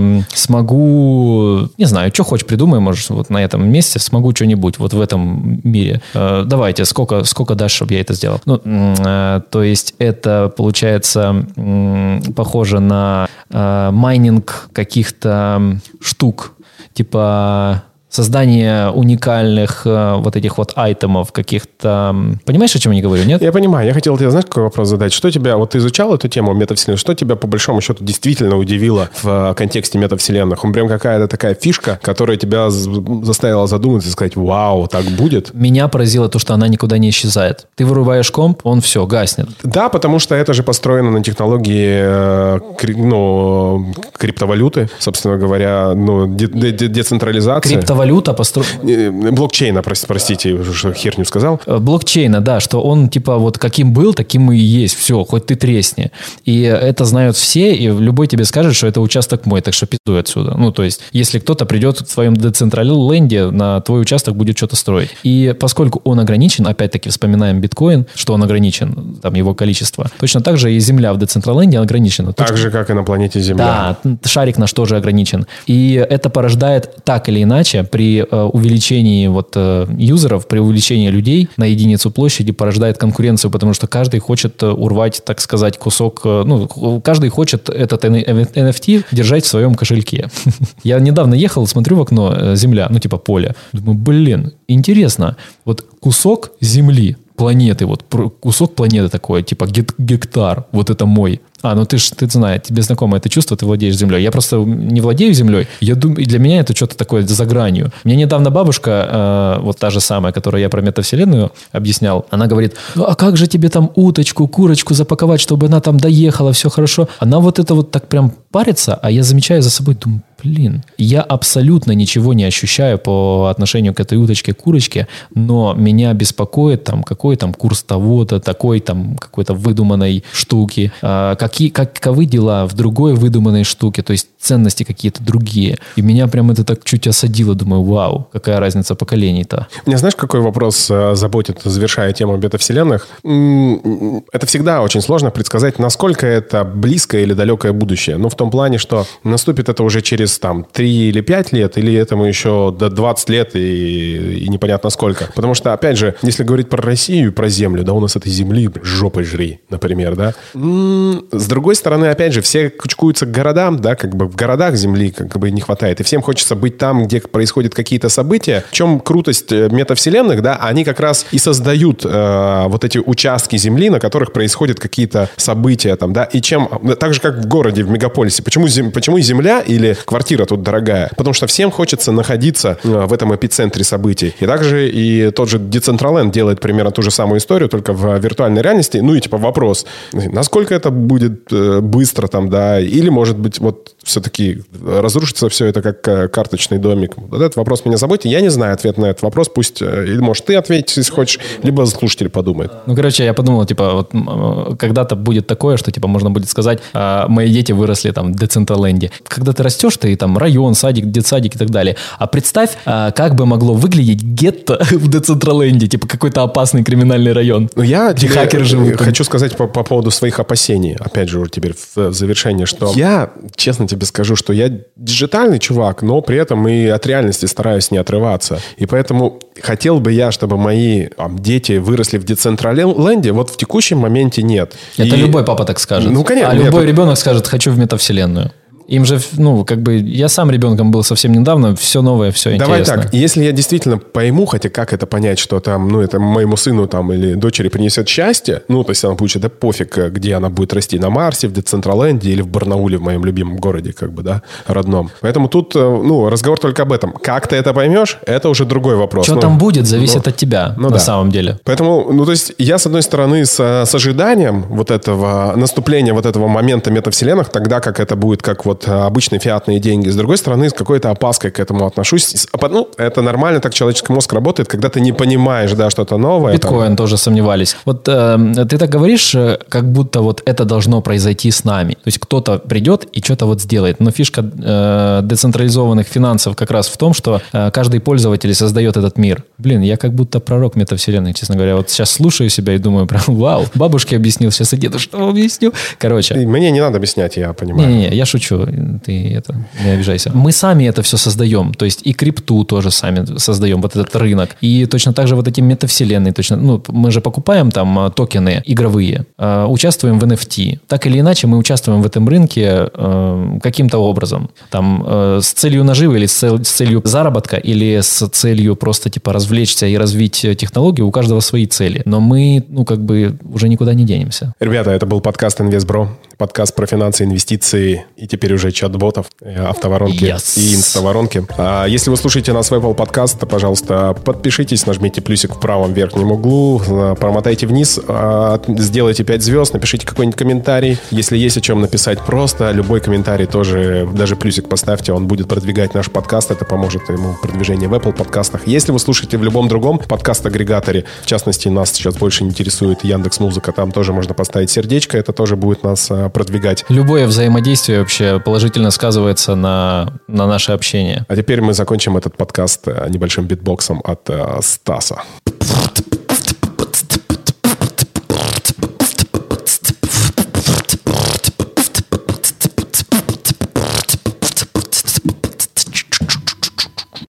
эм, 0.00 0.24
смогу, 0.34 1.68
не 1.78 1.84
знаю, 1.84 2.10
что 2.12 2.24
хочешь 2.24 2.46
придумай, 2.46 2.80
может, 2.80 3.08
вот 3.10 3.30
на 3.30 3.38
этом 3.38 3.68
месте 3.68 3.98
смогу 3.98 4.34
что-нибудь 4.34 4.78
вот 4.78 4.92
в 4.94 5.00
этом 5.00 5.60
мире. 5.64 6.00
Э, 6.14 6.44
давайте, 6.46 6.84
сколько, 6.84 7.24
сколько 7.24 7.54
дашь, 7.54 7.72
чтобы 7.72 7.94
я 7.94 8.00
это 8.00 8.14
сделал? 8.14 8.40
Ну, 8.46 8.60
э, 8.64 9.40
то 9.50 9.62
есть 9.62 9.94
это 9.98 10.29
получается 10.56 11.44
м, 11.56 12.22
похоже 12.36 12.80
на 12.80 13.28
э, 13.50 13.90
майнинг 13.92 14.68
каких-то 14.72 15.78
штук, 16.00 16.52
типа 16.92 17.82
создание 18.10 18.90
уникальных 18.90 19.82
э, 19.86 20.14
вот 20.18 20.36
этих 20.36 20.58
вот 20.58 20.72
айтемов 20.76 21.32
каких-то... 21.32 22.14
Понимаешь, 22.44 22.74
о 22.74 22.78
чем 22.80 22.92
я 22.92 23.00
говорю, 23.02 23.24
нет? 23.24 23.40
Я 23.40 23.52
понимаю. 23.52 23.86
Я 23.86 23.94
хотел 23.94 24.18
тебе, 24.18 24.30
знаешь, 24.30 24.46
какой 24.46 24.64
вопрос 24.64 24.88
задать? 24.88 25.12
Что 25.12 25.30
тебя, 25.30 25.56
вот 25.56 25.70
ты 25.70 25.78
изучал 25.78 26.12
эту 26.14 26.28
тему 26.28 26.52
метавселенной, 26.52 26.98
что 26.98 27.14
тебя 27.14 27.36
по 27.36 27.46
большому 27.46 27.80
счету 27.80 28.04
действительно 28.04 28.56
удивило 28.56 29.08
в 29.22 29.50
э, 29.52 29.54
контексте 29.54 29.98
метавселенных? 29.98 30.64
Он 30.64 30.72
прям 30.72 30.88
какая-то 30.88 31.28
такая 31.28 31.54
фишка, 31.54 31.98
которая 32.02 32.36
тебя 32.36 32.68
заставила 32.70 33.66
задуматься 33.68 34.08
и 34.08 34.12
сказать, 34.12 34.34
вау, 34.36 34.88
так 34.88 35.04
будет? 35.04 35.54
Меня 35.54 35.86
поразило 35.88 36.28
то, 36.28 36.38
что 36.40 36.54
она 36.54 36.66
никуда 36.68 36.98
не 36.98 37.10
исчезает. 37.10 37.66
Ты 37.76 37.86
вырубаешь 37.86 38.30
комп, 38.30 38.60
он 38.64 38.80
все, 38.80 39.06
гаснет. 39.06 39.48
Да, 39.62 39.88
потому 39.88 40.18
что 40.18 40.34
это 40.34 40.52
же 40.52 40.62
построено 40.64 41.10
на 41.10 41.22
технологии 41.22 42.00
э, 42.02 42.58
кри- 42.76 42.96
ну, 42.96 43.92
криптовалюты, 44.18 44.90
собственно 44.98 45.36
говоря, 45.38 45.92
ну, 45.94 46.26
де- 46.26 46.48
де- 46.48 46.72
де- 46.72 46.88
децентрализации. 46.88 47.74
Криптовалюта 47.76 47.99
построена... 48.32 48.90
Э, 48.90 49.10
Блокчейна, 49.10 49.78
прос- 49.78 50.04
простите, 50.06 50.62
что 50.72 50.92
херню 50.92 51.24
сказал. 51.24 51.60
Э, 51.66 51.78
блокчейна, 51.78 52.40
да, 52.40 52.60
что 52.60 52.80
он 52.80 53.08
типа 53.08 53.36
вот 53.36 53.58
каким 53.58 53.92
был, 53.92 54.14
таким 54.14 54.50
и 54.52 54.56
есть. 54.56 54.96
Все, 54.96 55.24
хоть 55.24 55.46
ты 55.46 55.54
тресни. 55.54 56.10
И 56.44 56.62
это 56.62 57.04
знают 57.04 57.36
все, 57.36 57.74
и 57.74 57.86
любой 57.86 58.26
тебе 58.26 58.44
скажет, 58.44 58.76
что 58.76 58.86
это 58.86 59.00
участок 59.00 59.46
мой, 59.46 59.60
так 59.60 59.74
что 59.74 59.86
пиздуй 59.86 60.20
отсюда. 60.20 60.54
Ну, 60.56 60.72
то 60.72 60.82
есть, 60.82 61.00
если 61.12 61.38
кто-то 61.38 61.66
придет 61.66 61.98
в 62.00 62.14
твоем 62.14 62.36
децентралленде, 62.36 63.50
на 63.50 63.80
твой 63.80 64.02
участок 64.02 64.36
будет 64.36 64.56
что-то 64.56 64.76
строить. 64.76 65.10
И 65.22 65.54
поскольку 65.58 66.00
он 66.04 66.20
ограничен, 66.20 66.66
опять-таки 66.66 67.10
вспоминаем 67.10 67.60
биткоин, 67.60 68.06
что 68.14 68.34
он 68.34 68.42
ограничен, 68.42 69.18
там 69.22 69.34
его 69.34 69.54
количество, 69.54 70.10
точно 70.18 70.40
так 70.40 70.58
же 70.58 70.72
и 70.72 70.78
земля 70.80 71.12
в 71.12 71.18
децентралленде 71.18 71.78
ограничена. 71.78 72.32
Так 72.32 72.56
же, 72.56 72.70
как 72.70 72.90
и 72.90 72.92
на 72.92 73.02
планете 73.02 73.40
Земля. 73.40 73.96
Да, 74.04 74.16
шарик 74.24 74.58
наш 74.58 74.72
тоже 74.72 74.96
ограничен. 74.96 75.46
И 75.66 75.94
это 75.94 76.30
порождает 76.30 77.04
так 77.04 77.28
или 77.28 77.42
иначе 77.42 77.84
при 77.90 78.18
э, 78.20 78.42
увеличении 78.42 79.26
вот 79.28 79.52
э, 79.56 79.86
юзеров, 79.98 80.46
при 80.46 80.58
увеличении 80.58 81.08
людей 81.08 81.48
на 81.56 81.64
единицу 81.64 82.10
площади 82.10 82.52
порождает 82.52 82.98
конкуренцию, 82.98 83.50
потому 83.50 83.74
что 83.74 83.86
каждый 83.86 84.20
хочет 84.20 84.62
э, 84.62 84.68
урвать, 84.68 85.22
так 85.24 85.40
сказать, 85.40 85.78
кусок, 85.78 86.24
ну, 86.24 87.00
каждый 87.04 87.30
хочет 87.30 87.68
этот 87.68 88.04
NFT 88.04 89.04
держать 89.12 89.44
в 89.44 89.48
своем 89.48 89.74
кошельке. 89.74 90.30
Я 90.84 90.98
недавно 91.00 91.34
ехал, 91.34 91.66
смотрю 91.66 91.96
в 91.96 92.02
окно, 92.02 92.54
земля, 92.54 92.86
ну, 92.90 92.98
типа 92.98 93.18
поле. 93.18 93.54
Думаю, 93.72 93.98
блин, 93.98 94.52
интересно, 94.68 95.36
вот 95.64 95.84
кусок 96.00 96.52
земли, 96.60 97.16
планеты, 97.40 97.86
вот 97.86 98.04
кусок 98.40 98.74
планеты 98.74 99.08
такой, 99.08 99.42
типа 99.42 99.64
гек- 99.64 99.94
гектар, 99.96 100.64
вот 100.72 100.90
это 100.90 101.06
мой. 101.06 101.40
А, 101.62 101.74
ну 101.74 101.84
ты 101.86 101.96
ж, 101.96 102.10
ты 102.10 102.28
знаешь, 102.30 102.60
тебе 102.62 102.82
знакомо 102.82 103.16
это 103.16 103.30
чувство, 103.30 103.56
ты 103.56 103.64
владеешь 103.64 103.96
землей. 103.96 104.22
Я 104.22 104.30
просто 104.30 104.56
не 104.56 105.00
владею 105.00 105.34
землей. 105.34 105.66
Я 105.80 105.94
думаю, 105.94 106.26
для 106.26 106.38
меня 106.38 106.60
это 106.60 106.76
что-то 106.76 106.96
такое 106.96 107.22
за 107.22 107.46
гранью. 107.46 107.90
Мне 108.04 108.16
недавно 108.16 108.50
бабушка, 108.50 108.90
э, 108.90 109.62
вот 109.62 109.78
та 109.78 109.90
же 109.90 110.00
самая, 110.00 110.32
которую 110.32 110.60
я 110.60 110.68
про 110.68 110.82
метавселенную 110.82 111.50
объяснял, 111.72 112.26
она 112.30 112.46
говорит, 112.46 112.74
«Ну, 112.94 113.04
а 113.04 113.14
как 113.14 113.36
же 113.36 113.46
тебе 113.46 113.68
там 113.68 113.90
уточку, 113.94 114.46
курочку 114.48 114.94
запаковать, 114.94 115.40
чтобы 115.40 115.66
она 115.66 115.80
там 115.80 115.98
доехала, 115.98 116.52
все 116.52 116.68
хорошо. 116.68 117.08
Она 117.20 117.38
вот 117.38 117.58
это 117.58 117.74
вот 117.74 117.90
так 117.90 118.06
прям 118.08 118.32
парится, 118.50 118.98
а 119.02 119.10
я 119.10 119.22
замечаю 119.22 119.62
за 119.62 119.70
собой, 119.70 119.94
думаю, 119.94 120.22
блин, 120.42 120.82
я 120.98 121.22
абсолютно 121.22 121.92
ничего 121.92 122.34
не 122.34 122.44
ощущаю 122.44 122.98
по 122.98 123.48
отношению 123.50 123.94
к 123.94 124.00
этой 124.00 124.18
уточке, 124.18 124.54
курочке, 124.54 125.06
но 125.34 125.74
меня 125.74 126.12
беспокоит 126.12 126.84
там 126.84 127.02
какой 127.02 127.36
там 127.36 127.54
курс 127.54 127.82
того-то, 127.82 128.40
такой 128.40 128.80
там 128.80 129.16
какой-то 129.16 129.54
выдуманной 129.54 130.24
штуки, 130.32 130.92
а, 131.02 131.36
какие, 131.36 131.68
каковы 131.68 132.26
дела 132.26 132.66
в 132.66 132.74
другой 132.74 133.14
выдуманной 133.14 133.64
штуке, 133.64 134.02
то 134.02 134.12
есть 134.12 134.28
ценности 134.38 134.84
какие-то 134.84 135.22
другие. 135.22 135.78
И 135.96 136.02
меня 136.02 136.26
прям 136.26 136.50
это 136.50 136.64
так 136.64 136.84
чуть 136.84 137.06
осадило, 137.06 137.54
думаю, 137.54 137.82
вау, 137.82 138.28
какая 138.32 138.58
разница 138.60 138.94
поколений-то. 138.94 139.66
Меня 139.86 139.98
знаешь, 139.98 140.16
какой 140.16 140.40
вопрос 140.40 140.88
э, 140.90 141.14
заботит, 141.14 141.60
завершая 141.64 142.12
тему 142.12 142.38
бета-вселенных? 142.38 143.08
Это 143.22 144.46
всегда 144.46 144.82
очень 144.82 145.02
сложно 145.02 145.30
предсказать, 145.30 145.78
насколько 145.78 146.26
это 146.26 146.64
близкое 146.64 147.22
или 147.22 147.34
далекое 147.34 147.72
будущее. 147.72 148.16
Ну, 148.16 148.28
в 148.28 148.34
том 148.34 148.50
плане, 148.50 148.78
что 148.78 149.06
наступит 149.24 149.68
это 149.68 149.82
уже 149.82 150.00
через 150.00 150.29
там 150.38 150.66
3 150.70 151.08
или 151.08 151.20
5 151.20 151.52
лет, 151.52 151.78
или 151.78 151.94
этому 151.94 152.24
еще 152.24 152.74
до 152.76 152.90
20 152.90 153.28
лет 153.30 153.56
и, 153.56 154.44
и 154.44 154.48
непонятно 154.48 154.90
сколько. 154.90 155.30
Потому 155.34 155.54
что, 155.54 155.72
опять 155.72 155.96
же, 155.96 156.14
если 156.22 156.44
говорить 156.44 156.68
про 156.68 156.82
Россию 156.82 157.28
и 157.28 157.30
про 157.30 157.48
землю, 157.48 157.82
да, 157.84 157.92
у 157.92 158.00
нас 158.00 158.16
этой 158.16 158.30
земли 158.30 158.70
жопой 158.82 159.24
жри, 159.24 159.60
например, 159.70 160.16
да. 160.16 160.34
С 160.54 161.46
другой 161.46 161.74
стороны, 161.74 162.06
опять 162.06 162.32
же, 162.32 162.42
все 162.42 162.70
кучкуются 162.70 163.26
к 163.26 163.30
городам, 163.30 163.78
да, 163.78 163.94
как 163.96 164.14
бы 164.14 164.26
в 164.26 164.36
городах 164.36 164.76
земли 164.76 165.10
как 165.10 165.38
бы 165.38 165.50
не 165.50 165.60
хватает. 165.60 166.00
И 166.00 166.02
всем 166.04 166.22
хочется 166.22 166.54
быть 166.54 166.78
там, 166.78 167.04
где 167.04 167.20
происходят 167.20 167.74
какие-то 167.74 168.08
события. 168.08 168.64
В 168.70 168.72
чем 168.72 169.00
крутость 169.00 169.52
э, 169.52 169.68
метавселенных, 169.70 170.42
да, 170.42 170.56
они 170.56 170.84
как 170.84 171.00
раз 171.00 171.26
и 171.30 171.38
создают 171.38 172.04
э, 172.04 172.64
вот 172.68 172.84
эти 172.84 172.98
участки 172.98 173.56
земли, 173.56 173.90
на 173.90 174.00
которых 174.00 174.32
происходят 174.32 174.78
какие-то 174.78 175.28
события 175.36 175.96
там, 175.96 176.12
да, 176.12 176.24
и 176.24 176.40
чем, 176.40 176.68
так 176.98 177.14
же, 177.14 177.20
как 177.20 177.38
в 177.38 177.46
городе, 177.46 177.84
в 177.84 177.90
мегаполисе. 177.90 178.42
Почему, 178.42 178.68
зем- 178.68 178.92
почему 178.92 179.18
земля 179.20 179.60
или 179.60 179.96
квартира 180.04 180.19
тут 180.46 180.62
дорогая? 180.62 181.10
Потому 181.16 181.34
что 181.34 181.46
всем 181.46 181.70
хочется 181.70 182.12
находиться 182.12 182.78
э, 182.82 183.06
в 183.06 183.12
этом 183.12 183.34
эпицентре 183.34 183.84
событий. 183.84 184.34
И 184.40 184.46
также 184.46 184.88
и 184.88 185.30
тот 185.30 185.48
же 185.48 185.58
Decentraland 185.58 186.30
делает 186.30 186.60
примерно 186.60 186.90
ту 186.90 187.02
же 187.02 187.10
самую 187.10 187.38
историю, 187.38 187.68
только 187.68 187.92
в 187.92 188.18
виртуальной 188.18 188.62
реальности. 188.62 188.98
Ну 188.98 189.14
и 189.14 189.20
типа 189.20 189.38
вопрос, 189.38 189.86
насколько 190.12 190.74
это 190.74 190.90
будет 190.90 191.52
э, 191.52 191.80
быстро 191.80 192.26
там, 192.26 192.50
да, 192.50 192.80
или 192.80 193.08
может 193.08 193.38
быть 193.38 193.58
вот 193.58 193.94
все-таки 194.02 194.62
разрушится 194.84 195.48
все 195.48 195.66
это 195.66 195.82
как 195.82 196.06
э, 196.08 196.28
карточный 196.28 196.78
домик. 196.78 197.12
Вот 197.16 197.40
этот 197.40 197.56
вопрос 197.56 197.84
меня 197.84 197.96
заботит. 197.96 198.26
Я 198.26 198.40
не 198.40 198.50
знаю 198.50 198.74
ответ 198.74 198.98
на 198.98 199.06
этот 199.06 199.22
вопрос. 199.22 199.48
Пусть, 199.48 199.82
или 199.82 200.18
может 200.18 200.46
ты 200.46 200.54
ответить, 200.56 200.96
если 200.96 201.12
хочешь, 201.12 201.38
либо 201.62 201.84
слушатель 201.86 202.28
подумает. 202.28 202.72
Ну, 202.86 202.94
короче, 202.94 203.24
я 203.24 203.34
подумал, 203.34 203.64
типа, 203.66 203.92
вот 203.92 204.78
когда-то 204.78 205.16
будет 205.16 205.46
такое, 205.46 205.76
что, 205.76 205.90
типа, 205.90 206.08
можно 206.08 206.30
будет 206.30 206.48
сказать, 206.48 206.80
а, 206.92 207.28
мои 207.28 207.50
дети 207.50 207.72
выросли 207.72 208.10
там 208.10 208.32
в 208.32 208.36
Децентраленде. 208.36 209.10
Когда 209.26 209.52
ты 209.52 209.62
растешь, 209.62 209.96
ты 209.96 210.09
там 210.16 210.36
район, 210.38 210.74
садик, 210.74 211.06
детсадик 211.06 211.56
и 211.56 211.58
так 211.58 211.70
далее. 211.70 211.96
А 212.18 212.26
представь, 212.26 212.70
а, 212.84 213.10
как 213.10 213.34
бы 213.34 213.46
могло 213.46 213.74
выглядеть 213.74 214.22
гетто 214.22 214.78
в 214.90 215.08
Децентраленде, 215.08 215.86
типа, 215.86 216.06
какой-то 216.06 216.42
опасный 216.42 216.84
криминальный 216.84 217.32
район. 217.32 217.70
Ну, 217.74 217.82
я 217.82 218.12
Где 218.12 218.26
тебе, 218.28 218.36
хакеры 218.40 218.62
э, 218.62 218.66
живут. 218.66 219.00
Хочу 219.00 219.24
сказать 219.24 219.56
по, 219.56 219.66
по 219.66 219.82
поводу 219.82 220.10
своих 220.10 220.38
опасений. 220.40 220.96
Опять 220.98 221.28
же, 221.28 221.44
теперь 221.50 221.74
в, 221.74 221.96
в 222.10 222.12
завершение, 222.12 222.66
что 222.66 222.92
я, 222.94 223.30
честно 223.56 223.86
тебе 223.86 224.06
скажу, 224.06 224.36
что 224.36 224.52
я 224.52 224.70
диджитальный 224.96 225.58
чувак, 225.58 226.02
но 226.02 226.20
при 226.20 226.38
этом 226.38 226.66
и 226.68 226.86
от 226.86 227.06
реальности 227.06 227.46
стараюсь 227.46 227.90
не 227.90 227.98
отрываться. 227.98 228.60
И 228.76 228.86
поэтому 228.86 229.40
хотел 229.62 230.00
бы 230.00 230.12
я, 230.12 230.32
чтобы 230.32 230.56
мои 230.56 231.06
там, 231.08 231.38
дети 231.38 231.78
выросли 231.78 232.18
в 232.18 232.24
децентраленде, 232.24 233.32
вот 233.32 233.50
в 233.50 233.56
текущем 233.56 233.98
моменте 233.98 234.42
нет. 234.42 234.74
Это 234.96 235.16
И- 235.16 235.20
любой 235.20 235.44
папа 235.44 235.64
так 235.64 235.78
скажет. 235.80 236.10
Ну, 236.10 236.24
конечно, 236.24 236.50
А 236.50 236.54
нет, 236.54 236.66
любой 236.66 236.82
это- 236.82 236.90
ребенок 236.90 237.18
скажет, 237.18 237.46
хочу 237.46 237.70
в 237.70 237.78
метавселенную. 237.78 238.52
Им 238.90 239.04
же, 239.04 239.20
ну, 239.36 239.64
как 239.64 239.82
бы, 239.82 239.98
я 239.98 240.28
сам 240.28 240.50
ребенком 240.50 240.90
был 240.90 241.04
совсем 241.04 241.32
недавно, 241.32 241.76
все 241.76 242.02
новое, 242.02 242.32
все 242.32 242.56
Давай 242.58 242.80
интересно. 242.80 243.04
так, 243.04 243.14
если 243.14 243.44
я 243.44 243.52
действительно 243.52 243.98
пойму, 243.98 244.46
хотя 244.46 244.68
как 244.68 244.92
это 244.92 245.06
понять, 245.06 245.38
что 245.38 245.60
там, 245.60 245.88
ну, 245.88 246.00
это 246.00 246.18
моему 246.18 246.56
сыну 246.56 246.88
там 246.88 247.12
или 247.12 247.34
дочери 247.34 247.68
принесет 247.68 248.08
счастье, 248.08 248.62
ну, 248.66 248.82
то 248.82 248.90
есть 248.90 249.04
она 249.04 249.14
получит, 249.14 249.42
да 249.42 249.48
пофиг, 249.48 249.96
э, 249.96 250.10
где 250.10 250.34
она 250.34 250.50
будет 250.50 250.72
расти, 250.72 250.98
на 250.98 251.08
Марсе, 251.08 251.46
в 251.46 251.52
Децентраленде 251.52 252.30
или 252.30 252.42
в 252.42 252.48
Барнауле, 252.48 252.98
в 252.98 253.02
моем 253.02 253.24
любимом 253.24 253.58
городе, 253.58 253.92
как 253.92 254.12
бы, 254.12 254.24
да, 254.24 254.42
родном. 254.66 255.12
Поэтому 255.20 255.48
тут, 255.48 255.76
э, 255.76 255.78
ну, 255.78 256.28
разговор 256.28 256.58
только 256.58 256.82
об 256.82 256.92
этом. 256.92 257.12
Как 257.12 257.46
ты 257.46 257.54
это 257.54 257.72
поймешь, 257.72 258.18
это 258.26 258.48
уже 258.48 258.64
другой 258.64 258.96
вопрос. 258.96 259.26
Что 259.26 259.36
Ну, 259.36 259.40
там 259.40 259.58
будет, 259.58 259.86
зависит 259.86 260.26
ну, 260.26 260.30
от 260.30 260.36
тебя, 260.36 260.74
ну 260.76 260.88
на 260.88 260.94
да. 260.94 260.98
самом 260.98 261.30
деле. 261.30 261.60
Поэтому, 261.62 262.12
ну, 262.12 262.24
то 262.24 262.32
есть 262.32 262.54
я, 262.58 262.76
с 262.76 262.86
одной 262.86 263.02
стороны, 263.02 263.46
с, 263.46 263.60
с 263.60 263.94
ожиданием 263.94 264.62
вот 264.68 264.90
этого 264.90 265.54
наступления 265.54 266.12
вот 266.12 266.26
этого 266.26 266.48
момента 266.48 266.90
метавселенных, 266.90 267.50
тогда 267.50 267.78
как 267.78 268.00
это 268.00 268.16
будет 268.16 268.42
как 268.42 268.66
вот 268.66 268.79
э, 268.86 268.92
обычные 268.92 269.40
фиатные 269.40 269.80
деньги. 269.80 270.08
С 270.08 270.16
другой 270.16 270.36
стороны, 270.36 270.68
с 270.68 270.72
какой-то 270.72 271.10
опаской 271.10 271.50
к 271.50 271.60
этому 271.60 271.86
отношусь. 271.86 272.46
А 272.52 272.68
Ну, 272.68 272.88
это 272.96 273.22
нормально, 273.22 273.60
так 273.60 273.74
человеческий 273.74 274.12
мозг 274.12 274.32
работает, 274.32 274.68
когда 274.68 274.88
ты 274.88 275.00
не 275.00 275.12
понимаешь, 275.12 275.72
да, 275.72 275.90
что-то 275.90 276.18
новое. 276.18 276.58
там. 276.58 276.70
Биткоин 276.70 276.96
тоже 276.96 277.16
сомневались. 277.16 277.76
Вот 277.84 278.08
э, 278.08 278.66
ты 278.68 278.78
так 278.78 278.90
говоришь, 278.90 279.34
э, 279.34 279.58
как 279.68 279.90
будто 279.90 280.20
вот 280.20 280.42
это 280.44 280.64
должно 280.64 281.00
произойти 281.00 281.50
с 281.50 281.64
нами. 281.64 281.94
То 281.94 282.06
есть 282.06 282.18
кто-то 282.18 282.58
придет 282.58 283.04
и 283.12 283.20
что-то 283.20 283.46
вот 283.46 283.60
сделает. 283.60 284.00
Но 284.00 284.10
фишка 284.10 284.42
э, 284.42 285.20
децентрализованных 285.24 286.06
финансов 286.06 286.56
как 286.56 286.70
раз 286.70 286.88
в 286.88 286.96
том, 286.96 287.14
что 287.14 287.40
э, 287.52 287.70
каждый 287.70 288.00
пользователь 288.00 288.54
создает 288.54 288.96
этот 288.96 289.18
мир. 289.18 289.44
Блин, 289.58 289.82
я 289.82 289.96
как 289.96 290.12
будто 290.12 290.40
пророк 290.40 290.76
метавселенной, 290.76 291.34
честно 291.34 291.56
говоря. 291.56 291.76
Вот 291.76 291.90
сейчас 291.90 292.10
слушаю 292.10 292.50
себя 292.50 292.74
и 292.74 292.78
думаю, 292.78 293.06
прям, 293.06 293.22
вау, 293.26 293.66
бабушке 293.74 294.16
объяснил, 294.16 294.50
сейчас 294.50 294.72
и 294.72 294.76
дедушке 294.76 295.16
объясню. 295.16 295.72
Короче. 295.98 296.34
И 296.40 296.46
мне 296.46 296.70
не 296.70 296.80
надо 296.80 296.96
объяснять, 296.96 297.36
я 297.36 297.52
понимаю. 297.52 297.88
Не-не-не, 297.88 298.16
я 298.16 298.26
шучу, 298.26 298.66
ты 299.04 299.32
это, 299.34 299.54
не 299.84 299.90
обижайся. 299.90 300.30
Мы 300.34 300.52
сами 300.52 300.84
это 300.84 301.02
все 301.02 301.16
создаем, 301.16 301.74
то 301.74 301.84
есть 301.84 302.00
и 302.04 302.12
крипту 302.12 302.64
тоже 302.64 302.90
сами 302.90 303.38
создаем, 303.38 303.80
вот 303.80 303.96
этот 303.96 304.14
рынок. 304.16 304.56
И 304.60 304.86
точно 304.86 305.12
так 305.12 305.28
же 305.28 305.36
вот 305.36 305.48
эти 305.48 305.60
метавселенные, 305.60 306.32
точно, 306.32 306.56
ну, 306.56 306.82
мы 306.88 307.10
же 307.10 307.20
покупаем 307.20 307.70
там 307.70 307.98
а, 307.98 308.10
токены 308.10 308.62
игровые, 308.66 309.26
а, 309.38 309.66
участвуем 309.66 310.18
в 310.18 310.24
NFT. 310.24 310.80
Так 310.86 311.06
или 311.06 311.20
иначе 311.20 311.46
мы 311.46 311.58
участвуем 311.58 312.02
в 312.02 312.06
этом 312.06 312.28
рынке 312.28 312.88
э, 312.92 313.58
каким-то 313.62 313.98
образом. 313.98 314.50
Там 314.70 315.04
с 315.40 315.52
целью 315.52 315.84
наживы 315.84 316.18
или 316.18 316.26
с, 316.26 316.32
цел- 316.32 316.62
с 316.62 316.68
целью 316.68 317.02
заработка, 317.04 317.56
или 317.56 318.00
с 318.00 318.28
целью 318.28 318.76
просто 318.76 319.10
типа 319.10 319.32
развлечься 319.32 319.86
и 319.86 319.96
развить 319.96 320.46
технологию, 320.58 321.06
у 321.06 321.10
каждого 321.10 321.40
свои 321.40 321.66
цели. 321.66 322.02
Но 322.04 322.20
мы, 322.20 322.64
ну, 322.68 322.84
как 322.84 323.04
бы 323.04 323.38
уже 323.52 323.68
никуда 323.68 323.94
не 323.94 324.04
денемся. 324.04 324.54
Ребята, 324.60 324.90
это 324.90 325.06
был 325.06 325.20
подкаст 325.20 325.60
«Инвестбро», 325.60 326.08
подкаст 326.36 326.74
про 326.74 326.86
финансы, 326.86 327.24
инвестиции 327.24 328.04
и 328.16 328.26
теперь 328.26 328.54
уже 328.54 328.59
чат-ботов, 328.70 329.26
э, 329.40 329.64
автоворонки 329.64 330.24
Yes. 330.24 330.58
и 330.60 330.74
инставоронки. 330.74 331.44
А 331.56 331.86
если 331.86 332.10
вы 332.10 332.16
слушаете 332.16 332.52
нас 332.52 332.70
в 332.70 332.74
Apple 332.74 332.94
Podcast, 332.94 333.38
то, 333.38 333.46
пожалуйста, 333.46 334.14
подпишитесь, 334.24 334.86
нажмите 334.86 335.22
плюсик 335.22 335.54
в 335.54 335.60
правом 335.60 335.92
верхнем 335.94 336.32
углу, 336.32 336.82
э, 336.86 337.14
промотайте 337.18 337.66
вниз, 337.66 337.98
а, 338.08 338.60
сделайте 338.68 339.24
5 339.24 339.42
звезд, 339.42 339.72
напишите 339.72 340.06
какой-нибудь 340.06 340.38
комментарий. 340.38 340.98
Если 341.10 341.36
есть 341.38 341.56
о 341.56 341.60
чем 341.60 341.80
написать 341.80 342.20
просто, 342.20 342.70
любой 342.72 343.00
комментарий 343.00 343.46
тоже, 343.46 344.08
даже 344.12 344.36
плюсик 344.36 344.68
поставьте, 344.68 345.12
он 345.12 345.26
будет 345.26 345.48
продвигать 345.48 345.94
наш 345.94 346.10
подкаст, 346.10 346.50
это 346.50 346.64
поможет 346.64 347.08
ему 347.08 347.32
в 347.32 347.40
продвижении 347.40 347.86
в 347.86 347.94
Apple 347.94 348.12
подкастах. 348.12 348.66
Если 348.66 348.92
вы 348.92 348.98
слушаете 348.98 349.38
в 349.38 349.42
любом 349.44 349.68
другом 349.68 349.98
подкаст-агрегаторе, 349.98 351.04
в 351.22 351.26
частности, 351.26 351.68
нас 351.68 351.90
сейчас 351.92 352.16
больше 352.16 352.44
интересует 352.44 353.04
Яндекс 353.04 353.40
Музыка, 353.40 353.72
там 353.72 353.92
тоже 353.92 354.12
можно 354.12 354.34
поставить 354.34 354.70
сердечко, 354.70 355.16
это 355.18 355.32
тоже 355.32 355.56
будет 355.56 355.82
нас 355.82 356.08
а, 356.10 356.28
продвигать. 356.28 356.84
Любое 356.88 357.26
взаимодействие 357.26 358.00
вообще 358.00 358.39
положительно 358.40 358.90
сказывается 358.90 359.54
на, 359.54 360.20
на 360.28 360.46
наше 360.46 360.72
общение. 360.72 361.24
А 361.28 361.36
теперь 361.36 361.60
мы 361.60 361.72
закончим 361.72 362.16
этот 362.16 362.36
подкаст 362.36 362.88
э, 362.88 363.06
небольшим 363.08 363.46
битбоксом 363.46 364.00
от 364.04 364.28
э, 364.28 364.60
Стаса. 364.62 365.22